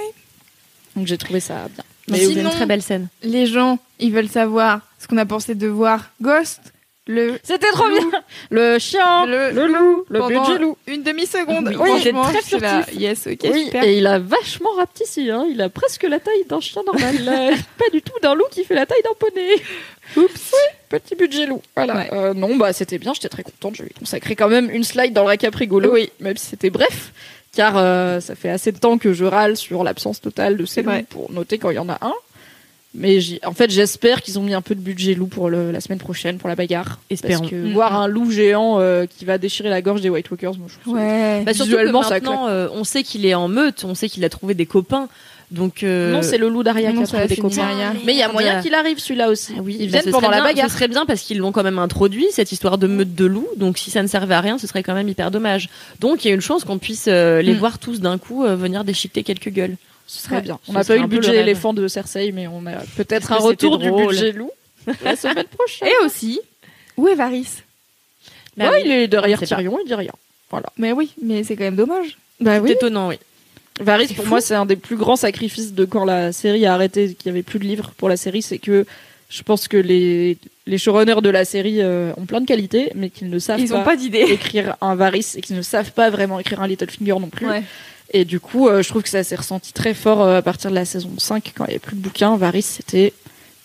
Donc 0.95 1.07
j'ai 1.07 1.17
trouvé 1.17 1.39
ça 1.39 1.67
bien. 1.73 1.83
Mais 2.09 2.19
sinon- 2.19 2.49
une 2.49 2.55
très 2.55 2.65
belle 2.65 2.81
scène. 2.81 3.07
Les 3.23 3.45
gens, 3.45 3.79
ils 3.99 4.11
veulent 4.11 4.29
savoir 4.29 4.81
ce 4.99 5.07
qu'on 5.07 5.17
a 5.17 5.25
pensé 5.25 5.55
de 5.55 5.67
voir 5.67 6.09
Ghost, 6.21 6.61
le. 7.05 7.37
C'était 7.43 7.69
trop 7.71 7.87
bien 7.87 8.09
Le 8.49 8.79
chien, 8.79 9.25
Le- 9.25 9.51
le, 9.51 9.67
loup, 9.67 10.05
le 10.09 10.19
pendant 10.19 10.41
budget 10.45 10.57
loup. 10.59 10.77
Une 10.87 11.03
demi-seconde. 11.03 11.67
Oui, 11.79 11.89
il 12.01 12.07
est 12.07 12.11
Franchement, 12.11 12.23
très 12.23 12.41
suis 12.41 12.59
là, 12.59 12.81
furtif. 12.83 12.99
Yes, 13.01 13.27
ok, 13.27 13.39
Oui, 13.53 13.65
super. 13.65 13.83
et 13.83 13.97
il 13.97 14.07
a 14.07 14.19
vachement 14.19 14.71
rapetissé, 14.77 15.29
hein. 15.29 15.45
il 15.49 15.61
a 15.61 15.69
presque 15.69 16.03
la 16.03 16.19
taille 16.19 16.45
d'un 16.49 16.59
chien 16.61 16.81
normal. 16.85 17.15
Euh, 17.27 17.55
pas 17.77 17.89
du 17.93 18.01
tout 18.01 18.17
d'un 18.21 18.33
loup 18.35 18.45
qui 18.51 18.63
fait 18.63 18.73
la 18.75 18.85
taille 18.85 19.03
d'un 19.03 19.13
poney. 19.19 19.55
Oups, 20.15 20.53
petit 20.89 21.15
budget 21.15 21.45
loup. 21.45 21.61
Voilà. 21.75 21.95
Ouais. 21.95 22.09
Euh, 22.13 22.33
non, 22.33 22.55
bah 22.55 22.71
c'était 22.73 22.97
bien, 22.97 23.13
j'étais 23.13 23.29
très 23.29 23.43
contente. 23.43 23.75
Je 23.75 23.83
lui 23.83 23.89
ai 23.89 23.99
consacré 23.99 24.35
quand 24.35 24.47
même 24.49 24.69
une 24.69 24.83
slide 24.85 25.13
dans 25.13 25.23
le 25.23 25.29
récap 25.29 25.53
rigolo, 25.55 25.91
Oui. 25.93 26.09
même 26.21 26.37
si 26.37 26.45
c'était 26.47 26.69
bref, 26.69 27.11
car 27.57 27.73
euh, 27.77 28.19
ça 28.21 28.35
fait 28.35 28.49
assez 28.49 28.71
de 28.71 28.77
temps 28.77 28.97
que 28.99 29.11
je 29.13 29.25
râle 29.25 29.57
sur 29.57 29.83
l'absence 29.83 30.21
totale 30.21 30.55
de 30.57 30.65
ces 30.65 30.83
loups 30.83 30.91
pour 31.09 31.31
noter 31.31 31.57
quand 31.57 31.71
il 31.71 31.75
y 31.75 31.79
en 31.79 31.89
a 31.89 31.97
un. 32.01 32.13
Mais 32.93 33.19
en 33.45 33.53
fait, 33.53 33.69
j'espère 33.69 34.21
qu'ils 34.23 34.39
ont 34.39 34.43
mis 34.43 34.53
un 34.55 34.61
peu 34.61 34.73
de 34.73 34.79
budget 34.79 35.13
loup 35.13 35.27
pour 35.27 35.49
le- 35.49 35.71
la 35.71 35.81
semaine 35.81 35.99
prochaine 35.99 36.37
pour 36.37 36.49
la 36.49 36.55
bagarre. 36.55 36.99
Espérons. 37.09 37.39
Parce 37.41 37.51
que 37.51 37.55
Mhm. 37.55 37.73
voir 37.73 37.99
un 37.99 38.07
loup 38.07 38.31
géant 38.31 38.79
euh, 38.79 39.05
qui 39.05 39.25
va 39.25 39.37
déchirer 39.37 39.69
la 39.69 39.81
gorge 39.81 40.01
des 40.01 40.09
White 40.09 40.31
Walkers, 40.31 40.55
moi 40.57 40.67
je 40.69 40.79
trouve 40.79 40.95
ça- 40.97 41.01
Ouais. 41.03 41.43
Bah, 41.45 41.53
surtout 41.53 41.71
que 41.77 41.85
ça 42.03 42.09
maintenant, 42.09 42.47
euh, 42.47 42.67
on 42.73 42.83
sait 42.83 43.03
qu'il 43.03 43.25
est 43.25 43.33
en 43.35 43.47
meute, 43.49 43.83
on 43.83 43.93
sait 43.93 44.07
qu'il 44.09 44.23
a 44.25 44.29
trouvé 44.29 44.53
des 44.53 44.65
copains. 44.65 45.09
Donc 45.49 45.81
euh, 45.83 46.11
Non, 46.11 46.21
c'est 46.23 46.37
le 46.37 46.49
loup 46.49 46.61
d'Aria 46.61 46.91
qui 46.91 47.15
a 47.15 47.25
des 47.27 47.37
copains. 47.37 47.55
derrière. 47.55 47.93
Mais 48.03 48.11
il 48.13 48.17
y 48.17 48.21
a 48.21 48.29
moyen 48.29 48.53
Merde. 48.53 48.63
qu'il 48.65 48.73
arrive 48.75 48.99
celui-là 48.99 49.29
aussi. 49.29 49.53
Ah 49.57 49.61
oui, 49.63 49.77
Ils 49.79 49.89
bah, 49.89 49.99
viennent 50.01 50.11
pendant 50.13 50.29
la 50.29 50.37
bien- 50.37 50.43
bagarre. 50.45 50.69
Ce 50.69 50.75
serait 50.75 50.89
bien 50.89 51.05
parce 51.05 51.21
qu'ils 51.21 51.37
l'ont 51.37 51.53
quand 51.53 51.63
même 51.63 51.79
introduit, 51.79 52.25
cette 52.31 52.51
histoire 52.51 52.77
de 52.77 52.87
meute 52.87 53.15
de 53.15 53.25
loups. 53.25 53.47
Donc 53.55 53.77
si 53.77 53.89
ça 53.89 54.01
ne 54.03 54.07
servait 54.07 54.35
à 54.35 54.41
rien, 54.41 54.57
ce 54.57 54.67
serait 54.67 54.83
quand 54.83 54.93
même 54.93 55.07
hyper 55.07 55.31
dommage. 55.31 55.69
Donc 56.01 56.25
il 56.25 56.27
y 56.27 56.31
a 56.31 56.33
une 56.33 56.41
chance 56.41 56.65
qu'on 56.65 56.79
puisse 56.79 57.05
euh, 57.07 57.41
les 57.41 57.53
Mm. 57.53 57.57
voir 57.59 57.79
tous 57.79 58.01
d'un 58.01 58.17
coup 58.17 58.43
euh, 58.43 58.55
venir 58.57 58.83
déchiqueter 58.83 59.23
quelques 59.23 59.49
gueules. 59.49 59.77
Ce 60.05 60.21
serait 60.23 60.35
Ouais. 60.37 60.41
bien. 60.41 60.59
On 60.67 60.73
n'a 60.73 60.83
pas 60.83 60.95
eu 60.97 61.01
le 61.01 61.07
budget 61.07 61.37
éléphant 61.37 61.73
de 61.73 61.87
Cersei, 61.87 62.31
mais 62.33 62.47
on 62.47 62.65
a 62.65 62.73
peut-être 62.97 63.31
un 63.31 63.37
retour 63.37 63.77
du 63.77 63.89
budget 63.91 64.33
loup 64.33 64.51
la 65.03 65.15
semaine 65.15 65.45
prochaine. 65.57 65.87
Et 65.87 66.05
aussi, 66.05 66.39
où 66.97 67.07
est 67.07 67.15
Varys? 67.15 67.47
Bah 68.57 68.69
Ouais, 68.71 68.77
oui. 68.77 68.81
il 68.85 68.91
est 68.91 69.07
derrière. 69.07 69.39
Tyrion, 69.41 69.77
il 69.83 69.87
dit 69.87 69.93
rien. 69.95 70.11
Voilà. 70.49 70.67
Mais 70.77 70.91
oui, 70.91 71.11
mais 71.21 71.43
c'est 71.43 71.55
quand 71.55 71.63
même 71.65 71.75
dommage. 71.75 72.17
Bah 72.39 72.59
C'est 72.65 72.71
étonnant, 72.73 73.09
oui. 73.09 73.17
Varys, 73.79 74.07
pour 74.13 74.23
fou. 74.25 74.29
moi, 74.31 74.41
c'est 74.41 74.55
un 74.55 74.65
des 74.65 74.75
plus 74.75 74.95
grands 74.95 75.15
sacrifices 75.15 75.73
de 75.73 75.85
quand 75.85 76.05
la 76.05 76.31
série 76.31 76.65
a 76.65 76.73
arrêté, 76.73 77.13
qu'il 77.13 77.31
n'y 77.31 77.37
avait 77.37 77.43
plus 77.43 77.59
de 77.59 77.65
livres 77.65 77.91
pour 77.97 78.09
la 78.09 78.17
série, 78.17 78.41
c'est 78.41 78.57
que 78.57 78.85
je 79.29 79.43
pense 79.43 79.67
que 79.67 79.77
les, 79.77 80.37
les 80.65 80.77
showrunners 80.77 81.21
de 81.21 81.29
la 81.29 81.43
série 81.45 81.81
euh, 81.81 82.11
ont 82.17 82.25
plein 82.25 82.39
de 82.41 82.45
qualités, 82.45 82.91
mais 82.95 83.09
qu'ils 83.09 83.29
ne 83.29 83.39
savent 83.39 83.59
Ils 83.59 83.69
pas, 83.69 83.81
ont 83.81 83.83
pas 83.83 83.95
écrire 83.95 84.75
un 84.81 84.95
Varys 84.95 85.33
et 85.35 85.41
qu'ils 85.41 85.55
ne 85.57 85.61
savent 85.61 85.91
pas 85.91 86.09
vraiment 86.09 86.39
écrire 86.39 86.61
un 86.61 86.67
Littlefinger 86.67 87.19
non 87.19 87.27
plus. 87.27 87.47
Ouais. 87.47 87.63
Et 88.13 88.23
du 88.23 88.39
coup, 88.39 88.69
euh, 88.69 88.81
je 88.81 88.87
trouve 88.87 89.03
que 89.03 89.09
ça 89.09 89.23
s'est 89.23 89.35
ressenti 89.35 89.73
très 89.73 89.93
fort 89.93 90.21
euh, 90.21 90.37
à 90.37 90.41
partir 90.41 90.69
de 90.69 90.75
la 90.75 90.85
saison 90.85 91.11
5, 91.17 91.51
quand 91.55 91.65
il 91.65 91.67
n'y 91.67 91.73
avait 91.73 91.79
plus 91.79 91.97
de 91.97 92.01
bouquins. 92.01 92.37
Varys, 92.37 92.61
c'était. 92.61 93.13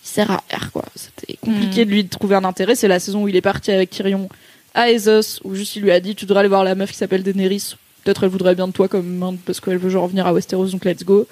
Il 0.05 0.09
sert 0.09 0.31
à 0.31 0.43
R, 0.53 0.69
quoi. 0.73 0.83
C'était 0.97 1.37
compliqué 1.37 1.85
Mm. 1.85 1.87
de 1.87 1.91
lui 1.91 2.07
trouver 2.07 2.35
un 2.35 2.43
intérêt. 2.43 2.75
C'est 2.75 2.89
la 2.89 2.99
saison 2.99 3.23
où 3.23 3.29
il 3.29 3.37
est 3.37 3.41
parti 3.41 3.71
avec 3.71 3.89
Tyrion 3.89 4.27
à 4.73 4.91
Essos, 4.91 5.39
où 5.45 5.55
juste 5.55 5.77
il 5.77 5.83
lui 5.83 5.91
a 5.91 6.01
dit 6.01 6.13
Tu 6.13 6.25
devrais 6.25 6.41
aller 6.41 6.49
voir 6.49 6.65
la 6.65 6.75
meuf 6.75 6.91
qui 6.91 6.97
s'appelle 6.97 7.23
Daenerys. 7.23 7.75
Peut-être 8.03 8.23
elle 8.23 8.29
voudrait 8.29 8.55
bien 8.55 8.67
de 8.67 8.73
toi 8.73 8.87
comme 8.87 9.07
main, 9.07 9.35
parce 9.45 9.59
qu'elle 9.59 9.77
veut 9.77 9.89
genre 9.89 10.03
revenir 10.03 10.27
à 10.27 10.33
Westeros, 10.33 10.67
donc 10.67 10.83
let's 10.85 11.03
go. 11.03 11.27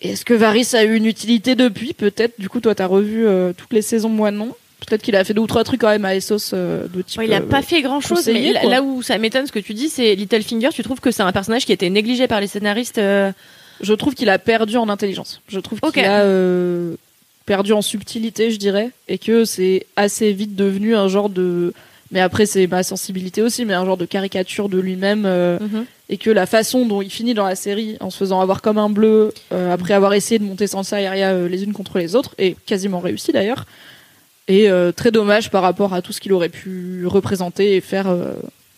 Est-ce 0.00 0.24
que 0.24 0.34
Varys 0.34 0.74
a 0.74 0.84
eu 0.84 0.96
une 0.96 1.06
utilité 1.06 1.54
depuis? 1.54 1.92
Peut-être. 1.94 2.38
Du 2.38 2.48
coup, 2.48 2.60
toi, 2.60 2.74
t'as 2.74 2.86
revu 2.86 3.26
euh, 3.26 3.52
toutes 3.56 3.72
les 3.72 3.82
saisons, 3.82 4.08
moi 4.08 4.30
non. 4.30 4.54
Peut-être 4.86 5.00
qu'il 5.02 5.16
a 5.16 5.24
fait 5.24 5.32
deux 5.32 5.40
ou 5.40 5.46
trois 5.46 5.64
trucs 5.64 5.80
quand 5.80 5.88
même 5.88 6.04
à 6.04 6.14
Essos 6.14 6.52
euh, 6.52 6.86
de 6.88 7.00
type. 7.00 7.18
Ouais, 7.18 7.26
il 7.26 7.32
a 7.32 7.38
euh, 7.38 7.40
pas 7.40 7.62
fait 7.62 7.80
grand 7.80 8.00
chose, 8.00 8.26
mais 8.26 8.52
là- 8.52 8.82
où 8.82 9.02
ça 9.02 9.16
m'étonne 9.16 9.46
ce 9.46 9.52
que 9.52 9.60
tu 9.60 9.72
dis, 9.72 9.88
c'est 9.88 10.14
Littlefinger. 10.14 10.70
Tu 10.74 10.82
trouves 10.82 11.00
que 11.00 11.10
c'est 11.10 11.22
un 11.22 11.32
personnage 11.32 11.64
qui 11.64 11.72
a 11.72 11.74
été 11.74 11.88
négligé 11.88 12.26
par 12.28 12.40
les 12.40 12.48
scénaristes 12.48 13.00
Je 13.00 13.94
trouve 13.94 14.14
qu'il 14.14 14.28
a 14.28 14.38
perdu 14.38 14.76
en 14.76 14.88
intelligence. 14.88 15.40
Je 15.48 15.60
trouve 15.60 15.80
qu'il 15.80 16.04
a 16.04 16.26
perdu 17.46 17.72
en 17.72 17.82
subtilité, 17.82 18.50
je 18.50 18.58
dirais, 18.58 18.90
et 19.08 19.18
que 19.18 19.44
c'est 19.44 19.86
assez 19.96 20.32
vite 20.32 20.56
devenu 20.56 20.94
un 20.96 21.08
genre 21.08 21.28
de. 21.30 21.72
Mais 22.14 22.20
après, 22.20 22.46
c'est 22.46 22.66
ma 22.66 22.82
sensibilité 22.82 23.42
aussi, 23.42 23.64
mais 23.66 23.74
un 23.74 23.84
genre 23.84 23.96
de 23.98 24.06
caricature 24.06 24.68
de 24.70 24.78
lui-même. 24.78 25.24
euh, 25.26 25.58
et 26.08 26.16
que 26.18 26.30
la 26.30 26.44
façon 26.46 26.86
dont 26.86 27.00
il 27.02 27.10
finit 27.10 27.32
dans 27.34 27.46
la 27.46 27.56
série 27.56 27.96
en 28.00 28.10
se 28.10 28.18
faisant 28.18 28.40
avoir 28.40 28.60
comme 28.62 28.76
un 28.78 28.90
bleu 28.90 29.32
euh, 29.52 29.72
après 29.72 29.94
avoir 29.94 30.12
essayé 30.14 30.38
de 30.38 30.44
monter 30.44 30.66
Sansa 30.66 31.00
et 31.00 31.06
Arya 31.06 31.30
euh, 31.30 31.48
les 31.48 31.64
unes 31.64 31.72
contre 31.72 31.98
les 31.98 32.14
autres 32.14 32.34
et 32.38 32.56
quasiment 32.66 33.00
réussi 33.00 33.32
d'ailleurs 33.32 33.64
est 34.46 34.68
euh, 34.68 34.92
très 34.92 35.10
dommage 35.10 35.50
par 35.50 35.62
rapport 35.62 35.94
à 35.94 36.02
tout 36.02 36.12
ce 36.12 36.20
qu'il 36.20 36.34
aurait 36.34 36.50
pu 36.50 37.06
représenter 37.06 37.74
et 37.76 37.80
faire 37.80 38.06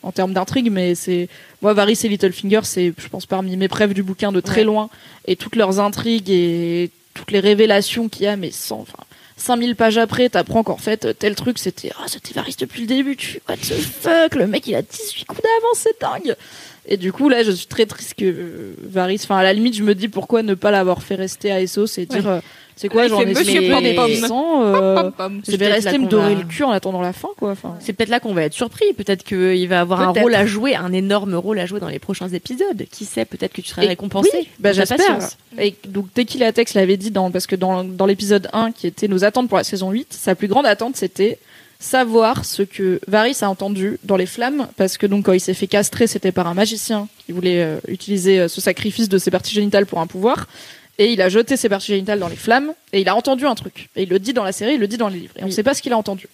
en 0.05 0.13
termes 0.13 0.33
d'intrigue 0.35 0.71
mais 0.71 0.95
c'est 0.95 1.29
moi 1.63 1.73
Varys 1.75 1.99
et 2.05 2.09
Littlefinger 2.09 2.61
c'est 2.63 2.93
je 2.97 3.09
pense 3.09 3.27
parmi 3.27 3.57
mes 3.57 3.67
preuves 3.67 3.93
du 3.93 4.05
bouquin 4.05 4.31
de 4.31 4.39
très 4.41 4.61
Ouais. 4.61 4.65
loin 4.65 4.89
et 5.27 5.35
toutes 5.35 5.57
leurs 5.57 5.81
intrigues 5.81 6.31
et 6.31 6.91
toutes 7.15 7.33
les 7.33 7.41
révélations 7.41 8.09
qu'il 8.09 8.23
y 8.23 8.29
a 8.29 8.37
mais 8.37 8.53
sans 8.53 8.79
enfin 8.83 9.03
5000 9.37 9.77
pages 9.77 9.99
après, 9.99 10.29
t'apprends 10.29 10.63
qu'en 10.63 10.79
fait, 10.79 11.19
tel 11.19 11.35
truc, 11.35 11.59
c'était, 11.59 11.93
ah, 11.99 12.05
c'était 12.07 12.33
Varys 12.33 12.57
depuis 12.59 12.83
le 12.83 12.87
début, 12.87 13.17
tu 13.17 13.41
what 13.49 13.57
the 13.57 13.75
fuck, 13.75 14.35
le 14.35 14.47
mec, 14.47 14.67
il 14.67 14.75
a 14.75 14.83
18 14.83 15.25
coups 15.27 15.43
d'avance, 15.43 15.79
c'est 15.79 16.01
dingue. 16.01 16.37
Et 16.89 16.97
du 16.97 17.13
coup, 17.13 17.29
là, 17.29 17.43
je 17.43 17.51
suis 17.51 17.67
très 17.67 17.85
triste 17.87 18.15
que 18.15 18.25
euh, 18.25 18.75
Varys, 18.89 19.21
enfin, 19.25 19.37
à 19.39 19.43
la 19.43 19.53
limite, 19.53 19.75
je 19.75 19.83
me 19.83 19.95
dis 19.95 20.09
pourquoi 20.09 20.43
ne 20.43 20.55
pas 20.55 20.71
l'avoir 20.71 21.03
fait 21.03 21.17
rester 21.17 21.51
à 21.51 21.61
Essos 21.61 21.99
et 21.99 22.07
dire, 22.07 22.29
euh, 22.29 22.39
c'est 22.77 22.89
quoi, 22.89 23.09
j'en 23.09 23.21
ai 23.23 23.27
Monsieur 23.27 23.45
signé 23.45 23.71
Pom-Pom. 23.71 24.15
100, 24.29 24.63
euh, 24.65 24.95
Pom, 25.03 25.13
pom. 25.13 25.41
je 25.49 25.57
vais 25.57 25.67
rester 25.73 25.99
me 25.99 26.07
dorer 26.07 26.35
va- 26.35 26.41
le 26.43 26.47
cul 26.47 26.63
en 26.63 26.71
attendant 26.71 27.01
la 27.01 27.13
fin, 27.13 27.29
quoi. 27.39 27.51
Enfin, 27.51 27.75
C'est 27.81 27.93
peut-être 27.93 28.11
là 28.11 28.21
qu'on 28.21 28.35
va 28.35 28.43
être 28.45 28.53
surpris. 28.53 28.85
Peut-être 28.97 29.25
qu'il 29.25 29.67
va 29.69 29.81
avoir 29.81 30.01
un 30.01 30.13
rôle 30.13 30.35
à 30.35 30.47
jouer, 30.47 30.77
un 30.77 30.93
énorme 30.93 31.35
rôle 31.35 31.59
à 31.59 31.67
jouer 31.67 31.81
dans 31.81 31.89
les 31.89 31.99
prochains 31.99 32.29
épisodes. 32.29 32.85
Qui 32.93 33.05
sait 33.05 33.25
Peut-être 33.25 33.53
que 33.55 33.63
tu 33.63 33.69
seras 33.71 33.83
Et- 33.83 33.89
récompensé. 33.89 34.31
oui, 34.35 34.49
bah, 34.61 34.73
j'espère. 34.73 35.19
Et 35.59 35.75
donc, 35.89 36.13
Tequila 36.15 36.53
Tex 36.53 36.75
l'avait 36.75 36.97
dit 36.99 37.11
dans, 37.11 37.31
parce 37.33 37.49
que 37.49 37.57
dans, 37.57 37.83
dans 37.83 38.07
l'épisode 38.07 38.49
1, 38.53 38.71
qui 38.71 38.87
était 38.87 39.09
nos 39.09 39.25
attentes 39.25 39.49
pour 39.49 39.59
la 39.59 39.65
saison 39.65 39.91
8, 39.91 40.13
sa 40.13 40.35
plus 40.37 40.47
grande 40.47 40.67
attente, 40.67 40.95
c'était 40.97 41.39
savoir 41.79 42.45
ce 42.45 42.63
que 42.63 43.01
Varys 43.07 43.37
a 43.43 43.51
entendu 43.51 43.99
dans 44.05 44.17
les 44.17 44.27
flammes, 44.27 44.69
parce 44.77 44.97
que 44.99 45.07
donc, 45.07 45.27
quand 45.27 45.33
il 45.33 45.41
s'est 45.41 45.55
fait 45.55 45.67
castrer, 45.67 46.07
c'était 46.07 46.33
par 46.33 46.47
un 46.47 46.55
magicien 46.55 47.09
qui 47.27 47.33
voulait 47.33 47.63
euh, 47.63 47.79
utiliser 47.89 48.41
euh, 48.41 48.49
ce 48.49 48.61
sacrifice 48.61 49.09
de 49.09 49.19
ses 49.19 49.31
parties 49.31 49.55
génitales 49.55 49.87
pour 49.87 50.01
un 50.01 50.07
pouvoir. 50.07 50.47
Et 50.99 51.13
il 51.13 51.21
a 51.21 51.29
jeté 51.29 51.57
ses 51.59 51.69
parties 51.69 51.89
génitales 51.93 52.19
dans 52.19 52.29
les 52.29 52.37
flammes, 52.37 52.73
et 52.93 53.01
il 53.03 53.09
a 53.09 53.15
entendu 53.15 53.45
un 53.47 53.55
truc. 53.55 53.91
Et 53.97 54.05
il 54.05 54.09
le 54.09 54.19
dit 54.19 54.33
dans 54.33 54.45
la 54.45 54.53
série, 54.53 54.75
il 54.75 54.81
le 54.81 54.89
dit 54.89 54.97
dans 54.97 55.09
les 55.09 55.19
livres. 55.19 55.35
Et 55.37 55.41
on 55.41 55.45
ne 55.45 55.51
Oui. 55.51 55.55
sait 55.55 55.63
pas 55.63 55.75
ce 55.75 55.83
qu'il 55.83 55.93
a 55.93 55.99
entendu. 55.99 56.27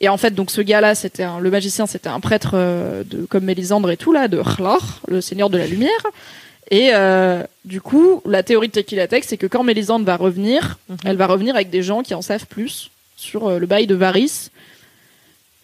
Et 0.00 0.08
en 0.08 0.16
fait, 0.16 0.32
donc 0.34 0.50
ce 0.50 0.60
gars-là, 0.60 0.94
c'était 0.94 1.26
le 1.40 1.50
magicien, 1.50 1.86
c'était 1.86 2.08
un 2.08 2.20
prêtre 2.20 2.52
euh, 2.54 3.02
de 3.04 3.24
comme 3.26 3.44
Mélisandre 3.44 3.90
et 3.90 3.96
tout 3.96 4.12
là, 4.12 4.28
de 4.28 4.38
Hrlar, 4.38 5.00
le 5.08 5.20
seigneur 5.20 5.50
de 5.50 5.58
la 5.58 5.66
lumière. 5.66 6.06
Et 6.70 6.90
euh, 6.92 7.42
du 7.64 7.80
coup, 7.80 8.22
la 8.26 8.42
théorie 8.42 8.68
de 8.68 8.72
Tequila 8.72 9.06
Tech, 9.08 9.24
c'est 9.26 9.36
que 9.38 9.46
quand 9.46 9.64
Mélisandre 9.64 10.04
va 10.04 10.16
revenir, 10.16 10.78
Mhm. 10.88 10.96
elle 11.04 11.16
va 11.16 11.26
revenir 11.26 11.54
avec 11.54 11.70
des 11.70 11.82
gens 11.82 12.02
qui 12.02 12.14
en 12.14 12.22
savent 12.22 12.46
plus 12.46 12.90
sur 13.16 13.48
euh, 13.48 13.58
le 13.58 13.66
bail 13.66 13.86
de 13.86 13.94
Varys. 13.94 14.50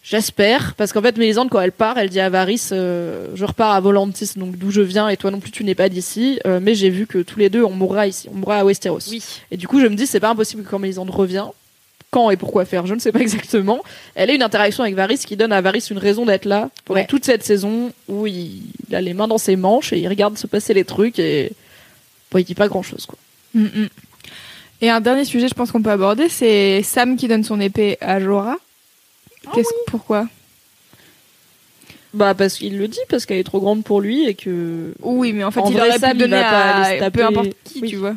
J'espère, 0.07 0.75
parce 0.75 0.93
qu'en 0.93 1.01
fait, 1.01 1.17
Mélisandre, 1.17 1.51
quand 1.51 1.61
elle 1.63 1.73
part, 1.73 1.97
elle 1.97 2.11
dit 2.11 2.21
à 2.21 2.29
Varys, 2.29 2.69
euh, 2.73 3.29
je 3.35 3.45
repars 3.47 3.71
à 3.73 3.81
Volantis, 3.81 4.33
donc 4.37 4.59
d'où 4.59 4.71
je 4.71 4.83
viens, 4.83 5.09
et 5.09 5.17
toi 5.17 5.31
non 5.31 5.41
plus, 5.41 5.51
tu 5.51 5.65
n'es 5.65 5.75
pas 5.75 5.89
d'ici, 5.89 6.39
euh, 6.47 6.61
mais 6.63 6.75
j'ai 6.75 6.91
vu 6.91 7.07
que 7.07 7.19
tous 7.23 7.39
les 7.39 7.49
deux, 7.49 7.65
on 7.65 7.71
mourra 7.71 8.07
ici, 8.07 8.29
on 8.31 8.37
mourra 8.37 8.59
à 8.59 8.65
Westeros. 8.65 8.99
Oui. 9.09 9.25
Et 9.51 9.57
du 9.57 9.67
coup, 9.67 9.81
je 9.81 9.87
me 9.87 9.95
dis, 9.95 10.07
c'est 10.07 10.21
pas 10.21 10.29
impossible 10.29 10.63
que 10.63 10.69
quand 10.69 10.79
Mélisandre 10.79 11.15
revient, 11.17 11.47
quand 12.11 12.29
et 12.31 12.37
pourquoi 12.37 12.67
faire, 12.67 12.87
je 12.87 12.93
ne 12.95 12.99
sais 12.99 13.13
pas 13.13 13.21
exactement, 13.21 13.83
elle 14.15 14.29
ait 14.29 14.35
une 14.35 14.43
interaction 14.43 14.83
avec 14.85 14.95
Varys 14.95 15.19
qui 15.21 15.37
donne 15.37 15.53
à 15.53 15.63
Varys 15.63 15.87
une 15.91 15.97
raison 15.99 16.27
d'être 16.27 16.45
là 16.45 16.69
pendant 16.85 17.01
Ouais. 17.01 17.07
toute 17.07 17.25
cette 17.25 17.43
saison 17.43 17.91
où 18.07 18.27
il, 18.27 18.61
il 18.91 18.95
a 18.95 19.01
les 19.01 19.15
mains 19.15 19.27
dans 19.27 19.39
ses 19.39 19.57
manches 19.57 19.95
et 19.95 19.99
il 20.01 20.09
regarde 20.09 20.37
se 20.37 20.47
passer 20.47 20.75
les 20.75 20.85
trucs 20.85 21.19
et 21.19 21.53
bon, 22.31 22.39
il 22.41 22.45
dit 22.45 22.55
pas 22.55 22.69
grand 22.69 22.83
chose, 22.83 23.07
quoi. 23.07 23.19
Mm, 23.55 23.63
mm. 23.65 23.89
Et 24.83 24.91
un 24.91 25.01
dernier 25.01 25.25
sujet, 25.25 25.49
je 25.49 25.55
pense 25.55 25.73
qu'on 25.73 25.81
peut 25.81 25.91
aborder, 25.91 26.29
c'est 26.29 26.83
Sam 26.83 27.17
qui 27.17 27.27
donne 27.27 27.43
son 27.43 27.59
épée 27.59 27.97
à 28.03 28.21
Jorah. 28.21 28.57
Qu'est-ce 29.53 29.71
pourquoi? 29.89 30.29
Bah, 32.13 32.35
parce 32.35 32.55
qu'il 32.55 32.79
le 32.79 32.87
dit, 32.87 33.01
parce 33.09 33.27
qu'elle 33.27 33.39
est 33.39 33.45
trop 33.45 33.61
grande 33.61 33.83
pour 33.83 34.01
lui 34.01 34.27
et 34.29 34.35
que. 34.35 34.95
Oui, 35.03 35.33
mais 35.33 35.43
en 35.43 35.51
fait, 35.51 35.61
En 35.61 35.69
il 35.71 35.77
vrai, 35.77 35.89
aurait 35.89 35.99
Sam, 35.99 36.13
pu 36.13 36.19
donner 36.19 36.41
pas 36.41 36.85
à 37.05 37.11
peu 37.11 37.25
importe 37.25 37.49
qui, 37.65 37.81
Oui. 37.81 37.89
tu 37.91 37.97
vois. 37.97 38.15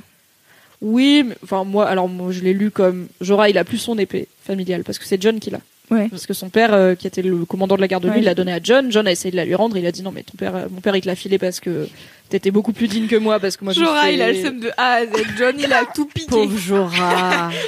Oui, 0.82 1.24
mais, 1.28 1.36
enfin, 1.44 1.64
moi, 1.64 1.88
alors, 1.88 2.08
moi, 2.08 2.32
je 2.32 2.42
l'ai 2.42 2.54
lu 2.54 2.70
comme. 2.70 3.08
Jorah, 3.22 3.50
il 3.50 3.58
a 3.58 3.64
plus 3.64 3.80
son 3.80 3.98
épée 3.98 4.28
familiale 4.46 4.84
parce 4.84 5.00
que 5.00 5.06
c'est 5.06 5.20
John 5.20 5.40
qui 5.40 5.50
l'a. 5.50 5.62
Ouais. 5.90 6.10
Parce 6.10 6.28
que 6.28 6.34
son 6.36 6.50
père, 6.50 6.74
euh, 6.74 6.94
qui 6.94 7.08
était 7.08 7.22
le 7.24 7.46
commandant 7.46 7.76
de 7.76 7.82
la 7.82 7.88
garde 7.88 8.04
de 8.04 8.10
nuit, 8.10 8.18
Ouais. 8.18 8.22
il 8.22 8.26
l'a 8.26 8.36
donné 8.36 8.52
à 8.52 8.60
John. 8.62 8.92
John 8.92 9.08
a 9.08 9.12
essayé 9.12 9.32
de 9.32 9.38
la 9.38 9.46
lui 9.46 9.56
rendre. 9.56 9.76
Il 9.78 9.86
a 9.88 9.92
dit 9.92 10.04
non, 10.04 10.12
mais 10.12 10.22
ton 10.22 10.38
père, 10.38 10.56
euh, 10.56 10.66
mon 10.70 10.82
père, 10.82 10.96
il 10.96 11.02
te 11.02 11.08
l'a 11.08 11.16
filé 11.16 11.40
parce 11.40 11.60
que 11.60 11.88
t'étais 12.30 12.52
beaucoup 12.52 12.74
plus 12.74 12.88
digne 12.88 13.08
que 13.08 13.16
moi. 13.16 13.40
Parce 13.40 13.58
que 13.58 13.64
moi, 13.64 13.74
Jorah, 13.74 14.10
il 14.12 14.22
a 14.22 14.32
le 14.32 14.42
seum 14.42 14.60
de 14.60 14.70
A 14.78 14.94
à 14.94 15.06
Z. 15.06 15.10
John, 15.38 15.56
il 15.60 15.72
a 15.72 15.86
tout 15.86 16.06
piqué. 16.14 16.28
Pauvre 16.30 16.58
Jorah. 16.58 17.50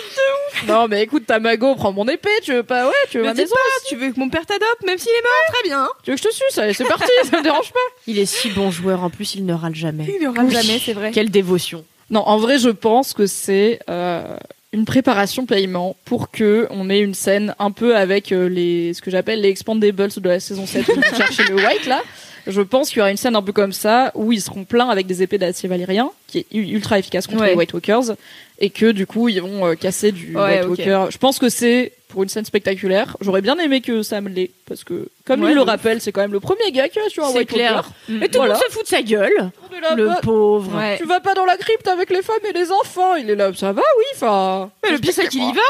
Non, 0.67 0.87
mais 0.89 1.03
écoute, 1.03 1.25
ta 1.25 1.39
mago, 1.39 1.75
prends 1.75 1.93
mon 1.93 2.05
épée. 2.07 2.29
Tu 2.43 2.51
veux 2.53 2.63
pas, 2.63 2.85
ouais, 2.87 2.93
tu 3.09 3.17
veux 3.17 3.23
Me 3.23 3.29
ma 3.29 3.33
maison. 3.33 3.53
pas, 3.55 3.87
tu 3.87 3.95
veux 3.95 4.11
que 4.11 4.19
mon 4.19 4.29
père 4.29 4.45
t'adopte, 4.45 4.83
même 4.85 4.97
s'il 4.97 5.11
est 5.11 5.21
mort, 5.23 5.53
très 5.53 5.63
bien. 5.63 5.87
Tu 6.03 6.11
veux 6.11 6.17
que 6.17 6.23
je 6.23 6.27
te 6.27 6.33
suce 6.33 6.57
Allez, 6.57 6.73
c'est 6.73 6.85
parti, 6.85 7.09
ça 7.23 7.37
me 7.37 7.43
dérange 7.43 7.71
pas. 7.71 7.79
Il 8.07 8.19
est 8.19 8.25
si 8.25 8.49
bon 8.49 8.69
joueur. 8.69 9.03
En 9.03 9.09
plus, 9.09 9.35
il 9.35 9.45
ne 9.45 9.53
râle 9.53 9.75
jamais. 9.75 10.05
Il 10.19 10.21
ne 10.21 10.35
râle 10.35 10.51
jamais, 10.51 10.79
c'est 10.83 10.93
vrai. 10.93 11.11
Quelle 11.11 11.29
dévotion. 11.29 11.85
Non, 12.09 12.21
en 12.21 12.37
vrai, 12.39 12.57
je 12.57 12.69
pense 12.69 13.13
que 13.13 13.25
c'est 13.25 13.79
euh, 13.89 14.35
une 14.73 14.85
préparation 14.85 15.45
paiement 15.45 15.95
pour 16.03 16.29
que 16.29 16.67
on 16.71 16.89
ait 16.89 16.99
une 16.99 17.13
scène 17.13 17.55
un 17.59 17.71
peu 17.71 17.95
avec 17.95 18.31
euh, 18.31 18.49
les 18.49 18.93
ce 18.93 19.01
que 19.01 19.11
j'appelle 19.11 19.41
les 19.41 19.49
expandables 19.49 20.09
de 20.09 20.29
la 20.29 20.39
saison 20.39 20.65
7 20.65 20.87
où 20.89 20.91
ils 20.97 21.15
chercher 21.17 21.43
le 21.43 21.55
white 21.55 21.85
là. 21.85 22.01
Je 22.49 22.61
pense 22.61 22.89
qu'il 22.89 22.97
y 22.97 23.01
aura 23.01 23.11
une 23.11 23.17
scène 23.17 23.35
un 23.35 23.41
peu 23.41 23.51
comme 23.53 23.71
ça 23.73 24.11
où 24.15 24.31
ils 24.31 24.41
seront 24.41 24.63
pleins 24.65 24.89
avec 24.89 25.07
des 25.07 25.21
épées 25.23 25.37
d'acier 25.37 25.69
valyrien 25.69 26.11
qui 26.27 26.39
est 26.39 26.47
ultra 26.51 26.99
efficace 26.99 27.27
contre 27.27 27.41
Ouais. 27.41 27.49
les 27.51 27.55
White 27.55 27.73
Walkers 27.73 28.15
et 28.59 28.69
que 28.69 28.91
du 28.91 29.05
coup 29.07 29.29
ils 29.29 29.41
vont 29.41 29.65
euh, 29.67 29.75
casser 29.75 30.11
du 30.11 30.35
Ouais, 30.35 30.59
White. 30.65 30.67
Walker. 30.87 31.05
Je 31.11 31.17
pense 31.17 31.39
que 31.39 31.47
c'est 31.49 31.93
pour 32.09 32.23
une 32.23 32.29
scène 32.29 32.43
spectaculaire. 32.45 33.15
J'aurais 33.21 33.41
bien 33.41 33.57
aimé 33.59 33.81
que 33.81 34.01
Sam 34.01 34.27
l'ait 34.27 34.49
parce 34.67 34.83
que 34.83 35.09
comme 35.25 35.43
Ouais, 35.43 35.51
il 35.51 35.55
le 35.55 35.61
rappelle, 35.61 36.01
c'est 36.01 36.11
quand 36.11 36.21
même 36.21 36.31
le 36.33 36.39
premier 36.39 36.71
gars 36.71 36.89
qui 36.89 36.99
a 36.99 37.07
sur 37.09 37.23
un 37.25 37.31
White 37.31 37.49
clair. 37.49 37.75
Walker. 37.75 37.89
Mm. 38.19 38.23
Et 38.23 38.27
tout 38.29 38.37
Voilà. 38.39 38.53
le 38.53 38.59
monde 38.59 38.63
se 38.67 38.73
fout 38.73 38.83
de 38.83 38.87
sa 38.87 39.01
gueule. 39.03 39.51
Le 39.95 40.07
bah, 40.07 40.19
pauvre. 40.23 40.71
Tu 40.97 41.05
vas 41.05 41.19
pas 41.19 41.33
dans 41.35 41.45
la 41.45 41.55
crypte 41.57 41.87
avec 41.87 42.09
les 42.09 42.21
femmes 42.21 42.35
et 42.49 42.53
les 42.53 42.71
enfants. 42.71 43.15
Il 43.15 43.29
est 43.29 43.35
là, 43.35 43.51
ça 43.55 43.71
va, 43.71 43.81
oui, 43.97 44.03
enfin. 44.15 44.71
Mais 44.83 44.91
le 44.91 44.97
pire, 44.99 45.13
c'est 45.13 45.27
qu'il 45.27 45.43
y 45.43 45.51
va. 45.53 45.61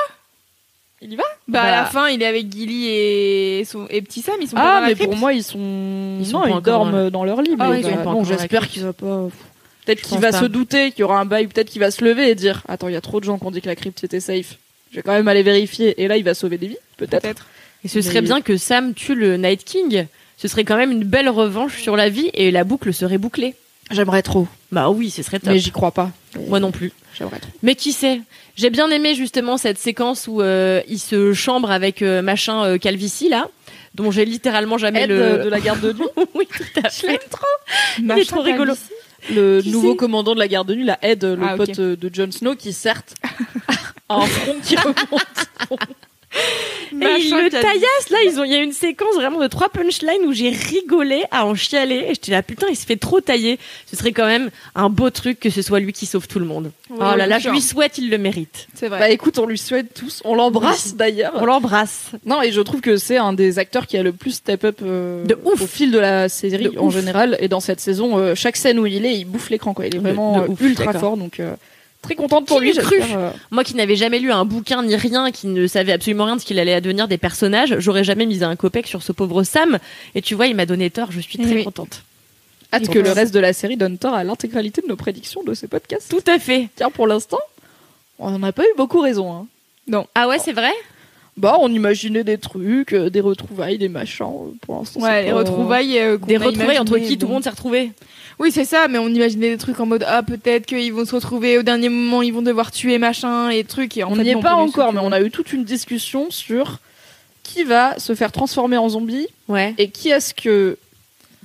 Il 1.02 1.14
y 1.14 1.16
va? 1.16 1.24
Bah, 1.48 1.62
à 1.62 1.66
Bah. 1.66 1.72
la 1.72 1.86
fin, 1.86 2.08
il 2.10 2.22
est 2.22 2.26
avec 2.26 2.52
Gilly 2.52 2.88
et, 2.88 3.64
son... 3.66 3.88
et 3.90 4.02
Petit 4.02 4.22
Sam, 4.22 4.36
ils 4.42 4.48
sont 4.48 4.56
pas 4.56 4.62
Ah, 4.62 4.76
dans 4.76 4.82
la 4.82 4.88
mais 4.88 4.96
crypte. 4.96 5.10
pour 5.12 5.18
moi, 5.20 5.34
ils 5.34 5.44
sont. 5.44 6.18
Ils 6.20 6.26
sont 6.26 6.38
non, 6.38 6.42
pas 6.44 6.50
ils 6.50 6.52
encore 6.52 6.62
dorment 6.62 6.92
dans 6.92 7.12
dans 7.12 7.24
leur 7.24 7.42
lit. 7.42 7.56
Ah 7.58 7.70
mais 7.70 7.80
ils 7.80 7.84
bah, 7.84 7.90
sont 7.90 7.96
pas 7.98 8.04
non, 8.04 8.10
encore 8.12 8.24
dans 8.24 8.30
la 8.32 8.38
j'espère 8.38 8.60
crypte. 8.62 8.74
qu'il 8.74 8.84
va 8.84 8.94
pas. 8.94 9.28
Peut-être 9.86 10.00
Je 10.00 10.04
qu'il 10.04 10.14
pense 10.16 10.22
va 10.22 10.32
pas. 10.32 10.40
se 10.40 10.46
douter 10.46 10.92
qu'il 10.92 11.00
y 11.00 11.04
aura 11.04 11.20
un 11.20 11.26
bail, 11.26 11.48
peut-être 11.48 11.70
qu'il 11.70 11.80
va 11.80 11.90
se 11.92 12.04
lever 12.04 12.30
et 12.30 12.36
dire 12.36 12.64
Attends, 12.68 12.90
il 12.90 12.94
y 12.94 12.98
a 12.98 13.02
trop 13.02 13.20
de 13.20 13.26
gens 13.26 13.38
qui 13.40 13.46
ont 13.46 13.52
dit 13.52 13.62
que 13.62 13.68
la 13.68 13.76
crypte 13.76 14.04
était 14.04 14.20
safe. 14.20 14.58
Je 14.92 14.98
vais 14.98 15.02
quand 15.02 15.14
même 15.14 15.28
aller 15.28 15.44
vérifier. 15.44 16.02
Et 16.02 16.08
là, 16.08 16.18
il 16.18 16.24
va 16.24 16.34
sauver 16.34 16.58
des 16.58 16.68
vies, 16.68 16.78
peut-être. 16.98 17.22
Peut-être. 17.22 17.46
Et 17.86 17.88
ce 17.88 18.02
serait 18.02 18.16
Mais- 18.16 18.28
bien 18.28 18.42
que 18.42 18.58
Sam 18.58 18.94
tue 18.94 19.16
le 19.16 19.38
Night 19.38 19.64
King. 19.64 20.06
Ce 20.38 20.48
serait 20.48 20.64
quand 20.66 20.78
même 20.78 20.92
une 20.92 21.04
belle 21.04 21.30
revanche 21.30 21.82
sur 21.82 21.96
la 21.96 22.10
vie 22.10 22.30
et 22.34 22.52
la 22.52 22.64
boucle 22.64 22.94
serait 22.94 23.18
bouclée. 23.18 23.56
J'aimerais 23.92 24.22
trop. 24.22 24.48
Bah 24.72 24.90
oui, 24.90 25.10
ce 25.10 25.24
serait 25.24 25.40
top. 25.40 25.50
Mais 25.50 25.60
j'y 25.60 25.72
crois 25.72 25.92
pas. 25.92 26.12
Moi 26.48 26.60
non 26.60 26.72
plus. 26.72 26.92
J'aimerais 27.18 27.40
trop. 27.40 27.52
Mais 27.64 27.76
qui 27.76 27.92
sait? 27.92 28.22
J'ai 28.60 28.70
bien 28.70 28.90
aimé 28.90 29.16
justement 29.16 29.56
cette 29.58 29.78
séquence 29.78 30.28
où 30.28 30.42
euh, 30.42 30.82
il 30.90 31.00
se 31.00 31.32
chambre 31.32 31.72
avec 31.72 32.02
euh, 32.02 32.22
machin 32.22 32.66
euh, 32.66 32.78
Calvici 32.78 33.30
là, 33.30 33.48
dont 33.96 34.12
j'ai 34.12 34.26
littéralement 34.26 34.78
jamais 34.78 35.04
Aide 35.04 35.10
le. 35.12 35.16
euh, 35.22 35.44
de 35.46 35.50
la 35.50 35.62
garde 35.62 35.80
de 35.80 35.94
nuit. 35.94 36.04
oui, 36.36 36.46
tout 36.46 36.64
à 36.84 36.90
Je 36.90 37.08
l'aime 37.08 37.18
fait. 37.22 37.30
trop. 37.30 37.46
Il 37.98 38.12
est 38.12 38.26
trop 38.26 38.42
rigolo. 38.42 38.74
Le 39.34 39.62
Qui 39.62 39.72
nouveau 39.72 39.96
commandant 39.96 40.34
de 40.36 40.40
la 40.40 40.50
garde 40.50 40.68
de 40.68 40.76
nuit, 40.76 40.84
la 40.84 41.00
Ed, 41.02 41.24
le 41.24 41.38
Ah, 41.42 41.56
pote 41.56 41.80
euh, 41.80 41.96
de 41.96 42.10
Jon 42.14 42.32
Snow, 42.34 42.56
qui 42.56 42.74
certes 42.74 43.16
a 44.10 44.16
un 44.18 44.26
front 44.26 44.56
qui 44.62 44.76
remonte. 44.76 45.48
Et 47.02 47.22
il 47.22 47.30
Machin 47.32 47.44
le 47.44 47.50
Calvici. 47.50 47.72
taillasse 47.74 48.10
là, 48.10 48.18
ils 48.26 48.40
ont, 48.40 48.44
il 48.44 48.52
y 48.52 48.56
a 48.56 48.62
une 48.62 48.72
séquence 48.74 49.16
vraiment 49.16 49.40
de 49.40 49.48
trois 49.48 49.70
punchlines 49.70 50.26
où 50.26 50.34
j'ai 50.34 50.50
rigolé 50.50 51.24
à 51.32 51.46
en 51.46 51.56
chialer. 51.56 52.06
Et 52.08 52.10
j'étais 52.10 52.32
là, 52.32 52.44
putain, 52.44 52.68
il 52.70 52.76
se 52.76 52.86
fait 52.86 52.96
trop 52.98 53.22
tailler. 53.22 53.60
Ce 53.90 53.96
serait 53.96 54.12
quand 54.12 54.26
même 54.26 54.50
un 54.76 54.90
beau 54.90 55.10
truc 55.10 55.40
que 55.40 55.50
ce 55.50 55.62
soit 55.62 55.80
lui 55.80 55.94
qui 55.94 56.06
sauve 56.06 56.28
tout 56.28 56.40
le 56.40 56.46
monde. 56.46 56.72
Oui, 56.90 56.98
oh 57.00 57.16
là 57.16 57.28
là, 57.28 57.40
je 57.40 57.50
lui 57.50 57.62
souhaite, 57.62 57.98
il 57.98 58.10
le 58.10 58.18
mérite. 58.18 58.68
C'est 58.74 58.88
vrai. 58.88 59.00
Bah 59.00 59.10
écoute, 59.10 59.38
on 59.40 59.46
lui 59.46 59.58
souhaite 59.58 59.94
tous. 59.94 60.22
On 60.26 60.36
l'embrasse 60.36 60.96
d'ailleurs. 60.96 61.34
On 61.36 61.46
l'embrasse. 61.46 62.12
Non, 62.26 62.42
et 62.42 62.52
je 62.52 62.62
trouve 62.62 62.82
que 62.82 62.98
c'est 62.98 63.18
un 63.18 63.34
des 63.34 63.60
acteurs 63.60 63.88
qui 63.88 63.98
a 63.98 64.04
le 64.04 64.12
plus 64.14 64.32
step 64.32 64.64
up 64.64 64.80
euh, 64.84 65.24
De 65.26 65.38
ouf. 65.46 65.62
au 65.62 65.68
fil 65.68 65.92
de 65.92 66.00
la 66.00 66.30
série 66.30 66.70
De 66.70 66.80
en 66.80 66.88
ouf. 66.88 66.94
général. 66.94 67.38
Et 67.40 67.48
dans 67.48 67.60
cette 67.60 67.80
saison, 67.80 68.18
euh, 68.18 68.36
chaque 68.36 68.58
scène 68.58 68.80
où 68.80 68.86
il 68.86 69.06
est, 69.06 69.16
il 69.18 69.26
bouffe 69.26 69.50
l'écran. 69.50 69.74
Quoi. 69.74 69.88
Il 69.88 69.96
est 69.96 70.00
vraiment 70.00 70.40
de 70.40 70.44
euh, 70.44 70.48
ouf, 70.48 70.62
ultra 70.62 70.94
fort. 70.94 71.18
Donc 71.18 71.40
euh, 71.40 71.54
très 72.02 72.16
contente 72.16 72.46
pour 72.48 72.60
Qui 72.60 72.66
lui. 72.66 72.74
cru 72.78 73.02
euh, 73.02 73.30
Moi 73.52 73.64
qui 73.64 73.76
n'avais 73.76 73.96
jamais 73.96 74.20
lu 74.20 74.32
un 74.32 74.46
bouquin 74.46 74.84
ni 74.84 74.96
rien, 74.96 75.32
qui 75.32 75.48
ne 75.48 75.68
savait 75.68 75.92
absolument 75.92 76.26
rien 76.26 76.36
de 76.36 76.42
ce 76.42 76.46
qu'il 76.46 76.60
allait 76.60 76.74
advenir 76.74 77.08
des 77.08 77.18
personnages, 77.18 77.76
j'aurais 77.80 78.04
jamais 78.04 78.26
misé 78.26 78.44
un 78.46 78.56
copec 78.56 78.88
sur 78.88 79.04
ce 79.04 79.12
pauvre 79.12 79.44
Sam. 79.44 79.80
Et 80.16 80.22
tu 80.22 80.36
vois, 80.36 80.48
il 80.48 80.56
m'a 80.56 80.66
donné 80.66 80.90
tort, 80.90 81.12
je 81.12 81.20
suis 81.20 81.38
très 81.38 81.54
Oui. 81.54 81.64
contente. 81.64 82.04
Hâte 82.72 82.88
que 82.90 83.00
le 83.00 83.12
reste 83.12 83.34
de 83.34 83.40
la 83.40 83.52
série 83.54 83.78
donne 83.78 83.98
tort 83.98 84.14
à 84.14 84.24
l'intégralité 84.24 84.82
de 84.82 84.88
nos 84.88 84.96
prédictions 84.96 85.42
de 85.44 85.54
ces 85.56 85.68
podcasts. 85.68 86.10
Tout 86.10 86.24
à 86.32 86.38
fait. 86.38 86.70
Tiens, 86.76 86.92
pour 86.92 87.08
l'instant, 87.08 87.40
on 88.20 88.38
n'a 88.38 88.52
pas 88.52 88.64
eu 88.64 88.74
beaucoup 88.78 89.02
raison. 89.02 89.34
Hein. 89.34 89.48
Non. 89.88 90.06
Ah 90.14 90.28
ouais, 90.28 90.38
c'est 90.38 90.54
vrai? 90.54 90.72
Bah, 91.40 91.56
on 91.62 91.72
imaginait 91.74 92.24
des 92.26 92.38
trucs, 92.38 92.94
euh, 92.94 93.10
des 93.10 93.22
retrouvailles, 93.22 93.78
des 93.78 93.88
machins. 93.90 94.26
euh, 94.26 94.52
Pour 94.62 94.76
l'instant, 94.80 95.00
Ouais, 95.00 95.10
c'est 95.10 95.24
les 95.24 95.32
pas- 95.32 95.38
retrouvailles. 95.38 95.98
euh, 95.98 96.18
qu'on 96.18 96.26
Des 96.28 96.36
a 96.36 96.40
retrouvailles 96.40 96.78
entre 96.80 96.92
imaginées, 96.98 97.10
qui 97.14 97.18
tout 97.18 97.28
le 97.28 97.34
monde 97.34 97.44
s'est 97.44 97.50
retrouvé? 97.50 97.92
Oui, 98.40 98.52
c'est 98.52 98.66
ça, 98.66 98.88
mais 98.90 98.98
on 99.00 99.08
imaginait 99.08 99.50
des 99.50 99.58
trucs 99.58 99.80
en 99.80 99.86
mode 99.86 100.04
ah 100.08 100.22
peut-être 100.24 100.66
qu'ils 100.66 100.94
vont 100.94 101.06
se 101.06 101.16
retrouver 101.16 101.58
au 101.58 101.64
dernier 101.64 101.90
moment, 101.90 102.22
ils 102.22 102.34
vont 102.34 102.42
devoir 102.42 102.72
tuer 102.72 102.98
machin 102.98 103.50
et 103.50 103.64
trucs. 103.64 103.96
Et 103.98 104.04
en 104.04 104.12
On 104.12 104.16
fait, 104.16 104.24
n'y 104.24 104.30
est 104.30 104.34
pas 104.42 104.56
du 104.56 104.62
encore, 104.70 104.92
mais 104.94 105.00
on 105.02 105.12
a 105.12 105.22
eu 105.22 105.32
toute 105.32 105.52
une 105.54 105.64
discussion 105.64 106.28
sur 106.30 106.80
qui 107.44 107.64
va 107.64 107.98
se 108.00 108.14
faire 108.16 108.32
transformer 108.32 108.78
en 108.78 108.90
zombie 108.90 109.28
Ouais. 109.48 109.74
et 109.78 109.90
qui 109.90 110.10
est-ce 110.10 110.34
que 110.34 110.78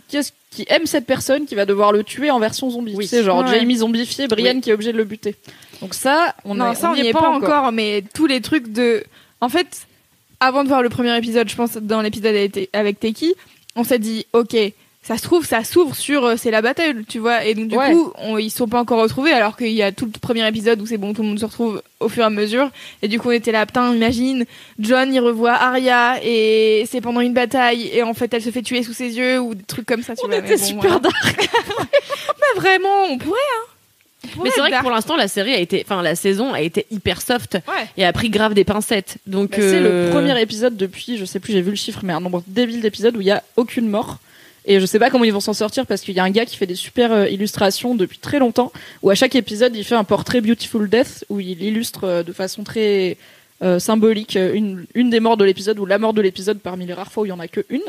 qui 0.09 0.17
est-ce 0.19 0.33
qui 0.51 0.65
aime 0.69 0.87
cette 0.87 1.07
personne 1.07 1.47
qui 1.47 1.55
va 1.57 1.67
devoir 1.67 1.91
le 1.93 2.05
tuer 2.05 2.31
en 2.31 2.39
version 2.39 2.69
zombie. 2.71 2.95
Oui. 2.97 3.07
C'est 3.09 3.25
genre 3.25 3.43
Ouais. 3.45 3.59
Jamie 3.59 3.77
zombifié, 3.79 4.29
Brian 4.29 4.55
Oui. 4.55 4.61
qui 4.61 4.71
est 4.71 4.73
obligé 4.73 4.93
de 4.93 4.99
le 4.99 5.05
buter. 5.05 5.35
Donc 5.81 5.95
ça, 5.95 6.35
on 6.45 6.55
non, 6.55 6.67
a- 6.67 6.75
ça 6.77 6.91
on 6.91 6.95
n'y 6.95 7.09
est 7.09 7.13
pas, 7.13 7.29
encore. 7.31 7.73
mais 7.73 8.05
tous 8.15 8.27
les 8.27 8.41
trucs 8.41 8.73
de. 8.73 9.03
En 9.45 9.49
fait, 9.51 9.87
avant 10.41 10.63
de 10.65 10.69
voir 10.69 10.83
le 10.83 10.89
premier 10.89 11.17
épisode, 11.17 11.49
je 11.49 11.55
pense 11.57 11.77
dans 11.77 12.01
l'épisode 12.01 12.51
avec 12.73 12.99
Teki, 13.01 13.35
on 13.77 13.85
s'est 13.85 13.99
dit 13.99 14.27
ok. 14.33 14.57
Ça 15.07 15.19
se 15.19 15.23
trouve, 15.23 15.45
ça 15.45 15.65
s'ouvre 15.65 15.95
sur 15.95 16.25
euh, 16.25 16.37
c'est 16.39 16.51
la 16.51 16.63
bataille, 16.63 16.95
tu 17.07 17.19
vois. 17.19 17.45
Et 17.45 17.53
donc 17.55 17.69
du 17.69 17.77
Ouais. 17.77 17.93
coup, 17.93 18.11
on, 18.21 18.39
ils 18.39 18.49
sont 18.51 18.67
pas 18.67 18.81
encore 18.81 19.03
retrouvés, 19.03 19.33
alors 19.33 19.55
qu'il 19.55 19.69
y 19.73 19.83
a 19.83 19.93
tout 19.93 20.07
le 20.07 20.19
premier 20.19 20.49
épisode 20.49 20.81
où 20.81 20.87
c'est 20.87 20.97
bon, 20.97 21.13
tout 21.13 21.21
le 21.21 21.29
monde 21.29 21.39
se 21.39 21.45
retrouve 21.45 21.83
au 22.01 22.09
fur 22.09 22.23
et 22.23 22.27
à 22.27 22.31
mesure. 22.31 22.71
Et 23.03 23.09
du 23.09 23.21
coup, 23.21 23.29
on 23.29 23.33
était 23.33 23.53
là, 23.53 23.67
putain, 23.67 23.95
imagine, 23.95 24.47
John 24.79 25.13
il 25.13 25.21
revoit 25.21 25.53
Arya 25.53 26.21
et 26.25 26.87
c'est 26.91 27.03
pendant 27.03 27.21
une 27.21 27.35
bataille 27.35 27.91
et 27.93 28.03
en 28.03 28.15
fait 28.15 28.33
elle 28.33 28.41
se 28.41 28.49
fait 28.49 28.63
tuer 28.63 28.83
sous 28.83 28.95
ses 28.95 29.15
yeux 29.19 29.39
ou 29.41 29.55
des 29.55 29.65
trucs 29.65 29.85
comme 29.85 30.03
ça. 30.03 30.17
Tu 30.17 30.25
On 30.25 30.29
vois. 30.29 30.39
était 30.39 30.57
bon, 30.57 30.65
super 30.65 31.01
dark. 31.01 31.51
Mais 31.85 32.61
vraiment, 32.61 33.05
on 33.11 33.19
pourrait. 33.19 33.39
Hein. 33.59 33.71
Mais 34.43 34.51
c'est 34.55 34.61
vrai 34.61 34.71
que 34.71 34.81
pour 34.81 34.91
l'instant, 34.91 35.17
la 35.17 35.29
série 35.29 35.55
a 35.55 35.59
été, 35.59 35.85
enfin, 35.85 36.03
la 36.03 36.15
saison 36.15 36.53
a 36.53 36.61
été 36.61 36.87
hyper 36.91 37.21
soft. 37.21 37.55
Ouais. 37.69 37.87
et 37.97 38.05
a 38.05 38.13
pris 38.13 38.31
grave 38.31 38.55
des 38.55 38.65
pincettes. 38.65 39.19
Donc, 39.27 39.51
Bah, 39.51 39.57
C'est 39.61 39.77
euh, 39.77 40.07
le 40.07 40.11
premier 40.13 40.41
épisode 40.41 40.77
depuis, 40.77 41.17
je 41.19 41.25
sais 41.25 41.41
plus, 41.41 41.53
j'ai 41.53 41.63
vu 41.63 41.71
le 41.71 41.77
chiffre, 41.77 42.01
mais 42.03 42.13
un 42.13 42.21
nombre 42.21 42.43
débile 42.47 42.81
d'épisodes 42.81 43.17
où 43.17 43.21
il 43.21 43.27
y 43.27 43.31
a 43.31 43.43
aucune 43.57 43.89
mort. 43.89 44.19
Et 44.67 44.81
je 44.81 44.87
sais 44.87 44.99
pas 44.99 45.11
comment 45.11 45.25
ils 45.25 45.33
vont 45.33 45.41
s'en 45.41 45.53
sortir 45.53 45.85
parce 45.87 46.01
qu'il 46.01 46.15
y 46.15 46.21
a 46.21 46.25
un 46.25 46.31
gars 46.31 46.47
qui 46.47 46.57
fait 46.57 46.67
des 46.67 46.75
super 46.75 47.13
euh, 47.13 47.29
illustrations 47.29 47.95
depuis 47.95 48.19
très 48.19 48.39
longtemps, 48.39 48.73
où 49.03 49.11
à 49.11 49.15
chaque 49.15 49.35
épisode 49.35 49.77
il 49.77 49.85
fait 49.85 49.95
un 49.95 50.05
portrait 50.05 50.41
Beautiful 50.41 50.89
Death, 50.89 51.25
où 51.29 51.39
il 51.39 51.63
illustre 51.63 52.05
euh, 52.05 52.23
de 52.23 52.33
façon 52.33 52.65
très 52.65 53.19
euh, 53.63 53.79
symbolique 53.79 54.37
euh, 54.37 54.53
une, 54.55 54.87
une 54.95 55.11
des 55.11 55.21
morts 55.21 55.37
de 55.37 55.45
l'épisode 55.45 55.79
ou 55.79 55.87
la 55.87 55.99
mort 55.99 56.13
de 56.15 56.21
l'épisode 56.23 56.59
parmi 56.59 56.87
les 56.87 56.95
rares 56.95 57.13
fois 57.13 57.23
où 57.23 57.27
il 57.27 57.29
y 57.29 57.33
en 57.33 57.41
a 57.41 57.47
que 57.49 57.61
une. 57.69 57.83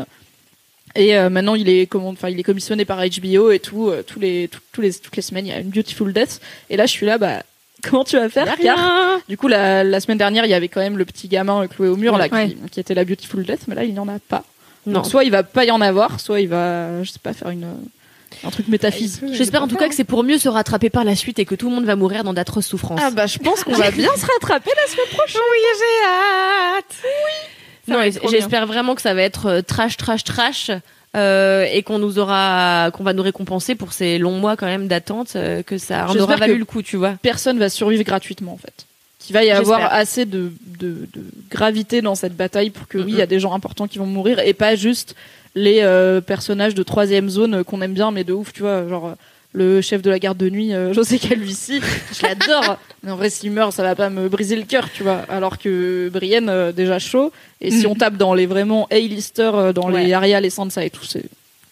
Et 0.95 1.17
euh, 1.17 1.30
maintenant 1.30 1.55
il 1.55 1.67
est 1.69 1.88
comment, 1.88 2.09
enfin 2.09 2.30
il 2.30 2.39
est 2.39 2.43
commissionné 2.43 2.85
par 2.85 2.99
HBO 2.99 3.51
et 3.51 3.59
tout, 3.59 3.89
euh, 3.89 4.01
tous 4.03 4.19
les 4.19 4.47
tout- 4.47 4.59
tous 4.72 4.81
les 4.81 4.93
toutes 4.93 5.15
les 5.15 5.22
semaines 5.22 5.45
il 5.45 5.49
y 5.49 5.53
a 5.53 5.59
une 5.59 5.69
Beautiful 5.69 6.13
Death. 6.13 6.39
Et 6.69 6.77
là 6.77 6.85
je 6.85 6.91
suis 6.91 7.05
là 7.05 7.17
bah 7.17 7.43
comment 7.89 8.03
tu 8.03 8.15
vas 8.17 8.30
faire 8.30 8.55
car 8.57 9.19
du 9.27 9.38
coup, 9.38 9.47
la, 9.47 9.84
la 9.84 9.99
semaine 9.99 10.17
dernière, 10.17 10.45
il 10.45 10.49
y 10.51 10.53
avait 10.53 10.67
quand 10.69 10.80
même 10.81 10.97
le 10.97 11.05
petit 11.05 11.27
gamin 11.27 11.67
cloué 11.67 11.88
au 11.88 11.95
mur 11.97 12.17
là, 12.17 12.27
Ouais. 12.31 12.49
qui, 12.49 12.55
qui 12.72 12.80
était 12.80 12.93
la 12.93 13.03
Beautiful 13.05 13.43
Death, 13.43 13.61
mais 13.67 13.76
là, 13.76 13.84
il 13.84 13.93
n'y 13.93 13.99
en 13.99 14.07
a 14.07 14.19
pas. 14.19 14.43
Non. 14.85 14.93
Donc, 15.01 15.07
soit 15.07 15.23
il 15.23 15.31
va 15.31 15.41
pas 15.43 15.65
y 15.65 15.72
en 15.72 15.81
avoir, 15.81 16.19
soit 16.19 16.41
il 16.41 16.47
va, 16.47 17.01
je 17.03 17.09
sais 17.11 17.19
pas, 17.19 17.34
faire 17.34 17.49
une, 17.49 17.65
un 18.43 18.49
truc 18.51 18.67
métaphysique. 18.67 19.23
J'espère 19.34 19.63
en 19.63 19.67
tout 19.67 19.77
cas 19.77 19.88
que 19.89 19.95
c'est 19.95 20.03
pour 20.03 20.23
mieux 20.23 20.38
se 20.38 20.47
rattraper 20.49 20.89
par 20.91 21.03
la 21.03 21.15
suite 21.15 21.39
et 21.39 21.45
que 21.45 21.55
tout 21.55 21.69
le 21.69 21.76
monde 21.76 21.85
va 21.85 21.95
mourir 21.95 22.23
dans 22.23 22.34
d'atroces 22.34 22.67
souffrances. 22.67 22.99
Ah 23.03 23.09
bah, 23.11 23.26
je 23.26 23.39
pense 23.39 23.63
qu'on 23.63 23.73
va 23.73 23.89
bien 23.91 24.09
se 24.15 24.26
rattraper 24.26 24.72
la 24.76 24.91
semaine 24.91 25.07
prochaine. 25.17 25.41
Oui, 25.51 25.59
j'ai 25.80 26.05
hâte. 26.07 26.95
Non, 27.87 27.99
j'espère 28.31 28.65
vraiment 28.67 28.95
que 28.95 29.01
ça 29.01 29.13
va 29.13 29.21
être 29.21 29.45
euh, 29.47 29.61
trash, 29.61 29.97
trash, 29.97 30.23
trash. 30.23 30.71
euh, 31.15 31.65
et 31.71 31.81
qu'on 31.83 31.97
nous 31.99 32.19
aura, 32.19 32.89
qu'on 32.93 33.03
va 33.03 33.13
nous 33.13 33.23
récompenser 33.23 33.75
pour 33.75 33.93
ces 33.93 34.17
longs 34.17 34.37
mois 34.39 34.57
quand 34.57 34.65
même 34.65 34.87
d'attente, 34.87 35.33
euh, 35.37 35.63
que 35.63 35.77
ça 35.77 36.07
en 36.09 36.13
aura 36.23 36.35
valu 36.35 36.53
que- 36.55 36.59
le 36.59 36.65
coup, 36.65 36.81
tu 36.81 36.97
vois. 36.97 37.13
Personne 37.21 37.57
va 37.57 37.69
survivre 37.69 38.03
gratuitement, 38.03 38.53
en 38.53 38.57
fait. 38.57 38.85
Qu'il 39.19 39.33
va 39.33 39.43
y 39.45 39.49
avoir 39.51 39.79
assez 39.93 40.25
de, 40.25 40.51
de, 40.79 41.07
de 41.13 41.21
gravité 41.49 42.01
dans 42.01 42.15
cette 42.15 42.35
bataille 42.35 42.69
pour 42.69 42.87
que, 42.87 42.97
oui, 42.97 43.11
il 43.13 43.17
y 43.17 43.21
a 43.21 43.25
des 43.27 43.39
gens 43.39 43.53
importants 43.53 43.87
qui 43.87 43.97
vont 43.97 44.05
mourir 44.05 44.39
et 44.39 44.53
pas 44.53 44.75
juste 44.75 45.15
les 45.55 45.79
euh, 45.83 46.19
personnages 46.21 46.75
de 46.75 46.83
troisième 46.83 47.29
zone 47.29 47.63
qu'on 47.63 47.81
aime 47.81 47.93
bien, 47.93 48.11
mais 48.11 48.23
de 48.25 48.33
ouf, 48.33 48.51
tu 48.53 48.61
vois, 48.61 48.87
genre. 48.87 49.15
Le 49.56 49.82
chef 49.82 50.02
de 50.02 50.10
la 50.10 50.19
garde 50.19 50.38
de 50.38 50.49
nuit, 50.49 50.73
euh, 50.73 50.94
José 50.94 51.18
Calvici, 51.18 51.80
je 52.14 52.22
l'adore. 52.23 52.77
Mais 53.03 53.11
en 53.11 53.15
vrai, 53.15 53.30
s'il 53.30 53.52
meurt, 53.52 53.72
ça 53.73 53.84
va 53.84 53.95
pas 53.95 54.10
me 54.10 54.27
briser 54.30 54.56
le 54.56 54.64
cœur, 54.64 54.90
tu 54.94 55.03
vois. 55.03 55.22
Alors 55.30 55.57
que 55.57 56.10
Brienne, 56.10 56.49
euh, 56.49 56.72
déjà 56.72 56.99
chaud. 56.99 57.32
Et 57.61 57.72
si 57.72 57.86
Mhm. 57.86 57.91
on 57.91 57.95
tape 57.95 58.18
dans 58.18 58.34
les 58.34 58.45
vraiment 58.45 58.88
A-listers, 58.91 59.56
euh, 59.56 59.73
dans 59.73 59.88
les. 59.90 60.11
Arya, 60.14 60.41
les 60.41 60.49
Sansa 60.49 60.84
et 60.84 60.90
tout, 60.90 61.06
c'est 61.06 61.23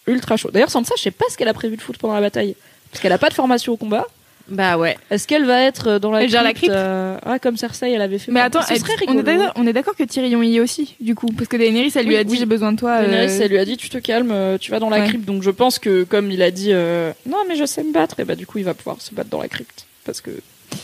ultra 0.06 0.36
chaud. 0.36 0.50
D'ailleurs, 0.52 0.70
Sansa, 0.70 0.94
je 0.96 1.02
sais 1.02 1.10
pas 1.10 1.26
ce 1.30 1.36
qu'elle 1.36 1.48
a 1.48 1.54
prévu 1.54 1.76
de 1.76 1.82
foutre 1.82 1.98
pendant 1.98 2.14
la 2.14 2.20
bataille. 2.20 2.54
Parce 2.90 3.02
qu'elle 3.02 3.12
a 3.12 3.18
pas 3.18 3.28
de 3.28 3.34
formation 3.34 3.72
au 3.72 3.76
combat. 3.76 4.06
Bah 4.48 4.76
ouais. 4.76 4.96
Est-ce 5.10 5.26
qu'elle 5.26 5.46
va 5.46 5.62
être 5.62 5.88
euh, 5.88 5.98
dans 5.98 6.10
la 6.10 6.22
Elle 6.22 6.28
gère 6.28 6.42
la 6.42 6.52
crypte, 6.52 6.72
euh, 6.74 7.16
Ah, 7.24 7.38
comme 7.38 7.56
Cersei, 7.56 7.90
elle 7.92 8.02
avait 8.02 8.18
fait. 8.18 8.30
Mais 8.30 8.40
attends, 8.40 8.60
elle- 8.68 8.82
on 9.08 9.18
est 9.18 9.22
d'accord- 9.22 9.52
on 9.56 9.66
est 9.66 9.72
d'accord 9.72 9.96
que 9.96 10.02
Tyrion 10.04 10.42
y 10.42 10.56
est 10.56 10.60
aussi, 10.60 10.96
du 11.00 11.14
coup, 11.14 11.28
parce 11.28 11.48
que 11.48 11.56
Daenerys, 11.56 11.92
elle 11.94 12.06
lui 12.06 12.16
a 12.16 12.24
dit 12.24 12.32
oui. 12.32 12.38
j'ai 12.38 12.44
besoin 12.46 12.72
de 12.72 12.78
toi. 12.78 12.90
euh, 12.98 13.06
Daenerys, 13.06 13.40
elle 13.42 13.50
lui 13.50 13.58
a 13.58 13.64
dit 13.64 13.78
tu 13.78 13.88
te 13.88 13.96
calmes, 13.96 14.32
euh, 14.32 14.58
tu 14.58 14.70
vas 14.70 14.80
dans 14.80 14.90
la 14.90 14.98
Ouais. 15.00 15.06
crypte. 15.08 15.24
Donc 15.24 15.42
je 15.42 15.50
pense 15.50 15.78
que 15.78 16.04
comme 16.04 16.30
il 16.30 16.42
a 16.42 16.50
dit 16.50 16.72
euh, 16.72 17.12
non 17.26 17.38
mais 17.48 17.56
je 17.56 17.64
sais 17.64 17.82
me 17.82 17.92
battre, 17.92 18.20
et 18.20 18.24
bah 18.24 18.34
du 18.34 18.46
coup 18.46 18.58
il 18.58 18.64
va 18.64 18.74
pouvoir 18.74 19.00
se 19.00 19.14
battre 19.14 19.30
dans 19.30 19.40
la 19.40 19.48
crypte 19.48 19.86
parce 20.04 20.20
que 20.20 20.30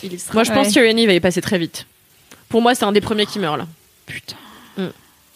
il 0.02 0.14
y 0.14 0.18
sera. 0.18 0.32
Moi, 0.34 0.44
je 0.44 0.52
pense 0.52 0.68
Ouais. 0.68 0.72
que 0.72 0.80
Tyrion 0.88 1.06
va 1.06 1.12
y 1.12 1.20
passer 1.20 1.42
très 1.42 1.58
vite. 1.58 1.84
Pour 2.48 2.62
moi, 2.62 2.74
c'est 2.74 2.84
un 2.84 2.92
des 2.92 3.00
premiers 3.02 3.26
qui 3.26 3.38
meurt 3.38 3.58
là. 3.58 3.66
putain. 4.06 4.36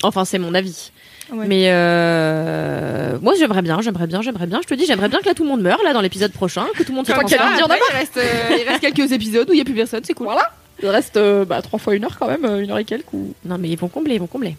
Enfin, 0.02 0.24
c'est 0.24 0.38
mon 0.38 0.54
avis. 0.54 0.90
Ouais. 1.34 1.46
Mais 1.46 1.64
euh... 1.68 3.18
moi, 3.20 3.34
j'aimerais 3.38 3.62
bien, 3.62 3.80
j'aimerais 3.80 4.06
bien, 4.06 4.22
j'aimerais 4.22 4.46
bien. 4.46 4.60
Je 4.62 4.68
te 4.68 4.74
dis, 4.74 4.86
j'aimerais 4.86 5.08
bien 5.08 5.20
que 5.20 5.26
là 5.26 5.34
tout 5.34 5.42
le 5.42 5.48
monde 5.48 5.62
meure 5.62 5.80
là 5.84 5.92
dans 5.92 6.00
l'épisode 6.00 6.32
prochain, 6.32 6.66
que 6.76 6.82
tout 6.82 6.92
le 6.92 6.96
monde 6.96 7.06
soit 7.06 7.16
il 7.16 7.96
reste, 7.96 8.16
euh, 8.16 8.56
il 8.58 8.68
reste 8.68 8.80
quelques 8.80 9.12
épisodes 9.12 9.48
où 9.48 9.52
il 9.52 9.58
y 9.58 9.62
a 9.62 9.64
plus 9.64 9.74
personne, 9.74 10.02
c'est 10.04 10.14
cool. 10.14 10.26
Voilà. 10.26 10.50
Il 10.82 10.88
reste 10.88 11.16
euh, 11.16 11.44
bah, 11.44 11.62
trois 11.62 11.78
fois 11.78 11.94
une 11.94 12.04
heure 12.04 12.18
quand 12.18 12.26
même, 12.26 12.44
euh, 12.44 12.60
une 12.60 12.70
heure 12.70 12.78
et 12.78 12.84
quelques. 12.84 13.12
Ou... 13.12 13.34
Non, 13.44 13.58
mais 13.58 13.68
ils 13.68 13.78
vont 13.78 13.88
combler, 13.88 14.14
ils 14.14 14.20
vont 14.20 14.26
combler. 14.26 14.56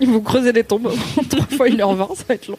Ils 0.00 0.08
vont 0.08 0.20
creuser 0.20 0.52
des 0.52 0.64
tombes 0.64 0.92
trois 1.30 1.46
fois 1.56 1.68
une 1.68 1.80
heure 1.80 1.94
vingt, 1.94 2.08
ça 2.14 2.24
va 2.28 2.34
être 2.34 2.48
long. 2.48 2.58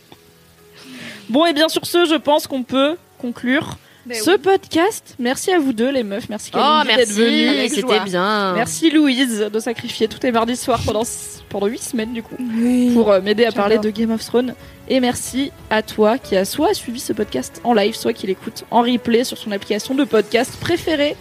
Bon 1.29 1.45
et 1.45 1.53
bien 1.53 1.69
sur 1.69 1.85
ce, 1.85 2.05
je 2.05 2.15
pense 2.15 2.47
qu'on 2.47 2.63
peut 2.63 2.97
conclure 3.17 3.77
ce 4.15 4.37
podcast. 4.37 5.15
Merci 5.19 5.51
à 5.51 5.59
vous 5.59 5.73
deux 5.73 5.91
les 5.91 6.03
meufs, 6.03 6.29
merci 6.29 6.51
Oh, 6.53 6.57
Kalindi 6.57 6.95
d'être 6.95 7.11
venue. 7.11 7.69
c'était 7.69 7.99
bien. 8.01 8.53
Merci 8.53 8.89
Louise 8.91 9.49
de 9.51 9.59
sacrifier 9.59 10.07
tous 10.07 10.19
tes 10.19 10.31
mardis 10.31 10.55
soirs 10.55 10.81
pendant 10.85 11.03
pendant 11.49 11.67
huit 11.67 11.81
semaines 11.81 12.13
du 12.13 12.21
coup. 12.23 12.35
Oui. 12.39 12.91
pour 12.93 13.11
euh, 13.11 13.21
m'aider 13.21 13.45
à 13.45 13.51
parler 13.51 13.77
de 13.77 13.89
Game 13.89 14.11
of 14.11 14.23
Thrones. 14.23 14.53
Et 14.87 14.99
merci 14.99 15.51
à 15.69 15.81
toi 15.81 16.17
qui 16.17 16.35
a 16.35 16.45
soit 16.45 16.73
suivi 16.73 16.99
ce 16.99 17.13
podcast 17.13 17.61
en 17.63 17.73
live, 17.73 17.95
soit 17.95 18.13
qui 18.13 18.27
l'écoute 18.27 18.65
en 18.71 18.81
replay 18.81 19.23
sur 19.23 19.37
son 19.37 19.51
application 19.51 19.93
de 19.95 20.03
podcast 20.03 20.57
préférée. 20.59 21.15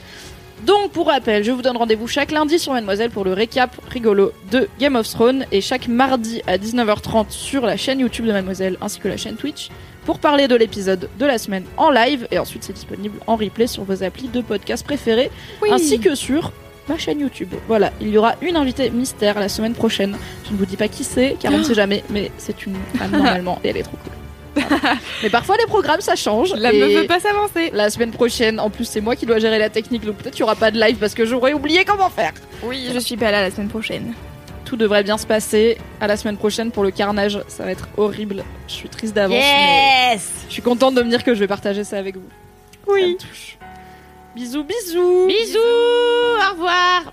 Donc, 0.67 0.91
pour 0.91 1.07
rappel, 1.07 1.45
je 1.45 1.53
vous 1.53 1.63
donne 1.63 1.77
rendez-vous 1.77 2.09
chaque 2.09 2.33
lundi 2.33 2.59
sur 2.59 2.73
Mademoiselle 2.73 3.11
pour 3.11 3.25
le 3.25 3.33
récap 3.33 3.77
rigolo 3.91 4.33
de 4.51 4.69
Game 4.81 4.97
of 4.97 5.09
Thrones 5.09 5.47
et 5.53 5.61
chaque 5.61 5.87
mardi 5.87 6.43
à 6.49 6.59
19h30 6.59 7.27
sur 7.31 7.65
la 7.65 7.77
chaîne 7.77 8.01
YouTube 8.01 8.27
de 8.27 8.33
Mademoiselle 8.33 8.77
ainsi 8.81 8.99
que 8.99 9.07
la 9.07 9.17
chaîne 9.17 9.37
Twitch 9.37 9.69
pour 10.09 10.21
parler 10.21 10.49
de 10.49 10.57
l'épisode 10.57 11.11
de 11.19 11.27
la 11.27 11.37
semaine 11.37 11.65
en 11.77 11.91
live 11.91 12.27
et 12.31 12.39
ensuite 12.39 12.65
c'est 12.65 12.73
disponible 12.73 13.19
en 13.27 13.37
replay 13.37 13.67
sur 13.67 13.85
vos 13.85 14.03
applis 14.03 14.29
de 14.29 14.41
podcast 14.41 14.83
préférés 14.83 15.31
Oui. 15.61 15.69
ainsi 15.71 16.01
que 16.01 16.15
sur 16.15 16.51
ma 16.89 16.97
chaîne 16.97 17.21
YouTube. 17.21 17.53
Voilà, 17.67 17.93
il 18.01 18.09
y 18.09 18.17
aura 18.17 18.37
une 18.41 18.57
invitée 18.57 18.89
mystère 18.89 19.39
la 19.39 19.51
semaine 19.51 19.75
prochaine. 19.75 20.17
Je 20.47 20.55
ne 20.55 20.57
vous 20.57 20.65
dis 20.65 20.79
pas 20.79 20.89
qui 20.89 21.05
c'est, 21.05 21.37
car 21.39 21.53
on 21.53 21.59
ne 21.59 21.63
sait 21.63 21.75
jamais, 21.75 22.03
mais 22.09 22.33
c'est 22.39 22.65
une 22.65 22.77
femme 22.97 23.11
normalement 23.11 23.61
et 23.63 23.69
elle 23.69 23.77
est 23.77 23.83
trop 23.83 23.99
cool. 24.03 24.65
Voilà. 24.67 24.95
Mais 25.23 25.29
parfois 25.29 25.59
les 25.59 25.67
programmes 25.67 26.01
ça 26.01 26.17
change. 26.17 26.55
La 26.55 26.73
meuf 26.73 26.91
veut 26.91 27.07
pas 27.07 27.21
s'avancer. 27.21 27.69
La 27.75 27.91
semaine 27.91 28.11
prochaine, 28.11 28.59
en 28.61 28.71
plus 28.71 28.87
c'est 28.87 29.03
moi 29.03 29.15
qui 29.15 29.27
dois 29.27 29.39
gérer 29.41 29.59
la 29.59 29.69
technique, 29.69 30.07
donc 30.07 30.17
peut-être 30.17 30.33
qu'il 30.35 30.43
n'y 30.43 30.51
aura 30.51 30.57
pas 30.57 30.71
de 30.71 30.81
live 30.81 30.97
parce 30.97 31.13
que 31.13 31.27
j'aurais 31.27 31.53
oublié 31.53 31.85
comment 31.85 32.09
faire. 32.09 32.33
Oui, 32.63 32.89
je 32.95 32.99
suis 32.99 33.19
pas 33.19 33.31
là 33.31 33.43
la 33.43 33.51
semaine 33.51 33.69
prochaine. 33.69 34.15
Tout 34.69 34.77
devrait 34.77 35.03
bien 35.03 35.17
se 35.17 35.27
passer. 35.27 35.79
À 35.99 36.07
la 36.07 36.19
semaine 36.19 36.37
prochaine 36.37 36.71
pour 36.71 36.83
le 36.83 36.91
carnage, 36.91 37.41
ça 37.49 37.65
va 37.65 37.71
être 37.71 37.89
horrible. 37.97 38.45
Je 38.67 38.75
suis 38.75 38.89
triste 38.91 39.15
d'avance, 39.15 39.39
mais 39.39 40.13
Yes 40.13 40.39
je 40.49 40.53
suis 40.53 40.63
contente 40.63 40.95
de 40.95 41.03
me 41.03 41.09
dire 41.09 41.25
que 41.25 41.35
je 41.35 41.41
vais 41.41 41.47
partager 41.47 41.85
ça 41.85 41.99
avec 41.99 42.17
vous. 42.17 42.29
Ça 42.87 42.93
me 42.93 43.17
touche. 43.17 43.59
Bisous, 44.35 44.65
bisous. 44.65 45.27
Bisous, 45.27 45.59
au 45.59 46.53
revoir. 46.53 47.13